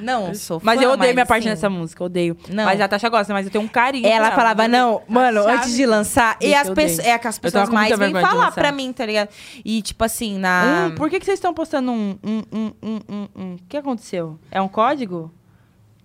[0.00, 2.36] Não, sou Mas fã, eu odeio minha parte assim, nessa música, odeio.
[2.48, 2.64] Não.
[2.64, 4.06] Mas a Tasha gosta, mas eu tenho um carinho.
[4.06, 6.36] Ela falava, não, mano, chave- antes de lançar.
[6.40, 7.06] E Bicho, as eu pessoas.
[7.06, 9.28] É que as Eu pessoas mais vêm falar pra mim, tá ligado?
[9.64, 10.88] E, tipo assim, na.
[10.90, 13.54] Hum, por que, que vocês estão postando um, um, um, um, um, um?
[13.54, 14.38] O que aconteceu?
[14.50, 15.32] É um código?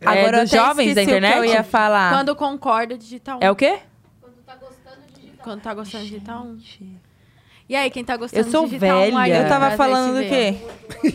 [0.05, 1.37] Agora é eu dos jovens da internet?
[1.37, 2.13] eu ia falar.
[2.13, 3.39] Quando concorda, digita um.
[3.41, 3.79] É o quê?
[5.41, 6.57] Quando tá gostando de digitar um.
[7.67, 9.31] E aí, quem tá gostando Eu sou de digitar um aí?
[9.31, 9.43] velha.
[9.43, 10.57] Eu tava falando do quê?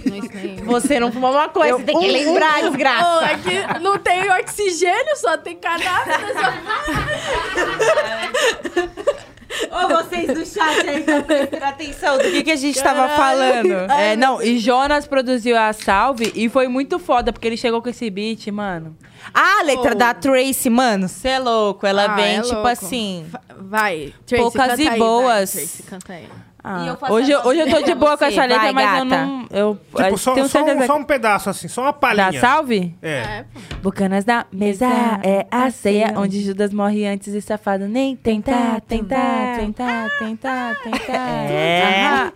[0.65, 3.07] Você não fumou uma coisa, você tem que lembrar, desgraça.
[3.07, 6.19] Ô, aqui não tem oxigênio, só tem cadáver
[9.71, 13.69] Ô, vocês do chat aí, tá prestando atenção do que, que a gente tava falando.
[13.99, 17.89] É, não, e Jonas produziu a Salve e foi muito foda, porque ele chegou com
[17.89, 18.97] esse beat, mano.
[19.35, 19.95] Ah, a letra Oh.
[19.95, 21.87] da Tracy, mano, você é louco.
[21.87, 22.69] Ela Ah, vem, é tipo louco.
[22.69, 23.27] assim.
[23.59, 25.55] Vai, Tracy, Poucas e aí, boas.
[25.55, 26.29] Vai, Tracy, canta aí.
[26.63, 29.07] Ah, E eu hoje, hoje eu tô de boa com essa letra, Vai, mas eu
[29.07, 29.27] gata.
[29.27, 29.47] não.
[29.51, 32.41] Eu, Tipo, eu só, tenho só, certeza um, só um pedaço, assim, só uma palhinha.
[32.41, 32.95] Salve?
[33.01, 33.09] É.
[33.19, 33.45] É.
[33.83, 34.87] Bucanas da mesa
[35.23, 41.15] é a ceia onde Judas morre antes e safado nem tentar, tentar, tentar, tentar, tentar.
[41.15, 42.33] É.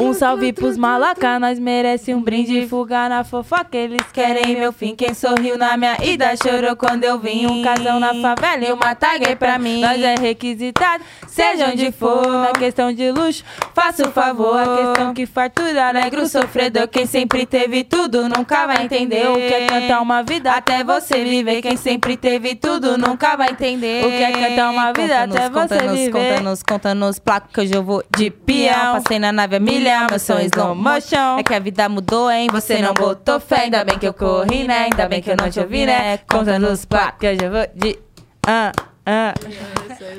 [0.00, 2.66] Um salve pros malaca, nós merece um brinde.
[2.66, 4.94] Fuga na fofoca, eles querem meu fim.
[4.94, 7.46] Quem sorriu na minha ida chorou quando eu vim.
[7.46, 9.80] Um casão na favela e uma tag pra mim.
[9.80, 11.02] Nós é requisitado,
[11.32, 12.26] seja onde for.
[12.26, 13.42] Na questão de luxo,
[13.74, 14.58] faça o favor.
[14.58, 16.86] A questão que fartura, alegre o sofredor.
[16.88, 21.24] Quem sempre teve tudo nunca vai entender o que é cantar uma vida até você
[21.24, 21.62] viver.
[21.62, 25.62] Quem sempre teve tudo nunca vai entender o que é cantar uma vida até você
[25.62, 26.10] Conta-nos, viver.
[26.12, 29.00] conta-nos, conta-nos, placa que hoje eu vou de peão.
[29.00, 31.38] Passei na nave a milhão, meu som é slow motion.
[31.38, 32.48] É que a vida mudou, hein?
[32.52, 34.84] Você não botou fé, ainda bem que eu corri, né?
[34.84, 36.18] Ainda bem que eu não te ouvi, né?
[36.30, 37.98] Conta-nos, placa que hoje eu vou de...
[38.46, 38.72] Ah,
[39.06, 39.34] ah.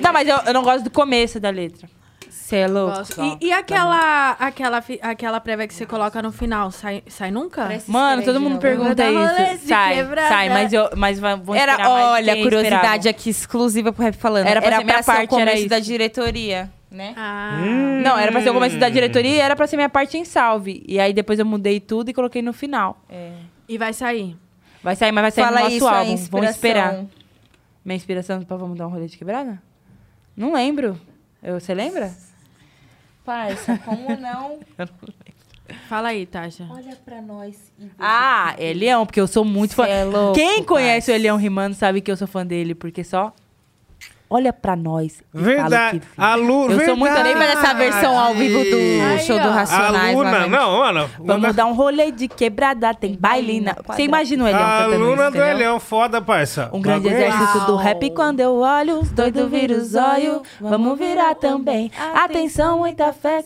[0.01, 1.87] Não, mas eu, eu não gosto do começo da letra.
[2.29, 2.99] Você é louco?
[3.41, 7.63] E, e aquela, aquela, aquela prévia que você coloca no final, sai, sai nunca?
[7.63, 9.67] Parece- Mano, todo mundo pergunta isso.
[9.67, 10.27] Sai, quebrada.
[10.27, 13.09] sai, mas eu mas esperar Era, mais olha, curiosidade esperava.
[13.09, 14.45] aqui exclusiva pro Rap Falando.
[14.45, 15.87] Era pra era ser minha ser o parte, era começo da isso.
[15.87, 17.13] diretoria, né?
[17.17, 17.59] Ah,
[18.03, 20.25] Não, era pra ser o começo da diretoria e era pra ser minha parte em
[20.25, 20.83] salve.
[20.87, 22.97] E aí depois eu mudei tudo e coloquei no final.
[23.67, 24.35] e vai sair.
[24.83, 26.15] Vai sair, mas vai sair Fala no nosso isso, a álbum.
[26.29, 26.99] Vamos esperar.
[27.83, 29.61] Minha inspiração pra vamos dar um rolê de quebrada?
[30.35, 30.99] Não lembro.
[31.41, 32.11] Eu- Você lembra?
[33.25, 34.59] Parça, como não?
[35.87, 36.67] Fala aí, Tasha.
[36.69, 39.85] Olha pra nós e Ah, é Leão, porque eu sou muito fã.
[39.85, 41.19] Cê é louco, Quem conhece parça.
[41.19, 43.33] o Leão rimando sabe que eu sou fã dele, porque só
[44.33, 45.21] olha pra nós.
[45.33, 45.99] e fala Verdade.
[45.99, 47.29] que- A Lu, Eu sou muito verdade.
[47.29, 49.51] Lembra dessa versão ao vivo do Aí, show do ó.
[49.51, 50.15] A Racionais?
[50.15, 51.09] Luna, lá, não, mano.
[51.19, 53.75] Vamos dar um rolê de quebrada, tem bailina.
[53.87, 55.43] Você imagina o Elião A Luna isso, do?
[55.43, 56.69] Elião, foda, parça.
[56.73, 60.41] Um grande Bagulho é exército do rap quando eu olho, os doidos viram os olhos.
[60.59, 61.91] Vamos virar também.
[62.13, 63.43] Atenção, muita fé.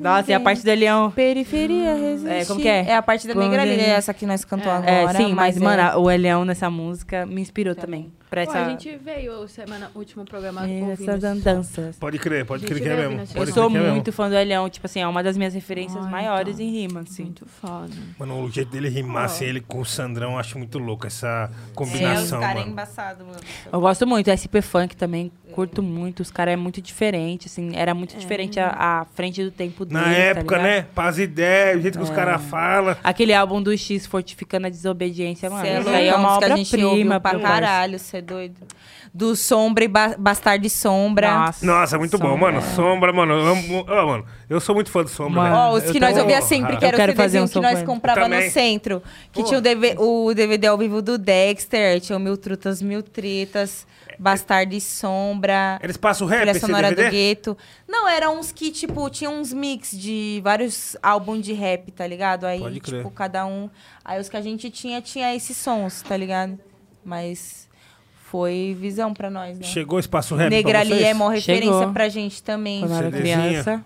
[0.00, 1.10] Nossa, e a parte do Elião.
[1.10, 2.30] Periferia resistir.
[2.32, 2.84] É, como que é?
[2.88, 5.16] É a parte da Quando Negra Líder, ele- essa que nós cantamos É, agora.
[5.18, 8.12] sim, mas, é- mano, o Elião nessa música me inspirou também.
[8.30, 11.96] Pra Pô, essa, a gente veio semana, último programa ouvindo essas andanças.
[11.96, 13.16] Pode crer, pode crer que é vai mesmo.
[13.20, 16.04] nesse Eu sou é muito fã do Elião, tipo assim, é uma das minhas referências
[16.06, 16.66] Ah, maiores então.
[16.66, 17.24] em rima, assim.
[17.24, 17.92] Muito foda.
[18.18, 21.50] Mano, o jeito dele rimar, assim, ele com o Sandrão, eu acho muito louco essa
[21.50, 22.72] É, os combinação, caras é mano.
[22.72, 23.38] embaçado, mano.
[23.70, 27.92] Eu gosto muito, SP Funk também, curto muito, os caras é muito diferente, assim, era
[27.94, 30.62] muito diferente a, a frente do tempo dele, Na tá época, ligado?
[30.62, 30.86] né?
[30.94, 32.96] Paz e ideia, o jeito que os caras falam.
[33.04, 36.44] Aquele álbum do X, Fortificando a Desobediência, mano, Cê é isso aí é uma que
[36.44, 37.20] a gente ouviu obra-prima.
[37.20, 38.56] pra caralho, você é doido.
[39.18, 41.28] Do Sombra e ba Bastardo Sombra.
[41.38, 41.66] Nossa.
[41.66, 42.52] Nossa, muito bom, Sombra.
[42.52, 42.62] mano.
[42.76, 43.32] Sombra, mano.
[43.34, 45.56] Eu, amo, mano, eu sou muito fã do Sombra, Mano.
[45.56, 47.46] Ó, os Eu que nós tô- ouvia sempre, que era Eu quero o fazer um
[47.48, 49.02] CDzinho que nós comprava no centro.
[49.32, 49.46] Que Pô.
[49.48, 53.84] tinha o, DV o DVD ao vivo do Dexter, tinha o Mil Trutas, Mil Tretas,
[54.20, 57.10] Bastardo e Sombra, Eles passam o rap, Trilha esse Sonora do DVD?
[57.16, 57.56] Gueto.
[57.88, 62.44] Não, eram uns que, tipo, tinha uns mix de vários álbuns de rap, tá ligado?
[62.44, 62.98] Aí, Pode crer.
[62.98, 63.68] tipo, cada um...
[64.04, 66.58] Aí os que a gente tinha, tinha esses sons, tá ligado?
[67.04, 67.67] Mas
[68.30, 69.64] foi visão pra nós, né?
[69.64, 71.92] Chegou o espaço rap Negra ali é mó referência Chegou.
[71.92, 72.80] pra gente também.
[72.80, 73.84] Quando eu era criança,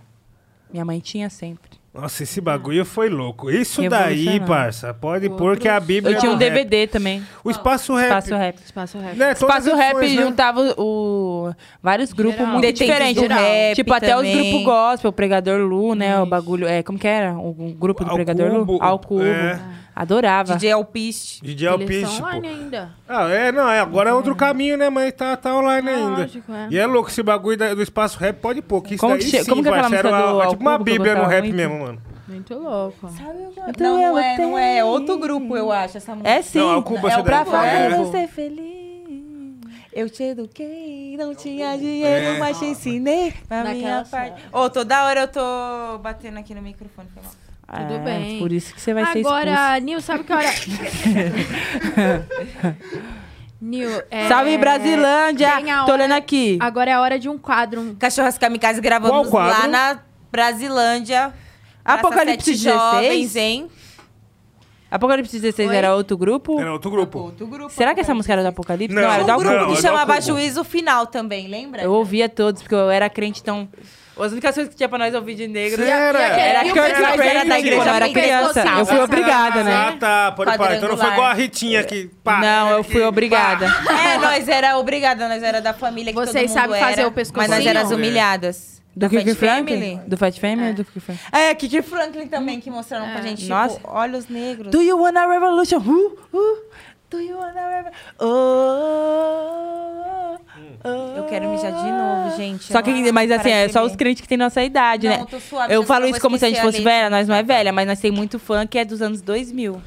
[0.73, 1.71] minha mãe tinha sempre.
[1.95, 3.51] Nossa, esse bagulho foi louco.
[3.51, 6.51] Isso daí, parça, pode pôr que é a Bíblia Eu tinha um do rap.
[6.55, 8.07] DVD também, O espaço rap.
[8.07, 8.59] Espaço Rap.
[8.65, 9.17] Espaço rap.
[9.17, 10.23] Né, Espaço Rap edições, né?
[10.23, 11.53] juntava o,
[11.83, 12.53] vários grupos Geral.
[12.55, 13.23] muito diferentes.
[13.23, 14.51] do rap tipo, até os também.
[14.51, 16.19] grupos gospel, o Pregador Lu, né?
[16.19, 16.67] O bagulho.
[16.67, 17.35] É, como que era?
[17.35, 18.83] O, grupo do Ao Pregador Cubo, Lu?
[18.83, 19.23] Ao Cubo.
[19.23, 19.61] é.
[19.95, 20.55] Adorava.
[20.55, 21.43] DJ Alpiste.
[21.45, 22.55] DJ Alpiste, estão online pô.
[22.55, 22.91] ainda.
[23.09, 26.21] Ah, é, não, é, agora é outro caminho, né, mas tá, tá online Ah, ainda.
[26.23, 26.69] lógico, é.
[26.71, 29.23] E é louco, esse bagulho da- do espaço rap pode pôr, que isso Como daí
[29.25, 31.43] que sim, como que é aquela parceiro, música do é tipo uma bíblia no rap
[31.43, 31.57] muito?
[31.57, 32.03] mesmo, mano.
[32.27, 33.11] Muito louco.
[33.79, 34.79] Não, não é, não é.
[34.79, 36.31] É outro grupo, eu acho, essa música.
[36.31, 36.59] É sim.
[36.59, 37.91] Não, Ao Cubo É essa o pra fazer é.
[37.99, 38.73] você feliz.
[39.93, 42.39] Eu te eduquei, não tinha dinheiro, É.
[42.39, 43.35] mas te ensinei.
[43.51, 44.43] Na Naquela minha parte.
[44.51, 47.09] Ô, toda hora eu tô batendo aqui no microfone.
[47.13, 47.33] foi mal.
[47.75, 48.39] Tudo É, bem.
[48.39, 49.35] Por isso que você vai ser expulso.
[49.35, 50.49] Agora, Nil, sabe que hora...
[53.61, 54.29] Nil, é...
[54.29, 55.57] Salve, Brasilândia!
[55.57, 56.59] tem a Tô hora- olhando aqui.
[56.61, 57.81] Agora é a hora de um quadro.
[57.81, 59.99] um- Cachorras Kamikaze gravamos lá na
[60.31, 61.33] Brasilândia.
[61.85, 63.37] Praça Apocalipse Sete Jovens, 16?
[63.37, 63.69] hein?
[64.91, 65.77] Apocalipse 16 Oi?
[65.77, 66.61] era outro grupo?
[66.61, 67.19] Era outro grupo.
[67.21, 67.71] Outro grupo.
[67.73, 68.95] Será que essa música era do Apocalipse?
[68.95, 70.21] Não, era Um do grupo não, que chamava.
[70.21, 71.83] Juízo Final também, lembra?
[71.83, 73.69] Eu ouvia todos, porque eu era crente, então...
[74.23, 75.83] As únicas coisas que tinha pra nós ouvir de negro...
[75.83, 76.19] Era.
[76.19, 78.65] Era pescoço da igreja, eu era assim, criança.
[78.79, 79.75] Eu fui obrigada, né?
[79.75, 80.33] Ah, tá.
[80.33, 80.77] Pode parar.
[80.77, 82.11] Então não foi igual a Ritinha que...
[82.23, 83.67] Pá, Não, eu fui obrigada.
[83.67, 87.13] É, nós era obrigada, nós era da família que Vocês todo mundo sabem fazer o
[87.13, 87.49] pescocinho?
[87.51, 87.95] Mas nós eras É.
[87.95, 88.83] humilhadas.
[88.95, 89.81] Do Kiki Franklin?
[89.81, 90.01] Family.
[90.07, 91.25] Do Fat Family ou do Kiki Franklin?
[91.33, 93.81] É, Kiki Franklin também, que mostraram pra gente, tipo, Nossa.
[93.85, 94.71] olhos negros.
[94.71, 95.79] Do you want a revolution?
[95.79, 96.59] Uh, uh,
[97.13, 97.93] do you want a revolution?
[99.13, 100.37] Oh,
[100.85, 101.17] oh.
[101.19, 102.65] Eu quero mijar de novo, gente.
[102.65, 105.27] Só eu que, mas assim, é só os crentes que têm nossa idade, Não, né?
[105.31, 106.93] tô suave, eu falo isso como se a gente fosse letra.
[106.93, 109.81] velha, nós não é velha, mas nós tem muito fã que é dos anos 2000.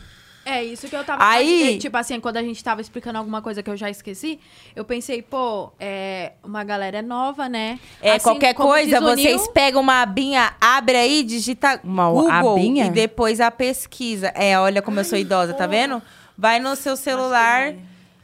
[0.47, 3.41] É isso que eu tava Aí- é, Tipo assim, quando a gente tava explicando alguma
[3.41, 4.39] coisa que eu já esqueci,
[4.75, 7.79] eu pensei, pô, é, uma galera nova, né?
[7.99, 12.85] É, Assim, qualquer coisa, desuniu- vocês pegam uma abinha, abre aí, digita Uma Google abinha?
[12.85, 14.27] e depois a pesquisa.
[14.35, 15.99] É, olha como eu sou idosa, tá vendo?
[16.37, 17.73] Vai no seu celular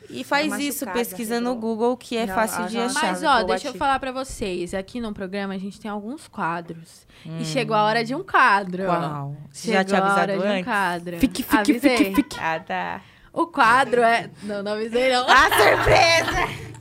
[0.10, 1.56] e faz Tá isso, pesquisa no.
[1.56, 3.04] Google, que é Não, fácil ah, de já- achar.
[3.12, 4.74] Mas, ó, deixa eu falar pra vocês.
[4.74, 7.08] Aqui no programa a gente tem alguns quadros.
[7.26, 7.38] Hum.
[7.40, 8.84] E chegou a hora de um quadro.
[8.86, 9.36] Qual?
[9.54, 10.66] Chegou Já tinha a hora avisado de um antes?
[10.66, 11.18] quadro.
[11.20, 11.98] Fique, fique, Avisei.
[11.98, 12.38] fique, fique.
[12.40, 13.02] Ah, tá.
[13.32, 14.30] O quadro é...
[14.44, 15.26] Não, não avisei, não.
[15.30, 16.72] A surpresa!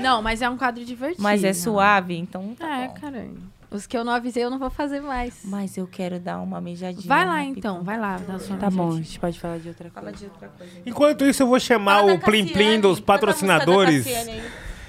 [0.00, 1.22] Não, mas é um quadro divertido.
[1.22, 2.94] Mas é suave, então tá É, bom.
[2.94, 3.38] caralho.
[3.70, 5.40] Os que eu não avisei, eu não vou fazer mais.
[5.44, 7.06] Mas eu quero dar uma mijadinha.
[7.06, 7.82] Vai lá, então.
[7.82, 8.18] Vai lá.
[8.26, 10.18] dá sua Tá bom, a gente pode falar de outra Fala coisa.
[10.18, 10.72] de outra coisa.
[10.86, 12.78] Enquanto isso, eu vou chamar Fala o da Plim Plim Cassiane.
[12.78, 14.04] dos Canta a música da patrocinadores.
[14.04, 14.42] Cassiane aí.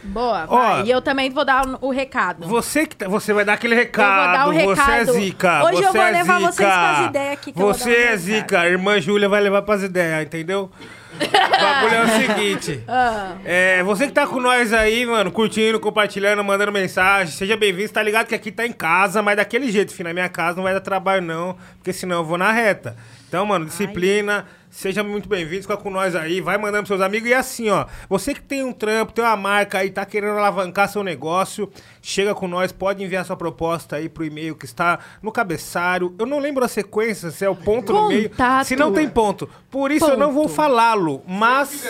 [0.04, 0.86] Boa, vai.
[0.86, 2.48] E eu também vou dar o, recado.
[2.48, 4.24] Você que tá- você vai dar aquele Eu recado.
[4.24, 5.14] vou dar o Você é recado.
[5.14, 5.64] zica.
[5.66, 6.52] Hoje você eu vou é levar zica.
[6.52, 8.18] vocês pras ideias aqui que eu vou Você dar um é recado.
[8.20, 8.60] zica.
[8.62, 10.72] A irmã Júlia vai levar pras ideias, entendeu?
[11.16, 12.84] O bagulho é o seguinte.
[12.88, 17.88] Ah, É, você que tá com nós aí, mano, curtindo, compartilhando, mandando mensagem, seja bem-vindo.
[17.88, 20.08] Você tá ligado que aqui tá em casa, mas daquele jeito, filho.
[20.10, 22.96] Na minha casa não vai dar trabalho, não, porque senão eu vou na reta.
[23.28, 24.46] Então, mano, disciplina.
[24.70, 27.30] Seja muito bem-vindo, fica com nós aí, vai mandando pros seus amigos.
[27.30, 30.88] E assim, ó, você que tem um trampo, tem uma marca aí, tá querendo alavancar
[30.90, 31.72] seu negócio,
[32.02, 36.14] chega com nós, pode enviar sua proposta aí pro e-mail que está no cabeçalho.
[36.20, 38.30] Eu não lembro a sequência, se é o ponto no meio.
[38.30, 38.66] Contato.
[38.68, 39.50] Se não tem ponto.
[39.72, 40.56] Por isso eu não vou Ponto.
[40.56, 41.84] falá-lo, mas...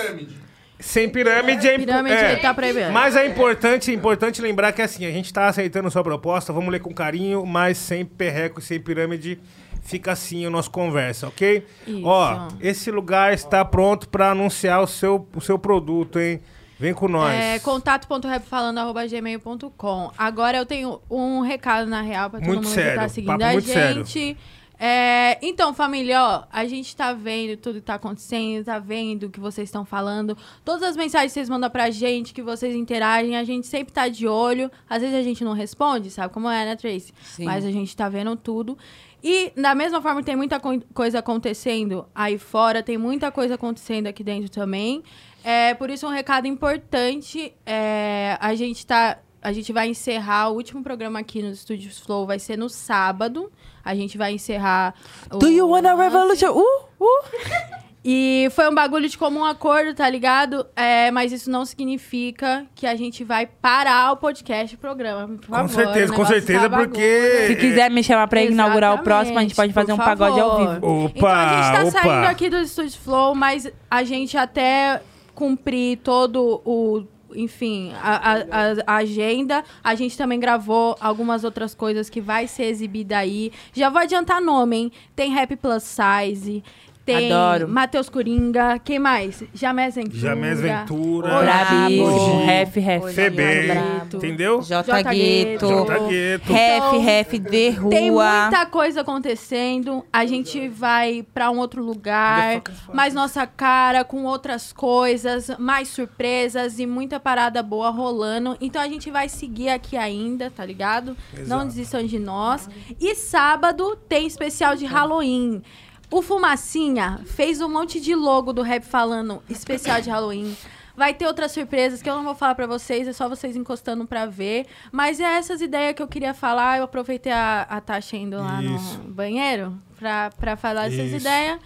[0.79, 2.35] Sem pirâmide é impo- Pirâmide é.
[2.35, 2.91] tá proibido.
[2.91, 6.79] Mas é importante, importante lembrar que assim, a gente tá aceitando sua proposta, vamos ler
[6.79, 9.39] com carinho, mas sem perreco e sem pirâmide.
[9.87, 11.65] Fica assim a nossa conversa, ok?
[11.87, 12.05] Isso.
[12.05, 16.41] Ó, esse lugar está pronto para anunciar o seu, o seu produto, hein?
[16.77, 17.33] Vem com nós.
[17.33, 22.99] é, contato.rapfalando.gmail.com Agora eu tenho um recado na real pra todo Muito mundo sério, que
[22.99, 24.35] tá seguindo papo a gente.
[24.79, 29.29] É, então, família, ó, a gente tá vendo tudo que tá acontecendo, tá vendo o
[29.29, 30.37] que vocês estão falando.
[30.63, 34.07] Todas as mensagens que vocês mandam pra gente, que vocês interagem, a gente sempre tá
[34.07, 34.69] de olho.
[34.87, 37.11] Às vezes a gente não responde, sabe como é, né, Tracy?
[37.23, 37.45] Sim.
[37.45, 38.77] Mas a gente tá vendo tudo.
[39.23, 44.07] E da mesma forma tem muita co- coisa acontecendo aí fora, tem muita coisa acontecendo
[44.07, 45.03] aqui dentro também.
[45.43, 50.55] É, por isso um recado importante, é, a gente tá a gente vai encerrar o
[50.55, 53.51] último programa aqui nos Estúdios Flow, vai ser no sábado.
[53.83, 54.93] A gente vai encerrar
[55.31, 56.49] o Do you want a revolution?
[56.51, 57.86] Uh, uh.
[58.05, 60.65] E foi um bagulho de comum acordo, tá ligado?
[60.75, 65.27] É, mas isso não significa que a gente vai parar o podcast o programa.
[65.27, 67.47] Por com favor, certeza, com certeza, tá porque.
[67.47, 70.05] Se quiser me chamar pra inaugurar o Exatamente, próximo, a gente pode fazer um por
[70.05, 70.73] pagode ao favor.
[70.75, 71.05] vivo.
[71.05, 71.91] Opa, então a gente tá opa.
[72.09, 75.01] saindo aqui do Estúdio Flow, mas a gente até
[75.35, 77.03] cumprir todo o.
[77.35, 79.61] Enfim, a, a- a- a agenda.
[79.83, 83.51] A gente também gravou algumas outras coisas que vai ser exibida aí.
[83.73, 84.91] Já vou adiantar nome, hein?
[85.13, 86.63] Tem Rap Plus Size.
[87.07, 87.69] Tem Adoro.
[87.69, 88.77] Matheus Coringa.
[88.79, 89.41] Quem mais?
[89.53, 90.19] Jamés Ventura.
[90.19, 91.27] Jamés Ventura.
[91.39, 91.41] Brabo.
[91.77, 93.15] Brabíssimo, ref, ref.
[93.31, 94.17] Brabo.
[94.17, 94.61] entendeu?
[94.61, 95.67] J Gueto.
[95.69, 96.51] J Gueto.
[96.51, 97.89] Ref, Então, ref de rua.
[97.89, 100.03] Tem muita coisa acontecendo.
[100.11, 102.61] A gente vai pra um outro lugar,
[102.93, 108.57] mais nossa cara, com outras coisas, mais surpresas e muita parada boa rolando.
[108.59, 111.15] Então a gente vai seguir aqui ainda, tá ligado?
[111.33, 111.65] Não Exato.
[111.67, 112.69] desistam de nós.
[112.99, 115.61] E sábado tem especial de Halloween.
[116.09, 120.55] O Fumacinha fez um monte de logo do Rap falando especial de Halloween.
[120.95, 124.05] Vai ter outras surpresas que eu não vou falar pra vocês, é só vocês encostando
[124.07, 124.65] pra ver.
[124.91, 126.79] Mas é essas ideias que eu queria falar.
[126.79, 128.97] Eu aproveitei a, a Tasha indo lá Isso.
[128.99, 131.17] no banheiro pra, pra falar essas Isso.
[131.17, 131.59] ideias.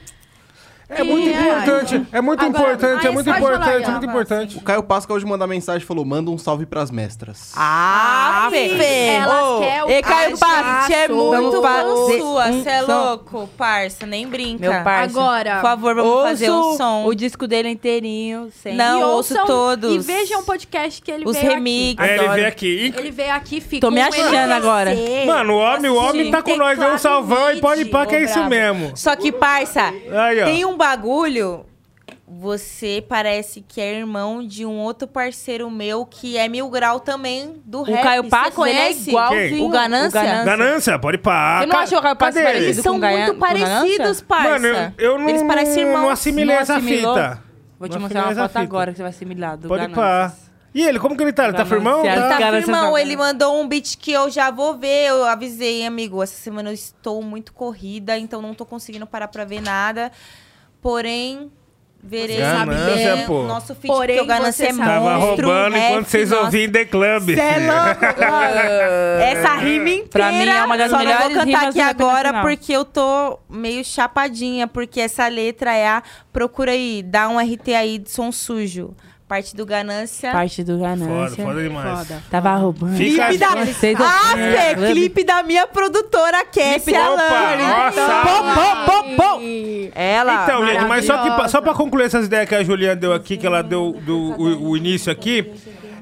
[0.93, 4.57] É muito É, importante, é muito Agora, importante, é muito importante, é muito importante.
[4.57, 7.53] O Caio Pascal hoje mandou mensagem e falou: manda um salve pras mestras.
[7.55, 9.19] Ah, Fê.
[9.25, 10.37] Ô, querem o E Caio.
[10.37, 14.69] Passe, é Muito fazer sua, um você é louco, parça, nem brinca.
[14.69, 15.19] Meu parça.
[15.19, 17.05] Agora, Por favor, vamos fazer um Ouço som.
[17.05, 18.75] o disco dele inteirinho, sem...
[18.75, 19.93] Não, e ouço todos.
[19.93, 22.01] E vejam o podcast que ele Os veio remix.
[22.03, 22.93] É, ele veio aqui.
[22.97, 24.91] Ele veio aqui, ficou Tô me um achando agora.
[25.25, 28.05] Mano, o homem, o homem tá com nós, deu um salvão e pode ir pra
[28.05, 28.91] que é isso mesmo.
[28.95, 29.93] Só que, parça,
[30.45, 31.65] tem um bagulho.
[32.27, 37.61] Você parece que é irmão de um outro parceiro meu que é mil grau também
[37.65, 38.01] do O rap.
[38.03, 39.09] Caio Cê Passos, ele é conhece?
[39.09, 39.65] igualzinho.
[39.65, 40.43] O Ganância?
[40.43, 41.61] Ganância, pode parar.
[41.61, 42.53] Você não achou o Caio Passos Cadê ele?
[42.53, 44.49] parecido Eles são muito parecidos, parça.
[44.49, 46.01] Mano, eu, eu não, Eles parecem irmãos.
[46.01, 47.15] não assimilei Não essa assimilou?
[47.15, 47.43] fita.
[47.77, 50.01] Vou te Não mostrar uma foto agora que você vai assimilar do Pode Ganância.
[50.01, 50.35] parar.
[50.73, 51.43] E ele, como que ele tá?
[51.45, 52.05] Ele tá firmão?
[52.05, 52.29] Ele Tá?
[52.29, 55.09] tá Cara, firmão, essa- ele mandou um beat que eu já vou ver.
[55.09, 56.23] Eu avisei, amigo.
[56.23, 60.09] Essa semana eu estou muito corrida, então não tô conseguindo parar pra ver nada.
[60.81, 61.51] Porém,
[62.03, 63.41] verei bem pô.
[63.41, 64.89] o nosso feat, Porém, porque o Ganância é sabe.
[64.89, 65.47] Tava monstro.
[65.47, 66.43] roubando rap, enquanto vocês nossa.
[66.45, 67.35] ouviam The Club.
[67.35, 68.05] Cê é louco.
[69.21, 70.09] Essa rima inteira.
[70.09, 73.39] Pra mim, é uma das Só melhores não vou cantar aqui agora porque eu tô
[73.49, 74.67] meio chapadinha.
[74.67, 76.03] Porque essa letra é a...
[76.33, 78.95] Procura aí, dá um RT aí de som sujo.
[79.31, 80.29] Parte do Ganância.
[80.29, 81.37] Parte do Ganância.
[81.37, 82.07] Foda, foda demais.
[82.29, 82.97] Tava roubando.
[82.97, 83.63] Fica Clipe da...
[83.63, 84.91] Vocês Ah, Clube?
[84.91, 87.63] clipe da minha produtora, Cassie Opa, Alane.
[87.63, 88.21] nossa.
[88.23, 89.41] Pô, pô, pô, pô.
[89.95, 90.43] Ela...
[90.43, 93.37] Então, gente, mas só, que, só pra concluir essas ideias que a Juliana deu aqui,
[93.37, 95.49] que ela deu do, o, o início aqui.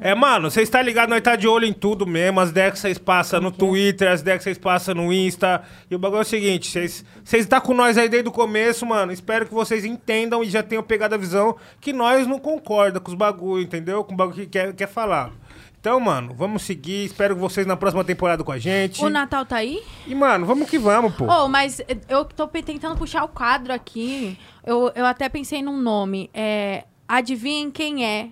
[0.01, 2.39] É, mano, vocês tá ligado, nós tá de olho em tudo mesmo.
[2.39, 5.61] As que vocês passam no Twitter, as que vocês passam no Insta.
[5.89, 8.85] E o bagulho é o seguinte, vocês vocês tá com nós aí desde o começo,
[8.85, 9.11] mano.
[9.11, 13.11] Espero que vocês entendam e já tenham pegado a visão que nós não concorda com
[13.11, 14.03] os bagulho, entendeu?
[14.03, 15.31] Com o bagulho que quer, quer falar.
[15.79, 17.05] Então, mano, vamos seguir.
[17.05, 19.03] Espero que vocês na próxima temporada com a gente.
[19.03, 19.81] O Natal tá aí?
[20.05, 21.25] E, mano, vamos que vamos, pô.
[21.25, 24.37] Oh, mas eu tô tentando puxar o quadro aqui.
[24.65, 26.29] Eu, eu até pensei num nome.
[26.33, 28.29] É, Adivinhem quem é.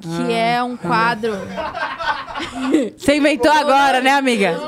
[0.00, 1.32] Que é um quadro.
[2.96, 4.58] Você inventou agora, né, amiga?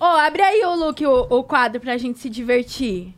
[0.00, 3.14] Ô, abre aí, o Luke, o, o quadro pra gente se divertir.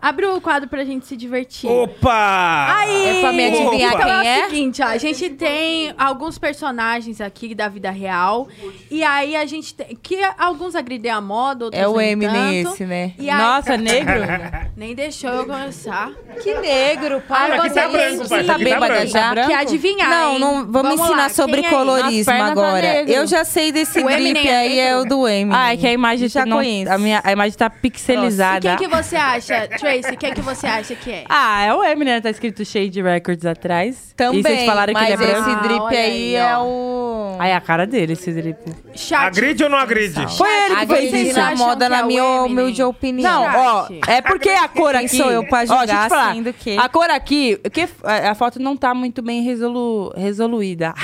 [0.00, 1.68] Abre o quadro pra gente se divertir.
[1.70, 2.74] Opa!
[2.78, 3.18] Aí!
[3.18, 4.40] É pra me adivinhar então quem é?
[4.40, 4.46] é?
[4.46, 8.48] o seguinte, ó, a gente tem alguns personagens aqui da vida real.
[8.90, 9.96] E aí a gente tem.
[10.02, 12.74] Que alguns agridem a moda, outros É o nem Eminem tanto.
[12.74, 13.12] esse, né?
[13.18, 14.20] E aí- Nossa, negro?
[14.76, 16.10] Nem deixou eu começar.
[16.42, 17.52] Que negro, pai.
[17.52, 18.44] Aí aqui tá você- branco, Você pai.
[18.44, 19.06] tá aqui tá bêbada branco.
[19.08, 19.34] já?
[19.46, 20.08] Que adivinhar.
[20.08, 20.38] Não, hein?
[20.38, 22.80] não, vamos, lá, ensinar sobre quem é colorismo pernas tá agora.
[22.80, 23.12] negro.
[23.12, 25.54] eu já sei desse O Eminem drip é aí, é o do Eminem.
[25.58, 26.90] Ah, é que a imagem já não, conheço.
[26.90, 28.76] A, minha, a imagem tá E pixelizada.
[28.76, 29.89] quem que você acha, Tracy?
[30.18, 31.24] Quem que você acha que é?
[31.28, 32.20] Ah, é o Eminem, né?
[32.20, 34.12] tá escrito Shade Records atrás.
[34.16, 35.40] Também, E vocês falaram que mas ele é branco.
[35.48, 36.64] esse Ah, drip olha aí, aí, é ó.
[36.64, 37.36] o...
[37.38, 38.58] Ai, a cara dele, esse drip.
[38.94, 39.26] Chat.
[39.26, 40.36] Agride ou não agride?
[40.36, 41.38] Foi ele que fez isso.
[41.38, 43.42] na moda, é na minha humilde opinião.
[43.48, 45.08] Não, ó, é porque a cor aqui...
[45.16, 46.34] sou eu pra Ó, julgar, te falar.
[46.34, 50.94] sendo que- A cor aqui, que a foto não tá muito bem resolu, resoluída.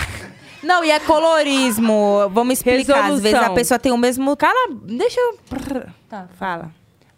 [0.62, 2.28] Não, e é colorismo.
[2.30, 2.78] Vamos explicar.
[2.78, 3.52] Às vezes Resolução.
[3.52, 4.36] a pessoa tem o mesmo...
[4.36, 5.38] Cala, deixa eu...
[6.08, 6.70] Tá, fala.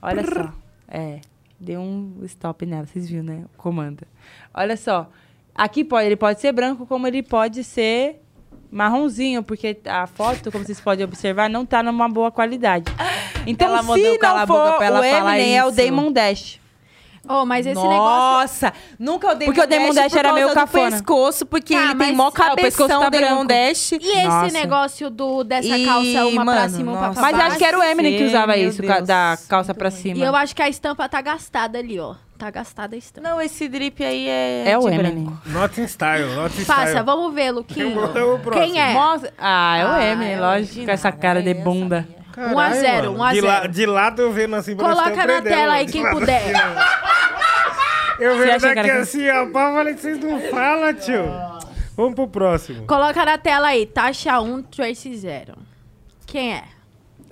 [0.02, 0.52] Olha só.
[0.90, 1.18] É,
[1.58, 3.44] deu um stop nela, vocês viram, né?
[3.54, 4.06] O comando.
[4.54, 5.10] Olha só.
[5.54, 8.22] Aqui pode, ele pode ser branco, como ele pode ser
[8.70, 12.92] marronzinho, porque a foto, como vocês podem observar, não tá numa boa qualidade.
[13.46, 15.70] Então, Ela se não a boca for pra ela o Eminem, é o.
[15.70, 16.60] Damon Dash.
[17.28, 17.98] Oh, mas esse negócio.
[17.98, 18.72] Nossa!
[18.98, 20.90] Nunca o Damon Porque o Damon Dash era meio cafona.
[20.90, 23.44] pescoço, porque Tá, ele tem mó Ah, o pescoço cabeção, tá Damon.
[23.46, 23.92] Dash.
[23.92, 24.52] E esse Nossa.
[24.52, 27.20] negócio do, dessa E, calça uma pra mano, cima, uma pra nossa.
[27.20, 29.06] Mas acho que era o Eminem que usava Meu isso, Deus.
[29.06, 30.18] da calça pra cima.
[30.18, 32.14] E eu acho que a estampa tá gastada ali, ó.
[32.38, 33.28] Tá gastada a estampa.
[33.28, 34.70] Não, esse drip aí é.
[34.70, 35.24] É o Eminem.
[35.24, 35.38] branco.
[35.46, 37.04] Not in style, not in Passa, style.
[37.04, 37.98] vamos ver, Luquinho.
[37.98, 38.50] O.
[38.52, 38.92] Quem é?
[38.94, 42.06] Mostra- Ah, é o Ah, Eminem, é lógico, com essa cara de bunda.
[42.36, 43.18] 1 a 0 mano.
[43.18, 44.76] 1 a de, 0 la- de lado eu vendo assim.
[44.76, 46.42] que Coloca na tela aí de quem puder.
[48.18, 49.46] Eu vendo que daqui era- assim, ó.
[49.46, 51.24] Pá, falei que vocês não falam, tio.
[51.96, 52.86] Vamos pro próximo.
[52.86, 55.54] Coloca na tela aí, taxa 1, Tracy 0.
[56.26, 56.64] Quem é?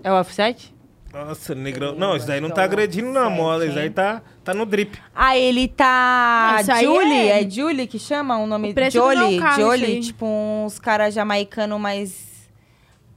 [0.02, 0.74] É o offset?
[1.12, 1.94] Nossa, negrão.
[1.94, 3.64] Não, isso daí não tá agredindo na moda.
[3.64, 4.98] Isso daí tá, tá no drip.
[5.14, 6.51] Ah, ele tá.
[6.52, 7.28] Não, isso aí Julie?
[7.28, 7.51] é- É...
[7.51, 8.70] Julie que chama o nome?
[8.70, 9.31] O preço do Jolie.
[9.39, 12.26] meu carro, isso Jolie, tipo uns caras jamaicanos mais.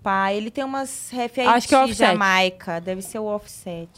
[0.01, 1.99] Pá, ele tem umas ref aí Acho que é o Offset.
[1.99, 2.80] Jamaica.
[2.80, 3.89] Deve ser o offset.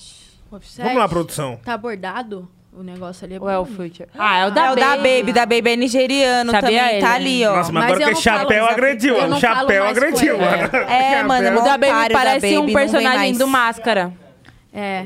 [0.51, 0.81] Offset?
[0.83, 1.59] Vamos lá, produção.
[1.63, 2.49] Tá bordado?
[2.73, 3.75] O negócio ali é Ou é bonito.
[3.75, 4.09] Future?
[4.17, 6.91] Ah, é o da é o da Baby, da Baby é nigeriano Sabia também.
[6.95, 7.55] ele, tá ali, ó.
[7.57, 9.15] Nossa, mas, Mas agora eu que não chapéu falo- agrediu.
[9.17, 10.63] O chapéu agrediu, mano.
[10.89, 11.59] É, mano.
[11.59, 13.37] O da Baby da parece um Baby, vem personagem mais.
[13.37, 14.13] do Máscara.
[14.73, 15.05] É.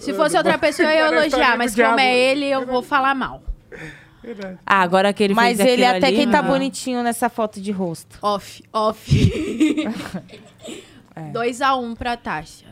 [0.00, 3.14] Se fosse outra pessoa, eu ia Parece elogiar, mas como é ele, eu vou falar
[3.14, 3.42] mal.
[4.66, 6.42] Ah, agora que ele Mas fez ele até ali, que tá ah.
[6.42, 8.18] bonitinho nessa foto de rosto.
[8.22, 9.10] Off, off.
[11.32, 12.66] 2x1 pra Tasha.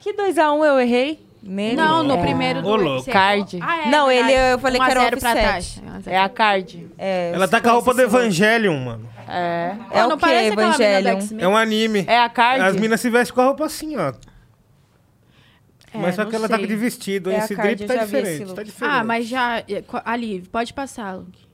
[0.00, 1.24] Que 2x1 eu errei?
[1.42, 1.76] Nele?
[1.76, 2.22] Não, no É.
[2.22, 2.68] primeiro do
[2.98, 3.58] Ô, Card.
[3.62, 4.32] Ah, é, Não, verdade.
[4.32, 5.74] ele- eu falei que era 1 a 0 pra offset.
[5.74, 5.86] Tati.
[5.86, 6.16] 1 a 0.
[6.16, 6.88] É a card.
[6.96, 9.08] É, Ela tá com a roupa do Evangelion, mano.
[9.28, 9.74] É.
[9.90, 11.18] É Pô, o não que, Evangelion?
[11.38, 12.04] É um anime.
[12.08, 12.62] É a card?
[12.64, 14.12] As minas se vestem com a roupa assim, ó.
[15.94, 16.66] É, mas só que ela tá sei.
[16.66, 17.30] de vestido.
[17.30, 18.54] É esse drip tá esse diferente.
[18.54, 18.94] Tá diferente.
[18.94, 19.60] Ah, mas já.
[19.60, 21.44] é, Ali, pode passar, Luke.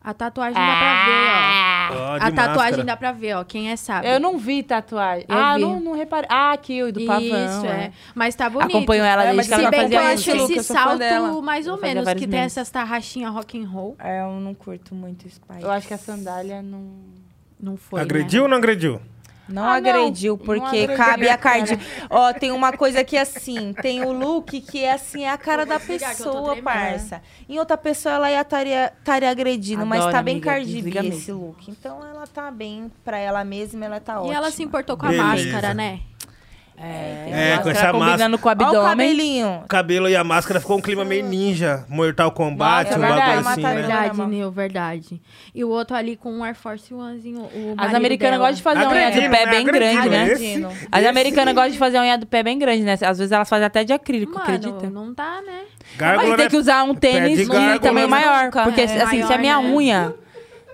[0.00, 2.12] A tatuagem dá pra ver, ó.
[2.12, 2.84] Ó, A tatuagem máscara.
[2.84, 3.44] dá pra ver, ó.
[3.44, 4.08] Quem é sabe.
[4.08, 5.26] Eu não vi tatuagem.
[5.28, 5.62] Eu ah, vi.
[5.62, 6.28] Não, não reparei.
[6.30, 7.22] Ah, aqui, o do pavão.
[7.22, 7.92] Isso, é.
[8.14, 8.76] Mas tá bonito.
[8.76, 11.42] Acompanho ela É, desde que ela Se bem que eu acho esse eu salto dela.
[11.42, 12.52] mais ou menos, que tem memes.
[12.56, 13.96] essas tarraxinhas rock and roll.
[13.98, 15.62] É, eu não curto muito Spike.
[15.62, 17.18] Eu acho que a sandália não...
[17.60, 18.44] Não foi, Agrediu né?
[18.44, 19.00] ou não agrediu?
[19.48, 19.90] Não Ah, não.
[19.90, 21.78] agrediu, Não porque agrediu cabe a card.
[22.10, 25.64] Ó, tem uma coisa que assim, tem o look que é assim, é a cara
[25.64, 26.64] da pessoa, tremendo.
[26.64, 27.22] parça.
[27.48, 31.32] Em outra pessoa ela ia estaria estaria agredindo, mas Adoro, tá bem amiga, Cardi esse
[31.32, 31.70] look.
[31.70, 34.34] Então ela tá bem pra ela mesma, ela tá E ótima.
[34.34, 35.26] ela se importou com a Beleza.
[35.26, 36.00] máscara, né?
[36.80, 38.38] É, com Máscara essa combinando máscara.
[38.38, 38.88] com o Ó o abdômen.
[38.90, 39.60] cabelinho.
[39.64, 41.84] O cabelo e a máscara ficou um clima meio ninja.
[41.88, 43.74] Mortal Kombat, Nossa, um é bagulho verdade, assim, né?
[43.74, 45.20] Verdade, Não, Nil, verdade.
[45.54, 47.40] E o outro ali com um Air Force Onezinho.
[47.40, 48.50] O As marido americanas dela.
[48.50, 49.50] gostam de fazer a unha do pé né?
[49.50, 50.28] bem grande, né?
[50.32, 52.92] esse- As americanas gostam de fazer a unha do pé bem grande, né?
[52.92, 54.88] Às vezes elas fazem até de acrílico, Mano, acredita?
[54.90, 55.62] não tá, né?
[55.96, 56.50] Gárgula, Mas tem né?
[56.50, 57.46] que usar um tênis de
[57.80, 58.06] tamanho né?
[58.06, 58.50] maior.
[58.50, 59.02] Porque, é.
[59.02, 59.68] assim, se a minha né?
[59.74, 60.14] unha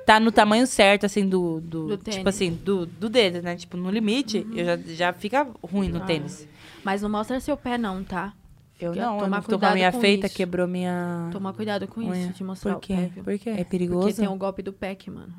[0.06, 1.60] tá no tamanho certo, assim, do...
[1.60, 2.16] do, Do tênis.
[2.18, 3.56] tipo assim, do, do dedo, né?
[3.56, 6.06] Tipo, no limite, eu já, já fica ruim no Ah.
[6.06, 6.47] tênis.
[6.82, 8.32] Mas não mostra seu pé, não, tá?
[8.81, 10.36] Eu Fica- não, eu tomar não tô com a cuidado unha com feita, isso.
[10.36, 11.28] quebrou minha...
[11.32, 12.24] Tomar cuidado com unha.
[12.24, 12.93] isso, de mostrar Por quê?
[12.93, 13.24] o pé, viu?
[13.24, 13.51] Por quê?
[13.51, 14.01] É perigoso?
[14.09, 15.32] Porque tem o golpe do PEC, mano.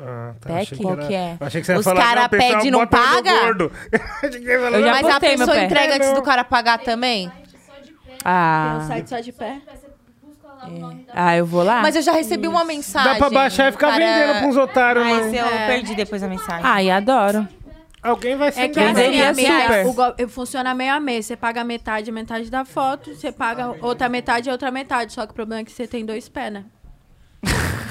[0.00, 0.48] Ah, tá.
[0.50, 0.60] Pack?
[0.62, 1.36] Achei Qual era- que é?
[1.40, 3.40] Achei que você ia Os falar, cara não, pessoal, pede e não paga?
[3.40, 3.72] gordo.
[4.22, 5.64] Eu já Mas a pessoa pé.
[5.66, 6.14] entrega antes Não.
[6.16, 7.28] do cara pagar também?
[7.30, 9.60] Tem Ah, um site só de pé.
[11.12, 11.80] Ah, eu vou lá?
[11.82, 13.12] Mas eu já recebi uma mensagem.
[13.12, 15.34] Dá pra baixar e ficar Cara, vendendo pra uns otários, Mas mano.
[15.36, 15.66] eu É.
[15.66, 16.60] perdi depois a mensagem.
[16.64, 17.46] Ai, adoro.
[18.02, 19.86] Alguém vai ser É que assim, Venderia a meia, super.
[19.86, 21.22] o golpe funciona meio a meio.
[21.22, 23.14] Você paga metade, metade da foto.
[23.14, 25.14] Você paga outra metade e outra metade.
[25.14, 26.64] Só que o problema é que você tem dois pés, né?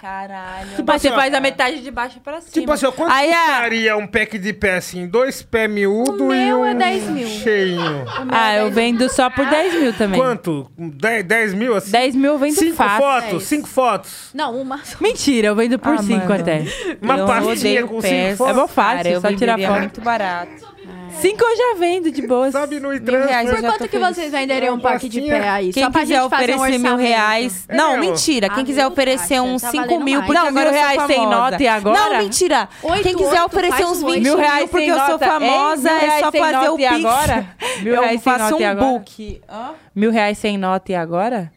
[0.00, 0.68] Caralho.
[0.86, 2.52] Mas você assim, ó, faz a metade de baixo pra cima.
[2.52, 5.06] Tipo assim, ó, quanto Aí, ah, custaria um pack de pé assim?
[5.06, 7.26] Dois pés miúdo O e meu um é 10 mil.
[7.28, 8.04] cheinho.
[8.30, 10.20] Ah, eu vendo só por 10 mil também.
[10.20, 10.70] Quanto?
[10.76, 11.90] 10, 10 mil assim?
[11.90, 12.98] 10 mil eu vendo Cinco fácil.
[12.98, 13.30] fotos?
[13.30, 13.42] Dez.
[13.44, 14.30] Cinco fotos.
[14.34, 14.80] Não, uma.
[15.00, 16.34] Mentira, eu vendo por Ah, 5 mano.
[16.34, 16.64] até.
[17.00, 18.30] Uma eu pastinha com pés.
[18.32, 18.52] cinco fotos.
[18.56, 19.78] É bom fácil, Cara, eu só tirar foto.
[19.80, 20.77] muito barato.
[21.20, 22.50] 5 eu já vendo de boa.
[22.52, 23.44] Sobe no reais, transfer.
[23.48, 24.08] eu Por quanto que feliz.
[24.16, 25.72] vocês venderiam um pack de pé aí?
[25.72, 26.96] Quem só pra quiser gente fazer um oferecer mil orçamento.
[27.08, 27.64] reais.
[27.68, 27.96] É, não, ó.
[27.98, 28.46] mentira.
[28.46, 30.26] Ah, Quem quiser mil, oferecer uns tá 5 valendo mil, mais.
[30.26, 31.98] porque Não, agora mil eu sou reais sem nota e agora?
[32.14, 32.68] Não, mentira.
[32.82, 34.22] Oito, Quem quiser oito, oferecer faz uns um 20 oito.
[34.22, 35.30] Mil mil, reais porque sem eu sou nota, hein?
[35.32, 37.04] famosa, Mil é reais só sem fazer nota o e pix.
[37.04, 37.46] agora?
[37.82, 38.86] Mil eu reais sem faço nota um e agora?
[38.92, 39.40] book.
[39.94, 41.52] Mil reais sem nota e agora?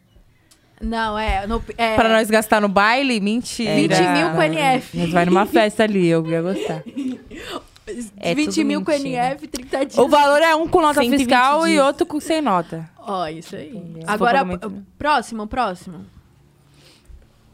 [0.81, 1.45] Não, é.
[1.45, 3.19] No, é Pra nós gastar no baile?
[3.19, 3.75] Mentira.
[3.75, 4.97] 20 mil com NF.
[4.97, 6.81] A gente vai numa festa ali, eu ia gostar.
[8.17, 9.31] É 20 tudo mil com mentira.
[9.31, 9.97] NF, 30 dias.
[9.97, 11.85] O valor é um com nota 120 fiscal e dias.
[11.85, 12.89] outro com sem nota.
[12.97, 13.99] Ó, isso aí.
[14.07, 14.57] Agora, né?
[14.97, 16.05] próximo, próximo.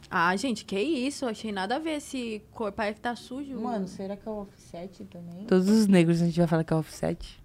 [0.10, 1.26] Ah, gente, que isso?
[1.26, 3.60] Achei nada a ver esse corpo aí que tá sujo.
[3.60, 5.46] Mano, será que é o offset também?
[5.46, 7.40] Todos os negros a gente vai falar que é offset.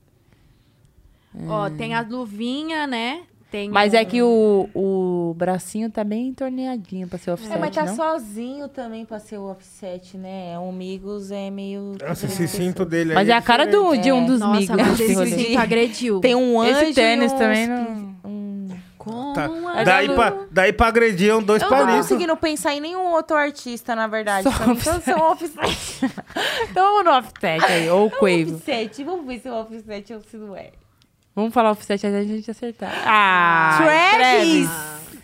[1.48, 3.22] Ó, tem a luvinha, né?
[3.52, 7.58] Tem Mas o- é que o, o bracinho tá bem entorneadinho pra ser offset, É,
[7.58, 7.94] mas tá não?
[7.94, 10.58] sozinho também pra ser o offset, né?
[10.58, 11.94] O Migos é meio...
[12.02, 13.14] Nossa, esse cinto dele aí.
[13.14, 14.02] Mas é a cara do, diferente.
[14.04, 14.76] de um dos Nossa, migos.
[14.76, 16.20] mas esse cinto agrediu.
[16.20, 18.16] Tem um anjo Esse tênis também não...
[18.24, 19.48] um- Como Tá.
[19.84, 22.06] Daí, pra, daí pra agredir é um dois Eu não tô palitos.
[22.08, 24.44] conseguindo pensar em nenhum outro artista, na verdade.
[24.44, 26.10] Só mim, todos são offset.
[26.70, 28.54] Então vamos no offset aí, ou Quavo.
[28.54, 29.04] offset.
[29.04, 30.70] Vamos ver se o offset ou se não é.
[31.34, 32.92] Vamos falar offset até a gente acertar.
[33.06, 33.78] Ah,
[34.16, 34.70] Travis!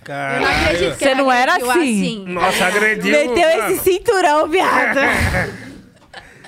[0.04, 2.24] Cara, Eu não acredito que Você não era agrediu assim.
[2.26, 3.12] Nossa, agrediu.
[3.12, 3.72] Meteu mano.
[3.74, 4.98] esse cinturão, viado.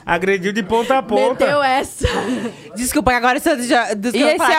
[0.07, 1.45] Agrediu de ponta a ponta.
[1.45, 2.09] Meteu essa.
[2.75, 3.93] Desculpa, agora você já...
[3.93, 4.11] E esse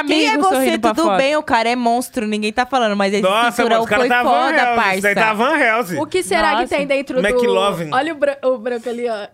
[0.06, 0.78] Quem é amigo você?
[0.78, 1.18] Tudo foto?
[1.18, 2.96] bem, o cara é monstro, ninguém tá falando.
[2.96, 4.62] Mas esse Nossa, cinturão mano, foi tá foda, Helsing.
[4.70, 5.02] Isso parça.
[5.02, 5.98] daí tá Van Helsing.
[6.00, 6.64] O que será Nossa.
[6.64, 7.28] que tem dentro do...
[7.28, 7.90] McLovin.
[7.92, 9.28] Olha o, bran- o branco ali, ó.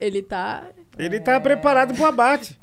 [0.00, 0.64] Ele tá...
[1.04, 2.56] Ele tá preparado pro abate.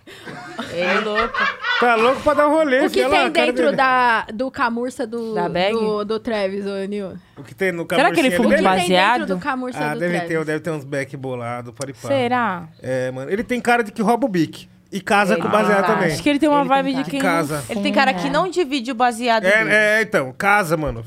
[0.71, 1.39] Ele é louco.
[1.79, 2.85] Tá louco pra dar um rolê.
[2.85, 5.73] O que lá, tem cara dentro da, do camurça do, Da bag?
[5.73, 7.17] do, do Travis, ô Nil?
[7.37, 8.61] O que tem no Será que ele fuma dele?
[8.63, 9.19] baseado?
[9.21, 10.29] dentro do camurça Ah, do deve Travis?
[10.29, 12.07] ter, deve ter uns back bolados, pode pá.
[12.07, 12.67] Será?
[12.81, 13.31] É, mano.
[13.31, 14.67] Ele tem cara de que rouba o bique.
[14.91, 16.13] E casa com o baseado Ah, também.
[16.13, 17.63] Acho que ele tem uma Ele vibe tem de quem casa.
[17.69, 19.69] Ele tem cara que não divide o baseado dele.
[19.69, 21.03] É, é, então, casa, mano.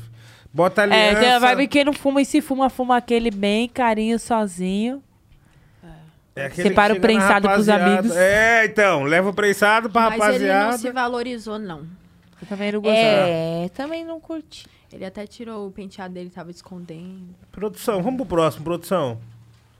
[0.53, 1.01] Bota aliança.
[1.01, 4.19] É, tem a vibe que quem não fuma e se fuma, fuma aquele bem carinho
[4.19, 5.01] sozinho.
[6.35, 7.99] É aquele Separa que o prensado pros rapaziada.
[7.99, 8.15] amigos.
[8.17, 10.77] É, então, leva o prensado pra Mas ele não rapaziada.
[10.77, 11.79] se valorizou, não.
[12.41, 13.01] Eu também não gostava.
[13.03, 14.65] É, também não curti.
[14.93, 17.35] Ele até tirou o penteado dele, tava escondendo.
[17.51, 19.17] Produção, vamos pro próximo, produção.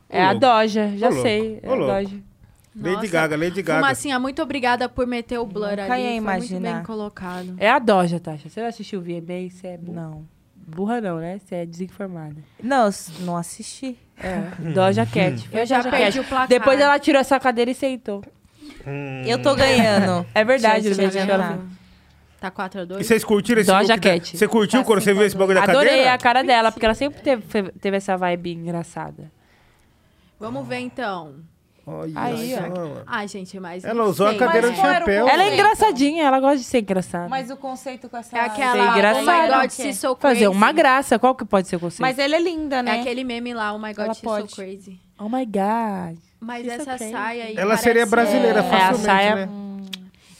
[0.09, 0.33] É a.
[0.33, 1.59] Doja, já Ô, sei.
[1.63, 1.93] É Ô, a louco.
[1.93, 2.17] Doja.
[2.73, 3.81] Lady Nossa, Gaga, Lady Gaga.
[3.81, 6.03] Fumacinha, muito obrigada por meter o blur Nunca ali.
[6.03, 6.73] ia Foi muito imaginar.
[6.75, 7.55] bem colocado.
[7.57, 8.47] É a Doja, Tasha.
[8.49, 9.49] Você não assistiu o VMA?
[9.49, 10.01] Você é burra.
[10.01, 10.25] Não.
[10.55, 11.39] Burra não, né?
[11.39, 12.37] Você é desinformada.
[12.63, 12.89] Não,
[13.21, 13.97] não assisti.
[14.23, 14.71] É.
[14.71, 15.47] Doja Cat.
[15.49, 16.19] Foi Eu já Doja perdi Cat.
[16.19, 16.47] o placar.
[16.47, 18.23] Depois ela tirou essa cadeira e sentou.
[19.25, 20.25] Eu tô ganhando.
[20.33, 21.49] É verdade, Gente, no vídeo já ela tá.
[21.57, 21.81] fez.
[22.39, 24.35] Tá 4 a 2 E vocês curtiram esse Doja look da- Cat.
[24.37, 26.13] Você curtiu Tá quando você viu esse bagulho da Adorei cadeira?
[26.13, 27.43] a cara dela, porque ela sempre teve,
[27.79, 29.31] teve essa vibe engraçada.
[30.39, 31.35] Vamos ver então.
[31.85, 33.01] Olha Aí, ó.
[33.07, 33.83] Ah, gente, mas.
[33.83, 35.27] Ela usou a sei, cadeira mas de chapéu.
[35.27, 37.27] Ela é engraçadinha, ela gosta de ser engraçada.
[37.27, 38.37] Mas o conceito com essa...
[38.37, 38.73] É aquela.
[38.85, 39.23] Ser engraçado.
[39.27, 40.47] Oh my God, so Fazer crazy.
[40.47, 42.01] uma graça, qual que pode ser o conceito?
[42.01, 42.97] Mas ela é linda, né?
[42.97, 44.49] É aquele meme lá, oh my God, Ela she's pode.
[44.49, 44.99] so crazy.
[45.19, 46.17] Oh my God.
[46.39, 47.55] Mas She's essa saia aí.
[47.57, 49.49] Ela seria parece- brasileira É, a facilmente, saia- né?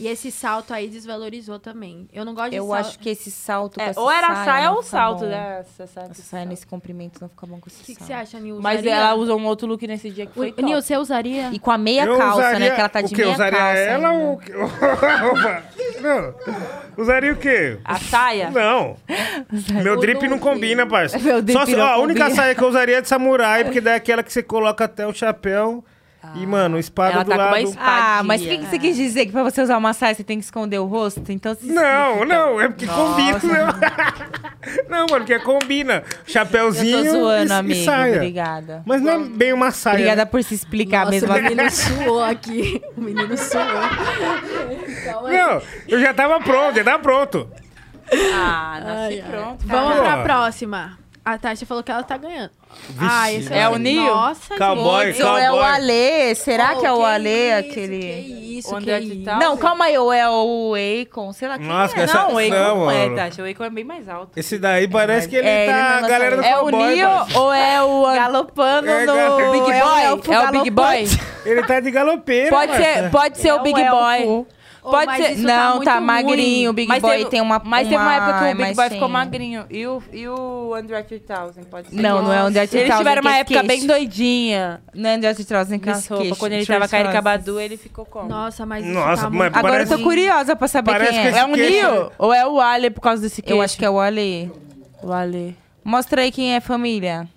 [0.02, 2.10] E esse salto aí desvalorizou também.
[2.12, 2.80] Eu não gosto de Eu salto.
[2.80, 5.60] acho que esse salto É, ou era a saia não ou salto, né?
[5.60, 8.40] Essa saia, Essa saia nesse comprimento não fica bom com esse O que, você acha,
[8.40, 8.58] Nil?
[8.60, 8.96] Mas Usaria?
[8.96, 10.56] ela usou um outro look nesse dia que foi.
[10.58, 11.50] Nil, você usaria?
[11.54, 12.70] E com a meia Eu calça, usaria, né?
[12.72, 13.22] Que ela tá de o quê?
[13.22, 14.24] meia Usaria calça ela ainda.
[14.26, 14.34] ou...
[14.34, 14.54] o quê?
[14.56, 15.64] Opa,
[16.02, 16.34] não.
[16.98, 17.78] Usaria o quê?
[17.86, 18.50] A saia?
[18.50, 18.98] Não.
[19.84, 21.20] Meu drip não combina, parça.
[21.20, 22.36] Meu drip Só se- não ó, a única combina.
[22.36, 25.06] saia que eu usaria é de samurai, porque daí é aquela que você coloca até
[25.06, 25.84] o chapéu
[26.36, 27.64] e, mano, espada Ela do tá com uma lado.
[27.64, 27.92] espada.
[28.20, 29.26] Ah, mas o que, que você quis dizer?
[29.26, 31.22] Que pra você usar uma saia você tem que esconder o rosto?
[31.32, 33.40] Então se Não, não, é porque combina.
[34.88, 36.04] Não, mano, porque combina.
[36.06, 37.80] Eu Chapéuzinho tô zoando, e, amigo.
[37.80, 38.16] e saia.
[38.18, 38.84] Obrigada.
[38.86, 39.96] Mas não é bem uma saia.
[39.96, 41.32] Obrigada por se explicar Nossa, mesmo.
[41.34, 42.82] o menino suou aqui.
[42.96, 43.64] O menino suou.
[45.32, 47.50] Não, eu já tava pronto, já tava pronto.
[48.34, 49.32] Ah, nasci Ai, ai.
[49.32, 49.64] pronto.
[49.66, 50.02] Vamos Pô.
[50.04, 50.98] pra próxima.
[51.24, 52.50] A Tasha falou que ela tá ganhando.
[53.00, 54.04] ah, esse É o Nil?
[54.04, 55.22] Nossa, Cowboy, gente.
[55.24, 55.70] Ou é o Cowboy.
[55.70, 56.36] Ale?
[56.36, 58.00] Será Oh, que é o Ale isso, aquele...
[58.00, 59.24] Que isso, Onde que é isso.
[59.24, 59.36] tá?
[59.38, 59.98] Não, calma aí.
[60.00, 60.74] Ou é o
[61.04, 61.32] Akon?
[61.32, 61.96] Sei lá quem Nossa, é.
[61.96, 63.16] que essa- Não, o Akon Não, não é, mano.
[63.18, 63.44] Tasha.
[63.44, 64.32] O Akon é bem mais alto.
[64.36, 66.62] Esse daí parece que ele É, ele tá não a galera do lança- É o
[66.64, 68.02] cowboy, Nil ou é o...
[68.16, 69.52] Galopando É, no...
[69.52, 69.74] Big Boy?
[70.04, 71.06] É o, É o Big Boy?
[71.46, 73.96] Ele tá de galopeira, Pode ser, pode ser É o Big elfo.
[73.96, 74.46] Boy.
[74.82, 75.32] Pode ser.
[75.34, 76.06] isso Não, muito tá ruim.
[76.06, 76.70] magrinho.
[76.72, 78.76] O Big Mas Boy teve- tem uma Mas teve uma época que o Big.
[78.76, 79.66] Boy ficou magrinho.
[79.70, 81.96] E o, e o André 3000, pode ser.
[82.02, 85.14] Não, não é o André Eles 3000 tiveram uma é época bem doidinha Não é
[85.16, 86.38] André 3000 que nas roupas.
[86.38, 87.24] Quando ele tava com a Erika shorts.
[87.46, 88.28] Badu, ele ficou como?
[88.28, 89.56] Nossa, mas Nossa, tá mas muito...
[89.58, 91.40] Agora eu tô curiosa pra saber Parece quem que é.
[91.42, 93.58] É um queixo- Nil ou é o Ale por causa desse queixo?
[93.58, 94.52] Eu acho que é o Ale.
[95.04, 95.56] o Ale.
[95.84, 97.28] Mostra aí quem é família.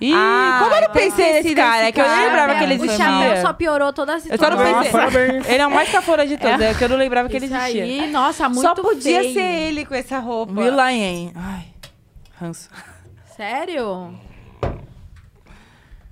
[0.00, 1.88] Ih, Ah, como eu não pensei nesse cara?
[1.88, 2.80] É que eu nem lembrava que ele velho.
[2.82, 3.04] O existia.
[3.06, 4.50] chapéu só piorou toda a Eu só situação.
[4.56, 4.92] não Nossa, pensei.
[4.92, 5.48] parabéns.
[5.50, 7.84] Ele é o mais cafona de todos, é, que eu não lembrava que ele existia.
[7.84, 9.34] aí, nossa, muito Só podia feio.
[9.34, 10.58] ser ele com essa roupa.
[10.58, 11.32] Will.i.am.
[11.36, 11.64] Ai,
[12.40, 12.70] ranço.
[13.36, 14.14] Sério?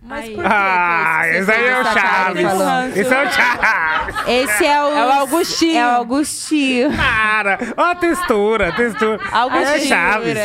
[0.01, 0.35] Mas Aí.
[0.35, 2.97] por que Ah, que esse aí é o Chaves.
[2.97, 4.15] Esse é o Chaves.
[4.28, 4.86] Esse é o...
[4.97, 5.78] É o Augustinho.
[5.78, 6.97] É o Augustinho.
[6.97, 9.19] Cara, ó a textura, a textura.
[9.32, 9.69] Augustinho.
[9.74, 10.39] É Chaves.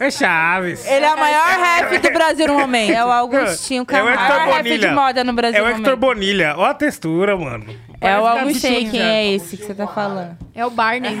[0.00, 0.86] É Chaves.
[0.86, 2.90] Ele é o maior rap do Brasil no momento.
[2.90, 4.08] É o Augustinho É o.
[4.08, 4.92] Hector maior rap de Bonilha.
[4.92, 5.96] moda no Brasil É o Hector momento.
[5.98, 6.54] Bonilha.
[6.56, 7.66] Ó a textura, mano.
[8.00, 8.90] É o Augustinho.
[8.90, 10.38] quem é esse que você tá falando.
[10.54, 11.18] É o Barney.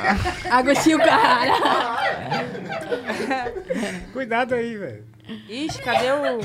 [0.50, 1.52] Agostinho Carrara.
[4.14, 5.04] Cuidado aí, velho.
[5.48, 6.40] Ixi, cadê o...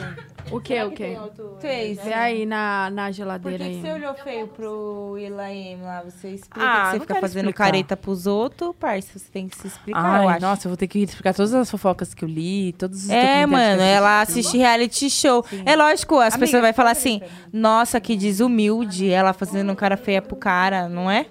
[0.52, 1.18] O que, o que?
[1.60, 2.02] Fez.
[2.04, 3.82] Vê aí na, na Por geladeira que, que aí.
[3.82, 6.04] você olhou feio pro Ilaem lá?
[6.04, 7.66] Você explica Ah, que você fica fazendo explicar.
[7.66, 9.18] careta pros outros, parça.
[9.20, 10.42] Você tem que se explicar, Ai, eu acho.
[10.42, 13.42] nossa, eu vou ter que explicar todas as fofocas que eu li, todos os É,
[13.42, 15.44] que mano, ela assiste reality show.
[15.66, 17.22] É lógico, as pessoas vão falar assim,
[17.52, 21.26] nossa, que desumilde, ela fazendo cara feia pro cara, não é?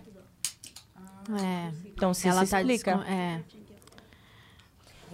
[1.42, 1.70] É.
[1.86, 2.96] Então se Ela se tá explica.
[2.96, 3.40] descon- É.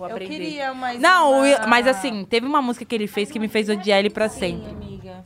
[0.02, 0.34] Vou Eu aprender.
[0.36, 3.68] queria mais Não, uma- mas assim, teve uma música que ele fez que me fez
[3.68, 4.70] odiar ele pra sempre.
[4.70, 5.24] amiga.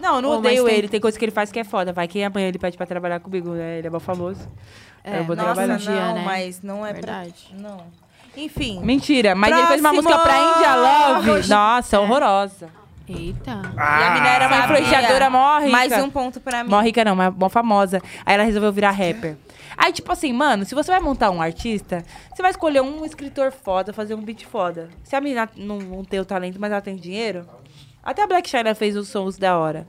[0.00, 0.88] Não, eu não mas odeio tem- ele.
[0.88, 1.92] Tem coisa que ele faz que é foda.
[1.92, 3.78] Vai que amanhã ele pede pra trabalhar comigo, né?
[3.78, 4.48] Ele é mó famoso.
[5.02, 5.76] É, eu vou nossa, trabalhar.
[5.78, 6.22] Dia, não, né?
[6.24, 7.34] mas não é Verdade.
[7.50, 7.58] pra...
[7.58, 7.80] Não.
[8.36, 8.80] Enfim.
[8.82, 10.10] Mentira, mas ele fez uma Próximo!
[10.10, 11.48] música pra India Love.
[11.48, 12.68] Nossa, horrorosa.
[13.08, 13.62] Eita.
[13.74, 15.70] E a mina era uma influenciadora mó rica.
[15.72, 16.70] Mais um ponto pra mim.
[16.70, 18.00] Mó rica não, mas mó famosa.
[18.24, 19.36] Aí ela resolveu virar rapper.
[19.78, 23.52] Aí, tipo assim, mano, se você vai montar um artista, você vai escolher um escritor
[23.52, 24.90] foda, fazer um beat foda.
[25.04, 27.46] Se a menina não, não tem o talento, mas ela tem dinheiro,
[28.02, 29.86] até a Black China fez os sons da hora.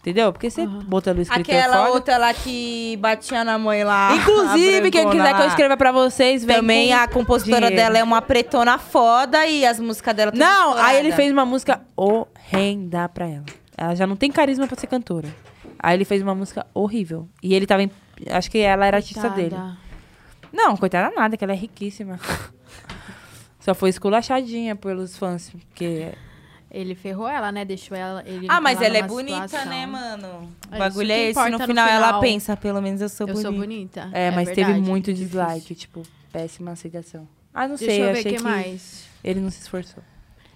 [0.00, 0.32] Entendeu?
[0.32, 1.90] Porque você botando o escritor Aquela foda...
[1.92, 4.16] outra lá que batia na mãe lá.
[4.16, 7.76] Inclusive, quem quiser que eu escreva pra vocês, vem Também com a compositora dinheiro.
[7.76, 11.80] dela é uma pretona foda e as músicas dela Não, aí ele fez uma música
[11.96, 13.44] horrenda pra ela.
[13.78, 15.28] Ela já não tem carisma pra ser cantora.
[15.78, 17.28] Aí ele fez uma música horrível.
[17.40, 17.90] E ele tava em...
[18.30, 19.50] Acho que ela era artista dele.
[19.50, 19.78] Coitada.
[20.52, 22.18] Não, coitada nada, que ela é riquíssima.
[23.60, 26.12] Só foi esculachadinha pelos fãs, porque...
[26.70, 27.66] Ele ferrou ela, né?
[27.66, 28.24] Deixou ela.
[28.48, 29.70] Ah, mas ela é bonita, situação.
[29.70, 30.50] né, mano?
[30.70, 31.50] É O bagulho é esse.
[31.50, 32.20] No no final, ela final.
[32.22, 33.50] pensa, pelo menos eu sou Eu bonita.
[33.50, 34.10] sou bonita.
[34.12, 34.80] É, mas teve verdade.
[34.80, 35.26] muito Difícil.
[35.38, 37.28] dislike, tipo, péssima aceitação.
[37.52, 39.04] Ah, não Deixa sei, eu eu ver o achei que que mais.
[39.22, 40.02] ele não se esforçou.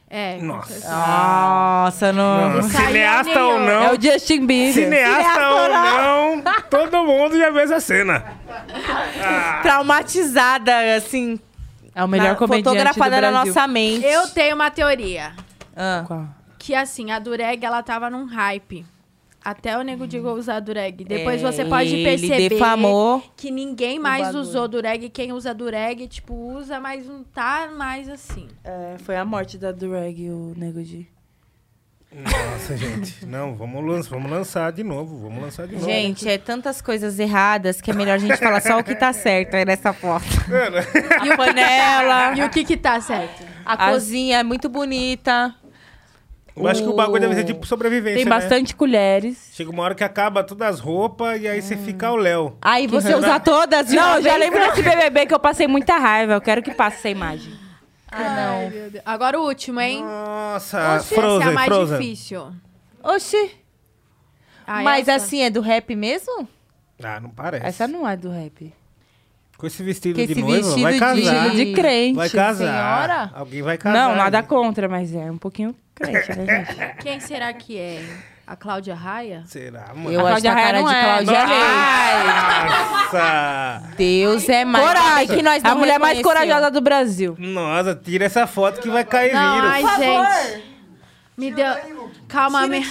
[0.08, 0.38] É.
[0.40, 0.88] Nossa.
[0.88, 2.50] Nossa, não.
[2.50, 4.72] Não, Isso aí é cineasta ou não, É o Justin Bieber.
[4.74, 8.24] cineasta ou não, todo mundo já viu essa cena.
[9.62, 11.38] Traumatizada, assim.
[11.94, 13.54] É o melhor na- comediante fotografada do na Brasil.
[13.54, 14.04] nossa mente.
[14.04, 15.32] Eu tenho uma teoria.
[15.76, 16.04] Ah.
[16.06, 16.24] Qual?
[16.58, 18.84] Que assim, a Dureg, ela tava num hype.
[19.48, 21.04] Até o Nego Digo usar a Dureg.
[21.04, 25.08] Depois É, você pode perceber defamou que ninguém mais usou Dureg.
[25.08, 28.48] Quem usa Dureg, tipo, usa, mas não tá mais assim.
[28.64, 31.06] É, foi a morte da Durag, o Nego de.
[32.12, 33.26] Nossa, gente.
[33.26, 35.18] Não, vamos, lan- vamos lançar de novo.
[35.18, 35.84] Vamos lançar de novo.
[35.84, 39.12] Gente, é tantas coisas erradas que é melhor a gente falar só o que tá
[39.12, 40.24] certo aí nessa foto.
[40.48, 40.76] Mano,
[41.26, 42.34] E o panela.
[42.36, 43.44] E o que que tá certo?
[43.64, 45.54] A As- cozinha é muito bonita.
[46.56, 48.30] Eu acho que o bagulho deve ser tipo sobrevivência, Tem né?
[48.30, 49.50] bastante colheres.
[49.52, 52.56] Chega uma hora que acaba todas as roupas e aí você fica o Léo.
[52.62, 55.96] Aí você usa todas de Não, eu já lembro desse BBB que eu passei muita
[55.98, 56.32] raiva.
[56.34, 57.52] Eu quero que passe essa imagem.
[58.10, 59.02] Ai, meu Deus.
[59.04, 60.02] Agora o último, hein?
[60.02, 61.98] Nossa, Oxi, esse é Frozen, a mais Frozen.
[61.98, 62.52] difícil.
[63.02, 63.50] Oxi.
[64.66, 65.24] Ah, Mas essa?
[65.24, 66.48] assim, é do rap mesmo?
[67.02, 67.66] Ah, não parece.
[67.66, 68.72] Essa não é do rap.
[69.58, 71.14] Com esse vestido Que de esse noiva, vestido vai casar.
[71.14, 72.16] Vestido de crente.
[72.16, 72.66] Vai casar.
[72.66, 73.30] senhora.
[73.34, 73.98] Alguém vai casar.
[74.08, 76.96] Não, nada contra, mas é um pouquinho crente, né, gente?
[77.02, 78.02] Quem será que é?
[78.46, 79.42] A Cláudia Raia?
[79.46, 80.12] Será, mano?
[80.12, 81.02] Eu A acho que a Raia cara não de é.
[81.02, 81.48] Cláudia Não.
[81.48, 83.02] Leite.
[83.02, 83.82] Nossa!
[83.96, 84.86] Deus é mais.
[84.86, 85.60] Coragem.
[85.64, 87.34] A mulher mais corajosa do Brasil.
[87.38, 89.70] Nossa, tira essa foto que vai cair Não, vírus.
[89.72, 90.64] ai, gente.
[91.36, 91.66] Me deu...
[92.28, 92.82] Calma, minha...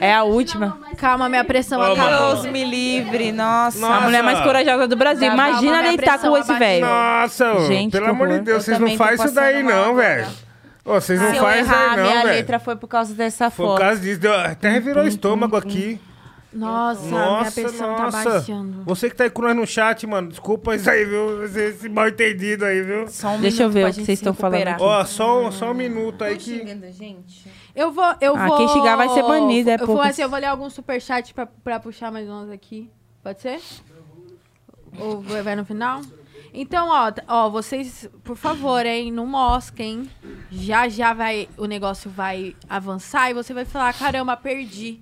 [0.00, 0.78] É a última.
[0.96, 2.36] Calma, minha pressão acabou.
[2.36, 3.78] Deus me livre, nossa.
[3.78, 3.94] Nossa.
[3.94, 5.26] A mulher mais corajosa do Brasil.
[5.28, 6.86] Tá, Imagina minha deitar com esse velho.
[6.86, 8.40] Nossa, Gente, pelo amor de.
[8.40, 10.26] Deus, Eu vocês não fazem isso daí não, velho.
[10.84, 13.80] Vocês não fazem isso daí não, minha letra foi por causa dessa Foi por foto.
[13.80, 15.98] causa disso, deu- até revirou o estômago aqui.
[16.52, 18.30] Nossa, minha Nossa, pressão tá nossa.
[18.30, 18.84] baixando.
[18.84, 21.44] Você que tá aí com nós no chat, mano, desculpa isso aí, viu?
[21.44, 23.08] Esse, esse mal entendido aí, viu?
[23.08, 24.76] Só um Deixa eu ver o que vocês estão falando.
[24.78, 26.58] Ó, só, um- só um minuto aí que...
[26.58, 27.44] xingando a gente?
[27.74, 28.56] Eu vou, eu Ah, vou...
[28.56, 30.10] quem xingar vai ser banido, é Eu vou, poucas.
[30.10, 32.88] assim, eu vou ler alguns superchats pra, pra puxar mais uns aqui.
[33.22, 33.60] Pode ser?
[34.98, 36.00] Ou vai no final?
[36.52, 40.08] Então, ó, ó, vocês, por favor, hein, não mosquem.
[40.52, 45.00] Já, já vai, o negócio vai avançar e você vai falar, caramba, perdi.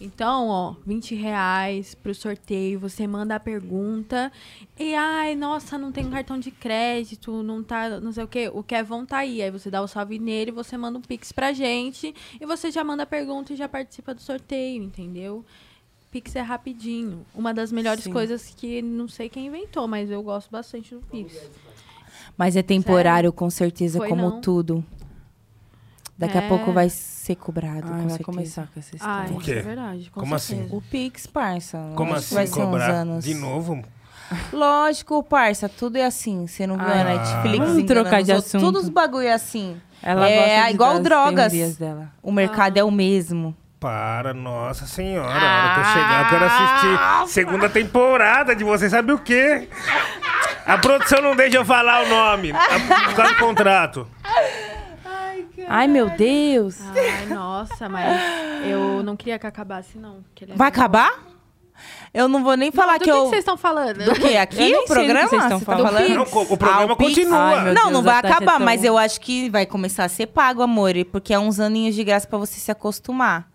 [0.00, 4.32] Então, ó, 20 reais pro sorteio, você manda a pergunta.
[4.78, 8.50] E, ai, nossa, não tem cartão de crédito, não tá, não sei o quê.
[8.52, 9.42] O Kevon tá aí.
[9.42, 12.14] Aí você dá o salve nele, você manda um pix pra gente.
[12.40, 15.44] E você já manda a pergunta e já participa do sorteio, entendeu?
[16.10, 17.26] Pix é rapidinho.
[17.34, 18.12] Uma das melhores Sim.
[18.12, 21.50] coisas que não sei quem inventou, mas eu gosto bastante do Pix.
[22.38, 24.40] Mas é temporário, com certeza, Foi como não.
[24.40, 24.84] tudo.
[26.20, 26.44] Daqui É.
[26.44, 28.24] a pouco vai ser cobrado, Ai, com vai certeza.
[28.24, 29.32] começar com essa Ah, história.
[29.36, 29.50] O quê?
[29.52, 30.10] isso é verdade.
[30.10, 30.66] Com Como certeza.
[30.68, 30.76] assim?
[30.76, 31.78] O Pix, parça.
[31.96, 33.24] Como assim vai ser uns cobrar anos.
[33.24, 33.82] de novo?
[34.52, 36.46] Lógico, parça, tudo é assim.
[36.46, 38.60] Você não viu Ah, a Netflix vamos trocar de assunto.
[38.60, 39.80] Todos os bagulho é assim.
[40.02, 41.52] Ela É, gosta de igual drogas.
[42.22, 43.56] O mercado é o mesmo.
[43.80, 45.26] Para, nossa senhora.
[45.26, 49.68] A hora que eu chegar, eu quero assistir segunda temporada de Você Sabe o Quê?
[50.66, 52.52] A produção não deixa eu falar o nome.
[52.52, 54.06] Por causa do contrato.
[55.72, 56.78] Ai, meu Deus.
[56.80, 58.20] Ai, nossa, mas
[58.66, 60.24] eu não queria que acabasse, não.
[60.34, 60.74] que ele é Vai bom.
[60.76, 61.26] acabar?
[62.12, 63.26] Eu não vou nem falar Do que, que, que eu...
[63.26, 64.04] vocês estão falando?
[64.04, 64.36] Do que?
[64.36, 64.56] Aqui?
[64.56, 65.28] Eu nem O sei do que programa?
[65.28, 65.92] vocês estão Você tá falando.
[65.94, 66.14] falando?
[66.14, 67.08] Não, co- o programa Ah, o Pix?
[67.14, 67.38] continua.
[67.38, 69.48] Ai, meu Não, Deus, não a vai Tati é acabar, tão- mas eu acho que
[69.48, 70.92] vai começar a ser pago, amor.
[71.10, 73.48] Porque é uns aninhos de graça pra você se acostumar.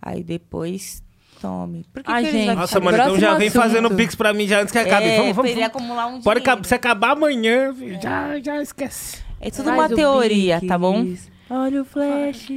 [0.00, 1.02] Aí depois,
[1.40, 1.84] tome.
[1.92, 2.46] Por que, Ai, que eles gente.
[2.48, 3.62] vão Nossa, mano, então Próximo já vem assunto.
[3.62, 5.06] fazendo pix pra mim já antes que acabe.
[5.06, 5.66] É, vamos, vamos, vamos.
[5.66, 6.64] acumular um Pode dinheiro.
[6.64, 9.18] se acabar amanhã, filho, já, já esquece.
[9.40, 10.68] É tudo Faz uma o teoria, Pix.
[10.68, 11.04] tá bom?
[11.50, 12.48] Olha o flash.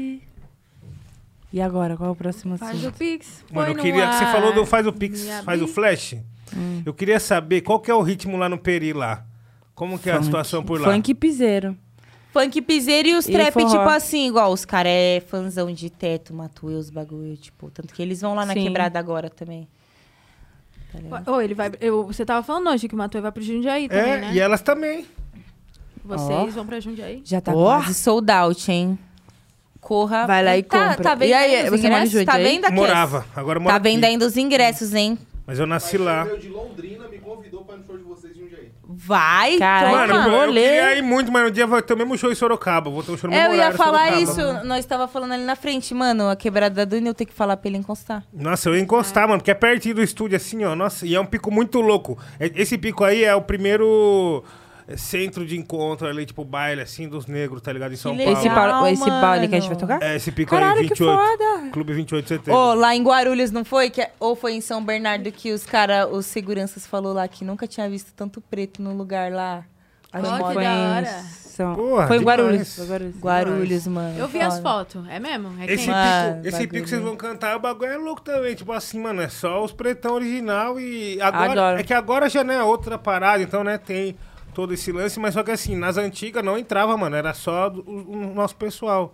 [1.54, 2.98] E agora, qual é o próximo Faz o assunto?
[2.98, 3.44] Pix.
[3.52, 6.16] Mano, eu queria que você falou do faz o pix, faz o flash.
[6.86, 9.26] Eu queria saber qual que é o ritmo lá no Peri lá.
[9.76, 10.26] Como que é a Funk.
[10.26, 10.92] situação por lá?
[10.94, 11.76] Funk piseiro.
[12.32, 13.70] Funk piseiro e os E trap, forró.
[13.70, 17.70] tipo assim, igual os caras é fãzão de teto, Matuê, os bagulho, tipo.
[17.72, 18.64] Tanto que eles vão lá na Sim.
[18.64, 19.68] quebrada agora também.
[20.94, 21.42] Tá ligado?
[21.42, 21.72] Ele vai.
[21.82, 24.34] eu- você tava falando hoje que o Matuê vai pro Jundiaí também, É, né?
[24.34, 25.06] e elas também.
[26.04, 27.22] Vocês vão pra Jundiaí?
[27.24, 27.64] Já tá Ó.
[27.80, 28.98] quase sold out, hein?
[29.80, 30.28] Corra.
[30.28, 31.04] Vai lá e tá, compra.
[31.04, 32.26] Tá vendo E aí, os você mora em ingressos?
[32.26, 32.54] Tá Jundiaí?
[32.56, 32.76] vendo aqui?
[32.76, 34.14] Morava, agora mora Tá vendo aqui.
[34.14, 35.18] ainda os ingressos, hein?
[35.46, 36.24] Mas eu nasci lá.
[36.24, 38.72] Veio de Londrina, me convidou pra ir no show de vocês de um jeito.
[38.88, 40.20] Vai, Caralho, toma.
[40.20, 40.62] Mano, eu rolê.
[40.62, 42.90] queria ir muito, mas no dia vai ter o mesmo show em Sorocaba.
[42.92, 44.58] Vou ter um show no mesmo Eu ia horário em falar Sorocaba.
[44.60, 47.58] isso, nós tava falando ali na frente, mano, a quebrada do Nil tem que falar
[47.58, 48.24] pra ele encostar.
[48.32, 50.76] Nossa, eu ia encostar, mano, porque é pertinho do estúdio, assim, ó.
[50.76, 52.18] Nossa, e é um pico muito louco.
[52.40, 54.44] É- Esse pico aí é o primeiro
[54.98, 57.94] centro de encontro ali, tipo, baile, assim, dos negros, tá ligado?
[57.94, 58.16] Em São.
[58.16, 58.32] Paulo.
[58.32, 60.02] Esse, ba- esse baile que a gente vai tocar?
[60.02, 61.18] É, esse pico Caralho, aí, que 28.
[61.18, 61.70] foda.
[61.72, 62.60] Clube 28 de setembro.
[62.60, 63.90] Ô, lá em Guarulhos, não foi?
[63.90, 67.44] Que, é- ou foi em São Bernardo que os cara, os seguranças falou lá que
[67.46, 69.64] nunca tinha visto tanto preto no lugar lá.
[70.14, 71.06] Acho que que foi da em hora.
[71.52, 71.76] São...
[71.76, 72.22] Porra, Foi em.
[72.22, 72.80] Guarulhos.
[72.80, 73.16] Guarulhos.
[73.20, 74.18] Guarulhos, mano.
[74.20, 74.70] Eu vi as Foda.
[74.70, 75.08] fotos.
[75.10, 75.54] É mesmo?
[75.62, 75.88] É Esse?
[75.88, 76.70] Mano, pico, esse bagulho.
[76.70, 78.56] pico que vocês vão cantar, o bagulho é louco também.
[78.56, 81.52] Tipo assim, mano, é só os pretão original e agora.
[81.52, 81.80] Adoro.
[81.80, 84.18] É que agora já não é outra parada, então, né, tem
[84.54, 88.12] todo esse lance, mas só que assim, nas antigas não entrava, mano, era só o,
[88.12, 89.14] o nosso pessoal.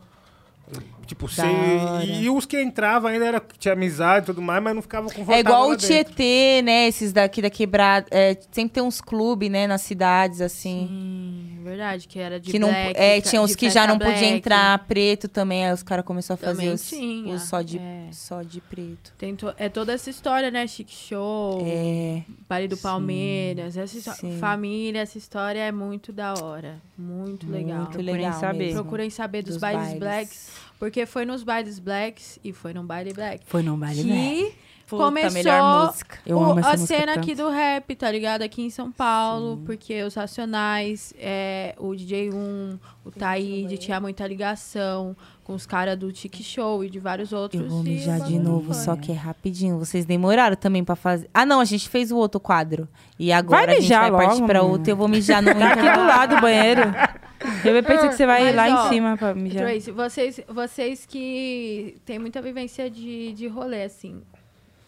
[1.07, 2.03] Tipo, hora.
[2.05, 5.31] E, os que entravam ainda era tinha amizade e tudo mais, mas não ficava com
[5.31, 5.87] É igual o dentro.
[5.87, 6.87] Tietê, né?
[6.87, 8.05] Esses daqui da quebrada.
[8.11, 10.87] É, sempre tem uns clubes, né, nas cidades, assim.
[10.91, 14.13] Hum, verdade, que era de que não, black, é, tinha uns que já não podia
[14.13, 14.25] black.
[14.25, 15.65] entrar preto também.
[15.65, 18.07] Aí os caras começaram a fazer Também os, tinha, os só, de, é.
[18.11, 19.13] só de preto.
[19.17, 20.65] Tem to- é toda essa história, né?
[20.67, 22.21] Chic Show, É.
[22.47, 23.77] Baile do sim, Palmeiras.
[23.77, 24.37] Essa histó- sim.
[24.39, 26.81] família, essa história é muito da hora.
[26.97, 27.77] Muito legal.
[27.79, 28.57] Muito Procurem legal saber.
[28.57, 28.81] mesmo.
[28.81, 29.99] Procurem saber dos, Dos bailes, bailes.
[29.99, 30.66] blacks.
[30.79, 33.43] Porque foi nos bailes blacks e foi num baile black.
[33.47, 34.53] Foi num baile, que
[34.87, 36.17] Puta, começou melhor música.
[36.25, 37.19] Eu o- amo essa a cena tanto.
[37.19, 38.41] aqui do rap, tá ligado?
[38.43, 45.13] Aqui em São Paulo, porque os Racionais, é, o DJ1, o Taíde, tinha muita ligação
[45.43, 47.61] com os caras do Tiki Show e de vários outros.
[47.61, 48.83] Eu vou mijar o de novo, foi.
[48.83, 49.77] só que é rapidinho.
[49.79, 51.29] Vocês demoraram também pra fazer.
[51.33, 52.87] Ah, não, a gente fez o outro quadro.
[53.19, 54.71] E agora Vai a gente vai partir logo, pra menina.
[54.73, 54.89] outro.
[54.91, 56.81] Eu vou mijar no Tá aqui do lado do banheiro.
[57.63, 59.63] Eu pensei que você vai Mas, lá ó, em cima pra mijar.
[59.63, 64.21] Tracy, vocês, vocês que têm muita vivência de, de rolê, assim,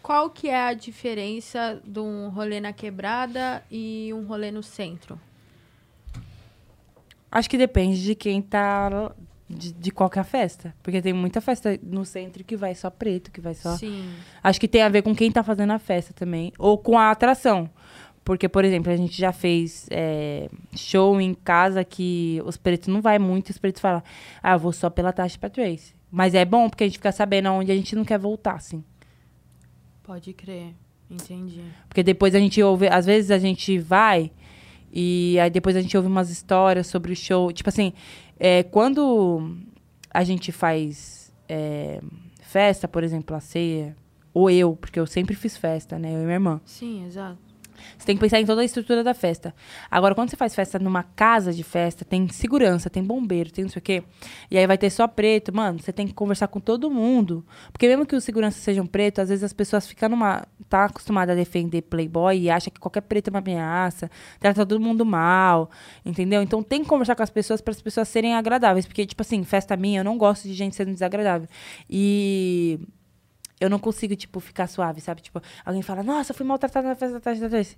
[0.02, 5.20] qual que é a diferença de um rolê na quebrada e um rolê no centro?
[7.32, 9.12] Acho que depende de quem tá.
[9.48, 10.76] De, de qual que é a festa.
[10.84, 13.76] Porque tem muita festa no centro que vai só preto, que vai só.
[13.78, 14.14] Sim.
[14.44, 16.54] Acho que tem a ver com quem tá fazendo a festa também.
[16.58, 17.70] Ou com a atração.
[18.30, 23.02] Porque, por exemplo, a gente já fez é, show em casa que os pretos não
[23.02, 24.04] vai muito, os pretos falam,
[24.44, 25.96] ah, eu vou só pela taxa pra Trace.
[26.12, 28.84] Mas é bom porque a gente fica sabendo aonde a gente não quer voltar, assim.
[30.04, 30.76] Pode crer.
[31.10, 31.64] Entendi.
[31.88, 34.30] Porque depois a gente ouve, às vezes a gente vai
[34.94, 37.52] e aí depois a gente ouve umas histórias sobre o show.
[37.52, 37.94] Tipo assim,
[38.40, 39.58] é, quando
[40.14, 42.00] a gente faz é,
[42.44, 43.98] festa, por exemplo, a ceia,
[44.32, 46.14] ou eu, porque eu sempre fiz festa, né?
[46.14, 46.62] Eu e minha irmã.
[46.64, 47.49] Sim, exato.
[47.98, 49.54] Você tem que pensar em toda a estrutura da festa.
[49.90, 53.72] Agora, quando você faz festa numa casa de festa, tem segurança, tem bombeiro, tem não
[53.72, 54.04] sei o quê.
[54.50, 55.56] E aí vai ter só preto.
[55.56, 57.46] Mano, você tem que conversar com todo mundo.
[57.72, 60.46] Porque mesmo que os seguranças sejam pretos, às vezes as pessoas ficam numa...
[60.68, 64.10] Tá acostumada a defender playboy e acha que qualquer preto é uma ameaça.
[64.40, 65.72] Trata todo mundo mal,
[66.06, 66.44] entendeu?
[66.44, 68.86] Então tem que conversar com as pessoas para as pessoas serem agradáveis.
[68.86, 71.48] Porque, tipo assim, festa minha, eu não gosto de gente sendo desagradável.
[71.90, 72.80] E
[73.60, 75.22] eu não consigo, tipo, ficar suave, sabe?
[75.22, 77.78] Tipo, alguém fala, nossa, fui maltratada na festa da tarde da Tracy.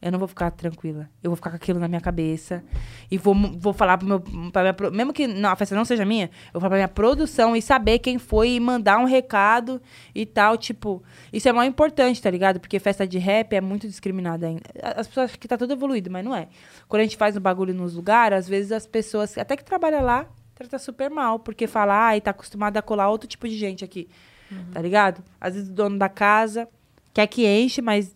[0.00, 1.08] Eu não vou ficar tranquila.
[1.22, 2.62] Eu vou ficar com aquilo na minha cabeça.
[3.10, 4.20] E vou, vou falar pro meu.
[4.52, 6.88] Pra minha, mesmo que não, a festa não seja minha, eu vou falar pra minha
[6.88, 9.80] produção e saber quem foi e mandar um recado
[10.14, 10.58] e tal.
[10.58, 12.60] Tipo, isso é muito importante, tá ligado?
[12.60, 14.62] Porque festa de rap é muito discriminada ainda.
[14.82, 16.48] As pessoas acham que tá tudo evoluído, mas não é.
[16.88, 20.02] Quando a gente faz um bagulho nos lugares, às vezes as pessoas, até que trabalham
[20.02, 21.38] lá, trata super mal.
[21.38, 24.10] Porque fala, ai, tá acostumada a colar outro tipo de gente aqui.
[24.72, 25.22] Tá ligado?
[25.40, 26.68] Às vezes o dono da casa
[27.12, 28.14] quer que enche, mas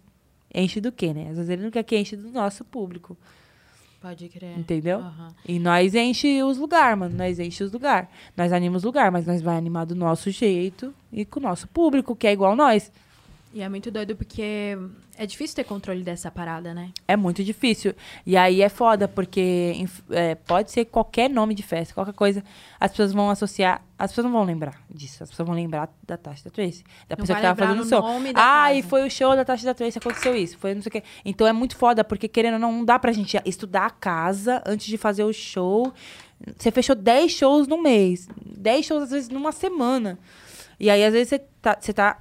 [0.55, 1.29] enche do quê, né?
[1.31, 3.17] Às vezes ele não quer que enche do nosso público.
[4.01, 4.59] Pode crer.
[4.59, 4.99] Entendeu?
[4.99, 5.35] Aham.
[5.47, 7.15] E nós enche os lugares, mano.
[7.17, 8.09] Nós enche os lugares.
[8.35, 11.69] Nós animamos os lugares, mas nós vai animar do nosso jeito e com o nosso
[11.69, 12.91] público, que é igual nós.
[13.53, 14.79] E é muito doido porque
[15.19, 16.91] é difícil ter controle dessa parada, né?
[17.09, 17.95] É muito difícil.
[18.25, 22.45] E aí é foda, porque é, pode ser qualquer nome de festa, qualquer coisa.
[22.79, 23.83] As pessoas vão associar.
[23.99, 25.25] As pessoas não vão lembrar disso.
[25.25, 26.85] As pessoas vão lembrar da Tasha da Tracy.
[27.09, 28.05] Da Não pessoa que tava fazendo o show.
[28.37, 28.89] Ah, e casa.
[28.89, 30.57] foi o show da Tasha da Tracy, aconteceu isso.
[30.57, 31.03] Foi não sei o quê.
[31.25, 34.63] Então é muito foda, porque querendo ou não, não dá pra gente estudar a casa
[34.65, 35.93] antes de fazer o show.
[36.57, 38.29] Você fechou 10 shows no mês.
[38.47, 40.21] 10 shows, às vezes, numa semana.
[40.79, 42.17] E aí, às vezes, você tá, você tá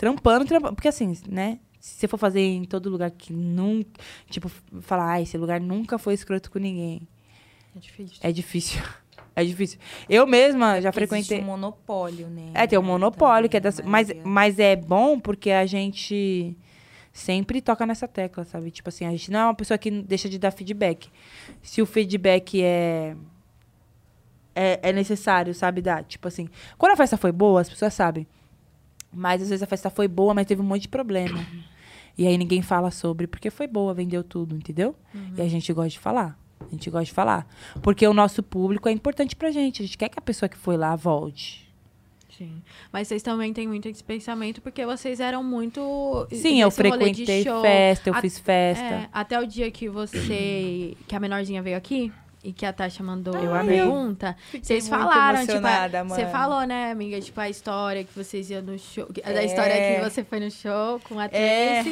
[0.00, 0.74] trampando, trampando.
[0.74, 1.58] Porque assim, né?
[1.78, 4.00] Se você for fazer em todo lugar que nunca.
[4.30, 4.50] Tipo,
[4.80, 7.06] falar, ah, esse lugar nunca foi escroto com ninguém.
[7.76, 8.18] É difícil.
[8.22, 8.82] É difícil.
[9.36, 9.78] É difícil.
[10.08, 11.40] Eu mesma já Existe frequentei.
[11.40, 12.50] um monopólio, né?
[12.52, 13.76] É, tem um monopólio, que é das...
[13.76, 16.58] Também, mas, mas é bom porque a gente
[17.12, 18.72] sempre toca nessa tecla, sabe?
[18.72, 21.08] Tipo assim, a gente não é uma pessoa que deixa de dar feedback.
[21.62, 23.16] Se o feedback é.
[24.52, 25.80] É, é necessário, sabe?
[25.80, 26.02] Dar.
[26.04, 26.48] Tipo assim.
[26.76, 28.26] Quando a festa foi boa, as pessoas sabem.
[29.12, 31.44] Mas às vezes a festa foi boa, mas teve um monte de problema.
[32.16, 34.94] E aí ninguém fala sobre, porque foi boa, vendeu tudo, entendeu?
[35.36, 36.38] E a gente gosta de falar.
[36.60, 37.46] A gente gosta de falar.
[37.82, 39.82] Porque o nosso público é importante pra gente.
[39.82, 41.68] A gente quer que a pessoa que foi lá volte.
[42.36, 42.62] Sim.
[42.92, 46.26] Mas vocês também têm muito esse pensamento porque vocês eram muito.
[46.32, 47.60] Sim, eu frequentei show.
[47.60, 48.82] festa, eu A- fiz festa.
[48.84, 50.96] É, até o dia que você.
[51.06, 52.10] que a menorzinha veio aqui,
[52.42, 56.32] e que a Tasha mandou Eu a pergunta, vocês falaram, tipo, emocionada, você mano.
[56.32, 59.44] falou, né, amiga, tipo, a história que vocês iam no show, da É.
[59.44, 61.82] história que você foi no show com a É.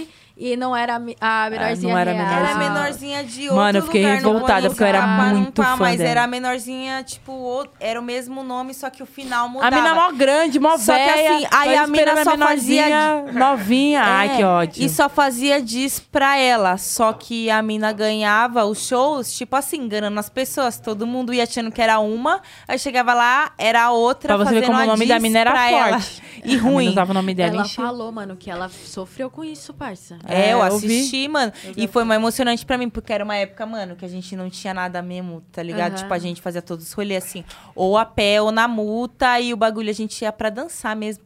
[0.41, 2.27] E não era a mi- a menorzinha não era a real.
[2.29, 2.71] Era menorzinha.
[2.71, 5.99] menorzinha de outro Mano, eu fiquei lugar, revoltada, porque eu era muito tá, fã Mas
[5.99, 6.11] dela.
[6.11, 9.75] era a menorzinha, tipo, o- era o mesmo nome, só que o final mudava.
[9.75, 11.35] A mina mó grande, mó Só que velha.
[11.37, 14.03] assim, aí a mina só fazia menorzinha, novinha.
[14.05, 14.85] Ai, É, que ódio.
[14.85, 16.77] E só fazia diz pra ela.
[16.79, 20.79] Só que a mina ganhava os shows, tipo assim, enganando as pessoas.
[20.79, 24.37] Todo mundo ia achando que era uma, aí chegava lá, era a outra.
[24.37, 25.99] Pra você ver como o a nome da mina era pra ela.
[26.01, 26.23] forte.
[26.45, 26.89] E A mina ruim.
[26.91, 30.17] usava o nome dela Ela falou, mano, que ela sofreu com isso, parça.
[30.29, 31.53] É, É, eu eu assisti, mano.
[31.77, 34.49] E foi mais emocionante pra mim, porque era uma época, mano, que a gente não
[34.51, 35.93] tinha nada mesmo, tá ligado?
[35.93, 36.03] Aham.
[36.03, 37.45] Tipo, a gente fazia todos os rolês assim,
[37.75, 41.25] ou a pé ou na multa, e o bagulho a gente ia pra dançar mesmo.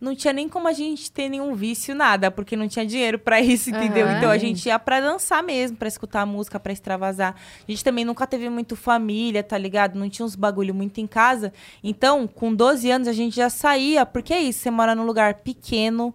[0.00, 3.40] Não tinha nem como a gente ter nenhum vício, nada, porque não tinha dinheiro pra
[3.40, 4.04] isso, entendeu?
[4.08, 4.16] Aham.
[4.18, 7.36] Então a gente ia pra dançar mesmo, pra escutar a música, pra extravasar.
[7.36, 9.96] A gente também nunca teve muito família, tá ligado?
[9.96, 11.52] Não tinha uns bagulho muito em casa.
[11.84, 15.34] Então, com 12 anos, a gente já saía, porque é isso, você mora num lugar
[15.34, 16.12] pequeno,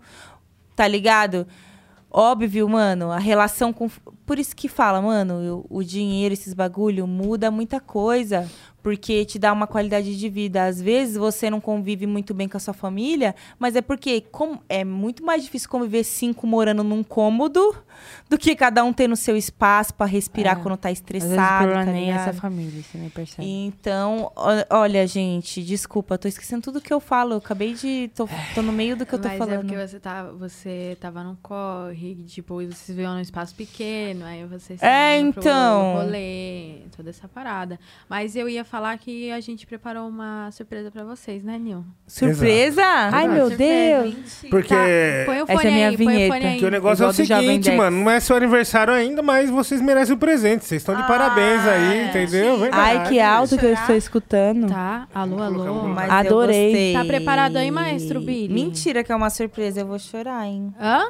[0.76, 1.48] tá ligado?
[2.10, 3.90] Óbvio, mano, a relação com.
[4.26, 8.50] Por isso que fala, mano, eu- o dinheiro, esses bagulho, muda muita coisa.
[8.88, 10.64] Porque te dá uma qualidade de vida.
[10.64, 14.62] Às vezes você não convive muito bem com a sua família, mas é porque como
[14.70, 17.76] é muito mais difícil conviver cinco morando num cômodo
[18.30, 20.62] do que cada um tendo seu espaço pra respirar É.
[20.64, 21.74] quando tá Às vezes estressado.
[21.74, 23.46] tá nem é essa família, você nem percebe.
[23.46, 24.32] Então,
[24.70, 27.34] olha, gente, desculpa, tô esquecendo tudo que eu falo.
[27.34, 28.10] Eu acabei de.
[28.16, 29.54] tô, tô no meio do que eu tô Mas falando.
[29.56, 34.24] é porque você, tá, você tava num corre, tipo, e vocês viam num espaço pequeno,
[34.24, 35.96] aí vocês É, iam pro então.
[35.96, 37.78] rolê, toda essa parada.
[38.08, 41.84] Mas eu ia falar que a gente preparou uma surpresa pra vocês, né, Nil?
[42.06, 42.84] Surpresa?
[42.86, 44.04] Ai, meu Surpresa.
[44.04, 44.46] Deus.
[44.50, 46.34] Porque, Tá, põe o Essa é minha aí, põe o vinheta.
[46.34, 46.52] fone aí.
[46.54, 48.04] porque o negócio é o seguinte, mano.
[48.04, 50.66] Não é seu aniversário ainda, mas vocês merecem o presente.
[50.66, 52.10] Vocês estão de Ah, parabéns aí, é.
[52.10, 52.58] entendeu?
[52.60, 52.98] Verdade.
[53.00, 54.68] Ai, que alto que eu estou escutando.
[54.68, 55.64] Tá, alô, alô.
[55.86, 56.94] um- Mas Adorei.
[56.94, 58.54] Tá preparado aí, maestro Billy?
[58.54, 60.74] Mentira que é uma surpresa, eu vou chorar, hein?
[60.80, 61.08] Hã?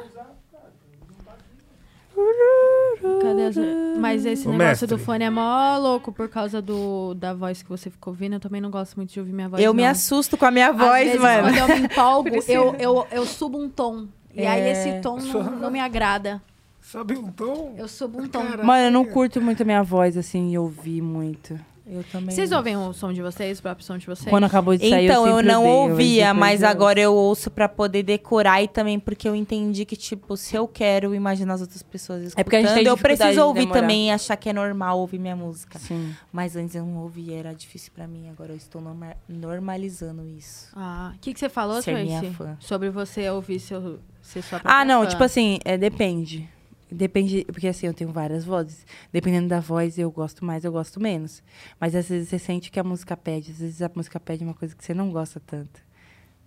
[3.20, 3.60] Cadê essa...
[3.98, 4.86] Mas esse Ô, negócio mestre.
[4.88, 8.34] do fone é mó louco por causa do, da voz que você ficou ouvindo.
[8.34, 9.62] Eu também não gosto muito de ouvir minha voz.
[9.62, 9.90] eu me não.
[9.90, 11.42] assusto com a minha Às voz, vezes, mano.
[11.48, 14.06] quando eu me empolgo, eu, eu, eu subo um tom.
[14.34, 14.70] E aí É.
[14.72, 16.40] esse tom não, não me agrada.
[16.80, 17.74] Sobe um tom.
[17.76, 18.42] Eu subo um tom.
[18.64, 21.58] Mano, eu não curto muito a minha voz, assim, e ouvir muito.
[21.90, 22.34] Eu também.
[22.34, 24.28] Vocês ouvem o som de vocês, o próprio som de vocês?
[24.28, 27.14] Quando acabou de sair, Então, eu eu não odeio, ouvia, depois mas eu- agora eu
[27.14, 31.54] ouço pra poder decorar e também porque eu entendi que, tipo, se eu quero imaginar
[31.54, 33.80] as outras pessoas escutando, É porque a gente tem eu preciso de ouvir demorar.
[33.80, 35.78] também e achar que é normal ouvir minha música.
[35.78, 36.14] Sim.
[36.32, 38.28] Mas antes eu não ouvia, era difícil pra mim.
[38.28, 40.68] Agora eu estou norma- normalizando isso.
[40.76, 42.34] Ah, o que, que você falou, Ser minha Tracy?
[42.36, 42.56] fã.
[42.60, 45.08] Sobre você ouvir seu, ser sua própria Ah, não, fã.
[45.08, 46.48] tipo assim, é, depende.
[46.90, 48.86] Depende, porque assim, eu tenho várias vozes.
[49.12, 51.42] Dependendo da voz, eu gosto mais, eu gosto menos.
[51.80, 53.50] Mas às vezes você sente que a música pede.
[53.52, 55.80] Às vezes a música pede uma coisa que você não gosta tanto.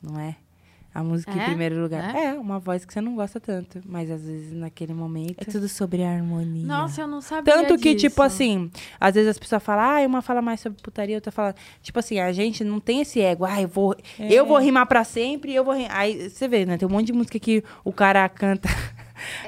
[0.01, 0.35] Não é?
[0.93, 1.35] A música É?
[1.43, 2.13] em primeiro lugar.
[2.13, 2.25] É?
[2.25, 2.33] É?
[2.33, 3.81] uma voz que você não gosta tanto.
[3.85, 5.35] Mas às vezes naquele momento.
[5.41, 6.65] É tudo sobre a harmonia.
[6.65, 8.09] Nossa, eu não sabia Tanto que, disso.
[8.09, 8.69] tipo assim,
[8.99, 11.55] às vezes as pessoas falam, ah, uma fala mais sobre putaria, outra fala.
[11.81, 15.05] Tipo assim, a gente não tem esse ego, ah, eu vou, eu vou rimar pra
[15.05, 15.95] sempre, eu vou rimar.
[15.95, 16.77] Aí você vê, né?
[16.77, 18.67] Tem um monte de música que o cara canta.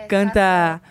[0.08, 0.82] Canta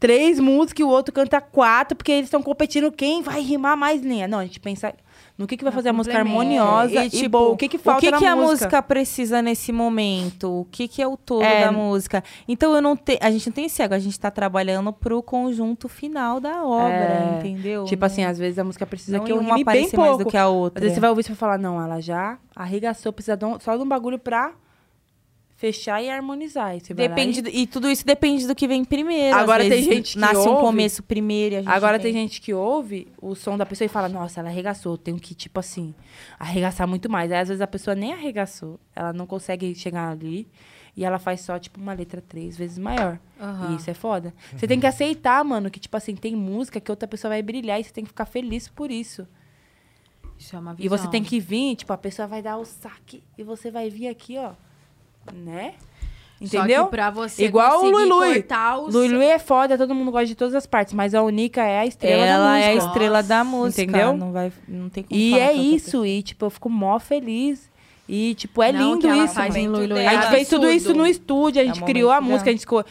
[0.00, 4.02] três músicas e o outro canta quatro, porque eles estão competindo quem vai rimar mais
[4.02, 4.28] linha.
[4.28, 4.92] Não, a gente pensa
[5.38, 7.50] no que, que vai fazer a música harmoniosa E, e, tipo, boa.
[7.52, 8.50] O que, que falta o que, na que a música?
[8.52, 10.60] música precisa nesse momento?
[10.60, 11.64] O que, que é o todo É.
[11.64, 12.22] da música?
[12.46, 13.18] Então eu não te...
[13.20, 16.92] a gente não tem esse ego, a gente tá trabalhando pro conjunto final da obra,
[16.92, 17.38] É.
[17.38, 17.84] entendeu?
[17.84, 20.26] Tipo assim, às vezes a música precisa não que eu uma rime bem mais do
[20.26, 20.80] que a Às outra.
[20.82, 23.74] vezes você vai ouvir e vai falar, não, ela já arregaçou, precisa de um- só
[23.76, 24.52] de um bagulho pra
[25.64, 26.76] fechar e harmonizar.
[26.76, 29.34] E você vai lá Depende e- do- e tudo isso depende do que vem primeiro.
[29.34, 31.98] Agora Às tem vezes gente que nasce um ouve- começo primeiro e a gente Agora
[31.98, 35.18] tem gente que ouve o som da pessoa e fala, nossa, ela arregaçou, eu tenho
[35.18, 35.94] que, tipo assim,
[36.38, 37.32] arregaçar muito mais.
[37.32, 40.46] Aí às vezes a pessoa nem arregaçou, ela não consegue chegar ali
[40.94, 43.18] e ela faz só, tipo, uma letra três vezes maior.
[43.40, 43.72] Aham.
[43.72, 44.34] E isso é foda.
[44.54, 47.80] Você tem que aceitar, mano, que, tipo assim, tem música que outra pessoa vai brilhar
[47.80, 49.26] e você tem que ficar feliz por isso.
[50.38, 50.98] Isso é uma E visão.
[50.98, 54.08] você tem que vir, tipo, a pessoa vai dar o saque e você vai vir
[54.08, 54.52] aqui, ó.
[55.32, 55.74] Né?
[56.40, 56.82] Entendeu?
[56.82, 58.94] Só que pra você Igual o cortar os...
[58.94, 61.86] Lulu é foda, todo mundo gosta de todas as partes, mas a Única é a
[61.86, 62.86] estrela Ela da é a música.
[62.86, 63.82] estrela da Nossa, música.
[63.82, 64.16] entendeu?
[64.16, 67.70] Não, vai, não tem como E falar é isso, e tipo, eu fico mó feliz.
[68.06, 69.32] E, tipo, é Não, lindo isso.
[69.34, 69.78] faz em mano.
[69.78, 72.10] Lui Lui A é gente fez tudo isso no estúdio, a É gente um criou
[72.10, 72.84] a música, a gente esco-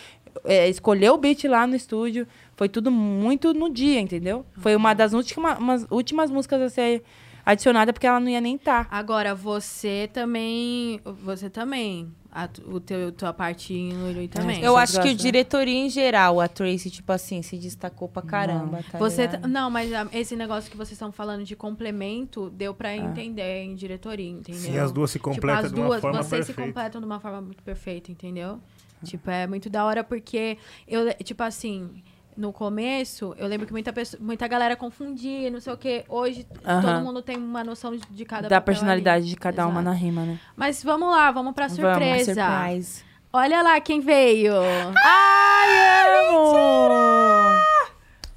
[0.45, 2.25] é, escolheu o beat lá no estúdio.
[2.55, 4.43] Foi tudo muito no dia, entendeu?
[4.57, 7.03] Foi uma das últimas, umas últimas músicas a ser
[7.45, 8.87] adicionada, porque ela não ia nem estar.
[8.89, 10.99] Agora, você também...
[11.23, 12.13] Você também...
[12.31, 14.61] a, o teu, tua parte em Lulu também.
[14.63, 18.83] Eu acho que o diretoria em geral, a Tracy, tipo assim, se destacou pra caramba,
[18.91, 22.95] tá Você não, mas ah, esse negócio que vocês estão falando de complemento deu pra
[22.95, 24.61] entender em diretoria, entendeu?
[24.61, 26.73] Sim, as duas se completam tipo, as de uma duas, forma vocês se perfeita.
[26.73, 28.59] completam de uma forma muito perfeita, entendeu?
[29.03, 30.57] Tipo, é muito da hora porque
[30.87, 32.01] eu, tipo assim,
[32.37, 36.03] no começo, eu lembro que muita, pessoa, muita galera confundia, não sei o quê.
[36.09, 39.29] Hoje, todo mundo tem uma noção de, cada Da personalidade ali.
[39.29, 39.85] de cada uma Exato.
[39.85, 40.39] na rima, né?
[40.55, 42.33] Mas vamos lá, vamos pra Vamos, surpresa.
[42.33, 43.03] Surprise.
[43.31, 44.53] Olha lá quem veio.
[45.03, 47.59] Ai, amo!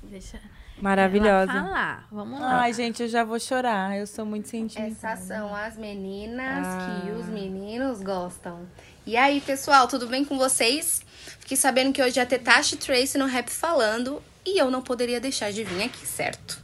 [0.05, 0.47] Deixa ela
[0.81, 1.53] Maravilhosa.
[1.53, 2.07] falar.
[2.13, 2.61] Vamos lá.
[2.61, 3.97] Ai, gente, eu já vou chorar.
[3.97, 4.93] Eu sou muito sentimental.
[5.11, 7.15] Essas são as meninas que Ah.
[7.19, 8.61] os meninos gostam.
[9.07, 11.05] E aí, pessoal, tudo bem com vocês?
[11.47, 15.21] Fiquei sabendo que hoje é a Tetashi Trace no Rap Falando e eu não poderia
[15.21, 16.61] deixar de vir aqui, certo?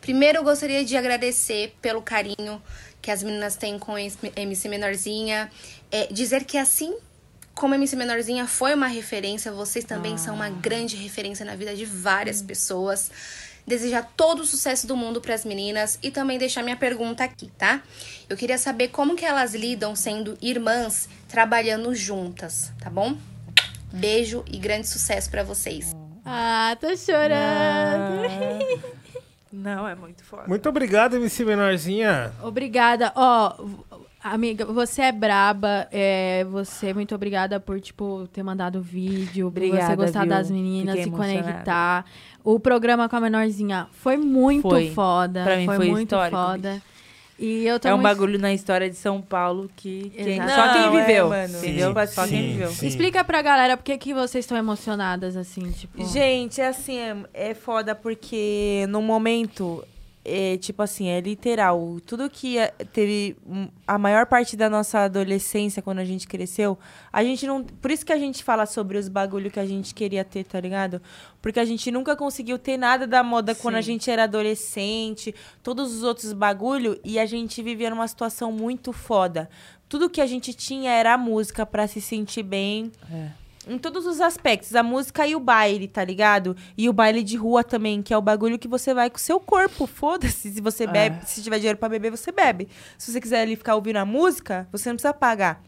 [0.00, 2.62] Primeiro, eu gostaria de agradecer pelo carinho
[3.02, 5.50] que as meninas têm com a MC Menorzinha.
[5.90, 6.96] É, dizer que assim
[7.56, 11.74] como a MC Menorzinha foi uma referência, vocês também são uma grande referência na vida
[11.74, 13.10] de várias pessoas.
[13.66, 17.50] Desejar todo o sucesso do mundo para as meninas e também deixar minha pergunta aqui,
[17.58, 17.82] tá?
[18.28, 23.18] Eu queria saber como que elas lidam sendo irmãs trabalhando juntas, tá bom?
[23.92, 25.92] Beijo e grande sucesso para vocês.
[26.24, 28.28] Ah, tô chorando.
[29.52, 30.44] Não, é muito foda.
[30.46, 32.32] Muito obrigado, MC Menorzinha.
[32.42, 33.12] Obrigada.
[33.16, 33.76] Ó, v-
[34.22, 35.88] amiga, você é braba.
[35.90, 40.28] É, você, muito obrigada por, tipo, ter mandado o vídeo, por você Obrigada, gostar viu?
[40.28, 42.04] das meninas, Fiquei se conectar.
[42.44, 44.90] O programa com a menorzinha foi muito Foi.
[44.92, 45.42] foda.
[45.42, 46.82] Pra mim foi, foi muito histórico, foda.
[47.42, 50.50] E eu tô É um muito- bagulho na história de São Paulo que quem- Exato.
[50.50, 51.56] só quem Não, é, viveu, mano.
[51.58, 51.88] entendeu?
[51.88, 52.68] Sim, só quem viveu.
[52.70, 52.86] sim.
[52.86, 56.04] Explica pra galera por que, que vocês estão emocionadas, assim, tipo...
[56.06, 59.82] Gente, é assim, é, é foda porque no momento,
[60.30, 61.98] é tipo assim, é literal.
[62.06, 63.36] Tudo que é- teve
[63.86, 66.78] a maior parte da nossa adolescência, quando a gente cresceu,
[67.12, 67.62] a gente não.
[67.64, 70.60] Por isso que a gente fala sobre os bagulho que a gente queria ter, tá
[70.60, 71.02] ligado?
[71.42, 73.92] Porque a gente nunca conseguiu ter nada da moda quando a Sim.
[73.92, 79.48] gente era adolescente, todos os outros bagulho, e a gente vivia numa situação muito foda.
[79.88, 82.92] Tudo que a gente tinha era música pra se sentir bem.
[83.68, 86.56] Em todos os aspectos, a música e o baile, tá ligado?
[86.78, 89.20] E o baile de rua também, que é o bagulho que você vai com o
[89.20, 90.50] seu corpo, foda-se.
[90.50, 92.68] Se você bebe, se tiver dinheiro pra beber, você bebe.
[92.96, 95.62] Se você quiser ali ficar ouvindo a música, você não precisa pagar.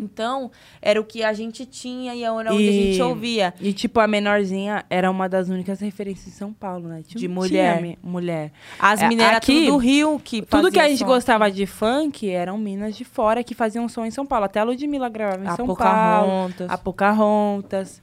[0.00, 0.50] Então,
[0.80, 3.52] era o que a gente tinha e era onde a E- gente ouvia.
[3.60, 6.96] E, tipo, a menorzinha era uma das únicas referências de São Paulo, né?
[7.06, 7.82] Tinha- De tinha mulher.
[7.82, 8.52] me- mulher.
[8.78, 11.06] As É, mineiras aqui, tudo do Rio que Tudo que a gente som.
[11.06, 14.44] gostava de funk eram minas de fora que faziam som em São Paulo.
[14.46, 15.76] Até a Ludmilla gravava em A São Paulo.
[15.76, 16.70] Pocahontas.
[16.70, 18.02] A Pocahontas.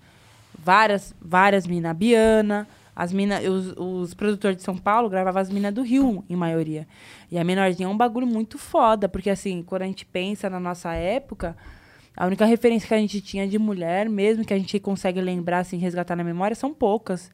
[0.57, 1.91] Várias, várias minas.
[1.91, 2.67] A Biana.
[2.97, 6.87] As mina, os, os produtores de São Paulo gravavam as minas do Rio, em maioria.
[7.29, 10.61] E a menorzinha é um bagulho muito foda, porque assim, quando a gente pensa na
[10.61, 11.57] nossa época,
[12.15, 15.59] a única referência que a gente tinha de mulher, mesmo que a gente consegue lembrar,
[15.59, 17.31] assim, resgatar na memória, são poucas.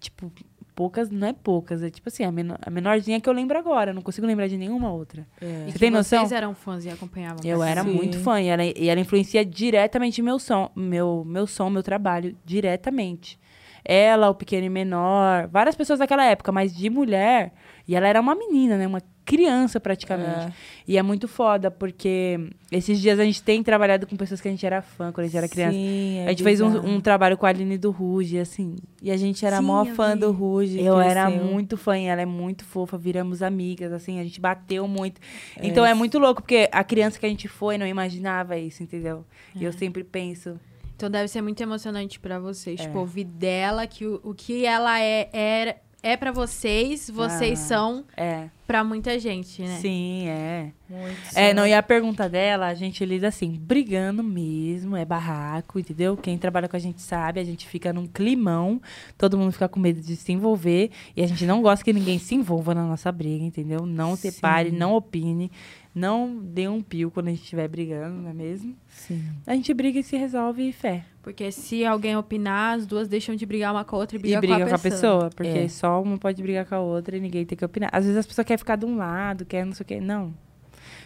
[0.00, 0.32] Tipo,
[0.80, 1.82] poucas não é poucas.
[1.82, 3.92] É tipo assim, a, menor, a menorzinha que eu lembro agora.
[3.92, 5.26] Não consigo lembrar de nenhuma outra.
[5.42, 6.20] E Você tem noção?
[6.20, 7.38] Vocês eram fãs e acompanhavam.
[7.44, 7.92] Eu era Sim.
[7.92, 12.34] muito fã e ela, e ela influencia diretamente meu som, meu, meu som, meu trabalho,
[12.46, 13.38] diretamente.
[13.84, 17.52] Ela, o pequeno e menor, várias pessoas daquela época, mas de mulher.
[17.90, 18.86] E ela era uma menina, né?
[18.86, 20.46] Uma criança praticamente.
[20.46, 20.52] É.
[20.86, 22.38] E é muito foda, porque
[22.70, 25.26] esses dias a gente tem trabalhado com pessoas que a gente era fã quando a
[25.26, 25.72] gente era criança.
[25.72, 26.88] Sim, é a gente fez um, bizarro.
[26.88, 28.76] um trabalho com a Aline do Ruge, assim.
[29.02, 30.20] E a gente era Sim, mó fã vi.
[30.20, 30.80] do Ruge.
[30.80, 34.86] Eu era muito fã, e ela é muito fofa, viramos amigas, assim, a gente bateu
[34.86, 35.20] muito.
[35.60, 39.24] Então é muito louco, porque a criança que a gente foi não imaginava isso, entendeu?
[39.56, 39.66] E É.
[39.68, 40.60] eu sempre penso.
[40.94, 42.84] Então deve ser muito emocionante pra vocês, É.
[42.84, 47.64] tipo, ouvir dela que o, o que ela é, é, é para vocês, vocês Ah.
[47.64, 48.48] são É.
[48.66, 49.78] pra muita gente, né?
[49.80, 50.72] Sim, é.
[50.88, 55.78] Muito É, não, e a pergunta dela, a gente lida assim, brigando mesmo, é barraco,
[55.78, 56.16] entendeu?
[56.16, 58.80] Quem trabalha com a gente sabe, a gente fica num climão,
[59.18, 62.18] todo mundo fica com medo de se envolver, e a gente não gosta que ninguém
[62.18, 63.84] se envolva na nossa briga, entendeu?
[63.86, 65.50] Não separe, não opine,
[65.94, 68.76] não dê um pio quando a gente estiver brigando, não é mesmo?
[68.88, 69.24] Sim.
[69.46, 71.04] A gente briga e se resolve e fé.
[71.22, 74.22] Porque se alguém opinar, as duas deixam de brigar uma com a outra e E
[74.22, 74.90] brigam briga com a pessoa.
[75.28, 75.68] pessoa, porque É.
[75.68, 77.90] só uma pode brigar com a outra e ninguém tem que opinar.
[77.92, 80.00] Às vezes as pessoas querem ficar de um lado, querem não sei o quê.
[80.00, 80.32] Não.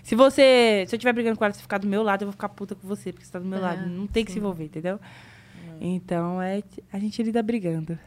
[0.05, 0.85] Se você.
[0.87, 2.75] Se eu estiver brigando com ela, você ficar do meu lado, eu vou ficar puta
[2.77, 3.89] com você, porque você tá do meu É, lado.
[3.89, 5.01] Não tem que se envolver, entendeu?
[5.81, 6.63] Então é.
[6.93, 7.99] A gente lida brigando.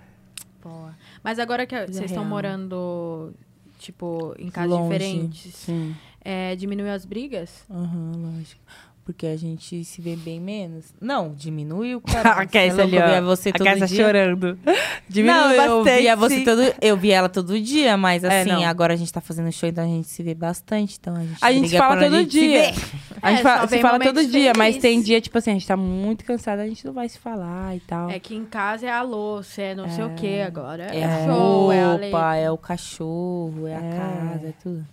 [0.64, 0.96] Boa.
[1.24, 3.34] Mas agora que vocês estão morando,
[3.80, 4.94] tipo, em casas Longe.
[4.98, 5.96] diferentes, Sim.
[6.24, 7.66] é, diminuiu as brigas?
[7.70, 8.62] Aham, lógico.
[9.08, 10.94] Porque a gente se vê bem menos.
[11.00, 12.32] Não, diminuiu, cara.
[12.32, 14.06] A Cassia ali, eu via você A todo Cassia dia.
[14.06, 14.60] chorando.
[15.08, 16.62] Diminuiu Não, eu bastante, via você todo...
[16.82, 18.66] Eu via ela todo dia, mas É, assim, não.
[18.66, 20.98] agora a gente tá fazendo show, então a gente se vê bastante.
[21.00, 22.64] Então a gente A gente fala todo a gente se dia.
[23.22, 25.66] A gente É, fala, se fala todo dia, mas tem dia, tipo assim, a gente
[25.66, 28.10] tá muito cansada, a gente não vai se falar e tal.
[28.12, 30.84] É que em casa é a louça, é não sei o que agora.
[30.84, 32.12] É a show, é a lei.
[32.12, 33.98] roupa, é o cachorro, é a É.
[33.98, 34.86] casa, é tudo.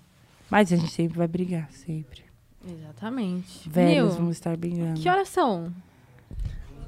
[0.48, 2.23] Mas a gente sempre vai brigar, sempre.
[2.66, 3.68] Exatamente.
[3.68, 5.00] Velhos Nil, vão estar brigando.
[5.00, 5.72] que horas são?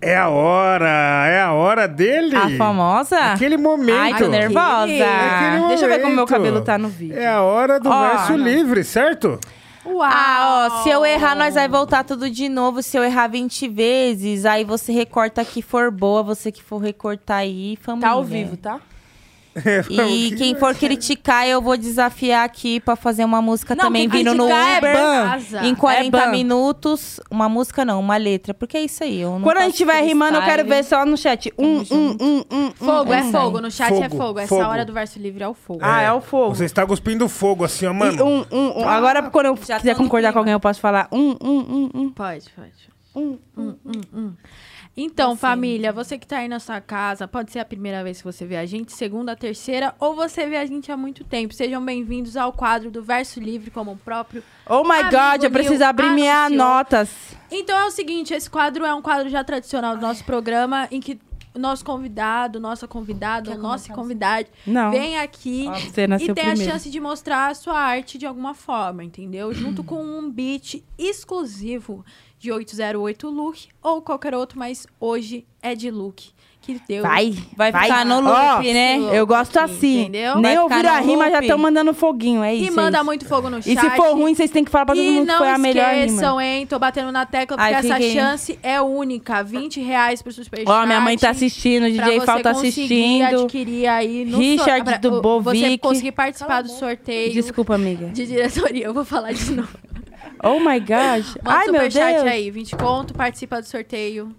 [0.00, 0.88] É a hora,
[1.26, 2.36] é a hora dele.
[2.36, 3.18] A famosa?
[3.32, 3.96] Aquele momento.
[3.98, 4.84] Ai, tô nervosa.
[4.84, 7.18] Aquele Deixa eu ver como meu cabelo tá no vídeo.
[7.18, 8.44] É a hora do Ó, verso não.
[8.44, 9.40] livre, certo?
[9.86, 10.02] Uau!
[10.02, 12.82] Ah, ó, se eu errar, nós vai voltar tudo de novo.
[12.82, 17.38] Se eu errar 20 vezes, aí você recorta que for boa, você que for recortar
[17.38, 18.08] aí, família.
[18.08, 18.80] Tá ao vivo, tá?
[20.10, 24.34] E quem for criticar, eu vou desafiar aqui pra fazer uma música Não, também vindo
[24.34, 24.94] no é Uber.
[24.94, 25.66] Casa.
[25.66, 28.52] Em 40 É minutos, uma música não, uma letra.
[28.52, 29.20] Porque é isso aí.
[29.20, 31.52] Eu não Quando a gente estiver rimando, eu quero ver só no chat.
[31.58, 33.32] Um, um, um, um, Fogo, um, é um.
[33.32, 33.60] fogo.
[33.60, 34.38] No chat é Fogo.
[34.38, 34.64] Essa fogo.
[34.64, 35.80] hora do verso livre é o fogo.
[35.82, 36.54] Ah, é o fogo.
[36.54, 38.18] Você está cuspindo fogo assim, ó, mano.
[38.18, 38.88] E um, um, um.
[38.88, 41.90] Agora, quando eu Já quiser no concordar com alguém, eu posso falar um, um, um,
[41.94, 42.10] um.
[42.10, 42.86] Pode, pode.
[43.14, 44.32] Um, Hum, hum, hum.
[44.98, 48.24] Então, família, você que tá aí na sua casa, pode ser a primeira vez que
[48.24, 51.52] você vê a gente, segunda, terceira, ou você vê a gente há muito tempo.
[51.52, 54.42] Sejam bem-vindos ao quadro do Verso Livre, como o próprio.
[54.66, 57.10] Oh my Amigo God, eu preciso abrir minhas notas.
[57.50, 60.98] Então é o seguinte, esse quadro é um quadro já tradicional do nosso programa, em
[60.98, 61.20] que
[61.54, 64.90] o nosso convidado, nossa convidada, o nosso convidado Não.
[64.90, 66.62] vem aqui Você e tem primeiro.
[66.62, 69.52] a chance de mostrar a sua arte de alguma forma, entendeu?
[69.52, 72.04] Junto com um beat exclusivo
[72.38, 76.34] de 808 Look ou qualquer outro, mas hoje é de Look.
[76.62, 77.02] Que deu.
[77.04, 78.98] Vai, Vai ficar no loop, Ó, né?
[79.16, 80.00] Eu gosto assim.
[80.00, 80.34] Entendeu?
[80.34, 82.64] Nem Vai ouviram ficar a rima, já estão mandando foguinho, é isso.
[82.64, 83.04] E é manda isso.
[83.04, 83.72] muito fogo no chat.
[83.72, 85.48] E se for ruim, vocês têm que falar pra todo E mundo que não foi
[85.50, 86.06] a melhor rima.
[86.06, 86.66] esqueçam, hein?
[86.66, 89.44] Tô batendo na tecla, porque Ai, essa fiquem- chance é única.
[89.44, 90.68] 20 reais pro superchat.
[90.68, 93.42] Ó, minha mãe tá assistindo, o DJ você Fal tá assistindo.
[93.42, 95.78] adquirir aí no Richard pra- do o- Você Bovic.
[95.78, 98.08] conseguir participar do sorteio Desculpa, amiga.
[98.08, 98.86] de diretoria.
[98.86, 99.68] Eu vou falar de novo.
[100.42, 101.36] Oh my gosh.
[101.42, 102.26] Manda Ai, meu superchat Deus.
[102.26, 104.34] aí, 20 conto, participa do sorteio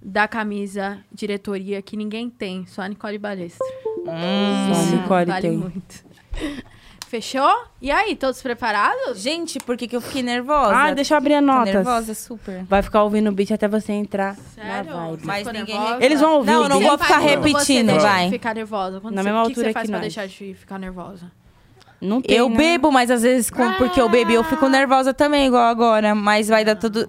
[0.00, 3.66] da camisa diretoria que ninguém tem, só a Nicole Balestra.
[4.04, 5.56] Só a Nicole vale tem.
[5.56, 6.04] muito.
[7.06, 7.52] Fechou?
[7.80, 9.20] E aí, todos preparados?
[9.20, 10.74] Gente, por que, que eu fiquei nervosa?
[10.74, 11.74] Ah, deixa eu abrir a Tô notas.
[11.74, 12.64] nervosa, super.
[12.64, 14.90] Vai ficar ouvindo o beat até você entrar Sério?
[14.90, 15.26] na vibe.
[15.26, 16.02] Mas ninguém nervosa?
[16.04, 18.24] Eles vão ouvir Não, o eu não vou ficar você repetindo, deixa vai.
[18.24, 18.98] de ficar nervosa?
[18.98, 20.14] Quando Na você, mesma o que que altura você faz que pra nós.
[20.14, 21.30] deixar de ficar nervosa?
[22.02, 22.56] Não tem, Eu né?
[22.56, 26.14] bebo, mas às vezes, com- porque eu bebi, eu fico nervosa também, igual agora.
[26.14, 27.08] Mas vai dar tudo.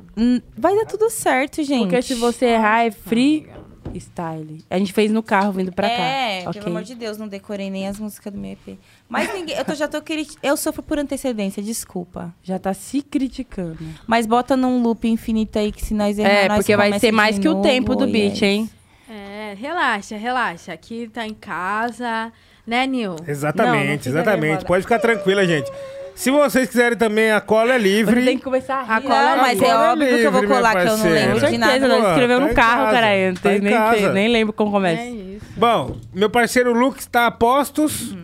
[0.58, 1.84] Vai dar tudo certo, gente.
[1.90, 3.48] Porque se você errar, é free
[3.96, 4.64] style.
[4.70, 5.96] A gente fez no carro vindo pra cá.
[5.96, 8.78] É, pelo amor de Deus, não decorei nem as músicas do meu EP.
[9.10, 9.56] Mas ninguém.
[9.56, 10.28] Eu tô- já tô querendo.
[10.42, 12.34] Eu sofro por antecedência, desculpa.
[12.44, 13.78] Já tá se criticando.
[14.08, 17.12] Mas bota num loop infinito aí que se nós errar, É, nós porque vai ser
[17.12, 18.70] mais que o novo, tempo do beat, é hein?
[19.10, 20.74] É, relaxa, relaxa.
[20.74, 22.32] Aqui tá em casa,
[22.66, 23.16] né, Nil?
[23.20, 24.42] Não, Exatamente, não fica exatamente.
[24.48, 24.66] nervosa.
[24.66, 25.72] Pode ficar tranquila, gente.
[26.16, 28.24] Se vocês quiserem também, a cola é Você livre.
[28.24, 29.08] tem que começar a A rir.
[29.08, 31.30] cola Não, mas é Agora óbvio que eu vou livre, colar que eu não lembro
[31.32, 31.88] Com de certeza, nada.
[31.88, 33.18] nós escreveu Tá no carro, casa, cara.
[33.18, 34.14] Eu tá em nem, casa.
[34.14, 35.02] nem lembro como começa.
[35.02, 35.46] É isso.
[35.58, 38.16] Bom, meu parceiro Luke está a postos.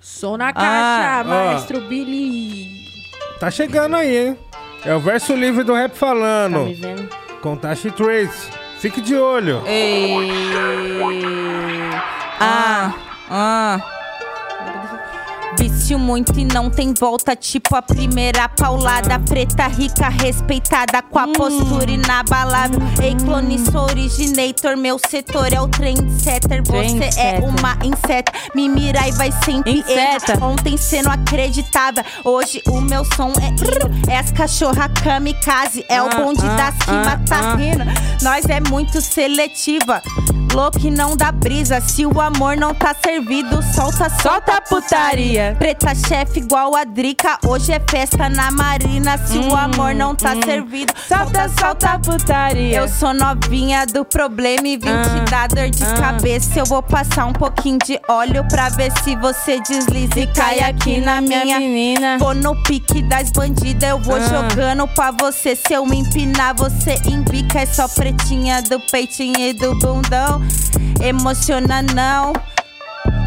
[0.00, 1.46] Som na Ah, caixa, ó.
[1.46, 2.68] maestro Billy.
[3.40, 4.38] Tá chegando aí, hein?
[4.84, 6.66] É o verso livre do rap Tá falando.
[6.66, 7.08] me vendo?
[7.42, 8.48] Com Tashi Trace.
[8.78, 9.60] Fique de olho.
[9.66, 10.30] Ei.
[12.40, 12.92] Ah,
[13.30, 13.97] ah.
[15.56, 19.18] Vício muito e não tem volta, tipo a primeira paulada.
[19.20, 22.80] Preta rica, respeitada, com a postura inabalável.
[23.02, 26.62] Ei, clone, sou originator, meu setor é o trendsetter.
[26.64, 30.44] Você é uma inseta, me mira e vai sempre erra.
[30.44, 34.10] Ontem cê não acreditava, hoje o meu som é hino.
[34.10, 37.54] É as cachorra kamikaze, é o Ah, bonde ah, das rimas, ah, tá ah.
[37.54, 37.84] rindo.
[38.22, 40.02] Nós é muito seletiva.
[40.52, 41.80] Louco e não dá brisa.
[41.80, 45.37] Se o amor não tá servido, solta, solta a putaria.
[45.58, 47.38] Preta chefe igual a Drica.
[47.46, 49.16] Hoje é festa na marina.
[49.18, 52.76] Se o amor não tá servido, solta, solta a putaria.
[52.78, 55.94] eu sou novinha do problema e vim Ah, te dar dor de ah.
[55.94, 56.58] cabeça.
[56.58, 61.00] Eu vou passar um pouquinho de óleo pra ver se você desliza e cai aqui
[61.00, 61.58] na minha.
[61.60, 62.18] menina.
[62.18, 64.20] Vou no pique das bandidas, eu vou Ah.
[64.20, 65.54] jogando pra você.
[65.54, 67.60] Se eu me empinar, você embica.
[67.60, 70.42] É só pretinha do peitinho e do bundão.
[71.00, 72.32] Emociona não.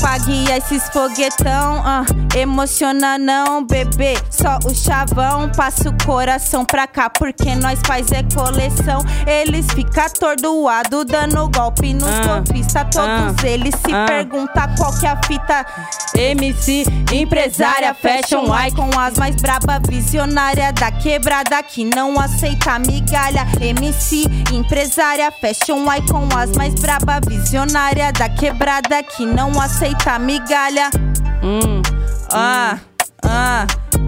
[0.01, 2.03] Pague esses foguetão, ah,
[2.35, 4.15] emociona não, bebê.
[4.29, 9.03] Só o chavão, passa o coração pra cá, porque nós faz é coleção.
[9.25, 12.83] Eles ficam atordoados, dando golpe nos Ah, golpistas.
[12.91, 14.05] Todos ah, eles se ah.
[14.07, 15.65] perguntam qual que é a fita.
[16.15, 18.89] MC, empresária, fashion icon.
[18.89, 23.47] com as mais braba visionária da quebrada que não aceita migalha.
[23.59, 29.70] MC, empresária, fashion icon, as mais braba visionária da quebrada que não aceita
[30.19, 30.89] migalha.
[31.41, 31.81] Hum,
[32.33, 32.77] Ah,
[33.23, 33.65] ah,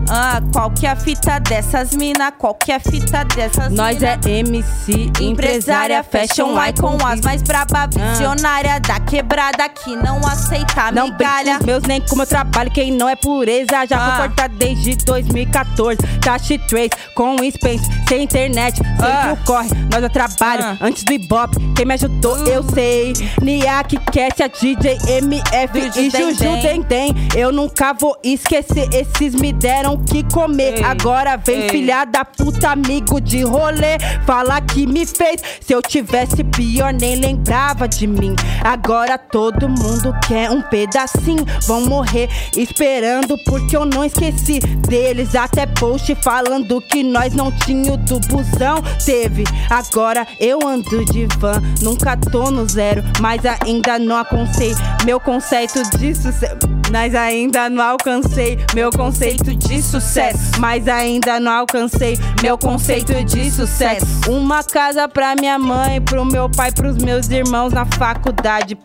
[0.10, 2.32] Ah, qual que é a fita dessas mina?
[2.32, 4.20] Qual que é a fita dessas Nós mina?
[4.26, 11.08] é MC, Empresária, fashion icon, as mais braba, visionária da quebrada que não aceita Não
[11.08, 11.58] migalha.
[11.60, 14.18] os meus nem com meu trabalho, quem não é pureza Já Ah.
[14.18, 19.38] foi cortado desde 2014 Tashi Trace com Spence, sem internet Sempre Ah.
[19.46, 20.78] corre, nós é trabalho Ah.
[20.82, 26.62] Antes do Ibope, quem me ajudou eu sei Niak, Kessia, DJ, MF e Juju.
[26.62, 30.78] Dendem Eu nunca vou esquecer, esses me deram que comer.
[30.78, 30.84] Ei.
[30.84, 31.70] Agora vem Ei.
[31.70, 33.98] filha da puta, amigo de rolê.
[34.26, 38.36] Fala que me fez, se eu tivesse pior nem lembrava de mim.
[38.64, 41.46] Agora todo mundo quer um pedacinho.
[41.68, 45.36] Vão morrer esperando porque eu não esqueci deles.
[45.36, 48.82] Até post falando que nós não tinha o do busão.
[49.06, 51.62] Teve, agora eu ando de van.
[51.82, 54.74] Nunca tô no zero, mas ainda não alcancei
[55.06, 60.60] Meu conceito de sucesso mas ainda não alcancei meu conceito de sucesso.
[60.60, 64.06] Mas ainda não alcancei meu conceito de sucesso.
[64.30, 68.78] Uma casa pra minha mãe, pro meu pai, pros meus irmãos na faculdade.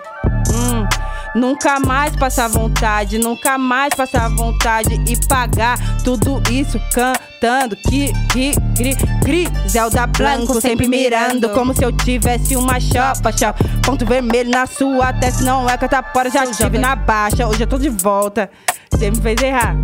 [0.52, 0.86] Hum,
[1.34, 8.52] Nunca mais passar vontade, nunca mais passar vontade e pagar tudo isso cantando que que
[8.74, 13.62] cri cri Zelda Blanco sempre mirando como se eu tivesse uma chopa, chopa.
[13.84, 16.80] Ponto vermelho na sua testa, não é catapora, já Sou tive jovem.
[16.80, 18.50] na baixa, hoje eu tô de volta.
[18.90, 19.76] Você me fez errar.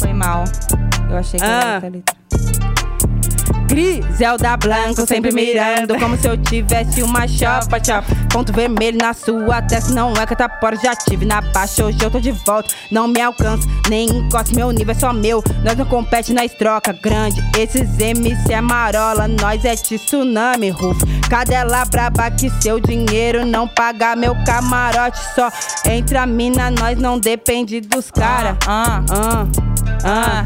[0.00, 0.44] Foi mal.
[1.10, 1.48] Eu achei que Ah.
[1.48, 2.17] era outra letra.
[3.68, 8.06] Griselda Blanco sempre mirando Como se eu tivesse uma chopa, chopa.
[8.32, 12.18] Ponto vermelho na sua testa Não é catapora, já tive na baixa Hoje eu tô
[12.18, 15.42] de volta, não me alcança Nem encosta, meu nível é só meu.
[15.62, 17.42] Nós não compete, nós troca grande.
[17.58, 24.16] Esses MC é marola Nós é tsunami, roof Cadela braba que seu dinheiro não paga?
[24.16, 25.50] Meu camarote só
[25.84, 28.56] Entra a mina, nós não depende dos cara.
[28.66, 29.46] Ah, ah,
[30.04, 30.44] ah.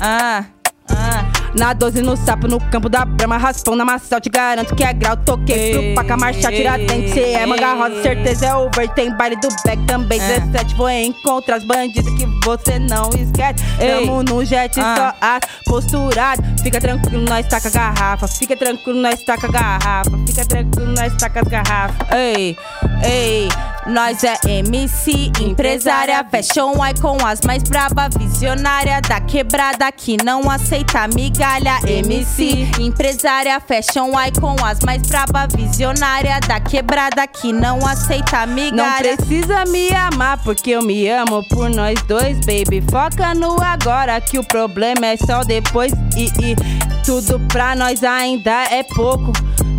[0.00, 0.44] ah,
[0.88, 1.41] ah.
[1.54, 4.92] Na 12 no sapo, no campo da brama, raspão na maçã, te garanto que é
[4.92, 5.16] grau.
[5.18, 8.88] Toquei pro paca marchar, tiradente, cê é manga rosa, certeza é over.
[8.94, 10.40] Tem baile do back também, É.
[10.40, 10.74] 17.
[10.76, 13.62] Vou encontrar os bandidos que você não esquece.
[13.78, 14.06] Ei.
[14.06, 14.94] Tamo no jet, Ah.
[14.96, 16.42] só as posturado.
[16.62, 18.28] Fica tranquilo, nós taca a garrafa.
[18.28, 20.10] Fica tranquilo, nós taca a garrafa.
[20.26, 22.06] Fica tranquilo, nós taca as garrafas.
[22.12, 22.56] Ei,
[23.04, 23.48] ei,
[23.86, 31.06] nós é MC, empresária, fashion icon, as mais braba, visionária da quebrada que não aceita
[31.42, 31.80] migalha.
[31.84, 39.16] MC, empresária, fashion icon, as mais braba, visionária da quebrada que não aceita Não migalha.
[39.16, 42.80] precisa me amar, porque eu me amo por nós dois, baby.
[42.88, 45.92] Foca no agora, que o problema é só depois.
[46.16, 46.56] E, e
[47.04, 49.32] tudo pra nós ainda é pouco.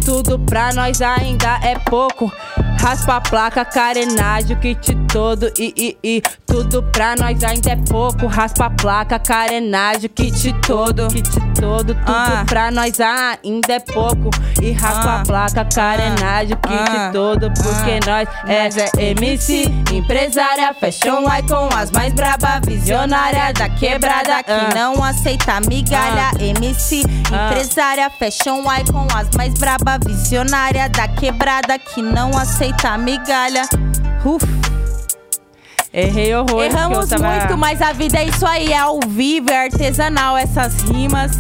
[0.03, 2.30] Tudo pra nós ainda é pouco.
[2.84, 5.49] Raspa a placa, carenagem, o kit todo.
[5.57, 5.73] E,
[6.03, 8.27] e, e tudo pra nós ainda é pouco.
[8.27, 11.07] Raspa a placa, carenagem, o kit todo.
[11.07, 11.30] Kit
[11.60, 12.43] todo, tudo Ah.
[12.45, 14.30] pra nós ainda é pouco.
[14.61, 15.22] E raspa Ah.
[15.22, 17.10] a placa, carenagem, o kit Ah.
[17.14, 17.49] todo.
[17.53, 24.43] Porque nós é, Nós é MC, empresária, fashion icon, as mais braba, visionária da quebrada
[24.43, 24.69] que Ah.
[24.76, 26.31] não aceita migalha.
[26.38, 27.47] MC, Ah.
[27.49, 33.64] empresária, fashion icon, as mais braba, visionária da quebrada que não aceita migalha.
[34.26, 34.44] Uf.
[35.95, 36.64] Errei horror.
[36.64, 41.34] Erramos muito, mas a vida é isso aí, é ao vivo, é artesanal essas rimas.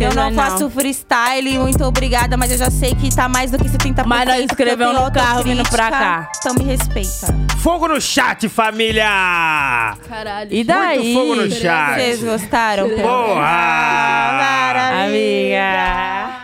[0.00, 3.68] Eu não faço freestyle, muito obrigada, mas eu já sei que tá mais do que
[3.68, 4.04] 70%.
[4.04, 6.32] Mas eu escreveu no carro vindo pra cá.
[6.36, 7.32] Então me respeita.
[7.58, 9.06] Fogo no chat, família!
[10.08, 10.48] Caralho.
[10.50, 11.14] E daí?
[11.14, 11.94] Muito fogo no chat.
[11.94, 12.88] Vocês gostaram?
[12.88, 15.04] Porra!
[15.04, 16.40] Amiga.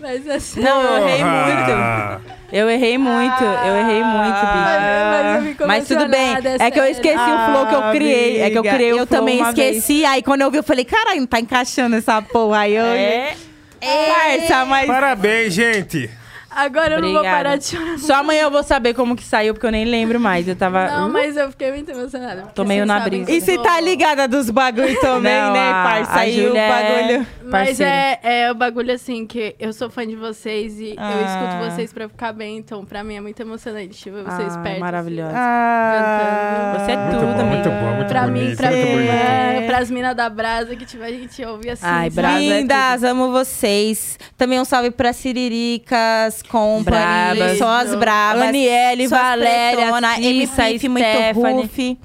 [0.00, 0.60] Mas assim.
[0.60, 2.39] Não, eu errei muito.
[2.52, 5.48] Eu errei muito, eu errei muito, Mas eu bicho.
[5.52, 6.86] fico Mas tudo bem, é que eu sério.
[6.90, 8.40] esqueci o flow que eu criei.
[8.42, 9.76] É que eu Amiga, criei o Eu também uma vez.
[9.76, 10.04] esqueci.
[10.04, 12.74] Aí quando eu vi, eu falei, caralho, não tá encaixando essa porra aí.
[12.74, 12.84] Eu...
[12.84, 13.34] É.
[13.80, 16.10] Parça, mas Parabéns, gente!
[16.50, 17.36] Agora eu não vou Obrigada.
[17.44, 17.98] parar de chorar.
[17.98, 20.48] só amanhã eu vou saber como que saiu, porque eu nem lembro mais.
[20.48, 20.86] Eu tava.
[20.88, 22.42] Não, Uh, mas eu fiquei muito emocionada.
[22.54, 23.30] Tô meio na brisa.
[23.30, 26.18] E eu você tá ligada dos bagulho também, Não, né, a- parça?
[26.18, 27.26] Aí o é- bagulho.
[27.44, 27.92] Mas parceira.
[27.92, 31.22] é, é o bagulho assim, que eu sou fã de vocês e eu Ah.
[31.26, 34.80] escuto vocês pra ficar bem, então pra mim é muito emocionante ver vocês Ah, perto.
[34.80, 35.32] maravilhosa.
[35.34, 37.44] Ah, Você é Muito tudo, bom, amiga.
[37.44, 40.84] muito bom, muito Pra mim, bonito, pra muito mim, é, pras minas da Brasa que
[40.86, 41.82] tiver, a gente ouve assim.
[41.84, 42.10] Ai?
[42.10, 44.18] Brasa é Lindas, amo vocês.
[44.36, 47.58] Também um salve pra Siriricas, Company, Brabas.
[47.58, 48.42] só as brabas.
[48.48, 51.98] Aniele, Valéria, pretona, Cissa, M-Piff, muito.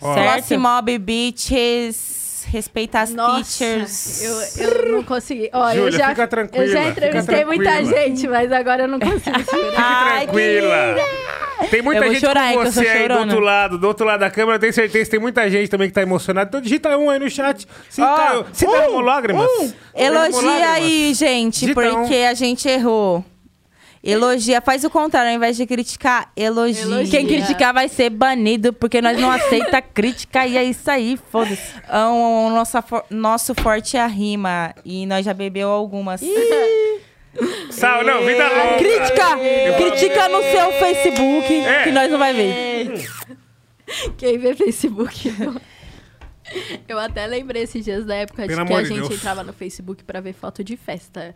[0.00, 0.14] Ó.
[0.14, 2.18] Flossy Mob Bitches.
[2.50, 4.22] Respeita as Nossa, teachers.
[4.58, 5.48] eu, eu não consegui.
[5.52, 8.88] Ó, eu Júlia, já, fica tranquila, eu já fica entrevistei muita gente, mas agora eu
[8.88, 9.74] não consigo segurar.
[9.76, 10.96] Ai, Tranquila!
[11.70, 14.20] Tem muita Eu gente chorar, com eu você aí do outro lado, do outro lado
[14.20, 14.56] da câmera.
[14.56, 16.48] Eu tenho certeza que tem muita gente também que tá emocionada.
[16.48, 17.68] Então digita um aí no chat.
[17.88, 19.46] Se, Ó, caiu, se um, derramou lágrimas.
[19.60, 19.72] um.
[19.94, 22.00] Elogia aí, gente, Digita um.
[22.00, 23.24] porque a gente errou.
[24.02, 26.82] Elogia, faz o contrário, ao invés de criticar, elogia.
[26.82, 27.10] Elogia.
[27.10, 31.74] Quem criticar vai ser banido, porque nós não aceita crítica e é isso aí, foda-se.
[31.86, 34.74] Ah, o nosso, for- nosso forte é a rima.
[34.86, 36.22] E nós já bebeu algumas.
[37.70, 38.78] Sal, não, vida louca.
[38.78, 39.36] Crítica!
[39.76, 41.84] Critica no seu Facebook, É.
[41.84, 43.06] que nós não vai ver.
[44.16, 45.30] Quem vê Facebook.
[45.38, 45.60] não.
[46.88, 49.10] Eu até lembrei esses dias da época de que a gente Deus.
[49.12, 51.34] entrava no Facebook pra ver foto de festa.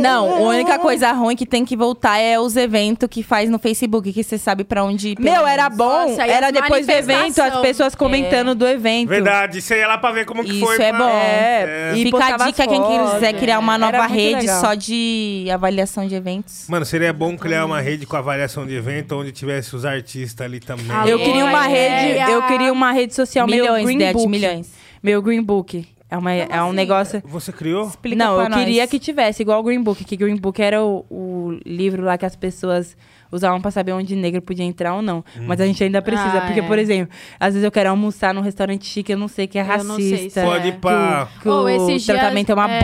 [0.00, 3.58] Não, a única coisa ruim que tem que voltar é os eventos que faz no
[3.58, 5.20] Facebook, que você sabe pra onde ir.
[5.20, 6.08] Meu, era bom.
[6.08, 9.08] Nossa, era depois do evento, as pessoas comentando do evento.
[9.08, 10.76] Verdade, você ia lá pra ver como que Isso foi.
[10.82, 11.08] é pra- bom.
[11.08, 13.78] É, E e fica a dica quem quiser criar uma é.
[13.78, 14.60] nova Era muito rede legal.
[14.60, 16.66] só de avaliação de eventos.
[16.68, 20.60] Mano, seria bom criar uma rede com avaliação de evento onde tivesse os artistas ali
[20.60, 20.86] também.
[20.90, 24.28] Ah, Eu queria uma rede, eu queria uma rede social Milhões, de Book.
[24.48, 24.72] Milhões.
[25.02, 25.86] Meu Green Book.
[26.10, 27.22] É, uma, é um negócio.
[27.26, 27.86] Você criou?
[27.86, 28.58] Explica não, pra eu nós.
[28.60, 32.16] queria que tivesse, igual o Green Book, que Green Book era o, o livro lá
[32.16, 32.96] que as pessoas
[33.30, 35.22] usavam pra saber onde negro podia entrar ou não.
[35.46, 36.62] Mas a gente ainda precisa, Ah, porque, é.
[36.62, 39.62] por exemplo, às vezes eu quero almoçar num restaurante chique, eu não sei que é
[39.62, 40.40] Eu não sei racista.
[40.40, 40.50] se é.
[40.50, 41.28] Pode ir pra.
[41.42, 42.80] que Ou o tratamento é uma é.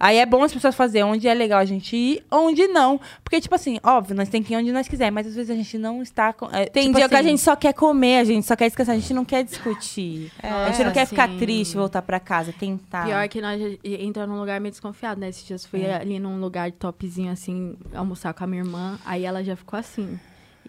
[0.00, 3.00] Aí é bom as pessoas fazerem onde é legal a gente ir, onde não.
[3.24, 5.54] Porque, tipo assim, óbvio, nós temos que ir onde nós quiser, mas às vezes a
[5.54, 6.32] gente não está...
[6.32, 8.54] com- é, Tem tipo dia que a assim, gente só quer comer, a gente só
[8.54, 10.30] quer descansar, a gente não quer discutir.
[10.42, 11.38] a gente não quer ficar sim.
[11.38, 13.06] triste, voltar pra casa, tentar.
[13.06, 15.30] Pior que nós entramos num lugar meio desconfiado, né?
[15.30, 18.98] Esses dias fui ali num lugar topzinho, assim, almoçar com a minha irmã.
[19.04, 20.18] Aí ela já ficou assim.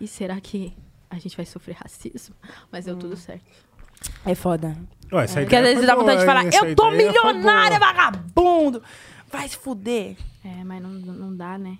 [0.02, 0.74] E será que
[1.10, 2.34] a gente vai sofrer racismo?
[2.72, 3.44] Mas deu tudo certo.
[4.26, 4.78] É foda.
[5.12, 8.82] Ué, essa Porque às vezes dá vontade de falar, eu tô milionária, vagabundo!
[9.32, 10.16] Vai se fuder.
[10.44, 11.78] É, mas não, não dá, né?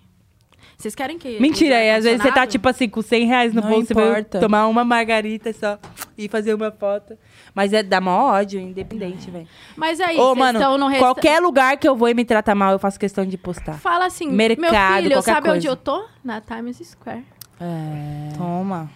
[0.78, 1.40] Vocês querem que.
[1.40, 3.94] Mentira, aí às vezes você tá tipo assim, com 100 reais no Não bolso, você
[3.94, 4.40] vai importa.
[4.40, 5.78] tomar uma margarita só
[6.18, 7.18] e fazer uma foto.
[7.54, 9.48] Mas é dá mó ódio, independente, velho.
[9.76, 12.72] Mas aí, Ô, vocês mano, resta- qualquer lugar que eu vou e me trata mal,
[12.74, 13.74] eu faço questão de postar.
[13.80, 14.70] Fala assim, Mercado, meu
[15.04, 15.68] filho, qualquer sabe onde coisa.
[15.68, 16.06] eu tô?
[16.24, 17.26] Na Times Square.
[17.60, 18.38] É...
[18.38, 18.90] Toma.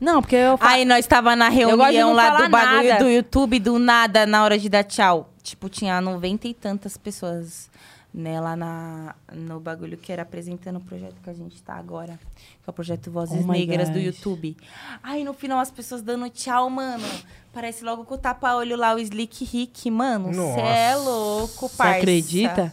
[0.00, 0.72] Não, porque eu faço...
[0.72, 3.04] Aí nós tava na reunião lá do bagulho nada.
[3.04, 5.30] do YouTube, do nada, na hora de dar tchau.
[5.42, 7.70] Tipo, tinha noventa e tantas pessoas,
[8.16, 12.16] né, lá na, no bagulho que era apresentando o projeto que a gente tá agora.
[12.62, 13.98] Que é o projeto Vozes Oh Negras do.
[13.98, 14.56] YouTube.
[15.02, 17.04] Aí no final as pessoas dando tchau, mano.
[17.52, 20.32] Parece logo com o tapa-olho lá, o Slick Rick, mano.
[20.32, 21.04] Cê é Nossa.
[21.10, 21.98] louco, Você parça.
[21.98, 22.72] acredita?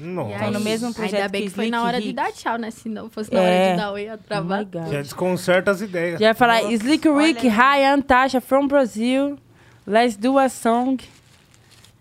[0.00, 0.34] Nossa.
[0.34, 2.16] E Tô no mesmo projeto Ainda bem que que foi na Slick hora de Rick.
[2.16, 2.70] dar tchau, né?
[2.70, 3.42] Se não fosse na É.
[3.44, 4.64] hora de dar oi, ia Oh travar.
[4.64, 4.88] God.
[4.90, 6.18] Já desconcerta as ideias.
[6.18, 9.38] Já ia falar, Slick Rick, olha hi, I'm Tasha from Brazil.
[9.86, 10.96] Let's do a song.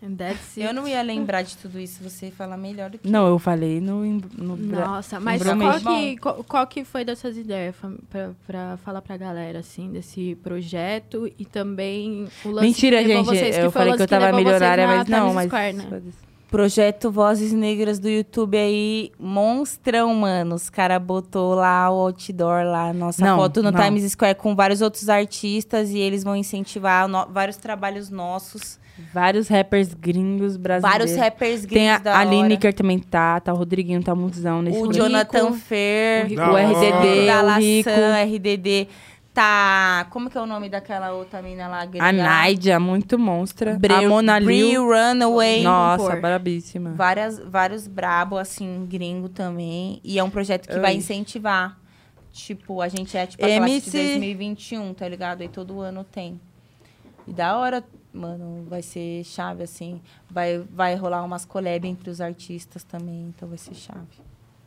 [0.03, 0.61] And that's it.
[0.61, 3.79] Eu não ia lembrar de tudo isso, você fala melhor do que Não, eu falei
[3.79, 4.03] no...
[4.03, 7.75] no Nossa, mas qual que, qual, qual que foi dessas ideias
[8.47, 13.25] pra falar pra galera, assim, desse projeto e também o lance Mentira, que gente.
[13.25, 15.75] vocês, que eu falei que eu tava vocês milionária, na mas não, Times mas...
[15.75, 16.01] Né?
[16.49, 20.55] Projeto Vozes Negras do YouTube aí, monstrão, mano.
[20.55, 23.81] Os caras botou lá o outdoor lá, nossa Não, foto no não.
[23.81, 28.80] Times Square com vários outros artistas e eles vão incentivar no- vários trabalhos nossos.
[29.13, 30.99] Vários rappers gringos brasileiros.
[31.11, 32.23] Vários rappers gringos Tem a, da a.
[32.23, 35.03] Lineker também tá, tá o Rodriguinho, tá muitzão nesse O projeto.
[35.03, 36.41] Jonathan Fer, o Rico.
[36.41, 36.55] O.
[36.55, 37.89] RDD, da o Laçã, Rico,
[38.35, 38.87] RDD.
[39.33, 40.07] Tá.
[40.09, 41.81] Como que é o nome daquela outra mina lá?
[41.81, 42.11] a gringa?
[42.11, 43.77] Naidia, muito monstra.
[43.79, 44.85] Bre- a Mona Liu.
[44.85, 45.63] Runaway.
[45.63, 46.91] Nossa, brabíssima.
[46.91, 50.01] Várias, vários brabo, assim, gringo também.
[50.03, 50.81] E é um projeto que Ai.
[50.81, 51.77] vai incentivar.
[52.33, 53.91] Tipo, a gente é tipo a classe MC.
[53.91, 55.41] de 2021, tá ligado?
[55.41, 56.39] Aí todo ano tem.
[57.27, 60.01] E da hora, mano, vai ser chave, assim.
[60.29, 64.07] Vai, vai rolar umas collab entre os artistas também, então vai ser chave.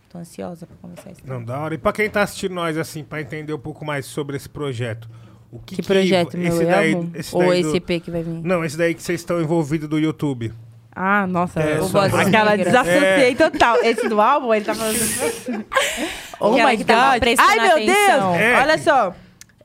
[0.08, 1.20] Tô ansiosa pra começar isso.
[1.26, 1.74] Não, da hora.
[1.74, 5.08] E pra quem tá assistindo nós, assim, pra entender um pouco mais sobre esse projeto.
[5.50, 6.48] O que, Que projeto, meu?
[6.48, 8.40] esse daí, esse Ou daí esse do- EP que vai vir.
[8.42, 10.52] Não, esse daí que vocês estão envolvidos do YouTube.
[10.96, 11.60] Ah, nossa.
[11.60, 12.66] É, eu gosto Aquela Negras.
[12.72, 13.76] desassociei total.
[13.82, 14.96] Esse do álbum, ele tá falando...
[16.40, 17.28] oh Aquela my que tava God.
[17.38, 18.30] Ai, meu atenção.
[18.32, 18.40] Deus.
[18.42, 18.60] É.
[18.62, 19.14] Olha só.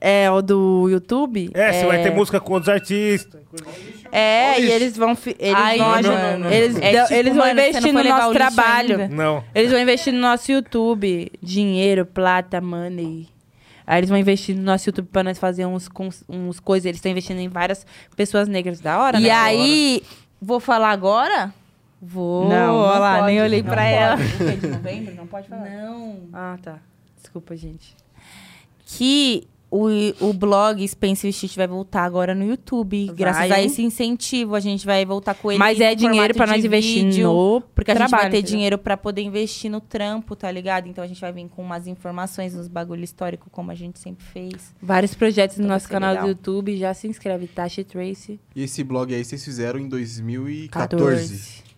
[0.01, 1.49] É, o do YouTube.
[1.53, 3.41] É, você vai ter música com outros artistas.
[4.11, 4.73] É, Olha e isso.
[4.73, 5.15] eles vão...
[5.15, 5.87] fi- Eles Ai, vão...
[5.87, 6.51] não, ajudar- não, não.
[6.51, 8.33] Eles, É dão- tipo, eles vão mano, você não investir foi no levar nosso o
[8.33, 9.01] lixo trabalho.
[9.01, 9.07] ainda.
[9.15, 9.43] Não.
[9.53, 11.31] Eles vão investir no nosso YouTube.
[11.41, 13.27] Dinheiro, plata, money.
[13.85, 16.85] Aí eles vão investir no nosso YouTube pra nós fazer uns, cons- uns coisas.
[16.85, 19.31] Eles estão investindo em várias pessoas negras da hora, E né?
[19.31, 20.01] aí,
[20.41, 21.53] vou falar agora?
[22.01, 22.47] Vou.
[22.47, 23.93] Não, olha não lá, pode, nem olhei não pra pode.
[23.93, 24.55] ela.
[24.55, 25.15] De novembro?
[25.15, 25.69] Não pode falar?
[25.69, 26.19] Não.
[26.31, 26.77] Ah, tá.
[27.21, 27.93] Desculpa, gente.
[28.85, 29.87] Que o,
[30.19, 33.05] o blog Spencer Street vai voltar agora no YouTube.
[33.07, 35.59] Vai, graças a esse incentivo, a gente vai voltar com ele.
[35.59, 38.37] Mas no é dinheiro pra nós investir vídeo, no Porque a gente vai trabalho, ter
[38.39, 38.51] entendeu?
[38.55, 40.87] dinheiro pra poder investir no trampo, tá ligado?
[40.87, 44.25] Então a gente vai vir com umas informações, uns bagulho histórico, como a gente sempre
[44.25, 44.73] fez.
[44.81, 46.25] Vários projetos no Então vai nosso canal legal.
[46.25, 46.77] do YouTube.
[46.77, 48.39] Já se inscreve, Tasha Tracy.
[48.55, 50.69] E esse blog aí vocês fizeram em 2014.
[50.69, 51.68] 14.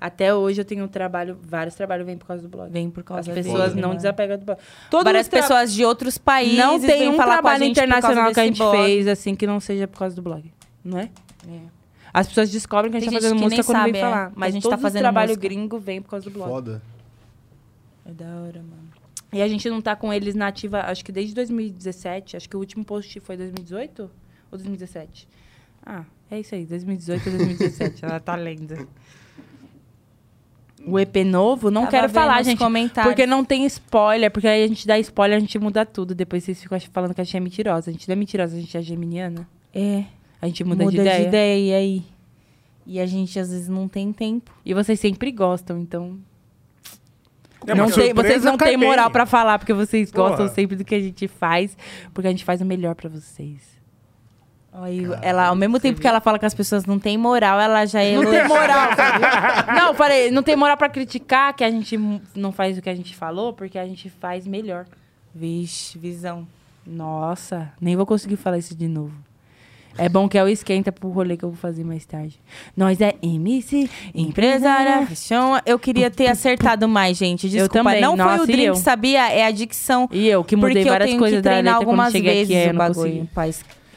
[0.00, 2.70] Até hoje eu tenho um trabalho, vários trabalhos vêm por causa do blog.
[2.70, 3.96] Vem por As causa pessoas dele, não né?
[3.96, 4.58] desapegam do blog.
[4.90, 8.58] Todos Várias tra- pessoas de outros países Não tem um trabalho internacional que a gente
[8.58, 8.76] blog.
[8.76, 10.52] fez, assim, que não seja por causa do blog.
[10.84, 11.10] Não é?
[12.14, 14.04] As pessoas descobrem que a gente Tem tá fazendo música quando sabe, vem é.
[14.04, 14.32] falar.
[14.36, 15.48] Mas a gente todos tá fazendo os trabalho música.
[15.48, 16.48] gringo vem por causa do blog.
[16.48, 16.82] Foda.
[18.06, 18.88] É da hora, mano.
[19.32, 22.36] E a gente não tá com eles na ativa, acho que desde 2017.
[22.36, 24.10] Acho que o último post foi 2018 ou
[24.58, 25.28] 2017?
[25.84, 28.04] Ah, é isso aí, 2018 ou 2017.
[28.04, 28.88] Ela tá lendo.
[30.86, 32.58] O EP novo, não Tava quero falar, gente.
[33.02, 36.14] Porque não tem spoiler, porque aí a gente dá spoiler, a gente muda tudo.
[36.14, 37.90] Depois vocês ficam falando que a gente é mentirosa.
[37.90, 39.48] A gente não é mentirosa, a gente é geminiana.
[39.74, 40.04] É,
[40.40, 41.58] A gente muda, muda, de, ideia.
[41.58, 42.02] e aí?
[42.86, 44.50] E a gente às vezes não tem tempo.
[44.64, 46.16] E vocês sempre gostam, então.
[47.66, 50.30] É não tem- vocês não têm moral pra falar, porque vocês Porra.
[50.30, 51.76] gostam sempre do que a gente faz,
[52.14, 53.77] porque a gente faz o melhor pra vocês.
[54.72, 57.86] Aí, ela, ao mesmo tempo que ela fala que as pessoas não têm moral, ela
[57.86, 58.14] já é.
[58.14, 58.90] Não tem moral.
[59.74, 61.98] não, falei, não tem moral pra criticar que a gente
[62.34, 64.86] não faz o que a gente falou, porque a gente faz melhor.
[65.34, 66.46] Vixe, visão.
[66.86, 69.12] Nossa, nem vou conseguir falar isso de novo.
[69.98, 72.38] É bom que é o esquenta pro rolê que eu vou fazer mais tarde.
[72.76, 75.58] Nós é MC, Empresária, fashion.
[75.66, 77.48] Eu queria ter acertado mais, gente.
[77.48, 78.00] Desculpa, também.
[78.00, 78.74] não foi Nossa, o e Drink, eu?
[78.76, 79.32] sabia?
[79.32, 80.08] É a dicção.
[80.12, 82.12] E eu, que mudei porque eu várias tenho coisas que da treinar letra quando algumas
[82.12, 83.28] cheguei vezes aqui, eu o não bagulho, consegui.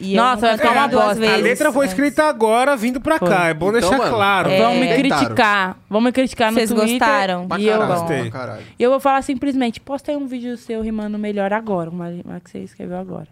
[0.04, 1.12] E Nossa, eu vai ficar uma bosta.
[1.12, 3.30] A vezes letra foi escrita agora, vindo pra Foi.
[3.30, 3.48] cá.
[3.48, 4.50] É bom Então, deixar mano, claro.
[4.50, 5.00] é, Vão me Tentaram.
[5.20, 5.78] criticar.
[5.90, 6.90] Vão me criticar no Vocês Twitter.
[7.00, 7.48] gostaram?
[7.48, 8.22] Pra E eu, caralho, Gostei.
[8.22, 8.66] pra caralho.
[8.80, 12.40] E eu vou falar simplesmente, posta aí um vídeo seu rimando melhor agora, uma, uma
[12.40, 13.28] que você escreveu agora.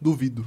[0.00, 0.44] Duvido.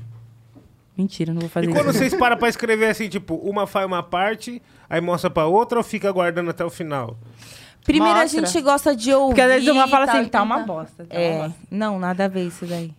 [0.98, 1.78] Mentira, não vou fazer E isso.
[1.80, 5.78] quando vocês param pra escrever assim, tipo, uma faz uma parte, aí mostra pra outra
[5.78, 7.18] ou fica aguardando até o final?
[7.84, 8.42] Primeiro Mostra.
[8.42, 9.28] a gente gosta de ouvir.
[9.28, 10.66] Porque às vezes uma fala tal, assim, tá uma tal.
[10.66, 11.06] bosta.
[11.06, 11.56] Tá uma É, bosta.
[11.70, 12.92] não, nada a ver isso daí.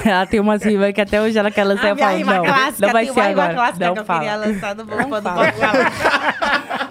[0.08, 2.44] ela tem umas rimas que até hoje ela quer lançar e eu falo, não,
[2.78, 3.74] não vai ser agora.
[3.78, 4.36] não fala.
[4.36, 5.42] lançar no Não fala.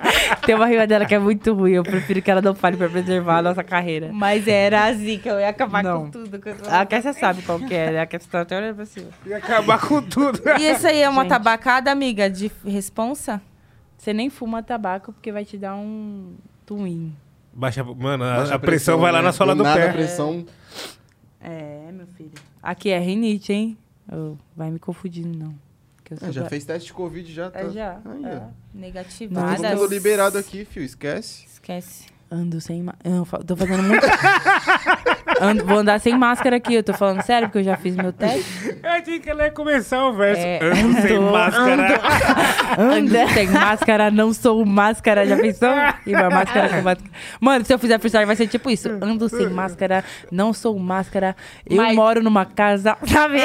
[0.46, 2.90] Tem uma rima dela que é muito ruim, eu prefiro que ela não fale pra
[2.90, 4.10] preservar a nossa carreira.
[4.12, 6.06] Mas era assim, que eu ia acabar Não.
[6.06, 6.40] com tudo.
[6.40, 8.02] que eu- A Kessia sabe qual que é, né?
[8.02, 9.08] A Kessia tá até olhando pra cima.
[9.26, 10.42] E acabar com tudo.
[10.60, 11.30] E isso aí é uma Gente.
[11.30, 13.42] tabacada, amiga, de responsa?
[13.98, 16.34] Você nem fuma tabaco porque vai te dar um
[16.66, 17.14] twin.
[17.54, 19.26] Baixa, mano, a, Baixa a pressão vai lá né?
[19.26, 19.90] na sola do, nada, pé.
[19.90, 20.46] A pressão...
[21.42, 22.32] É, meu filho.
[22.62, 23.78] Aqui é rinite, hein?
[24.12, 25.54] Ô, vai me confundindo, não.
[26.18, 27.60] Sou já fez teste de Covid, já tá.
[27.60, 28.02] É, já.
[28.04, 28.48] Aí, é.
[28.74, 29.56] Negativada.
[29.56, 31.46] Todo mundo liberado aqui, fio, esquece.
[31.46, 32.08] Esquece.
[32.32, 33.44] Ando sem máscara.
[33.46, 34.06] Tô fazendo muito.
[35.42, 38.12] Ando- vou andar sem máscara aqui, eu tô falando sério, porque eu já fiz meu
[38.12, 38.78] teste.
[38.84, 40.42] Eu achei que ela ia começar o verso.
[40.46, 42.02] É, Ando sem ando, máscara.
[42.78, 45.70] Ando sem máscara, não sou máscara, já pensou?
[46.06, 47.10] E uma máscara com máscara.
[47.40, 48.90] Mano, se eu fizer freestyle vai ser tipo isso.
[49.02, 51.36] Ando sem máscara, não sou máscara,
[51.66, 53.40] eu Mas- moro numa casa, sabe?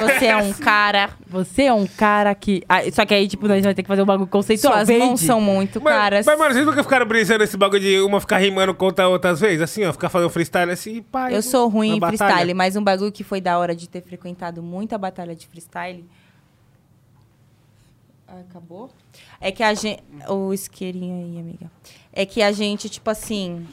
[0.00, 1.10] Você é um cara.
[1.28, 2.62] Você é um cara que...
[2.68, 4.84] Ah, só que aí, tipo, nós vamos ter que fazer um bagulho conceitual.
[4.86, 5.04] Vende.
[5.04, 6.26] mãos são muito Mas, caras.
[6.26, 9.30] mas, mano, vocês nunca ficaram brisando esse bagulho de uma ficar rimando contra a outra
[9.30, 9.60] às vezes?
[9.60, 11.30] Assim, ó, ficar fazendo freestyle assim, pá.
[11.30, 12.18] Eu sou ruim em batalha.
[12.18, 16.04] freestyle, mas um bagulho que foi da hora de ter frequentado muita batalha de freestyle.
[18.26, 18.90] Acabou?
[19.40, 20.02] É que a gente.
[20.28, 21.70] O isqueirinho aí, amiga.
[22.12, 23.66] É que a gente, tipo assim.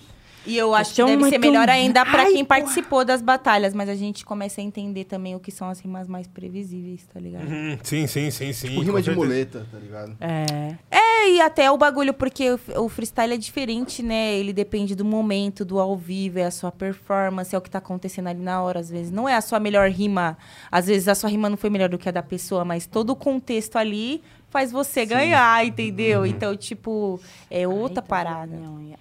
[0.46, 3.74] E eu acho que deve ser muito- melhor ainda pra Ai, quem participou das batalhas,
[3.74, 7.20] mas a gente começa a entender também o que são as rimas mais previsíveis, tá
[7.20, 7.44] ligado?
[7.48, 8.70] Uhum, sim, sim, sim, sim.
[8.70, 10.18] Tipo, rima de muleta, tá ligado?
[10.20, 10.76] É.
[10.90, 14.34] É, e até o bagulho, porque o, freestyle é diferente, né?
[14.34, 17.78] Ele depende do momento, do ao vivo, é a sua performance, é o que tá
[17.78, 19.12] acontecendo ali na hora, às vezes.
[19.12, 20.38] Não é a sua melhor rima,
[20.72, 23.12] às vezes a sua rima não foi melhor do que a da pessoa, mas todo
[23.12, 26.26] o contexto ali faz você ganhar, entendeu?
[26.26, 28.58] Então, tipo, é outra parada.
[28.58, 28.98] Minha unha.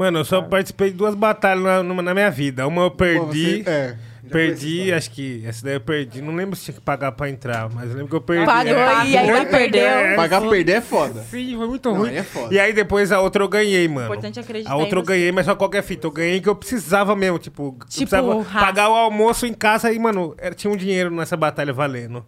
[0.00, 2.66] Mano, eu só participei de duas batalhas na, numa- na minha vida.
[2.66, 3.18] Uma eu perdi.
[3.58, 6.22] Pô, você- é, já Perdi, acho que essa daí eu perdi.
[6.22, 8.46] Não lembro se tinha que pagar pra entrar, mas eu lembro que eu perdi.
[8.46, 9.82] Pagou É, e ainda muito- perdeu.
[9.86, 11.20] é, Pagar perder é foda.
[11.22, 12.08] Sim, foi muito Não, ruim.
[12.10, 12.54] aí é foda.
[12.54, 14.06] E aí depois a outra eu ganhei, mano.
[14.06, 15.08] Importante é acreditar A outra eu você.
[15.12, 16.06] ganhei, mas só qualquer fita.
[16.06, 19.98] Eu ganhei que eu precisava mesmo, tipo, eu precisava pagar o almoço em casa e,
[19.98, 22.24] mano, era- tinha um dinheiro nessa batalha valendo.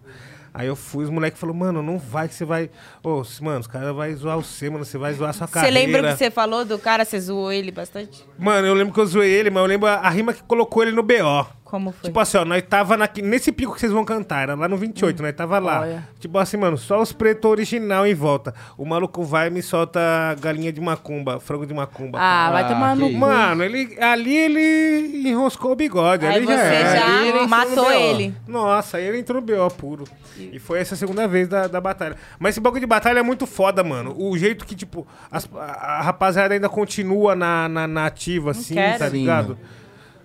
[0.55, 2.71] Aí eu fui, os moleques falaram, mano, não vai que você vai.
[3.03, 5.75] Ô, mano, os caras vão zoar você, mano, você vai zoar sua Você carreira.
[5.75, 7.05] lembra o que você falou do cara?
[7.05, 8.23] Você zoou ele bastante?
[8.39, 10.83] Mano, eu lembro que eu zoei ele, mas eu lembro a, a rima que colocou
[10.83, 11.47] ele no BO.
[11.73, 12.03] Como foi?
[12.03, 14.77] Tipo assim, ó, nós tava naqui- nesse pico que vocês vão cantar, era lá no
[14.77, 15.81] 28, nós tava lá.
[15.81, 16.07] Olha.
[16.21, 18.53] Tipo assim, mano, só os pretos original em volta.
[18.77, 19.99] O maluco vai e me solta
[20.39, 22.19] galinha de macumba, frango de macumba.
[22.21, 23.19] Ah, vai Ah, tomar no que cu.
[23.19, 26.27] Mano, ele, ali ele enroscou o bigode.
[26.27, 28.35] Aí ali já, você já Ali ele no matou ele.
[28.47, 30.05] Nossa, aí ele entrou no BO puro.
[30.39, 32.17] E foi essa segunda vez da, da batalha.
[32.39, 34.15] Mas esse bagulho de batalha é muito foda, mano.
[34.19, 38.75] O jeito que, tipo, as- a, a rapaziada ainda continua na, na, na ativa, assim,
[38.75, 38.99] quero.
[38.99, 39.59] tá Sim, ligado?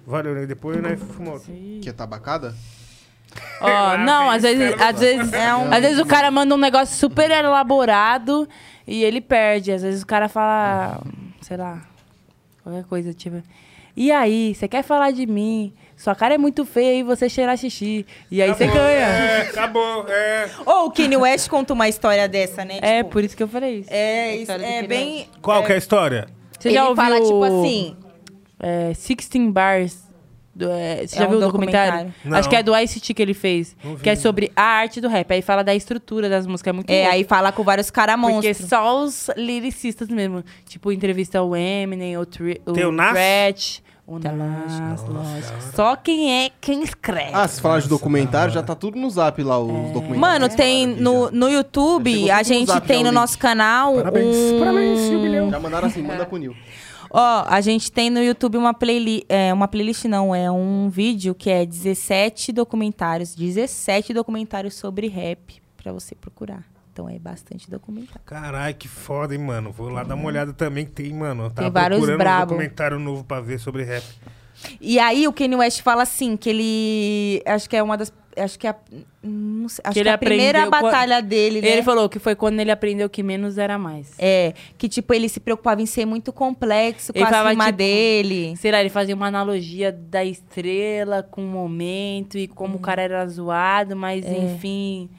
[0.07, 0.45] Valeu, né?
[0.45, 1.37] Depois, né, fumou.
[1.81, 2.55] Que é tabacada?
[3.59, 5.31] Ó, não, às vezes, às vezes,
[5.69, 8.47] às vezes o cara manda um negócio super elaborado
[8.87, 9.73] e ele perde.
[9.73, 11.01] Às vezes o cara fala,
[11.41, 11.81] sei lá,
[12.63, 13.43] qualquer coisa, tipo.
[13.97, 15.73] E aí, você quer falar de mim?
[15.97, 18.05] Sua cara é muito feia e você cheirar xixi.
[18.31, 19.07] E aí você ganha.
[19.07, 20.49] É, acabou, é.
[20.65, 22.77] Ou o Kanye West conta uma história dessa, né?
[22.81, 23.89] É, Tipo, por isso que eu falei isso.
[23.91, 25.27] É, A isso é bem.
[25.41, 26.27] Qual que é a história?
[26.57, 27.97] Você ele já ouviu fala, tipo assim.
[28.59, 30.07] É, 16 Bars?
[30.55, 31.91] do- é, você já É um viu o documentário?
[31.91, 32.13] documentário.
[32.25, 32.37] Não.
[32.37, 33.75] Acho que é do Ice-T que ele fez.
[33.83, 34.21] Não vi, que é não.
[34.21, 35.31] sobre a arte do rap.
[35.31, 36.71] Aí fala da estrutura das músicas.
[36.71, 37.13] É muito É, louco.
[37.13, 38.67] aí fala com vários caras Porque monstros.
[38.67, 40.43] só os lyricistas mesmo.
[40.67, 43.11] Tipo, entrevista o Eminem, o, tri, o Tem o Nas?
[43.11, 45.61] Threat, o Nas, lógico.
[45.75, 47.31] Só quem é quem escreve.
[47.33, 50.17] Ah, se falar de documentário, já tá tudo no zap lá, os documentários.
[50.17, 54.59] Mano, tem Aqui no, no YouTube, a gente tem no o nosso canal Parabéns, um...
[54.59, 55.51] parabéns, Jubileu.
[55.51, 56.55] Já mandaram assim, manda pro Nil.
[57.09, 61.33] Ó, a gente tem no YouTube uma playlist, é, uma playlist não, é um vídeo
[61.33, 66.63] que é 17 documentários, 17 documentários sobre rap pra você procurar.
[66.91, 68.21] Então é bastante documentário.
[68.25, 69.71] Caralho, que foda, hein, mano.
[69.71, 71.43] Vou lá dar uma olhada também, que tem, mano.
[71.43, 72.53] Eu tava Tem vários procurando brabo.
[72.53, 74.03] um documentário novo pra ver sobre rap.
[74.81, 78.57] E aí o Kanye West fala assim, que ele acho que é uma das acho
[78.57, 78.75] que é a,
[79.67, 81.69] sei, acho que, é a primeira batalha dele, né?
[81.69, 84.13] Ele falou que foi quando ele aprendeu que menos era mais.
[84.17, 87.65] É, que tipo ele se preocupava em ser muito complexo com Ele a falava, rima
[87.65, 88.55] tipo, dele.
[88.57, 93.01] Sei lá, ele fazia uma analogia da estrela com o momento e como o cara
[93.01, 95.09] era zoado, mas enfim.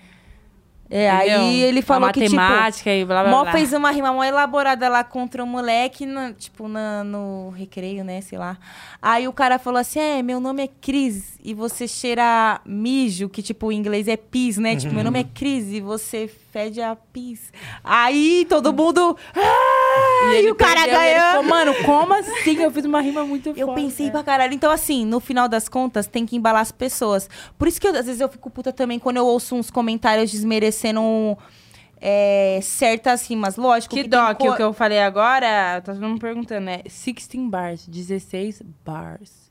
[0.91, 1.41] É, entendeu?
[1.41, 3.53] aí ele falou que tipo matemática e blá blá Mó blá.
[3.53, 8.21] fez uma rima mó elaborada lá contra o moleque, na- tipo, na- no recreio, né?
[8.23, 8.57] Sei lá.
[9.03, 13.43] Aí o cara falou assim: é, meu nome é Cris e você cheira mijo, que
[13.43, 14.77] tipo, em inglês é pis, né?
[14.77, 17.53] Tipo, meu nome é Cris e você fede a pis.
[17.85, 19.15] Aí todo mundo.
[19.37, 19.78] Ah,
[20.31, 21.31] e, ele o cara perdeu, e ele ganhou.
[21.31, 22.63] ficou, Mano, como assim?
[22.63, 23.81] Eu fiz uma rima muito Eu foda.
[23.81, 24.53] pensei pra caralho.
[24.55, 27.29] Então, assim, no final das contas, tem que embalar as pessoas.
[27.59, 30.31] Por isso que eu, às vezes eu fico puta também quando eu ouço uns comentários
[30.31, 31.37] desmerecendo
[32.01, 33.57] é, certas rimas.
[33.57, 36.21] Lógico Que que, dó, tem que o co- que eu falei agora, tá todo mundo
[36.21, 39.48] perguntando, é 16 bars, 16 bars.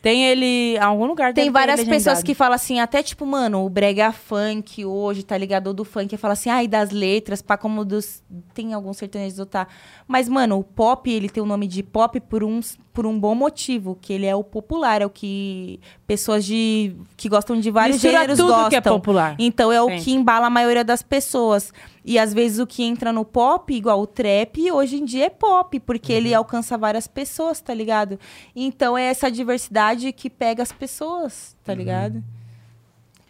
[0.00, 3.68] Tem ele em algum lugar Tem várias pessoas que falam assim, até tipo, mano, o
[3.68, 5.74] brega funk hoje, tá ligado?
[5.74, 8.22] Do funk, fala assim, ai, das letras, pá, como dos...
[8.54, 9.66] Tem alguns sertanejos, tá?
[10.06, 12.60] Mas, mano, o pop, ele tem o nome de pop por um,
[12.98, 17.28] por um bom motivo, que ele é o popular, é o que pessoas de que
[17.28, 18.70] gostam de vários Mistura gêneros tudo gostam.
[18.70, 19.36] que é popular.
[19.38, 19.98] Então é o Sim.
[19.98, 21.72] que embala a maioria das pessoas.
[22.04, 25.30] E às vezes o que entra no pop, igual o trap, hoje em dia é
[25.30, 28.18] pop, porque ele alcança várias pessoas, tá ligado?
[28.56, 32.20] Então é essa diversidade que pega as pessoas, tá ligado?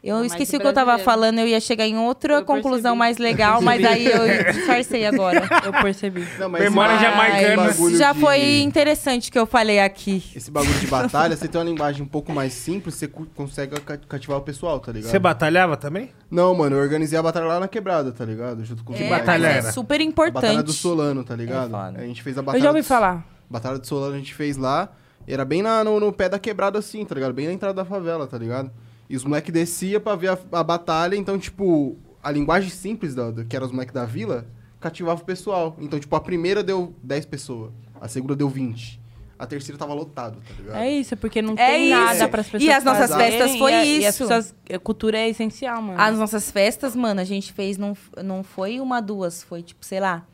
[0.08, 2.96] Eu Mas esqueci o que eu tava falando, eu ia chegar em outra Eu conclusão
[2.96, 2.98] percebi.
[2.98, 4.18] mais legal, mas aí eu
[4.52, 5.48] disfarcei agora.
[5.64, 6.26] Eu percebi.
[6.38, 7.96] Não, mas Memória esse- jamaicana.
[7.98, 10.22] Já de- foi interessante o que eu falei aqui.
[10.34, 13.98] Esse bagulho de batalha, você tem uma linguagem um pouco mais simples, você consegue ca-
[13.98, 15.10] cativar o pessoal, tá ligado?
[15.10, 16.10] Você batalhava também?
[16.30, 18.64] Não, mano, eu organizei a batalha lá na quebrada, tá ligado?
[18.64, 19.26] Junto com os É, moleques.
[19.26, 19.72] batalha mas é era?
[19.72, 20.42] super A importante.
[20.42, 21.70] batalha do Solano, tá ligado?
[21.70, 21.98] foda.
[21.98, 22.62] a gente fez a Eu batalha.
[22.62, 23.24] já ouvi do- falar.
[23.50, 24.88] Batalha do Solano a gente fez lá.
[25.26, 27.32] Era bem na- no, no pé da quebrada assim, tá ligado?
[27.34, 28.70] Bem na entrada da favela, tá ligado?
[29.08, 33.32] E os moleques desciam pra ver a, a batalha, então, tipo, a linguagem simples, da,
[33.48, 34.46] que era os moleques da vila,
[34.80, 35.76] cativava o pessoal.
[35.80, 39.00] Então, tipo, a primeira deu 10 pessoas, a segunda deu 20.
[39.38, 40.76] A terceira tava lotado, tá ligado?
[40.82, 41.90] É isso, porque não É tem isso.
[41.96, 44.24] nada para as pessoas E as nossas fazerem, festas foi e a- E as isso.
[44.24, 46.00] pessoas, a cultura é essencial, mano.
[46.00, 50.00] As nossas festas, mano, a gente fez, não, não foi uma, duas, foi tipo, sei
[50.00, 50.26] lá,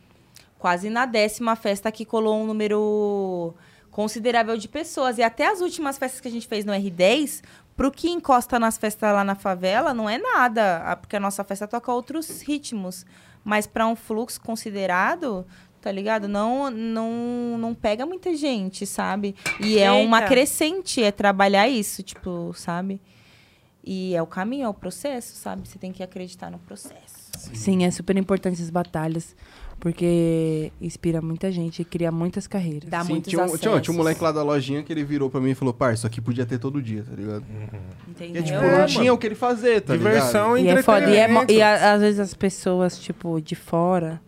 [0.58, 3.54] quase na décima festa que colou um número
[3.90, 5.18] considerável de pessoas.
[5.18, 7.42] E até as últimas festas que a gente fez no R10,
[7.76, 11.66] pro que encosta nas festas lá na favela, não é nada, porque a nossa festa
[11.66, 13.04] toca outros ritmos.
[13.42, 15.46] Mas para um fluxo considerado,
[15.80, 16.26] tá ligado?
[16.26, 19.34] Não, não, não pega muita gente, sabe?
[19.60, 23.00] E é uma crescente, é trabalhar isso, tipo, sabe?
[23.84, 25.68] E é o caminho, é o processo, sabe?
[25.68, 27.30] Você tem que acreditar no processo.
[27.52, 29.36] Sim, é super importante as batalhas,
[29.84, 32.88] porque inspira muita gente e cria muitas carreiras.
[32.88, 35.28] Dá Sim, muitos tinha, um, tinha, tinha um moleque lá da lojinha que ele virou
[35.28, 37.44] pra mim e falou, par, isso aqui podia ter todo dia, tá ligado?
[38.08, 38.40] Entendeu?
[38.40, 39.14] E, tipo, É, não tinha mano.
[39.14, 40.74] o que ele fazer, tá Diversão ligado?
[40.76, 41.00] E é foda.
[41.00, 41.52] E, é entretenimento.
[41.52, 44.22] e a- às vezes as pessoas, tipo, de fora,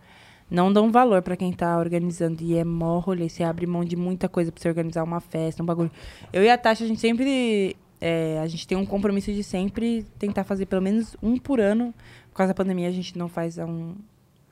[0.50, 2.42] não dão valor pra quem tá organizando.
[2.42, 3.26] E é mó rolê.
[3.30, 5.90] Você abre mão de muita coisa pra você organizar uma festa, um bagulho.
[6.34, 10.04] Eu e a Tasha, a gente sempre é, a gente tem um compromisso de sempre
[10.18, 11.94] tentar fazer pelo menos um por ano.
[12.30, 13.94] Por causa da pandemia, a gente não faz há, um,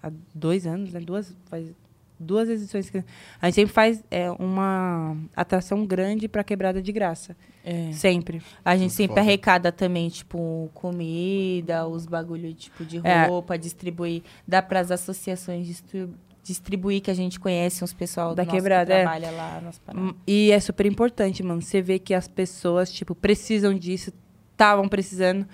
[0.06, 1.00] há dois anos, né?
[1.00, 1.72] Duas, faz
[2.18, 2.88] duas edições.
[2.90, 2.98] que
[3.40, 7.36] A gente sempre faz é, uma atração grande para quebrada de graça.
[7.64, 7.90] É.
[7.92, 8.40] Sempre.
[8.64, 9.20] A gente sempre Foda.
[9.22, 13.26] arrecada também, tipo, comida, os bagulho, tipo, de É.
[13.26, 14.22] roupa, distribuir.
[14.46, 16.08] Dá pras associações distri-
[16.42, 19.02] distribuir, que a gente conhece uns pessoal Da nosso quebrada, que é.
[19.02, 19.80] trabalha lá nas.
[19.94, 21.60] Hum, E é super importante, mano.
[21.62, 24.12] Você vê que as pessoas, tipo, precisam disso,
[24.52, 25.46] estavam precisando,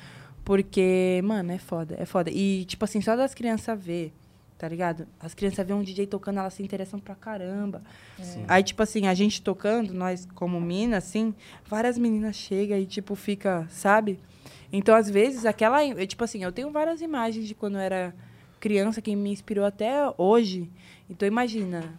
[0.44, 2.30] porque, mano, é foda, é foda.
[2.30, 4.12] E, tipo assim, só das crianças ver,
[4.60, 5.08] tá ligado?
[5.18, 7.82] As crianças vêem um DJ tocando, elas se interessam pra caramba.
[8.46, 13.14] Aí, tipo assim, a gente tocando, nós como mina, assim, várias meninas chegam e, tipo,
[13.14, 14.20] fica, sabe?
[14.70, 15.78] Então, às vezes, aquela.
[16.06, 18.14] Tipo assim, eu tenho várias imagens de quando eu era
[18.60, 20.70] criança que me inspirou até hoje.
[21.08, 21.98] Então, imagina.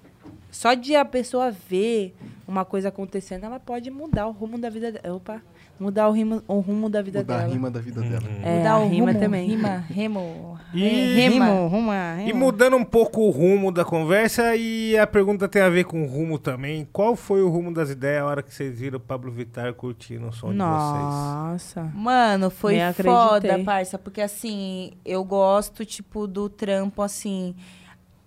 [0.52, 2.14] Só de a pessoa ver
[2.48, 5.16] uma coisa acontecendo, ela pode mudar o rumo da vida dela.
[5.16, 5.42] Opa!
[5.82, 7.54] Mudar o, rimo, o rumo da vida Mudar a dela.
[7.54, 8.24] rima da vida dela.
[8.44, 9.48] É, Mudar a o rima rumo, também.
[9.50, 10.60] Rima, remo.
[10.76, 11.46] E- rema.
[11.48, 12.40] Rimo, ruma, E rima.
[12.40, 16.06] mudando um pouco o rumo da conversa, e a pergunta tem a ver com o
[16.08, 16.88] rumo também.
[16.94, 20.28] Qual foi o rumo das ideias a hora que vocês viram o Pablo Vittar curtindo
[20.28, 20.60] o som de vocês?
[20.60, 21.92] Nossa.
[21.96, 23.98] Mano, foi foda, parça.
[23.98, 27.56] Porque, assim, eu gosto, tipo, do trampo, assim...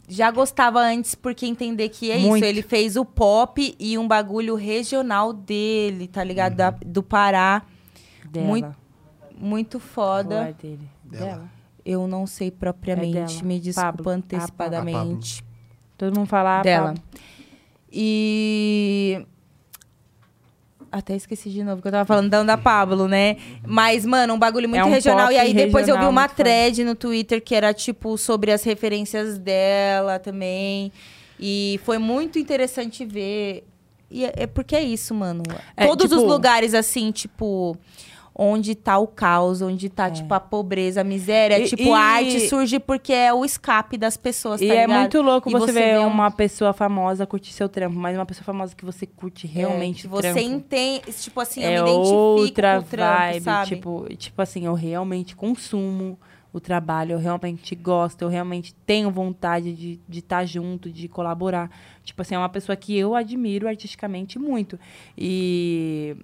[0.08, 2.36] Já gostava antes, porque entender que é Muito.
[2.36, 2.44] isso.
[2.44, 6.57] Ele fez o pop e um bagulho regional dele, tá ligado?
[6.57, 7.62] Da- do Pará.
[8.31, 8.47] Dela.
[8.47, 8.76] Muito
[9.36, 10.36] Muito foda.
[10.36, 10.89] Falar dele.
[11.05, 11.26] Dela.
[11.26, 11.50] Dela.
[11.84, 13.36] Eu não sei É propriamente.
[13.36, 13.44] dela.
[13.44, 14.10] Me desculpa Pablo.
[14.10, 15.44] A antecipadamente.
[15.99, 16.86] Todo mundo fala ah, dela.
[16.89, 17.02] Pablo.
[17.92, 19.26] E.
[20.94, 23.36] Até esqueci de novo que eu tava falando da Ana Pablo, né?
[23.66, 25.32] Mas, mano, um bagulho muito É um regional.
[25.32, 29.36] E aí depois eu vi uma thread no Twitter que era, tipo, sobre as referências
[29.36, 30.92] dela também.
[31.39, 33.64] E foi muito interessante ver.
[34.08, 35.42] E é, é porque é isso, mano.
[35.76, 37.76] É, Todos os tipo- lugares, assim, tipo.
[38.36, 41.54] Onde tá o caos, onde tá, tipo, a pobreza, a miséria.
[41.54, 41.60] É.
[41.62, 44.80] E- tipo, e- a arte surge porque é o escape das pessoas, tá E é
[44.86, 44.98] ligado?
[45.00, 48.44] muito louco você, você ver um- uma pessoa famosa curtir seu trampo, mas uma pessoa
[48.44, 50.40] famosa que você curte realmente É, o você trampo.
[50.40, 53.68] entende, tipo assim, é eu me identifico outra com o trampo, vibe, sabe?
[53.68, 56.18] tipo, tipo assim, eu realmente consumo
[56.52, 61.06] o trabalho, eu realmente gosto, eu realmente tenho vontade de estar de tá junto, de
[61.08, 61.70] colaborar.
[62.02, 64.78] Tipo assim, é uma pessoa que eu admiro artisticamente muito.
[65.16, 66.16] E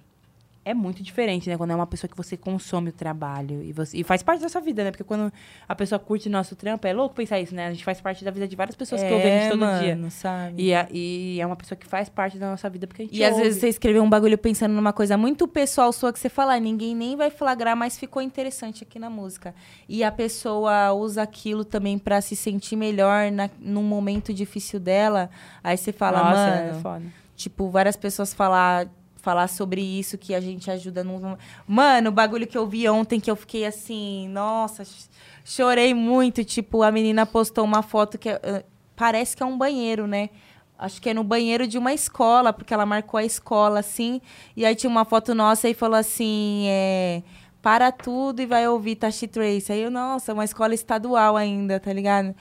[0.63, 1.57] é muito diferente, né?
[1.57, 4.47] Quando é uma pessoa que você consome o trabalho e, você, e faz parte da
[4.49, 4.91] sua vida, né?
[4.91, 5.33] Porque quando
[5.67, 7.65] a pessoa curte nosso trampo, é louco pensar isso, né?
[7.65, 9.95] A gente faz parte da vida de várias pessoas que ouvem a gente todo dia.
[9.95, 10.61] mano, sabe?
[10.61, 13.17] E é, e é uma pessoa que faz parte da nossa vida porque a gente
[13.17, 13.43] E às ouve.
[13.43, 16.59] vezes você escreveu um bagulho pensando numa coisa muito pessoal sua que você fala, "Ah,
[16.59, 19.55] ninguém nem vai flagrar, mas ficou interessante aqui na música.
[19.89, 25.29] E a pessoa usa aquilo também pra se sentir melhor na, num momento difícil dela.
[25.63, 27.05] Aí você fala, Nossa, mano, é foda.
[27.35, 28.87] tipo, várias pessoas falar
[29.21, 33.19] falar sobre isso que a gente ajuda no Mano, o bagulho que eu vi ontem
[33.19, 35.09] que eu fiquei assim, nossa, ch-
[35.45, 40.07] chorei muito, tipo, a menina postou uma foto que é, parece que é um banheiro,
[40.07, 40.29] né?
[40.77, 44.19] Acho que é no banheiro de uma escola, porque ela marcou a escola assim,
[44.57, 47.21] e aí tinha uma foto nossa e falou assim, é,
[47.61, 49.71] para tudo e vai ouvir Tashi Trace.
[49.71, 52.33] Aí eu, nossa, uma escola estadual ainda, tá ligado?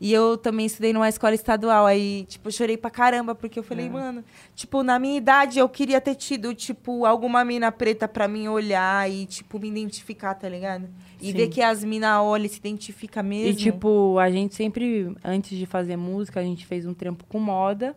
[0.00, 1.86] E eu também estudei numa escola estadual.
[1.86, 3.88] Aí, tipo, eu chorei pra caramba, porque eu falei, É.
[3.88, 4.22] mano,
[4.54, 9.10] tipo, na minha idade eu queria ter tido, tipo, alguma mina preta pra mim olhar
[9.10, 10.88] e, tipo, me identificar, tá ligado?
[11.20, 11.32] E Sim.
[11.32, 13.50] ver que as minas olham e se identificam mesmo.
[13.50, 17.40] E, tipo, a gente sempre, antes de fazer música, a gente fez um trampo com
[17.40, 17.96] moda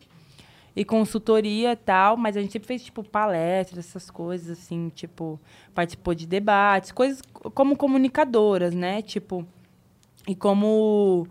[0.75, 5.39] e consultoria e tal, mas a gente sempre fez, tipo, palestras, essas coisas, assim, tipo,
[5.73, 7.21] participou de debates, coisas
[7.53, 9.01] como comunicadoras, né?
[9.01, 9.45] Tipo,
[10.27, 11.27] e como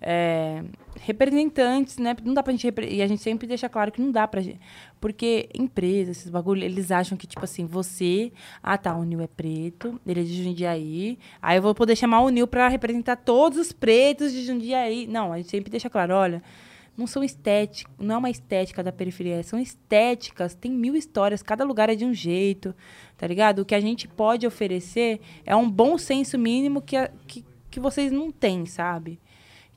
[0.00, 0.64] é,
[0.98, 2.16] representantes, né?
[2.24, 2.66] Não dá pra gente.
[2.88, 4.58] E a gente sempre deixa claro que não dá pra gente.
[5.00, 8.32] Porque empresas, esses bagulho, eles acham que, tipo assim, você.
[8.62, 11.18] Ah, tá, o Nil é preto, ele é de Jundiaí.
[11.40, 15.06] Aí eu vou poder chamar o Nil pra representar todos os pretos de Jundiaí.
[15.06, 16.42] Não, a gente sempre deixa claro, olha.
[16.96, 21.64] Não são estéticas, não é uma estética da periferia, são estéticas, tem mil histórias, cada
[21.64, 22.74] lugar é de um jeito,
[23.16, 23.60] tá ligado?
[23.60, 27.80] O que a gente pode oferecer é um bom senso mínimo que, a- que, que
[27.80, 29.18] vocês não têm, sabe?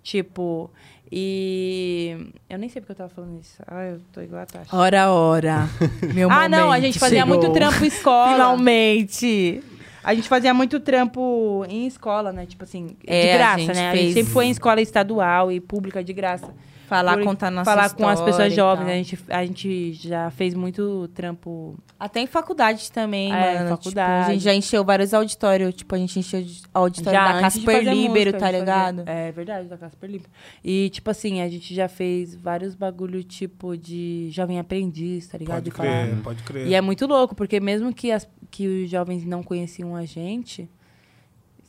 [0.01, 0.69] Tipo,
[1.09, 2.17] e.
[2.49, 3.61] Eu nem sei porque eu tava falando isso.
[3.65, 4.75] Ah, eu tô igual a Tasha.
[4.75, 5.69] Ora, ora.
[6.13, 8.33] Meu Ah, não, a gente fazia muito trampo escola.
[8.33, 9.63] Finalmente.
[10.03, 12.45] A gente fazia muito trampo em escola, né?
[12.45, 13.87] Tipo assim, É, de a graça, gente né?
[13.87, 16.53] A fez- gente sempre foi em escola estadual e pública de graça.
[16.87, 18.87] Falar, Por- contar nossa Falar com as pessoas jovens?
[18.89, 21.77] A gente, a gente já fez muito trampo.
[21.99, 23.69] Até em faculdade também, É, mano.
[23.69, 24.19] faculdade.
[24.19, 25.73] Tipo, a gente já encheu vários auditórios.
[25.73, 28.97] Tipo, a gente encheu auditório já da Casper Libero, música, tá ligado?
[29.05, 30.29] fazia- É verdade, da Casper Libero.
[30.63, 35.63] E, tipo assim, a gente já fez vários bagulho, tipo, de jovem aprendiz, tá ligado?
[35.63, 36.67] Pode crer, pode crer.
[36.67, 40.69] E é muito louco, porque mesmo que as que os jovens não conheciam a gente,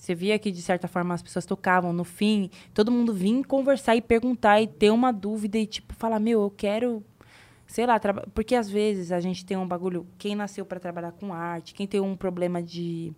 [0.05, 1.92] você via que, de certa forma, as pessoas tocavam.
[1.92, 6.20] No fim, todo mundo vinha conversar e perguntar e ter uma dúvida e, tipo, falar,
[6.20, 7.02] meu, eu quero,
[7.66, 7.99] sei lá,
[8.34, 11.86] porque às vezes a gente tem um bagulho, quem nasceu para trabalhar com arte, quem
[11.86, 13.15] tem um problema de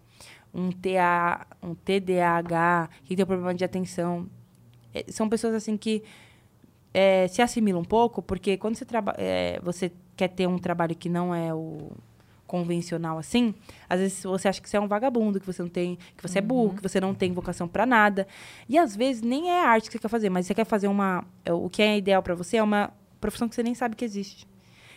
[0.54, 4.28] um, TA, um TDAH, quem tem um problema de atenção,
[4.94, 6.04] eh, são pessoas assim que
[6.94, 10.94] eh, se assimilam um pouco, porque quando você, traba eh, você quer ter um trabalho
[10.94, 11.90] que não é o
[12.46, 13.54] convencional assim,
[13.88, 16.38] às vezes você acha que você é um vagabundo, que você não tem, que você
[16.38, 18.26] é burro, que você não tem vocação para nada.
[18.68, 20.88] E às vezes nem é a arte que você quer fazer, mas você quer fazer
[20.88, 23.96] uma é, o que é ideal para você é uma profissão que você nem sabe
[23.96, 24.46] que existe.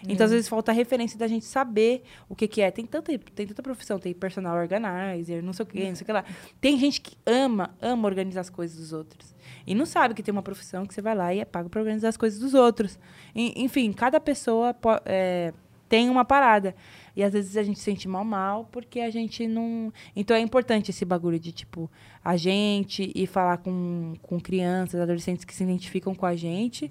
[0.07, 2.71] Então, às vezes, falta a referência da gente saber o que, que é.
[2.71, 6.05] Tem tanta, tem tanta profissão, tem personal organizer, não sei o quê, não sei o
[6.05, 6.23] que lá.
[6.61, 9.35] Tem gente que ama, ama organizar as coisas dos outros.
[9.67, 11.81] E não sabe que tem uma profissão que você vai lá e é pago para
[11.81, 12.97] organizar as coisas dos outros.
[13.35, 15.53] E, enfim, cada pessoa é,
[15.87, 16.75] tem uma parada.
[17.19, 19.91] E às vezes a gente se sente mal, mal, porque a gente não.
[20.15, 21.91] Então é importante esse bagulho de, tipo,
[22.23, 26.89] a gente ir falar com, com crianças, adolescentes que se identificam com a gente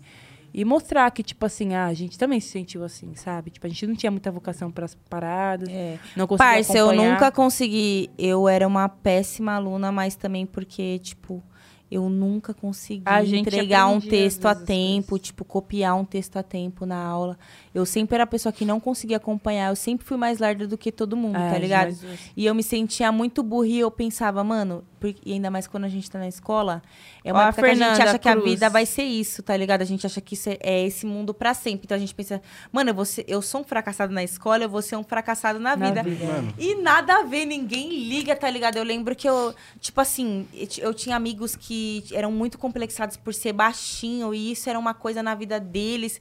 [0.53, 3.51] e mostrar que, tipo assim, ah, a gente também se sentiu assim, sabe?
[3.51, 5.99] Tipo, a gente não tinha muita vocação para as paradas, É.
[6.17, 7.13] não conseguia Parça, eu acompanhar.
[7.15, 8.11] nunca consegui.
[8.19, 11.43] Eu era uma péssima aluna, mas também porque, tipo,
[11.91, 13.03] eu nunca consegui
[13.39, 15.27] entregar um texto a tempo, coisas.
[15.27, 17.39] tipo, copiar um texto a tempo na aula.
[17.79, 19.71] Eu sempre era a pessoa que não conseguia acompanhar.
[19.71, 21.91] Eu sempre fui mais lerda do que todo mundo, É, tá ligado?
[21.91, 22.21] Jesus.
[22.37, 25.85] E eu me sentia muito burra e eu pensava, mano, por- e ainda mais quando
[25.85, 26.83] a gente tá na escola,
[27.25, 28.51] é Ó uma a época que a gente acha que a Cruz.
[28.51, 29.83] vida vai ser isso, tá ligado?
[29.83, 31.83] A gente acha que isso é, é esse mundo pra sempre.
[31.85, 32.43] Então a gente pensa,
[32.73, 35.59] mano, eu, vou ser- eu sou um fracassado na escola, eu vou ser um fracassado
[35.61, 36.03] na, Na vida.
[36.03, 36.25] vida.
[36.59, 38.77] E nada a ver, ninguém liga, tá ligado?
[38.77, 40.47] Eu lembro que eu, tipo assim,
[40.79, 45.23] eu tinha amigos que eram muito complexados por ser baixinho, e isso era uma coisa
[45.23, 46.21] na vida deles.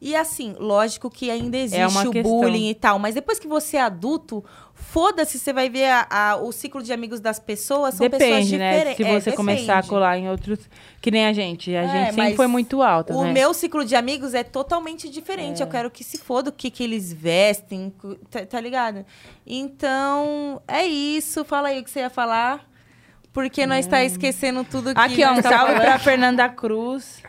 [0.00, 2.22] E assim, lógico que ainda existe É o questão.
[2.40, 6.36] bullying e tal, mas depois que você é adulto, foda-se, você vai ver a- a-
[6.36, 8.70] o ciclo de amigos das pessoas, são pessoas Depende, né?
[8.78, 8.96] diferentes.
[9.06, 10.60] Se É, você começar a colar em outros.
[11.00, 11.74] Que nem a gente.
[11.74, 13.32] A É, gente sempre foi muito alta, O né?
[13.32, 15.60] meu ciclo de amigos é totalmente diferente.
[15.62, 17.92] Eu quero que se foda o que, que eles vestem,
[18.30, 19.04] tá, tá ligado?
[19.44, 21.44] Então, é isso.
[21.44, 22.64] Fala aí o que você ia falar.
[23.32, 27.22] Porque nós tá esquecendo tudo que Aqui, ó, um tá salve pra Fernanda Cruz.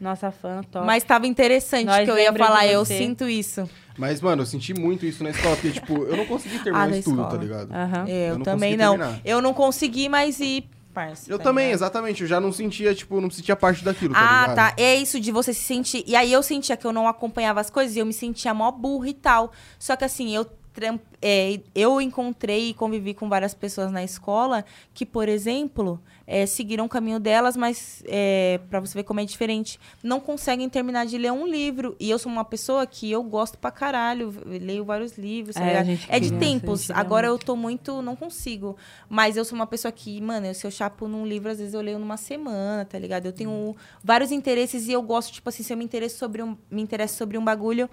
[0.00, 0.86] Nossa fã, top.
[0.86, 2.66] Mas tava interessante Nós que eu ia falar.
[2.66, 3.68] Eu sinto isso.
[3.98, 6.88] mas, mano, eu senti muito isso na escola, porque, tipo, eu não consegui terminar Ah,
[6.88, 7.36] na isso tudo, escola.
[7.38, 7.70] tá ligado?
[7.72, 8.04] Aham.
[8.08, 8.96] É, eu, Eu não também não.
[8.96, 9.20] terminar.
[9.24, 10.64] Eu não consegui, mas e...
[10.92, 11.76] Parça, Eu tá também, ligado?
[11.78, 12.22] exatamente.
[12.22, 14.56] Eu já não sentia, tipo, não sentia parte daquilo, tá Ah, ligado?
[14.56, 14.74] tá.
[14.76, 16.02] É isso de você se sentir.
[16.04, 18.72] E aí eu sentia que eu não acompanhava as coisas e eu me sentia mó
[18.72, 19.52] burra e tal.
[19.78, 20.44] Só que assim, eu,
[21.22, 26.00] é, eu encontrei e convivi com várias pessoas na escola que, por exemplo,
[26.32, 30.68] é, seguiram o caminho delas, mas é, para você ver como é diferente, não conseguem
[30.68, 31.96] terminar de ler um livro.
[31.98, 35.80] E eu sou uma pessoa que eu gosto pra caralho, leio vários livros, tá É,
[36.08, 36.88] É de a tempos.
[36.92, 38.00] Agora eu tô muito.
[38.00, 38.76] Não consigo.
[39.08, 41.74] Mas eu sou uma pessoa que, mano, eu- se eu chapo num livro, às vezes
[41.74, 43.26] eu leio numa semana, tá ligado?
[43.26, 46.56] Eu tenho vários interesses e eu gosto, tipo assim, se eu me interesso sobre um,
[46.70, 47.90] me interesso sobre um bagulho,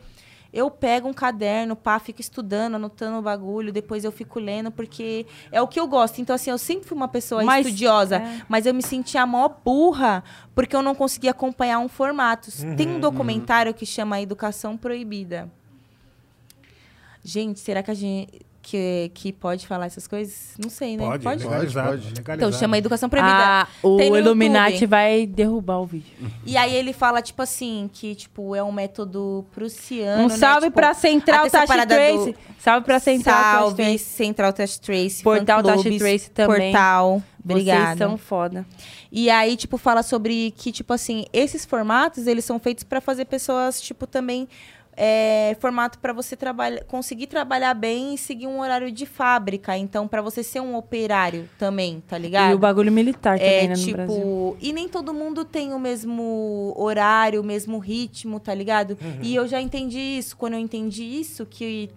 [0.57, 5.25] eu pego um caderno, pá, fico estudando, anotando o bagulho, depois eu fico lendo, porque
[5.51, 6.19] é o que eu gosto.
[6.19, 8.41] Então, assim, eu sempre fui uma pessoa Mas, estudiosa, é.
[8.49, 10.23] mas eu me sentia mó burra
[10.55, 12.49] porque eu não conseguia acompanhar um formato.
[12.75, 15.51] Tem Uhum, um documentário que chama Educação Proibida.
[17.23, 20.51] Gente, será que a gente que, que pode falar essas coisas?
[20.61, 21.05] Não sei, né?
[21.05, 21.49] Pode, Pode, pode.
[21.67, 22.01] legalizado.
[22.35, 23.33] Então, chama Educação Proibida.
[23.33, 24.89] Ah, o Illuminati YouTube.
[24.89, 26.11] vai derrubar o vídeo.
[26.45, 30.23] E aí ele fala, tipo assim, que tipo, é um método prussiano.
[30.23, 30.37] Um né?
[30.37, 32.31] salve Tipo, pra Central parada Trace.
[32.33, 33.99] do- Salve pra Central Salve, Trace.
[33.99, 35.23] Central Tash Trace.
[35.23, 36.71] Portal Tashi Trace também.
[36.73, 37.23] Portal.
[37.45, 37.97] Vocês Obrigada.
[37.97, 38.65] são foda.
[39.09, 43.23] E aí, tipo, fala sobre que, tipo assim, esses formatos, eles são feitos pra fazer
[43.25, 44.49] pessoas, tipo, também...
[44.99, 49.77] É, formato pra você trabalhar, conseguir trabalhar bem e seguir um horário de fábrica.
[49.77, 52.51] Então, pra você ser um operário também, tá ligado?
[52.51, 54.57] E o bagulho militar também, É, né, no tipo, Brasil.
[54.59, 58.97] e nem todo mundo tem o mesmo horário, o mesmo ritmo, tá ligado?
[58.99, 59.19] Uhum.
[59.21, 60.35] E eu já entendi isso.
[60.35, 61.91] Quando eu entendi isso, que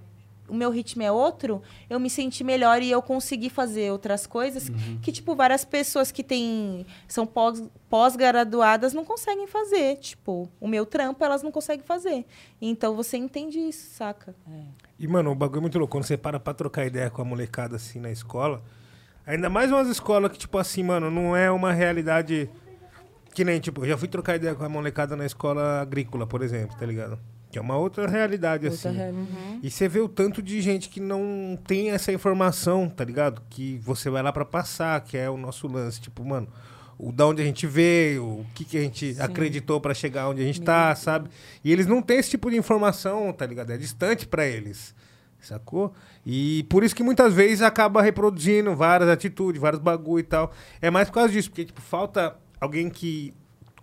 [0.51, 4.69] o meu ritmo é outro, eu me senti melhor e eu consegui fazer outras coisas
[4.69, 4.99] Uhum.
[5.01, 9.97] que, tipo, várias pessoas que têm, são pós- pós-graduadas não conseguem fazer.
[9.97, 12.25] Tipo, o meu trampo elas não conseguem fazer.
[12.61, 14.35] Então você entende isso, saca?
[14.99, 15.93] E, mano, o bagulho é muito louco.
[15.93, 18.63] Quando você para pra trocar ideia com a molecada assim na escola,
[19.27, 22.51] ainda mais umas escolas que, tipo assim, mano, não é uma realidade.
[23.33, 26.43] Que nem, tipo, eu já fui trocar ideia com a molecada na escola agrícola, por
[26.43, 27.17] exemplo, tá ligado?
[27.51, 28.97] Que é uma outra realidade, Outra assim.
[28.99, 29.61] real- Uhum.
[29.63, 33.43] E você vê o tanto de gente que não tem essa informação, tá ligado?
[33.51, 36.01] Que você vai lá pra passar, que é o nosso lance.
[36.01, 36.47] Tipo, mano,
[36.97, 40.41] o da onde a gente veio, o que, que a gente acreditou pra chegar onde
[40.43, 41.29] a gente tá, sabe?
[41.65, 43.71] E eles não têm esse tipo de informação, tá ligado?
[43.73, 44.95] É distante pra eles.
[45.41, 45.93] Sacou?
[46.25, 50.53] E por isso que muitas vezes acaba reproduzindo várias atitudes, vários bagulho e tal.
[50.83, 53.33] É mais por causa disso, porque, tipo, falta alguém que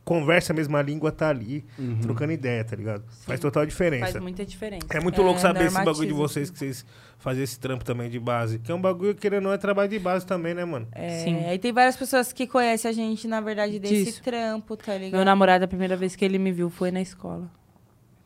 [0.07, 1.65] conversa a mesma língua, tá ali,
[2.01, 3.03] trocando ideia, tá ligado?
[3.25, 4.13] Faz total diferença.
[4.13, 4.87] Faz muita diferença.
[4.89, 6.85] É muito louco saber esse bagulho de vocês, que vocês
[7.17, 8.57] fazem esse trampo também de base.
[8.57, 10.87] Que é um bagulho, querendo ou não, é trabalho de base também, né, mano?
[10.93, 11.43] É, Sim.
[11.45, 14.23] Aí tem várias pessoas que conhecem a gente, na verdade, desse Disso.
[14.23, 15.11] trampo, tá ligado?
[15.11, 17.51] Meu namorado, a primeira vez que ele me viu foi na escola.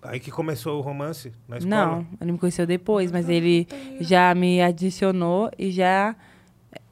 [0.03, 1.75] Aí que começou o romance na escola.
[1.75, 3.67] Não, ele me conheceu depois, mas ele
[3.99, 6.15] já me adicionou e já.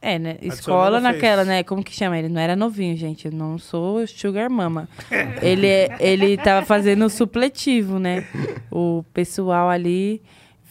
[0.01, 0.38] É, né?
[0.41, 1.48] Escola naquela, fez.
[1.48, 1.64] né?
[1.64, 2.17] Como que chama?
[2.17, 3.25] Ele não era novinho, gente.
[3.25, 4.88] Eu não sou sugar mama.
[5.41, 8.25] ele, é- ele tava fazendo supletivo, né?
[8.72, 10.22] O pessoal ali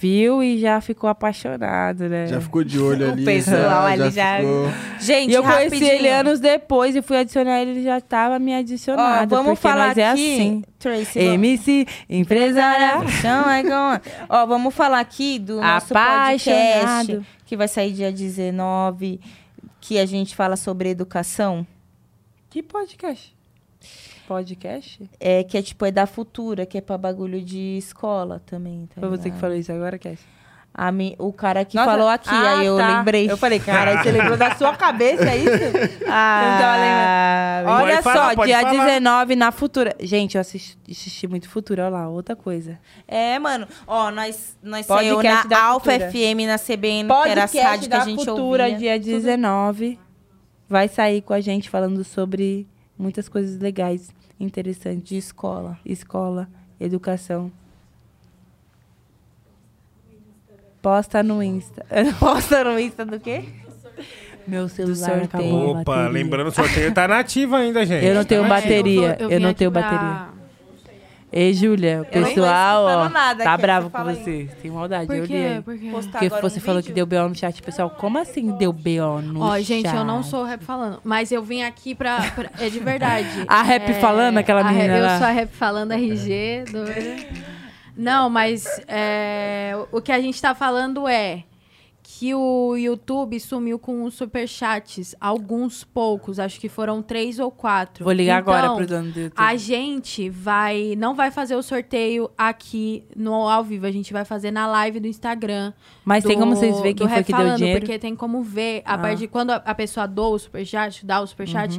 [0.01, 2.27] viu e já ficou apaixonado, né?
[2.29, 3.25] Já ficou de olho O ali.
[3.25, 4.71] pessoal ali já- ficou-
[5.01, 5.91] Gente, E eu conheci rapidinho.
[5.93, 9.29] ele anos depois e fui adicionar ele, ele já tava me Ó, adicionado.
[9.29, 10.65] vamos porque falar é aqui, assim.
[10.79, 13.05] Tracy, vamos- MC, empresária.
[13.19, 17.27] Então, é Ó, vamos falar aqui do nosso podcast, Apaixonado.
[17.49, 19.19] Que vai sair dia 19,
[19.81, 21.67] que a gente fala sobre educação.
[22.51, 23.35] Que podcast?
[24.27, 25.11] Podcast?
[25.19, 28.87] É, que é tipo, é da Futura, que é pra bagulho de escola também.
[28.95, 30.21] Tá Foi você que falou isso agora, Cash?
[30.81, 32.99] A mi- o cara que Nossa, falou aqui, ah, aí eu tá.
[32.99, 33.29] lembrei.
[33.29, 35.49] Eu falei, cara, você lembrou da sua cabeça, é isso?
[36.09, 38.85] Ah, Olha Pode falar, só, dia falar.
[38.87, 39.97] 19 na Futura.
[40.01, 42.79] Gente, eu assisti, assisti muito Futura, olha lá, outra coisa.
[43.09, 43.67] É, mano.
[43.89, 46.11] Ó, nós, nós Podcast saímos na da Alfa Futura.
[46.13, 48.79] FM, na CBN, que era as rádios que a gente Futura, ouvia.
[48.79, 49.99] dia 19,
[50.69, 55.03] vai sair com a gente falando sobre muitas coisas legais, interessantes.
[55.09, 55.77] De escola.
[55.85, 56.49] Escola,
[56.79, 57.51] educação.
[60.83, 61.85] Posta no Insta.
[62.19, 63.45] Posta no Insta do quê?
[64.47, 65.25] Meu celular sorteio.
[65.25, 68.05] acabou Opa, lembrando, o sorteio tá nativo ainda, gente.
[68.05, 69.01] Eu não tenho Tá bateria.
[69.01, 70.39] vou- eu vim não tenho pra- bateria.
[71.31, 74.49] Ei, Júlia, o Eu pessoal, ó, tá aqui, bravo com você.
[74.63, 75.61] Tem maldade, Por eu li.
[75.63, 75.75] Por
[76.11, 76.89] Porque agora você um falou vídeo?
[76.89, 77.61] que deu BO no chat.
[77.63, 79.63] Pessoal, como assim deu BO no Ó, chat?
[79.65, 82.19] gente, eu não sou rap falando, mas eu vim aqui pra.
[82.31, 83.29] pra- é de verdade.
[83.47, 86.65] A rap É, falando, aquela a rap- menina Eu sou a rap falando RG.
[86.73, 87.17] doida.
[87.99, 91.43] Não, mas é, o que a gente tá falando é
[92.11, 95.15] que o YouTube sumiu com os superchats.
[95.21, 98.03] Alguns poucos, acho que foram três ou quatro.
[98.05, 99.35] Vou ligar agora Então, pro dono do YouTube.
[99.37, 100.95] A gente vai.
[100.97, 103.85] Não vai fazer o sorteio aqui no ao vivo.
[103.85, 105.73] A gente vai fazer na live do Instagram.
[106.05, 107.81] Mas tem do- como vocês verem quem foi que deu dinheiro?
[107.81, 108.99] Porque tem como ver, a Ah.
[108.99, 111.79] partir de quando a, a pessoa doa o superchat, dá o superchat,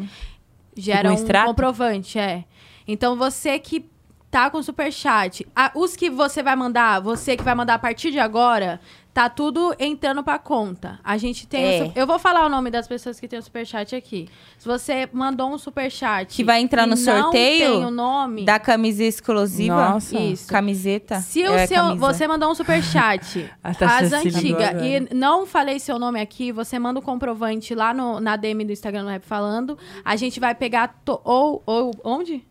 [0.78, 2.44] gera um um, comprovante, é.
[2.88, 3.90] Então você que
[4.32, 8.11] tá com superchat, a- os que você vai mandar, você que vai mandar a partir
[8.11, 8.80] de agora,
[9.11, 10.99] tá tudo entrando pra conta.
[11.03, 11.64] A gente tem.
[11.64, 11.91] É.
[11.95, 14.30] eu vou falar o nome das pessoas que tem o superchat aqui.
[14.58, 16.35] Se você mandou um superchat.
[16.35, 18.45] Que vai entrar no e sorteio Não tem o nome.
[18.45, 19.90] Da camisa exclusiva.
[19.90, 20.17] Nossa.
[20.19, 20.48] Isso.
[20.48, 21.19] Camiseta.
[21.22, 21.98] Se o É, seu, camisa.
[21.98, 26.22] você mandou um superchat, A Tassia as se ligou antigas, e não falei seu nome
[26.22, 29.77] aqui, você manda o comprovante lá no, na DM do Instagram no Rap Falando.
[30.06, 32.45] A gente vai pegar, to- ou, ou onde?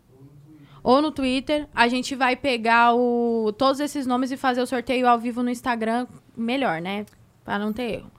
[0.88, 1.68] Ou no Twitter.
[1.74, 5.50] A gente vai pegar o, todos esses nomes e fazer o sorteio ao vivo no
[5.50, 6.06] Instagram.
[6.34, 7.04] Melhor, né?
[7.44, 8.10] Pra não ter erro.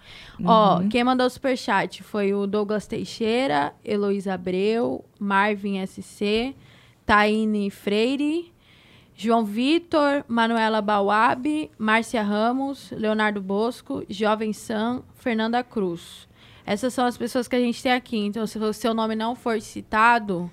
[0.45, 6.55] Ó, quem mandou o superchat foi o Douglas Teixeira, Heloísa Abreu, Marvin SC,
[7.07, 8.53] Taine Freire,
[9.15, 16.27] João Vitor, Manuela Bauab, Márcia Ramos, Leonardo Bosco, Jovem Sam, Fernanda Cruz.
[16.67, 18.17] Essas são as pessoas que a gente tem aqui.
[18.17, 20.51] Então, se o seu nome não for citado,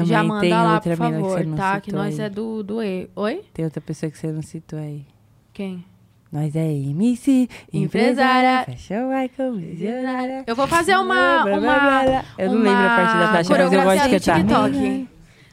[0.00, 1.80] Também já manda tem lá, outra por mina que favor, você não tá?
[1.80, 2.26] Que citou nós aí.
[2.26, 3.10] é do, do E.
[3.14, 3.44] Oi?
[3.52, 5.06] Tem outra pessoa que você não citou aí.
[5.52, 5.84] Quem?
[6.30, 8.62] Nós é MC, Empresária.
[8.62, 10.44] empresária, fashion icon, visionária.
[10.46, 11.44] Eu vou fazer uma.
[11.44, 14.40] uma Eu não lembro a parte da Tasha, mas eu gosto de cantar.
[14.40, 15.08] TikTok.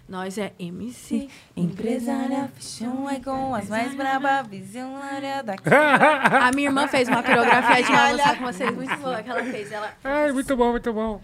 [0.09, 1.29] Nós é MC.
[1.55, 5.63] Empresária, fashion icon, as mais braba, visionária daqui.
[5.69, 9.43] A minha irmã fez uma coreografia de uma música com vocês muito boa que ela
[9.43, 9.71] fez.
[9.71, 9.89] Ela...
[10.03, 11.21] Ai, muito bom, muito bom.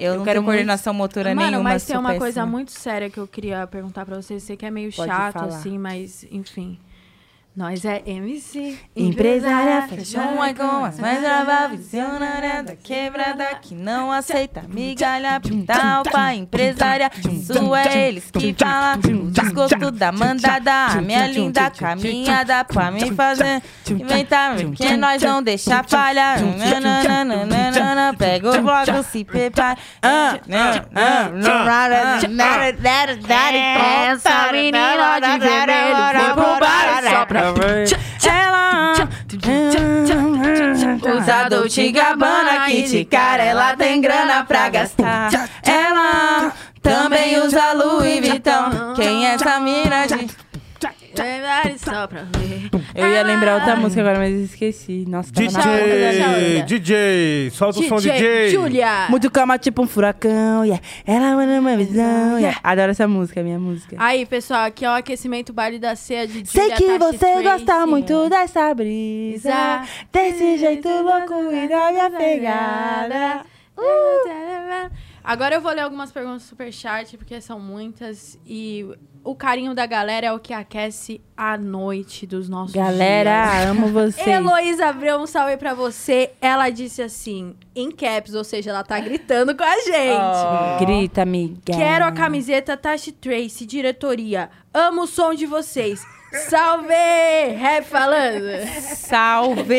[0.00, 2.46] Eu, Eu não quero tenho muito- coordenação motora Mano, nenhuma, mas tem uma coisa péssima.
[2.46, 4.42] muito séria que eu queria perguntar pra vocês.
[4.42, 5.46] Sei que é meio Pode chato, falar.
[5.48, 6.78] assim, mas enfim.
[7.56, 8.78] Nós é MC.
[8.96, 16.32] Empresária, Fashion icon, as mais braba, visionária da quebrada que não aceita migalha, pintar pra
[16.32, 17.10] empresária.
[17.28, 20.86] Isso é eles que falam o desgosto da mandada.
[20.92, 26.36] A minha linda caminhada pra me fazer inventar, que nós não deixa falha.
[28.16, 29.76] Pega o bloco, se prepara.
[34.12, 37.39] Essa menina de vermelho foi pro bar só pra
[38.26, 38.94] Ela
[41.18, 45.30] Usa Dolce Gabbana, Kit Cara, ela tem grana pra gastar.
[45.62, 46.52] Ela
[46.82, 48.94] também usa Louis Vuitton.
[48.96, 50.28] Quem é essa mina de...
[51.22, 52.70] Verdade, só pra ver.
[52.94, 53.76] Eu ia lembrar outra Ah.
[53.76, 55.04] música agora, mas esqueci.
[55.08, 58.50] Nossa, tava na DJ, DJ, solta o som DJ.
[58.50, 59.06] Julia.
[59.08, 60.82] Muito calma, tipo um furacão, yeah.
[61.06, 62.58] Ela manda uma visão, yeah.
[62.62, 63.96] Adoro essa música, é minha música.
[63.98, 67.18] Aí, pessoal, aqui é o aquecimento baile da ceia de Sei Julia que Tati você
[67.18, 67.42] Tracy.
[67.42, 69.82] gosta muito dessa brisa,
[70.12, 73.44] desse jeito louco e da minha pegada.
[75.22, 78.38] Agora eu vou ler algumas perguntas do Superchat, porque são muitas.
[78.46, 78.86] E
[79.22, 83.66] o carinho da galera é o que aquece a noite dos nossos Galera, dias.
[83.70, 84.26] amo vocês.
[84.26, 86.30] Heloísa Abreu, um salve pra você.
[86.40, 90.78] Ela disse assim, em caps, ou seja, ela tá gritando com a gente.
[90.80, 91.60] Grita, amiga.
[91.66, 94.50] Quero a camiseta Tashi Trace, diretoria.
[94.72, 96.02] Amo o som de vocês.
[96.32, 96.94] Salve!
[97.58, 98.44] Rap falando.
[98.80, 99.74] Salve!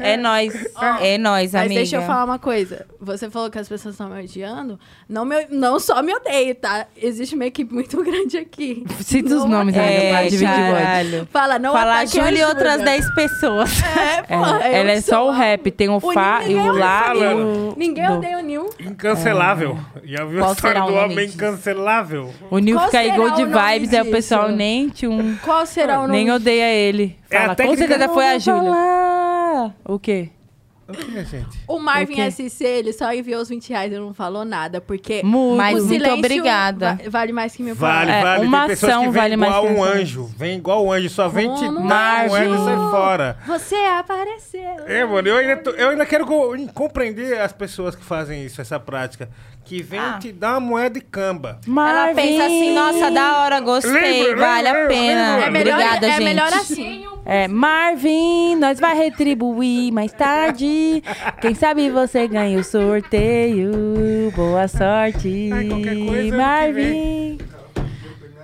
[0.00, 0.54] É nóis.
[1.02, 1.74] É nóis, Mas amiga.
[1.80, 2.86] deixa eu falar uma coisa.
[3.00, 4.78] Você falou que as pessoas estão me odiando.
[5.08, 6.86] Não, me, não só me odeio, tá?
[6.96, 8.84] Existe uma equipe muito grande aqui.
[9.00, 11.26] Cita os nomes, pra É, dividir.
[11.30, 12.84] Fala, não Fala a a Júlia e outras Júlia.
[12.86, 13.70] 10 pessoas.
[14.00, 16.72] É, porra, eu Ela é só o a- rap, tem o O Fá e o
[16.72, 17.74] Lá o...
[17.76, 18.14] Ninguém do.
[18.14, 18.70] odeia o Nil.
[18.80, 19.78] Incancelável.
[20.04, 21.36] Já viu a Qual história será do homem disso?
[21.36, 22.32] incancelável?
[22.50, 24.52] O Nil fica igual de vibes, aí o pessoal disso?
[24.56, 26.12] nem tchum, Qual será o nome?
[26.14, 27.16] nem odeia ele.
[27.30, 28.72] É a Fala, com técnica- certeza foi a Júlia.
[29.84, 30.30] O quê?
[30.88, 31.60] O que, gente?
[31.68, 32.30] O Marvin O?
[32.32, 35.56] SC, ele só enviou os 20 reais e não falou nada, porque Muito.
[35.56, 36.98] Mas o muito silêncio obrigada.
[37.04, 38.10] va- vale mais que mil Vale.
[38.10, 38.44] É, vale.
[38.44, 40.28] uma Tem pessoas ação vale mais igual que um anjo.
[40.36, 42.64] Vem igual um anjo, só vem te dar um e anjo.
[42.64, 43.36] sai fora.
[43.46, 44.80] Você apareceu.
[44.88, 48.60] É, mano, eu ainda, tô- eu ainda quero co- compreender as pessoas que fazem isso,
[48.60, 49.28] essa prática.
[49.64, 50.18] Que vem Ah.
[50.20, 51.60] te dar uma moeda e camba.
[51.64, 52.14] Ela Marvin.
[52.16, 53.92] pensa assim, nossa, da hora, gostei,
[54.24, 55.30] Lembra, vale a lembra, pena.
[55.36, 55.46] lembra.
[55.46, 56.24] É melhor, Obrigada, é gente.
[56.24, 57.04] melhor assim.
[57.26, 61.02] É, Marvin, nós vai retribuir mais tarde.
[61.40, 64.32] Quem sabe você ganha o sorteio.
[64.34, 67.38] Boa sorte, Ai, qualquer coisa, Marvin.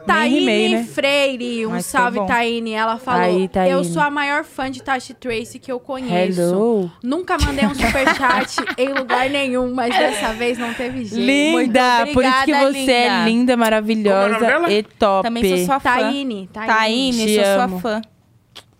[0.06, 0.84] Taine rimei, né?
[0.84, 2.24] Freire, um Mas salve.
[2.26, 2.72] Taine.
[2.72, 3.70] Ela falou: Aí, Taine.
[3.70, 6.40] Eu sou a maior fã de Tashi Trace que eu conheço.
[6.40, 6.90] Hello.
[7.02, 11.24] Nunca mandei um superchat em lugar nenhum, mas dessa vez não teve jeito.
[11.24, 13.24] Linda, Muito por isso que obrigada, você é linda.
[13.24, 14.72] linda, é o maravilhosa nome dela?
[14.72, 15.22] e top.
[15.28, 15.90] Também sou sua fã.
[15.90, 16.66] Taine, Taine.
[16.72, 17.80] Taine, Te sou amo.
[17.80, 18.02] sua fã.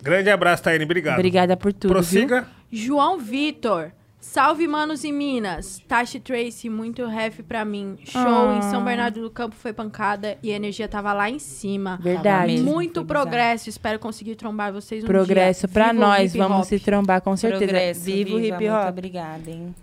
[0.01, 0.85] Grande abraço, Taine.
[0.85, 1.15] Obrigado.
[1.15, 1.95] Obrigada por tudo, viu?
[2.27, 2.47] Prossiga.
[2.71, 3.91] João Vitor.
[4.29, 5.81] Salve, manos e minas.
[5.87, 7.97] Tashi Trace, muito ref pra mim.
[8.03, 8.61] Show em Ah.
[8.63, 11.97] São Bernardo do Campo foi pancada e a energia tava lá em cima.
[12.01, 12.57] Verdade.
[12.61, 13.69] Muito progresso.
[13.69, 15.73] Espero conseguir trombar vocês um Progresso dia.
[15.73, 17.63] pra Viva o nós, vamos se trombar com certeza.
[17.65, 18.89] Progresso, Viva o hip Muito hop.
[18.89, 19.75] obrigada, hein.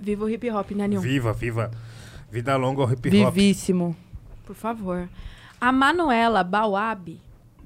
[0.00, 1.00] Viva o hip hop, né, Nil?
[1.00, 1.70] Viva, viva.
[2.30, 3.34] Vida longa ao hip hop.
[3.34, 3.94] Vivíssimo.
[4.46, 5.08] Por favor.
[5.60, 7.20] A Manuela Bauab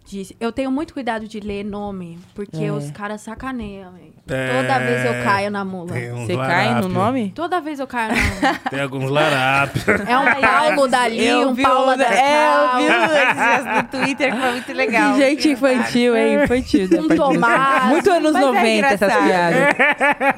[0.07, 2.73] disse: Eu tenho muito cuidado de ler nome, porque É.
[2.73, 3.93] os caras sacaneiam.
[4.01, 4.13] hein?
[4.29, 5.93] É, Toda vez eu caio na mula.
[5.93, 6.89] Tem uns Você cai no larápio.
[6.89, 7.33] nome?
[7.35, 8.61] Toda vez eu caio na mula.
[8.71, 9.85] Tem alguns larápios.
[9.89, 13.83] É um Paulo dali, Eu um Paula um- da É, eu vi Cal, esses no
[14.01, 15.15] Twitter que foi muito legal.
[15.15, 16.43] Que gente infantil, hein?
[16.43, 16.89] Infantil.
[16.89, 17.09] da um.
[17.09, 17.85] Tomás.
[17.87, 19.59] Muito anos Mas é 90 essas piadas.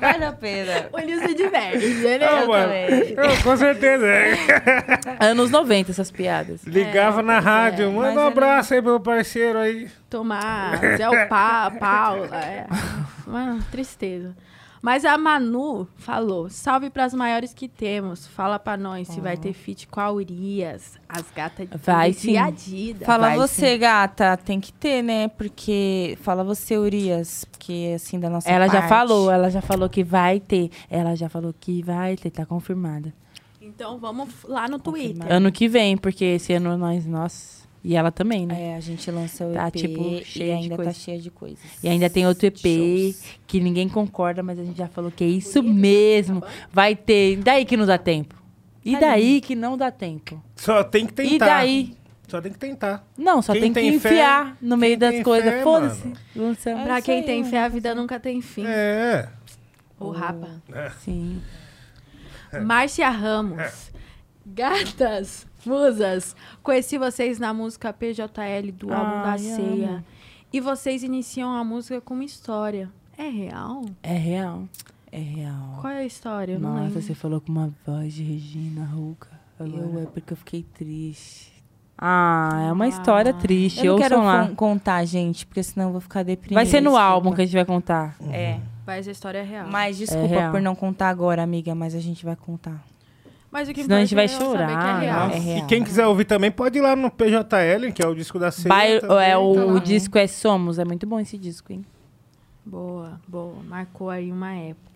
[0.00, 0.72] Vale a pena.
[0.92, 3.14] O Nil se diverte, também.
[3.16, 4.06] Eu, com certeza.
[4.06, 4.36] é.
[5.20, 6.62] Anos 90 essas piadas.
[6.64, 7.90] Ligava na rádio.
[7.92, 9.00] mas Manda um abraço aí pro meu
[9.58, 9.90] parceiro aí.
[10.08, 12.36] Tomás, é o pa, Paula.
[12.36, 12.66] É.
[13.26, 14.34] Uma tristeza.
[14.80, 18.26] Mas a Manu falou: salve pras maiores que temos.
[18.28, 22.16] Fala pra nós se vai ter feat com a Urias, as gatas de Vai de
[22.18, 22.36] sim.
[22.36, 23.04] Adidas.
[23.04, 24.36] Fala Vai, você, gata.
[24.36, 25.28] Tem que ter, né?
[25.28, 26.16] Porque.
[26.22, 27.44] Fala você, Urias.
[27.44, 28.88] Porque, assim, da nossa Ela já parte.
[28.88, 30.70] falou, ela já falou que vai ter.
[30.88, 33.12] Ela já falou que vai ter, tá confirmada.
[33.60, 35.30] Então vamos lá no Twitter.
[35.30, 37.57] Ano que vem, porque esse ano nós, nós.
[37.84, 38.60] E ela também, né?
[38.72, 40.90] É, a gente lança o EP Tá, tipo, e cheia de ainda coisa.
[40.90, 41.58] tá cheia de coisas.
[41.82, 43.22] E ainda tem outro EP Shows.
[43.46, 46.42] que ninguém concorda, mas a gente já falou que é isso mesmo.
[46.72, 47.34] Vai ter.
[47.34, 48.34] E daí que não dá tempo?
[48.84, 50.42] E daí que não dá tempo?
[50.56, 51.34] Só tem que tentar.
[51.34, 51.94] E daí?
[52.26, 53.06] Só tem que tentar.
[53.16, 55.62] Não, só Quem tem que tem fé- enfiar no meio das tem coisas.
[55.62, 56.12] Foda-se.
[56.36, 56.82] Lançamos.
[56.84, 57.48] Pra quem aí, tem né?
[57.50, 58.64] fé, a vida nunca tem fim.
[58.66, 59.28] É.
[59.98, 60.60] O rapa.
[61.04, 61.40] Sim.
[62.64, 63.90] Márcia Ramos.
[64.46, 66.34] Gatas, musas.
[66.62, 69.88] Conheci vocês na música PJL do álbum da Ai, Ceia.
[69.90, 70.04] amo.
[70.52, 72.88] E vocês iniciam a música com uma história.
[73.16, 73.84] É real?
[74.02, 74.64] É real.
[75.12, 75.78] É real.
[75.80, 76.54] Qual é a história?
[76.54, 77.02] Eu não Nossa, lembro.
[77.02, 79.28] você falou com uma voz de Regina Ruca.
[79.60, 81.52] Eu é porque eu fiquei triste.
[82.00, 83.84] Ah, é uma história triste.
[83.84, 84.46] Eu não quero lá.
[84.48, 86.54] con- contar, gente, porque senão eu vou ficar deprimida.
[86.54, 87.02] Vai ser no desculpa.
[87.02, 88.16] álbum que a gente vai contar.
[88.30, 88.60] É.
[88.86, 89.66] Mas a história é real.
[89.68, 90.52] Mas desculpa real.
[90.52, 92.82] por não contar agora, amiga, mas a gente vai contar.
[93.50, 95.30] Mas o que Senão a gente vai é que chorar, é real.
[95.30, 95.66] É E real.
[95.66, 98.68] quem quiser ouvir também pode ir lá no PJL, que é o disco da Ceia.
[98.68, 99.80] Vai- também, é, tá o lá.
[99.80, 100.78] disco é Somos.
[100.78, 101.82] É muito bom esse disco, hein?
[102.64, 103.62] Boa, boa.
[103.64, 104.88] Marcou aí uma época.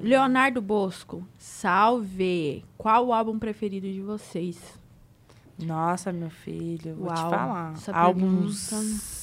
[0.00, 2.64] Leonardo Bosco, salve!
[2.76, 4.58] Qual o álbum preferido de vocês?
[5.58, 7.72] Nossa, meu filho, vou te Uau, falar.
[7.72, 8.68] essa Álbuns.
[8.68, 9.14] pergunta-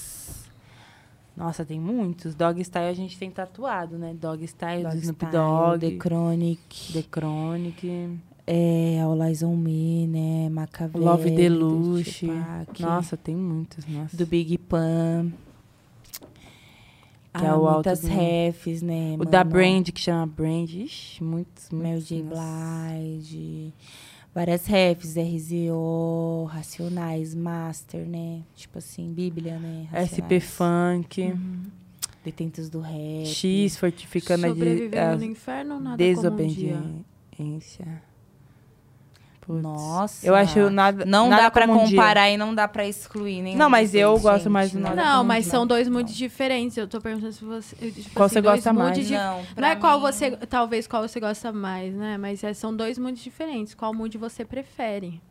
[1.38, 2.36] Nossa, tem muitos.
[2.36, 4.14] Dog Style a gente tem tatuado, né?
[4.14, 10.50] Dog Style, do Snoop Dogg, The Chronic, The Chronic, é, All Eyes on Me, né?
[10.50, 11.06] Machiavelli.
[11.06, 12.28] Love Deluxe.
[12.80, 14.16] Nossa, tem muitos, nossa.
[14.18, 15.32] Do Big Pan.
[17.34, 19.16] Que é ah, o alto muitas refs, né?
[19.18, 19.52] o da mano?
[19.52, 20.70] Brand, que chama Brand.
[20.70, 22.08] Ixi, muitos, muitos.
[22.08, 22.24] J.
[22.24, 22.42] nossa.
[23.00, 23.74] Blige.
[24.36, 28.42] Várias refs, RZO, Racionais, Master, né?
[28.56, 29.88] Tipo assim, Bíblia, né?
[29.96, 30.44] SP Racionais.
[30.44, 31.36] Funk.
[32.24, 33.26] Detentos do rap.
[33.26, 36.76] X, fortificando a Sobrevivendo a no inferno, nada como um dia.
[36.76, 38.11] desobediência.
[39.52, 39.64] Putz.
[39.64, 40.26] Nossa.
[40.28, 41.06] Eu acho nada.
[41.06, 41.98] Não nada dá um dia.
[41.98, 44.80] comparar e não dá pra excluir nenhum Não, mas eu dois, gosto gente, mais do
[44.80, 44.90] não.
[44.90, 45.68] Nada Não, como mas um são dia.
[45.76, 46.78] dois moods diferentes.
[46.78, 47.76] Eu tô perguntando se você.
[47.76, 48.98] tipo Qual assim, você gosta mais?
[48.98, 50.32] dif- Não, Não é qual mim- você.
[50.32, 52.18] Talvez qual você gosta mais, né?
[52.18, 53.74] Mas é, são dois moods diferentes.
[53.74, 55.22] Qual mood você prefere?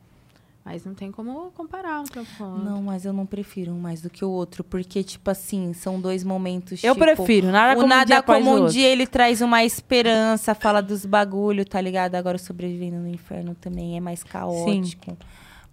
[0.64, 2.64] Mas não tem como comparar um com o outro.
[2.64, 5.98] Não, mas eu não prefiro um mais do que o outro, porque, tipo assim, são
[5.98, 8.86] dois momentos, Eu tipo, prefiro, nada o como um nada dia como o um dia
[8.86, 12.14] ele traz uma esperança, fala dos bagulho, tá ligado?
[12.14, 15.16] Agora o sobrevivendo no inferno também é mais caótico.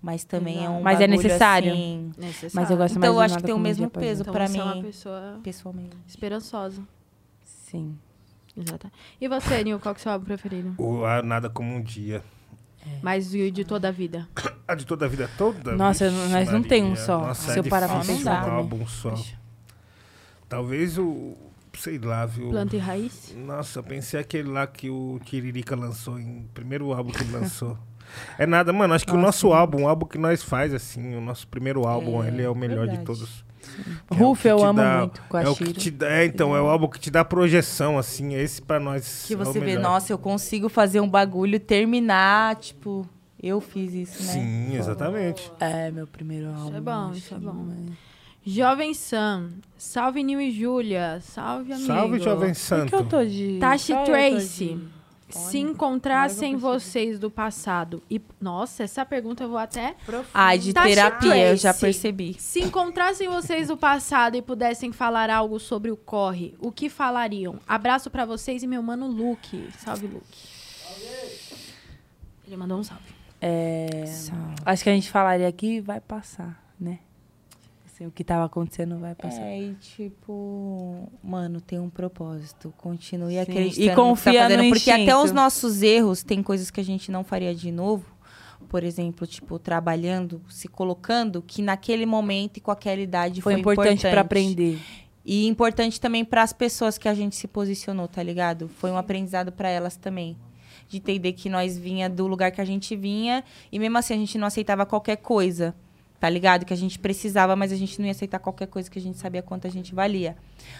[0.01, 1.73] Mas também é um Mas é necessário.
[1.73, 2.51] assim, Necessário.
[2.53, 4.21] Mas eu gosto Então eu mais do acho que tem o mesmo o peso.
[4.21, 4.81] Então pra você é uma mim.
[4.83, 5.97] pessoa pessoalmente.
[6.07, 6.81] esperançosa.
[7.43, 7.97] Sim.
[8.55, 8.89] Exato.
[9.19, 10.75] E você, Nil, qual que é o seu álbum preferido?
[10.77, 12.23] O Nada Como Um Dia.
[13.01, 14.27] Mais de, de toda a vida.
[14.67, 15.75] A de toda a vida toda?
[15.77, 16.67] Nossa, Vixe, nós não Maria.
[16.69, 17.19] tem um só.
[17.27, 18.51] Nossa, Se é eu parar pra pensar, um né?
[18.57, 19.15] álbum só.
[20.49, 21.35] Talvez o...
[21.77, 22.49] Sei lá, viu?
[22.49, 23.35] Planta e raiz?
[23.37, 27.77] Nossa, eu pensei aquele lá que o Tiririca lançou, em primeiro álbum que ele lançou.
[28.37, 31.21] É nada, mano, acho que o nosso álbum, o álbum que nós faz, assim, o
[31.21, 33.05] nosso primeiro álbum, É, ele é o melhor de verdade.
[33.05, 33.45] todos.
[34.11, 36.09] Ruf, É o eu que amo dá- muito com a É o que te dá,
[36.09, 39.35] é, então, é o álbum que te dá projeção, assim, esse pra nós Que é
[39.35, 43.07] o você vê, nossa, eu consigo fazer um bagulho, terminar, tipo,
[43.41, 44.31] eu fiz isso, né?
[44.33, 45.51] Sim, exatamente.
[45.59, 46.75] É, meu primeiro álbum.
[46.77, 47.67] é bom, isso é que bom.
[47.71, 48.07] é.
[48.49, 49.49] Jovem Sam.
[49.77, 51.19] Salve, Nil e Júlia.
[51.21, 51.85] Salve, amigo.
[51.87, 52.95] Salve, Jovem Por que Santo.
[52.95, 53.57] eu tô de.
[53.59, 54.79] Tashi Tracy.
[55.29, 58.21] Se encontrassem vocês do passado e...
[58.39, 59.95] Nossa, essa pergunta eu vou até...
[60.33, 62.35] Ai, de Tasha terapia, eu já percebi.
[62.39, 67.59] Se encontrassem vocês do passado e pudessem falar algo sobre o corre, o que falariam?
[67.67, 69.69] Abraço pra vocês e meu mano Luke.
[69.77, 70.47] Salve, Luke.
[72.45, 73.17] Ele mandou um salve.
[73.41, 74.05] É,
[74.65, 76.99] acho que a gente falaria aqui vai passar, né?
[77.97, 79.41] Assim, o que tava acontecendo vai passar.
[79.41, 82.71] É, e tipo, mano, tem um propósito.
[82.77, 85.23] Continue Sim, acreditando e no que confia tá fazendo, no porque até instinto.
[85.23, 88.05] os nossos erros tem coisas que a gente não faria de novo.
[88.69, 93.61] Por exemplo, tipo, trabalhando, se colocando, que naquele momento e com aquela idade Foi, foi,
[93.61, 94.79] importante pra aprender.
[95.25, 98.67] E importante também para as pessoas que a gente se posicionou, tá ligado?
[98.67, 100.37] Foi um aprendizado para elas também.
[100.87, 104.17] De entender que nós vinha do lugar que a gente vinha e mesmo assim a
[104.17, 105.75] gente não aceitava qualquer coisa,
[106.19, 106.65] tá ligado?
[106.65, 109.17] Que a gente precisava, mas a gente não ia aceitar qualquer coisa que a gente
[109.17, 110.35] sabia quanto a gente valia.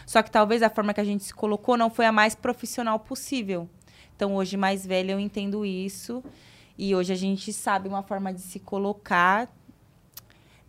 [0.06, 3.00] Só que talvez a forma que a gente se colocou não foi a mais profissional
[3.00, 3.70] possível.
[4.16, 6.24] Então hoje mais velha eu entendo isso
[6.78, 9.48] e hoje a gente sabe uma forma de se colocar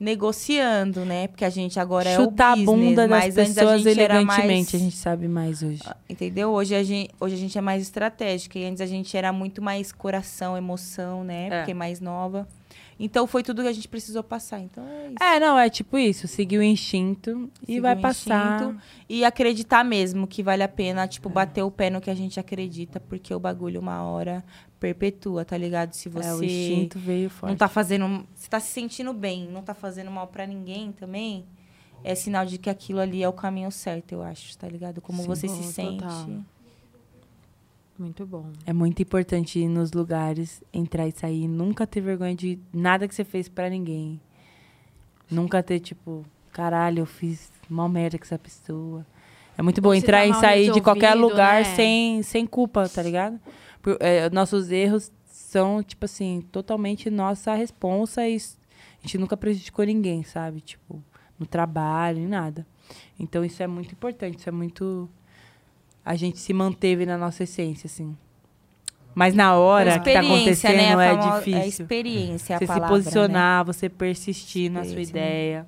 [0.01, 1.27] negociando, né?
[1.27, 4.01] Porque a gente agora Chutar é o a business, bunda das mas a pessoas gente
[4.01, 5.83] era elegantemente, mais- a gente sabe mais hoje.
[6.09, 6.51] Entendeu?
[6.51, 8.59] Hoje a, gente, hoje a gente é mais estratégica.
[8.59, 11.47] E antes a gente era muito mais coração, emoção, né?
[11.49, 11.57] É.
[11.59, 12.47] Porque é mais nova.
[13.01, 14.59] Então foi tudo que a gente precisou passar.
[14.61, 15.23] Então é isso.
[15.23, 18.61] É, não, é tipo isso, seguir o instinto e Seguir vai passar.
[18.63, 21.07] instinto E acreditar mesmo que vale a pena, É.
[21.07, 24.45] tipo, bater o pé no que a gente acredita, porque o bagulho uma hora
[24.81, 25.93] perpetua, tá ligado?
[25.95, 27.51] Se você É, o instinto veio forte.
[27.51, 28.27] não tá fazendo.
[28.35, 31.45] Você tá se sentindo bem, não tá fazendo mal pra ninguém também.
[32.05, 35.01] É sinal de que aquilo ali é o caminho certo, eu acho, tá ligado?
[35.01, 35.27] Como Sim.
[35.29, 35.99] você Oh, se sente.
[36.03, 36.29] total.
[37.99, 38.53] Muito bom.
[38.65, 43.15] É muito importante ir nos lugares, entrar e sair, nunca ter vergonha de nada que
[43.15, 44.21] você fez pra ninguém.
[45.31, 49.05] Nunca ter, tipo, caralho, eu fiz mal merda com essa pessoa.
[49.57, 51.75] É muito bom Ou entrar e sair de qualquer lugar né?
[51.75, 53.41] sem, sem culpa, tá ligado?
[53.83, 59.85] Por- é, nossos erros são, tipo assim, totalmente nossa responsa e a gente nunca prejudicou
[59.85, 60.61] ninguém, sabe?
[60.61, 61.03] Tipo,
[61.39, 62.65] no trabalho, em nada.
[63.19, 65.09] Então isso é muito importante, isso é muito.
[66.09, 68.17] A gente se manteve na nossa essência, assim.
[69.15, 70.27] Mas na hora que tá né?
[70.27, 71.61] acontecendo A é difícil.
[71.61, 75.03] É experiência, a você palavra, se posicionar, você persistir na sua né?
[75.03, 75.67] ideia.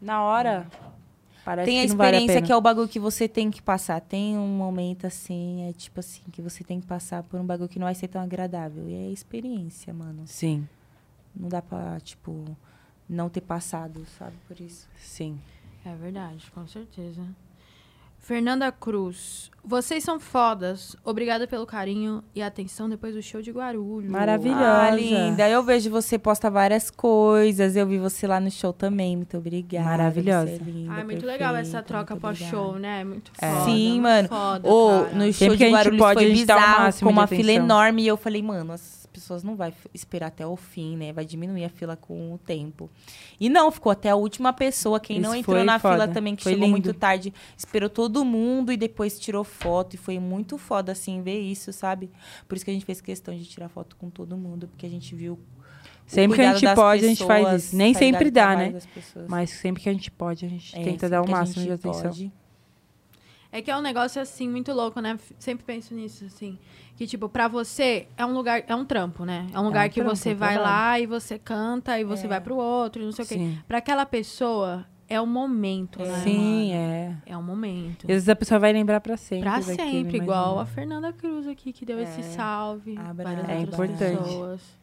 [0.00, 0.66] Na hora,
[1.44, 3.50] parece Tem a que não vale a experiência que é o bagulho que você tem
[3.50, 4.00] que passar.
[4.00, 7.68] Tem um momento assim, é tipo assim, que você tem que passar por um bagulho
[7.68, 8.88] que não vai ser tão agradável.
[8.88, 10.22] E é experiência, mano.
[10.24, 10.66] Sim,
[11.36, 12.56] Não dá pra, tipo,
[13.06, 14.36] não ter passado, sabe?
[14.48, 14.88] Por isso.
[14.96, 15.38] sim.
[15.84, 17.22] É verdade, com certeza.
[18.22, 19.50] Fernanda Cruz.
[19.64, 20.96] Vocês são fodas.
[21.04, 24.10] Obrigada pelo carinho e atenção depois do show de Guarulhos.
[24.10, 24.82] Maravilhosa.
[24.82, 25.48] Ah, linda.
[25.48, 27.74] Eu vejo você posta várias coisas.
[27.74, 29.16] Eu vi você lá no show também.
[29.16, 29.84] Muito obrigada.
[29.84, 30.46] Maravilhosa.
[30.56, 33.02] Você é linda, Ai, muito legal essa perfeita, troca pós-show, né?
[33.04, 33.50] Muito É.
[33.50, 33.64] foda.
[33.64, 34.28] Sim, mano.
[34.28, 35.14] Foda, cara.
[35.14, 37.52] no show Sempre de que a gente Guarulhos pode, foi bizarro, máximo com uma fila
[37.52, 38.02] enorme.
[38.02, 41.12] E eu falei, mano, as pessoas não vão f- esperar até o fim, né?
[41.12, 42.90] Vai diminuir a fila com o tempo.
[43.40, 45.00] E não, ficou até a última pessoa.
[45.00, 45.94] Quem não Isso entrou foi na foda.
[45.94, 46.78] fila também, que Foi chegou lindo.
[46.86, 49.94] muito tarde, esperou todo mundo e depois tirou foto.
[49.94, 52.10] E foi muito foda, assim, ver isso, sabe?
[52.48, 54.90] Por isso que a gente fez questão de tirar foto com todo mundo, porque a
[54.90, 55.38] gente viu.
[56.06, 57.76] Sempre que a gente pode, a gente faz pessoas, isso.
[57.76, 58.78] Nem sempre dá, né?
[58.94, 59.26] pessoas.
[59.28, 62.02] Mas sempre que a gente pode, a gente É, tenta dar o máximo de atenção.
[62.10, 62.32] pode.
[63.52, 65.18] É que é um negócio assim muito louco, né?
[65.38, 66.58] Sempre penso nisso assim,
[66.96, 69.46] que tipo, pra você é um lugar, é um trampo, né?
[69.52, 70.74] É um lugar um que trampo, você é vai trabalho.
[70.76, 72.04] lá e você canta e É.
[72.04, 73.58] você vai pro outro, e não sei o quê.
[73.68, 76.20] Pra aquela pessoa é um momento, né?
[76.24, 77.14] Sim, é.
[77.26, 78.04] É um momento.
[78.04, 79.42] E às vezes a pessoa vai lembrar pra sempre.
[79.42, 82.04] Pra daquilo, sempre, igual a Fernanda Cruz aqui, que deu É.
[82.04, 82.96] esse salve.
[82.96, 84.18] Abra- várias É outras importante.
[84.22, 84.81] pessoas.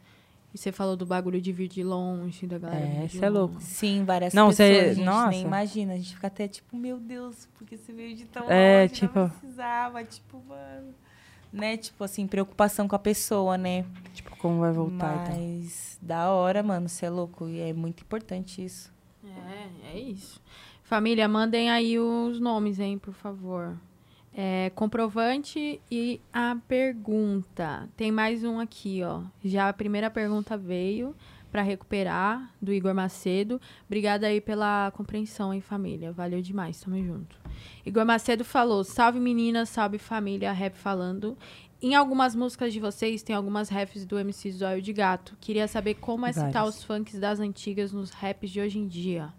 [0.52, 2.84] E você falou do bagulho de vir de longe, da galera.
[2.84, 3.60] É, isso é louco.
[3.60, 5.28] Sim, várias Não, pessoas, você- a gente nossa.
[5.30, 5.92] nem imagina.
[5.92, 9.18] A gente fica até tipo, meu Deus, porque você veio de tão É, longe, tipo-
[9.20, 10.94] não precisava, tipo, mano...
[11.52, 13.84] Né, tipo assim, preocupação com a pessoa, né?
[14.14, 15.36] Tipo, como vai voltar então.
[15.36, 17.48] Mas da hora, mano, você é louco.
[17.48, 18.92] E é muito importante isso.
[19.24, 20.40] É, é isso.
[20.84, 23.76] Família, mandem aí os nomes, hein, por favor.
[24.42, 27.86] É, comprovante e a pergunta.
[27.94, 29.20] Tem mais um aqui, ó.
[29.44, 31.14] Já a primeira pergunta veio
[31.52, 33.60] para recuperar do Igor Macedo.
[33.84, 36.10] Obrigada aí pela compreensão, hein, família.
[36.10, 37.36] Valeu demais, tamo junto.
[37.84, 41.36] Igor Macedo falou: "Salve meninas, salve família, rap falando.
[41.82, 45.36] Em algumas músicas de vocês tem algumas raps do MC Zóio de Gato.
[45.38, 49.34] Queria saber como é citar os funks das antigas nos raps de hoje em dia.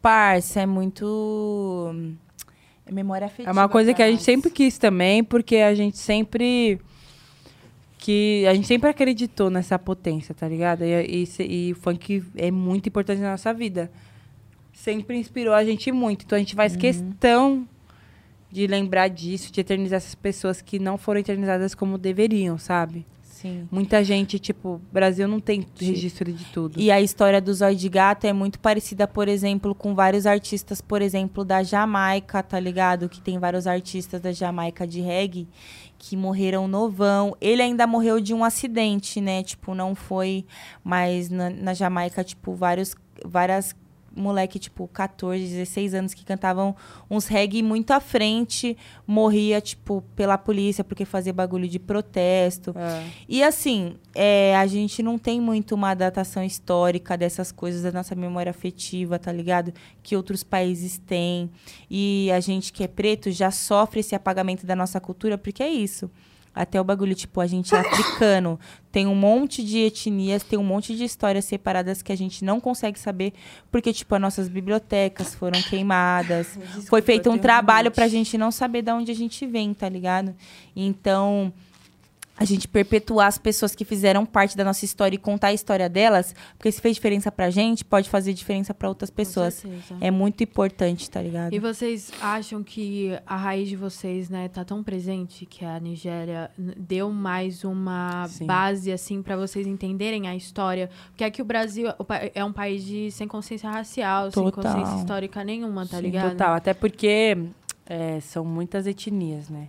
[0.00, 2.16] Parça, é muito...
[2.88, 3.50] É memória afetiva.
[3.50, 6.80] É uma coisa que a gente sempre quis também, porque a gente sempre.
[7.98, 10.82] que A gente sempre acreditou nessa potência, tá ligado?
[10.82, 13.90] E, e, e o funk é muito importante na nossa vida.
[14.72, 16.24] Sempre inspirou a gente muito.
[16.24, 17.68] Então a gente faz questão
[18.50, 23.04] de lembrar disso, de eternizar essas pessoas que não foram eternizadas como deveriam, sabe?
[23.40, 23.68] Sim.
[23.70, 26.80] Muita gente, tipo, Brasil não tem registro de tudo.
[26.80, 30.80] E a história do Zóio de Gato é muito parecida, por exemplo, com vários artistas,
[30.80, 33.08] por exemplo, da Jamaica, tá ligado?
[33.08, 35.46] Que tem vários artistas da Jamaica de reggae
[35.96, 37.36] que morreram novão.
[37.40, 39.44] Ele ainda morreu de um acidente, né?
[39.44, 40.44] Tipo, não foi,
[40.82, 43.72] mas na, na Jamaica, tipo, vários, várias
[44.18, 46.74] moleque, tipo, 14, 16 anos que cantavam
[47.10, 52.74] uns reggae muito à frente, morria, tipo, pela polícia porque fazia bagulho de protesto.
[52.76, 53.04] É.
[53.28, 58.14] E assim, é, a gente não tem muito uma datação histórica dessas coisas da nossa
[58.14, 59.72] memória afetiva, tá ligado?
[60.02, 61.50] Que outros países têm.
[61.90, 65.68] E a gente que é preto já sofre esse apagamento da nossa cultura, porque é
[65.68, 66.10] isso.
[66.58, 68.58] Até o bagulho, tipo, a gente é africano.
[68.90, 72.58] Tem um monte de etnias, tem um monte de histórias separadas que a gente não
[72.58, 73.34] consegue saber,
[73.70, 76.58] porque, tipo, as nossas bibliotecas foram queimadas.
[76.88, 80.34] Foi feito um trabalho pra gente não saber de onde a gente vem, tá ligado?
[80.74, 81.52] Então,
[82.38, 85.88] a gente perpetuar as pessoas que fizeram parte da nossa história e contar a história
[85.88, 89.64] delas, porque se fez diferença pra gente, pode fazer diferença pra outras pessoas.
[90.00, 91.52] É muito importante, tá ligado?
[91.52, 96.50] E vocês acham que a raiz de vocês, né, tá tão presente que a Nigéria
[96.56, 98.46] deu mais uma Sim.
[98.46, 100.88] base assim pra vocês entenderem a história?
[101.08, 104.62] Porque aqui o Brasil o pa- é um país de sem consciência racial, sem Total.
[104.62, 106.30] consciência histórica nenhuma, tá Sim, ligado?
[106.30, 107.36] Total, até porque
[107.84, 109.68] é, são muitas etnias, né?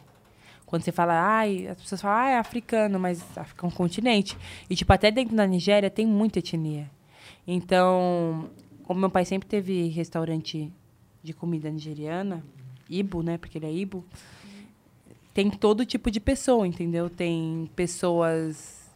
[0.69, 4.37] Quando você fala, ai, as pessoas falam, ah, é africano, mas África é um continente.
[4.69, 6.87] E, tipo, até dentro da Nigéria tem muita etnia.
[7.47, 8.51] Então,
[8.83, 10.71] como meu pai sempre teve restaurante
[11.23, 12.43] de comida nigeriana,
[12.87, 13.39] Ibo, né?
[13.39, 14.05] Porque ele é Ibo.
[15.33, 17.09] Tem todo tipo de pessoa, entendeu?
[17.09, 18.91] Tem pessoas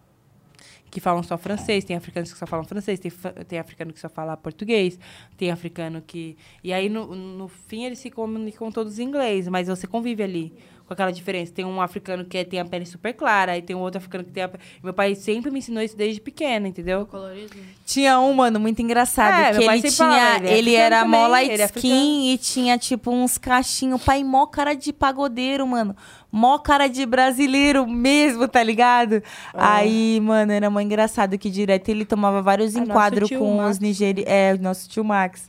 [0.91, 3.11] que falam só francês, tem africanos que só falam francês, tem,
[3.47, 4.99] tem africano que só fala português,
[5.35, 6.37] tem africano que.
[6.63, 10.53] E aí, no, no fim, eles se comunicam todos em inglês, mas você convive ali
[10.93, 11.51] com aquela diferença.
[11.53, 14.23] Tem um africano que é- tem a pele super clara, aí tem um outro africano
[14.23, 14.63] que tem a pele.
[14.83, 17.05] Meu pai sempre me ensinou isso desde pequena, entendeu?
[17.05, 17.55] Colorido.
[17.85, 19.33] Tinha um, mano, muito engraçado.
[19.41, 20.07] É, que meu pai ele tinha.
[20.07, 23.37] falava, ele é ele era também, mó light ele é skin e tinha, tipo, uns
[23.37, 24.01] cachinhos.
[24.03, 25.95] Pai, mó cara de pagodeiro, mano.
[26.31, 29.21] Mó cara de brasileiro mesmo, tá ligado?
[29.53, 33.71] Aí, mano, era mó engraçado que direto ele tomava vários Ah, enquadros com Max.
[33.75, 34.31] os nigerianos.
[34.31, 35.47] É, o nosso tio Max.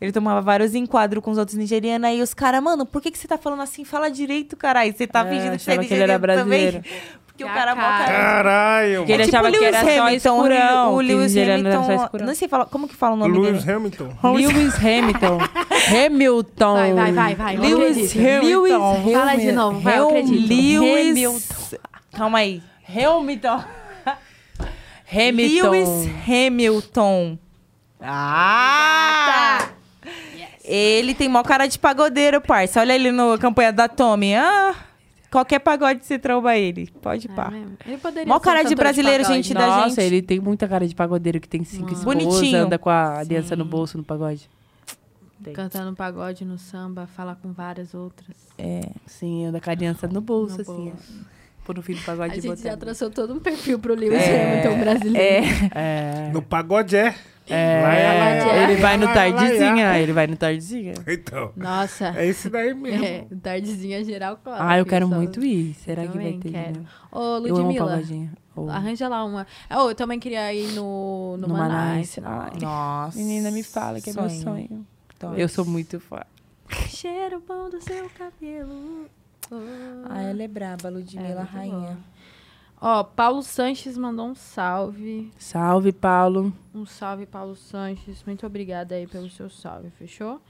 [0.00, 2.08] Ele tomava vários enquadros com os outros nigerianos.
[2.08, 3.84] Aí os caras, mano, por que, que você tá falando assim?
[3.84, 4.94] Fala direito, caralho.
[4.96, 6.70] Você tá É, fingindo que você é que ele era nigeriano também?
[6.70, 6.82] brasileiro.
[7.36, 8.04] Que o É a cara é mó cara.
[8.04, 8.18] cara.
[8.18, 9.36] Caralho, Porque ele mano.
[9.36, 12.08] achava que era só escurão, O que Lewis Hamilton.
[12.26, 12.66] Não sei falar.
[12.66, 13.76] Como que fala o nome Lewis dele?
[13.76, 14.08] Hamilton.
[14.34, 15.38] Lewis Hamilton.
[16.06, 16.74] Hamilton.
[16.74, 17.56] Vai, vai, vai, vai.
[17.56, 18.18] Lewis acredito.
[18.44, 19.12] Hamilton.
[19.12, 20.48] Fala de novo, vai, eu acredito.
[20.48, 21.74] Lewis.
[22.12, 22.62] Calma aí.
[22.88, 23.64] Hamilton.
[25.12, 25.70] Hamilton.
[25.70, 27.38] Lewis Hamilton.
[28.02, 29.68] Ah!
[30.72, 32.80] Ele tem mó cara de pagodeiro, parça.
[32.80, 34.34] Olha ele no campanha da Tommy.
[34.34, 34.74] Ah,
[35.30, 36.88] qualquer pagode você tromba ele.
[37.02, 37.50] Pode É pá.
[37.50, 37.76] mesmo.
[37.86, 39.42] Ele poderia Mó ser um cara de cantor brasileiro, pagode.
[39.42, 40.00] gente, da Nossa, gente.
[40.14, 42.58] ele tem muita cara de pagodeiro que tem cinco esposas, Bonitinho.
[42.64, 44.48] anda com a aliança no bolso no pagode.
[45.42, 45.54] Tem.
[45.54, 48.36] Cantando pagode no samba, fala com várias outras.
[48.58, 50.90] É, sim, anda com a aliança no bolso, No assim.
[50.90, 51.12] bolso.
[51.26, 51.40] ó.
[51.64, 52.62] Por no fim do pagode A gente botar.
[52.70, 55.46] já traçou todo um perfil pro Lewis Hamilton brasileiro.
[55.74, 56.30] É.
[56.32, 57.14] No pagode é.
[57.50, 60.94] É, Lá é- ele vai no é- é- tardezinha, ele vai no tardezinha.
[61.06, 61.52] Então.
[61.56, 62.08] Nossa.
[62.16, 63.02] É isso daí mesmo.
[63.04, 64.62] É, tardezinha geral, claro.
[64.64, 65.74] Ah, eu que quero só- muito ir.
[65.74, 66.50] Será que vai ter?
[66.52, 66.80] quero.
[66.80, 66.86] né?
[67.10, 68.02] Ô, Ludmilla,
[68.70, 69.46] arranja lá uma.
[69.70, 72.16] Oh, eu também queria ir no, no, No Manais.
[72.18, 72.52] Manais.
[72.54, 73.18] Ai, Nossa.
[73.18, 74.86] Menina, me fala que é meu sonho.
[75.36, 76.20] Eu sou muito fã.
[76.88, 79.06] Cheiro bom do seu cabelo.
[79.50, 79.56] Oh.
[80.08, 81.98] Ah, ela é braba, É, Ludmilla, muito rainha.
[82.80, 85.30] Ó, Paulo Sanches mandou um salve.
[85.36, 86.52] Salve, Paulo.
[86.74, 88.22] Um salve, Paulo Sanches.
[88.24, 90.40] Muito obrigada aí pelo seu salve, fechou?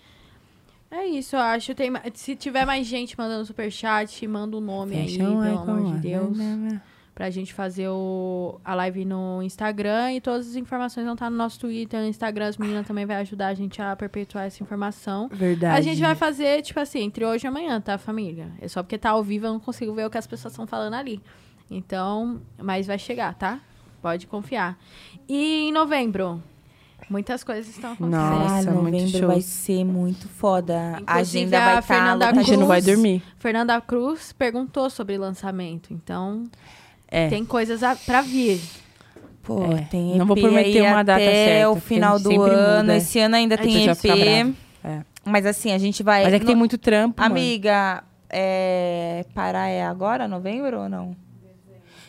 [0.90, 1.74] É isso, eu acho.
[1.74, 5.84] Tem, se tiver mais gente mandando superchat, manda o nome aí, Fecha um pelo amor
[5.84, 6.36] de né, Deus.
[6.38, 6.82] né, né.
[7.14, 10.12] Pra gente fazer o, a live no Instagram.
[10.12, 12.46] E todas as informações vão estar no nosso Twitter, no Instagram.
[12.46, 15.28] As meninas também vai ajudar a gente a perpetuar essa informação.
[15.28, 15.76] Verdade.
[15.76, 18.52] A gente vai fazer, tipo assim, entre hoje e amanhã, tá, família?
[18.60, 20.66] É só porque tá ao vivo, eu não consigo ver o que as pessoas estão
[20.66, 21.20] falando ali.
[21.70, 23.60] Então, mas vai chegar, tá?
[24.02, 24.76] Pode confiar.
[25.28, 26.42] E em novembro,
[27.08, 28.20] muitas coisas estão acontecendo.
[28.20, 30.74] Nossa, ah, muito novembro vai ser muito foda.
[30.96, 32.94] a Inclusive, agenda a vai estar Fernanda A gente não vai Cruz.
[32.96, 33.22] dormir.
[33.38, 36.44] Fernanda Cruz perguntou sobre lançamento, então
[37.08, 37.28] É.
[37.28, 38.60] tem coisas a, pra vir.
[39.42, 42.80] Pô, É, tem EP não vou prometer uma data até certa, o final do ano.
[42.82, 42.96] muda.
[42.96, 44.54] Esse ano ainda A tem EP.
[44.84, 45.00] É.
[45.24, 46.24] Mas assim, a gente vai...
[46.24, 47.34] Mas é que tem no- muito trampo, mano.
[47.34, 49.24] Amiga, é...
[49.34, 51.14] Parar é agora, novembro ou não?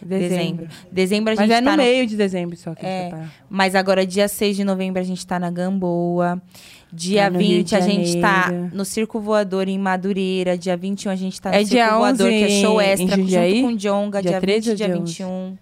[0.05, 0.67] Dezembro.
[0.91, 3.01] Dezembro a gente Mas é tá no meio de dezembro só que a É.
[3.03, 3.33] gente vai parar.
[3.49, 6.41] Mas agora, dia 6 de novembro, a gente tá na Gamboa.
[6.93, 8.75] Dia Tá no Rio 20, de a gente tá Janeiro.
[8.75, 10.57] no Circo Voador em Madureira.
[10.57, 13.15] Dia 21, a gente tá no É Circo dia Voador, 11 que é show extra,
[13.17, 14.21] junto com o Jonga.
[14.21, 15.57] Dia Dia, 13 20 ou dia dia 21.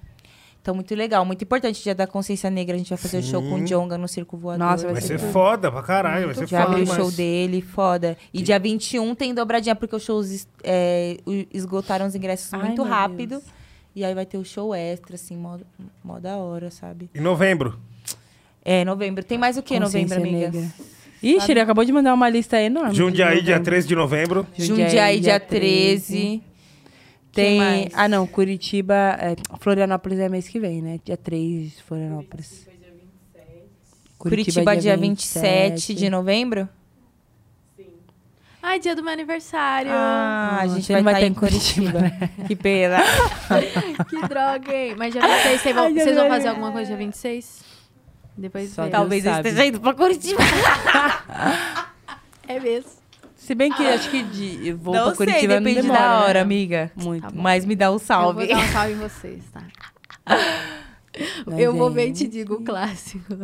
[0.62, 1.24] Então, muito legal.
[1.26, 2.76] Muito importante, dia da consciência negra.
[2.76, 3.64] A gente vai fazer o show com o.
[3.66, 4.60] Jonga no Circo Voador.
[4.66, 6.26] Nossa, Vai Vai ser ser foda pra caralho.
[6.26, 8.18] Vai ser Já foda abriu o show dele, foda.
[8.34, 11.18] E dia 21 tem dobradinha, porque os shows é,
[11.54, 13.30] esgotaram os ingressos Ai, muito rápido.
[13.40, 13.44] Deus.
[14.00, 15.58] E aí vai ter o show extra, assim, mó,
[16.02, 17.10] mó da hora, sabe?
[17.14, 17.78] Em novembro.
[18.64, 19.26] É, novembro.
[19.26, 20.52] Tem mais o que novembro, Consciência amiga?
[20.52, 20.74] negra.
[21.22, 22.96] Ixi, ele acabou de mandar uma lista enorme.
[22.96, 23.66] Jundiaí, dia novembro.
[23.66, 24.48] 13 de novembro.
[24.58, 26.42] Jundiaí, dia 13.
[27.34, 27.90] Tem.
[27.94, 28.26] Ah, não.
[28.26, 29.18] Curitiba.
[29.20, 30.98] é, Florianópolis é mês que vem, né?
[31.04, 32.70] Dia 3 de Florianópolis.
[34.18, 36.70] Curitiba, dia 27 de novembro.
[38.62, 39.92] Ai, dia do meu aniversário.
[39.94, 42.30] Ah, a gente vai vai estar tá em em Curitiba, Curitiba.
[42.48, 42.98] que pena.
[44.10, 44.96] Que droga, hein?
[44.98, 47.64] Mas dia 26, vocês vão, Ai, vocês vão fazer alguma coisa dia 26?
[48.38, 50.42] Depois Só Talvez eu esteja indo pra Curitiba.
[52.48, 52.90] É mesmo.
[53.36, 56.00] Se bem que acho que de, eu vou não pra sei, Curitiba depende não demora,
[56.00, 56.40] da hora, né?
[56.40, 56.92] amiga.
[56.96, 57.22] Muito.
[57.22, 57.40] Tá bom.
[57.40, 58.42] Mas me dá um salve.
[58.42, 59.64] Eu vou dar um salve em vocês, tá?
[61.46, 63.36] Mas eu vou ver e te digo o clássico.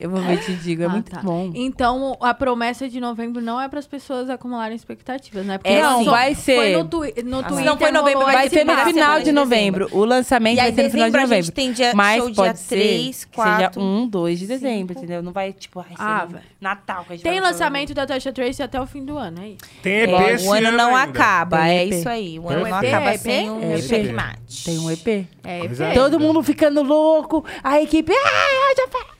[0.00, 1.20] Eu vou ver te digo, é Ah, muito tá.
[1.22, 1.50] bom.
[1.54, 5.60] Então, a promessa de novembro não é para as pessoas acumularem expectativas, né?
[5.62, 6.56] É, não, só- vai ser.
[6.56, 7.64] Foi no, twi no Twitter.
[7.64, 9.88] não foi novembro, vai ser no final de de novembro.
[9.92, 11.44] O lançamento E aí, vai ser no final de dezembro, a novembro.
[11.44, 13.52] gente tem dia, Mas show pode dia ser 3, 4.
[13.68, 15.22] que seja 1, 2 de dezembro, entendeu?
[15.22, 16.40] Não vai, tipo, ai, Ah, vai.
[16.60, 19.42] Natal que a gente Tem vai lançamento da Tasha Tracy até o fim do ano,
[19.42, 19.58] é isso.
[19.82, 21.10] Tem EP É, esse o ano não ainda.
[21.10, 22.38] acaba, é isso aí.
[22.38, 23.92] O ano não acaba sem um EP.
[23.92, 24.64] EP.
[24.64, 25.08] Tem um EP.
[25.44, 25.92] É, é.
[25.94, 28.12] Todo mundo ficando louco, a equipe.
[28.12, 28.98] Ai, já fa-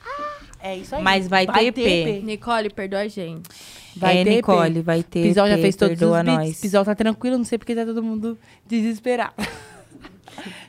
[0.63, 1.03] É isso aí.
[1.03, 2.23] Mas vai ter EP.
[2.23, 3.49] Nicole, perdoa a gente.
[3.95, 4.85] Vai é, ter Nicole, EP.
[4.85, 6.37] vai ter Pisol já fez todos os perdoa beats.
[6.47, 6.61] nós.
[6.61, 9.33] Pisol tá tranquilo, não sei porque tá todo mundo desesperado.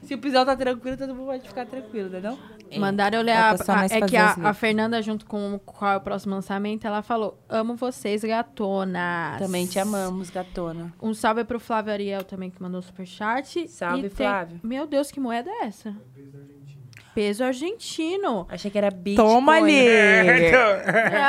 [0.03, 2.37] Se o Pisol tá tranquilo, todo mundo pode ficar tranquilo, entendeu?
[2.77, 4.53] Mandaram eu ler Vai a, a- É que a, a.
[4.55, 9.39] Fernanda, junto com qual é o próximo lançamento, ela falou: Amo vocês, gatonas.
[9.39, 10.93] Também te amamos, gatona.
[11.01, 13.69] Um salve pro Flávio Ariel também, que mandou superchat.
[13.69, 14.61] Salve, E tem- Flávio.
[14.63, 15.95] Meu Deus, que moeda é essa?
[17.15, 18.47] Peso argentino.
[18.49, 19.27] Achei que era Bitcoin.
[19.29, 19.89] Toma ali.
[19.89, 20.53] Aí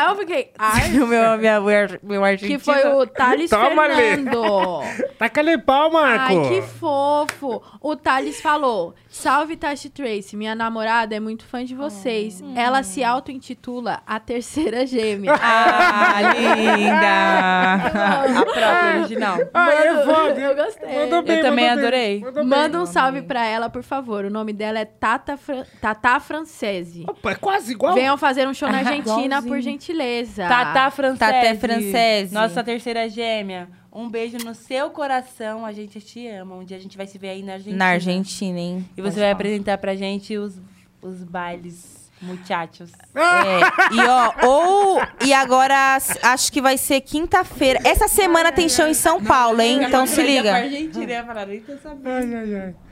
[0.10, 1.60] eu fiquei, ai, o meu, minha,
[2.02, 2.60] meu argentino.
[2.60, 3.86] que foi o Thales Toma.
[3.88, 4.82] Fernando.
[5.18, 6.26] Taca ali pau, Marco.
[6.26, 7.62] Ai, que fofo.
[7.82, 12.44] O Thales falou: Salve Tashi Trace, minha namorada é muito fã de vocês.
[12.56, 15.34] Ela se auto-intitula a terceira gêmea.
[15.46, 18.40] Ah, linda.
[18.40, 19.38] a própria original.
[19.54, 20.40] Ai, é foda.
[20.40, 21.00] Eu gostei.
[21.00, 22.24] Mandou bem, Eu também adorei.
[22.46, 24.26] Manda um salve pra ela, por favor.
[24.26, 25.64] O nome dela é Tata, Fran...
[25.82, 27.06] Tata Francese.
[27.08, 27.94] Opa, é quase igual.
[27.94, 30.48] Venham fazer um show na Argentina, por gentileza.
[30.48, 31.20] Tatá Francese.
[31.20, 32.34] Tatá Francese.
[32.34, 33.70] Nossa terceira gêmea.
[33.92, 35.66] Um beijo no seu coração.
[35.66, 36.56] A gente te ama.
[36.56, 37.78] Um dia a gente vai se ver aí na Argentina.
[37.78, 38.90] Na Argentina, hein?
[38.98, 40.60] E você vai apresentar pra gente os,
[41.02, 42.92] os bailes muchachos.
[43.14, 45.02] É, e ó, ou.
[45.26, 47.80] E agora, acho que vai ser quinta-feira.
[47.84, 49.84] Essa semana tem show em São Paulo, hein?
[49.84, 50.54] Então se liga.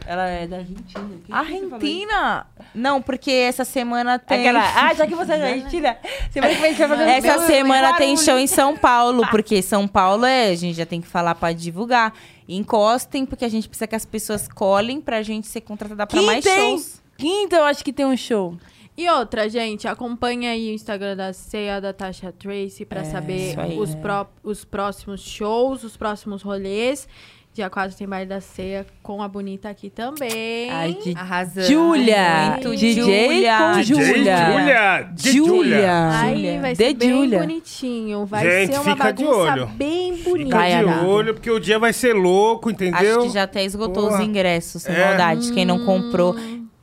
[0.05, 1.09] Ela é da Argentina.
[1.25, 1.75] Quem você?
[1.75, 2.45] Argentina?
[2.73, 4.39] Não, porque essa semana tem.
[4.39, 5.97] Aquela, ah, já que você é da Argentina,
[6.31, 9.27] semana que vem gente vai fazer um Essa semana em tem show em São Paulo,
[9.29, 10.49] porque São Paulo é.
[10.49, 12.13] A gente já tem que falar pra divulgar.
[12.47, 16.43] Encostem, porque a gente precisa que as pessoas colhem pra gente ser contratada pra mais
[16.43, 16.77] Quinta, hein?
[16.77, 17.01] shows.
[17.17, 18.57] Quinta eu acho que tem um show.
[18.97, 23.59] E outra, gente, acompanha aí o Instagram da Ceia da Tasha Tracy pra saber isso
[23.59, 23.77] aí.
[23.79, 27.07] os, pró- os próximos shows, os próximos rolês.
[27.53, 30.69] Dia 4 tem baile da ceia com a Bonita aqui também.
[30.71, 31.67] Ai, de Arrasando.
[31.67, 32.51] Júlia.
[32.51, 33.57] Muito, DJ Júlia.
[33.57, 35.11] com DJ Júlia.
[35.17, 36.09] Júlia.
[36.21, 38.25] Aí vai De ser bem bonitinho.
[38.25, 39.67] Vai Gente, ser uma fica de bagunça olho.
[39.67, 40.45] bem bonita.
[40.45, 43.19] Fica Vai, de olho, porque o dia vai ser louco, entendeu?
[43.19, 44.21] Acho que já até esgotou Porra.
[44.21, 45.05] os ingressos, sem É.
[45.07, 45.51] maldade.
[45.51, 46.33] Quem não comprou.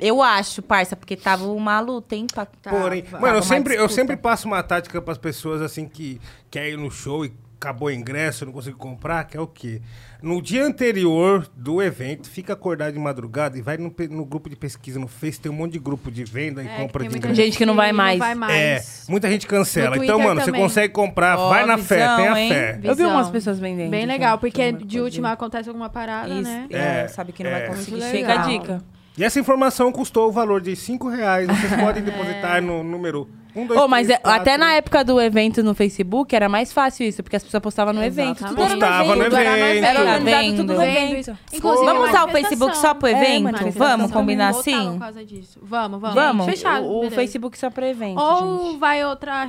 [0.01, 2.27] Eu acho, parça, porque tava uma luta, hein?
[2.33, 2.47] Pra...
[2.47, 6.20] Tá, Porém, mano, eu sempre, eu sempre passo uma tática pras pessoas assim que
[6.51, 9.83] quer ir no show e acabou o ingresso, não consigo comprar, que é o quê?
[10.23, 14.55] No dia anterior do evento, fica acordado de madrugada e vai no, no grupo de
[14.55, 17.17] pesquisa no Face, tem um monte de grupo de venda e É, compra tem de
[17.18, 17.35] ingresso.
[17.35, 18.18] Gente que não vai mais.
[18.20, 19.07] Não vai É, mais.
[19.09, 19.97] muita gente cancela.
[19.97, 20.55] Então, mano, também.
[20.55, 22.49] você consegue comprar, Ó, vai na fé, visão, tenha hein?
[22.52, 22.75] fé.
[22.77, 23.10] Eu vi Visão.
[23.10, 23.91] umas pessoas vendendo.
[23.91, 26.67] Bem legal, porque de última acontece alguma parada, Isso, né?
[26.70, 27.59] é, É, sabe que não é.
[27.60, 28.85] vai conseguir Muito Fica a dica.
[29.19, 31.49] E essa informação custou o valor de 5 reais.
[31.49, 35.20] Vocês podem depositar no número 1, 2, Ô, mas 3, é- até na época do
[35.20, 38.44] evento no Facebook era mais fácil isso, porque as pessoas postavam no evento.
[38.44, 39.36] Tudo Postava no evento.
[39.36, 39.85] Era evento.
[39.85, 41.39] Era organizado tudo no evento.
[41.52, 42.28] Inclusive, Vamos usar o.
[42.28, 43.43] Facebook só pro É, evento?
[43.44, 43.97] manifestação.
[43.99, 44.93] vamos combinar assim?
[44.93, 45.59] Por causa disso.
[45.62, 46.15] Vamos, vamos.
[46.15, 46.47] Vamos.
[46.47, 46.85] Fechado.
[46.86, 47.10] O, o.
[47.10, 48.78] Facebook só pra evento, Ou gente.
[48.78, 49.49] vai outra,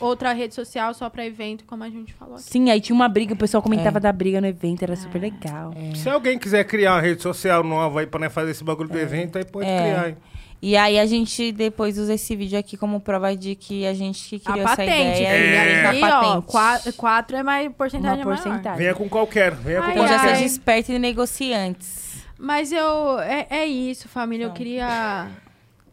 [0.00, 2.44] outra rede social só pra evento, como a gente falou aqui.
[2.44, 4.00] Sim, aí tinha uma briga, o pessoal comentava É.
[4.00, 5.72] da briga no evento, era super legal.
[5.94, 8.98] Se alguém quiser criar uma rede social nova aí pra nós fazer esse bagulho do
[8.98, 9.78] evento, aí pode É.
[9.78, 10.16] criar, hein?
[10.62, 14.38] E aí a gente depois usa esse vídeo aqui como prova de que a gente
[14.38, 14.90] que A criou essa patente,
[15.22, 15.26] ideia.
[15.28, 15.94] É.
[15.94, 16.26] e a patente.
[16.36, 18.42] ó, quatro, quatro é mais porcentagem Uma é maior.
[18.42, 18.78] porcentagem.
[18.78, 20.28] Venha com qualquer, venha com Ai, Então já qualquer.
[20.30, 20.36] ai.
[20.36, 22.24] seja esperto e negocie antes.
[22.38, 23.18] Mas eu.
[23.20, 24.44] É, é isso, família.
[24.46, 25.28] Eu queria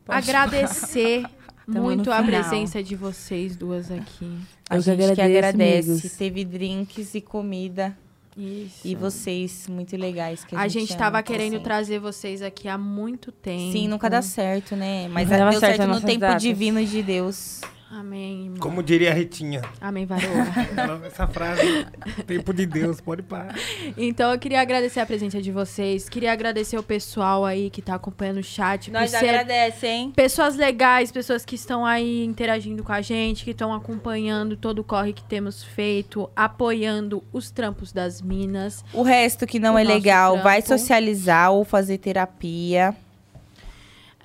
[0.08, 1.24] agradecer
[1.68, 4.38] muito a presença de vocês duas aqui.
[4.70, 5.90] A Eu que gente que agradece.
[5.92, 6.12] amigos.
[6.18, 7.98] Teve drinks e comida.
[8.38, 8.82] Isso.
[8.85, 10.45] E vocês, muito legais.
[10.45, 11.64] Que a, A gente ama, tava como querendo sempre.
[11.66, 13.72] trazer vocês aqui há muito tempo.
[13.72, 15.07] Sim, nunca dá certo, né?
[15.07, 16.41] Mas Nunca deu certo no tempo datas.
[16.43, 17.61] divino de Deus.
[17.90, 18.59] Amém, irmão.
[18.59, 19.61] Como diria a Ritinha.
[19.80, 20.45] Amém, varoa.
[21.07, 21.85] Essa frase,
[22.25, 23.56] tempo de Deus, pode parar.
[23.98, 26.09] então, eu queria agradecer a presença de vocês.
[26.09, 28.91] Queria agradecer o pessoal aí que tá acompanhando o chat.
[28.91, 30.11] Nós ser agradece, hein?
[30.14, 34.83] Pessoas legais, pessoas que estão aí interagindo com a gente, que estão acompanhando todo o
[34.83, 38.83] corre que temos feito, apoiando os trampos das minas.
[38.93, 40.77] O resto que não O é legal, vai trampo.
[40.80, 42.93] socializar ou fazer terapia.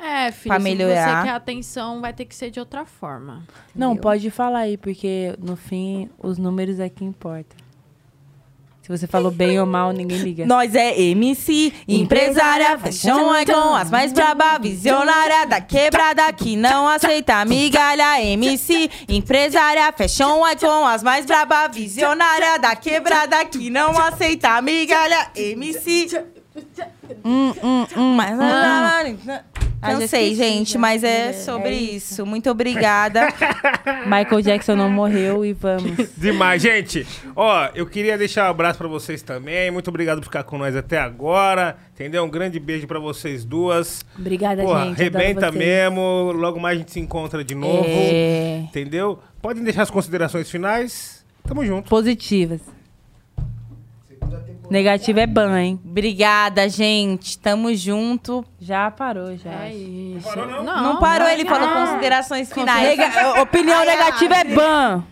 [0.03, 1.21] É, filho, Pra se melhorar.
[1.21, 3.45] você quer atenção, vai ter que ser de outra forma.
[3.75, 4.03] Não, entendeu?
[4.03, 7.57] pode falar aí, porque no fim, os números é que importam.
[8.83, 10.45] Se você falou bem ou mal, ninguém liga.
[10.45, 17.45] Nós é MC, empresária, fashion icon, as mais braba, visionária da quebrada que não aceita
[17.45, 18.21] migalha.
[18.21, 25.31] MC, empresária, fashion icon, as mais braba, visionária da quebrada que não aceita migalha.
[25.37, 26.42] MC.
[27.25, 28.39] Hum, hum, hum, mas...
[29.85, 30.79] Ah, Não sei, gente, já.
[30.79, 32.13] mas é É sobre isso.
[32.13, 32.27] isso.
[32.27, 33.27] Muito obrigada.
[34.07, 36.09] Michael Jackson não morreu e vamos.
[36.17, 37.05] Demais, gente.
[37.35, 39.73] Ó, eu queria deixar um abraço pra vocês também.
[39.73, 41.77] Muito obrigado por ficar com nós até agora.
[41.95, 42.23] Entendeu?
[42.23, 44.05] Um grande beijo pra vocês duas.
[44.17, 45.01] Obrigada, Pô, gente.
[45.01, 46.31] arrebenta mesmo.
[46.33, 47.85] Logo mais a gente se encontra de novo.
[47.89, 48.59] É.
[48.61, 49.19] Entendeu?
[49.41, 51.25] Podem deixar as considerações finais.
[51.45, 51.89] Tamo junto.
[51.91, 52.61] Positivas.
[54.73, 55.81] Negativo é ban, hein?
[55.85, 57.39] Obrigada, gente.
[57.39, 58.45] Tamo junto.
[58.61, 59.51] Já parou, já.
[59.67, 60.27] É isso.
[60.29, 60.83] parou, não?
[60.83, 61.87] Não, parou, ele falou não.
[61.87, 62.97] considerações finais.
[62.97, 65.05] Nega- opinião negativa é ban.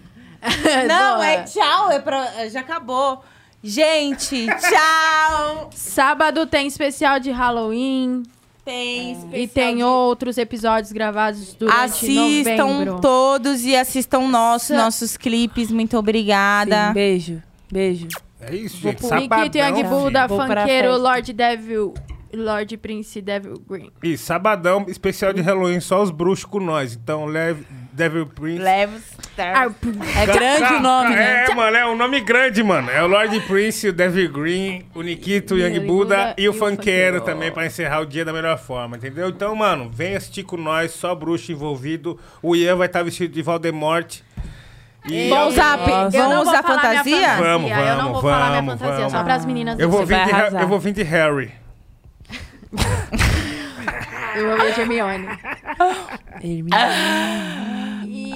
[0.89, 2.48] Não, é tchau, é pra...
[2.48, 3.22] já acabou.
[3.62, 5.68] Gente, tchau.
[5.74, 8.22] Sábado tem especial de Halloween.
[8.64, 13.00] Tem E tem outros episódios gravados durante Assistam novembro.
[13.02, 15.70] todos e assistam nossos, nossos clipes.
[15.70, 16.89] Muito obrigada.
[16.89, 17.42] Sim, beijo.
[17.70, 18.08] Beijo.
[18.40, 19.00] É isso, Vou gente.
[19.00, 19.38] pro Sabadão.
[19.44, 21.02] Nikito Young Buda, Vou pra funkeiro, festa.
[21.02, 21.94] Lord Devil,
[22.32, 23.90] Lord Prince Devil Green.
[24.02, 26.94] E sabadão, especial de Halloween, só os bruxos com nós.
[26.94, 28.62] Então, leve Devil Prince.
[28.62, 28.98] Leve.
[29.36, 31.46] É grande o nome, né?
[31.48, 32.90] É, mano, é um nome grande, mano.
[32.90, 36.42] É o Lord Prince, o Devil Green, o Nikito, o Young Young Buda Buda e
[36.42, 37.20] o e o Funkeiro funkeiro.
[37.22, 39.28] também pra encerrar o dia da melhor forma, entendeu?
[39.28, 42.18] Então, mano, vem assistir com nós, só bruxo envolvido.
[42.42, 44.20] O Ian vai estar vestido de Voldemort.
[45.08, 47.36] E Vamos usar, vamos vou usar falar minha fantasia?
[47.38, 49.12] Vamos, eu não vamos, vou falar minha vamos, fantasia, vamos.
[49.12, 50.62] só pras meninas eu do vou, vir de, arrasar.
[50.62, 51.52] eu vou vir de Harry.
[54.36, 55.26] Eu vou ver de Hermione.
[56.42, 56.62] E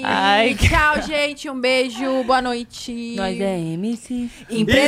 [0.04, 1.48] Ai, tchau, gente.
[1.48, 2.24] Um beijo.
[2.24, 3.14] Boa noite.
[3.16, 4.28] Nós é MC.
[4.50, 4.86] Empre-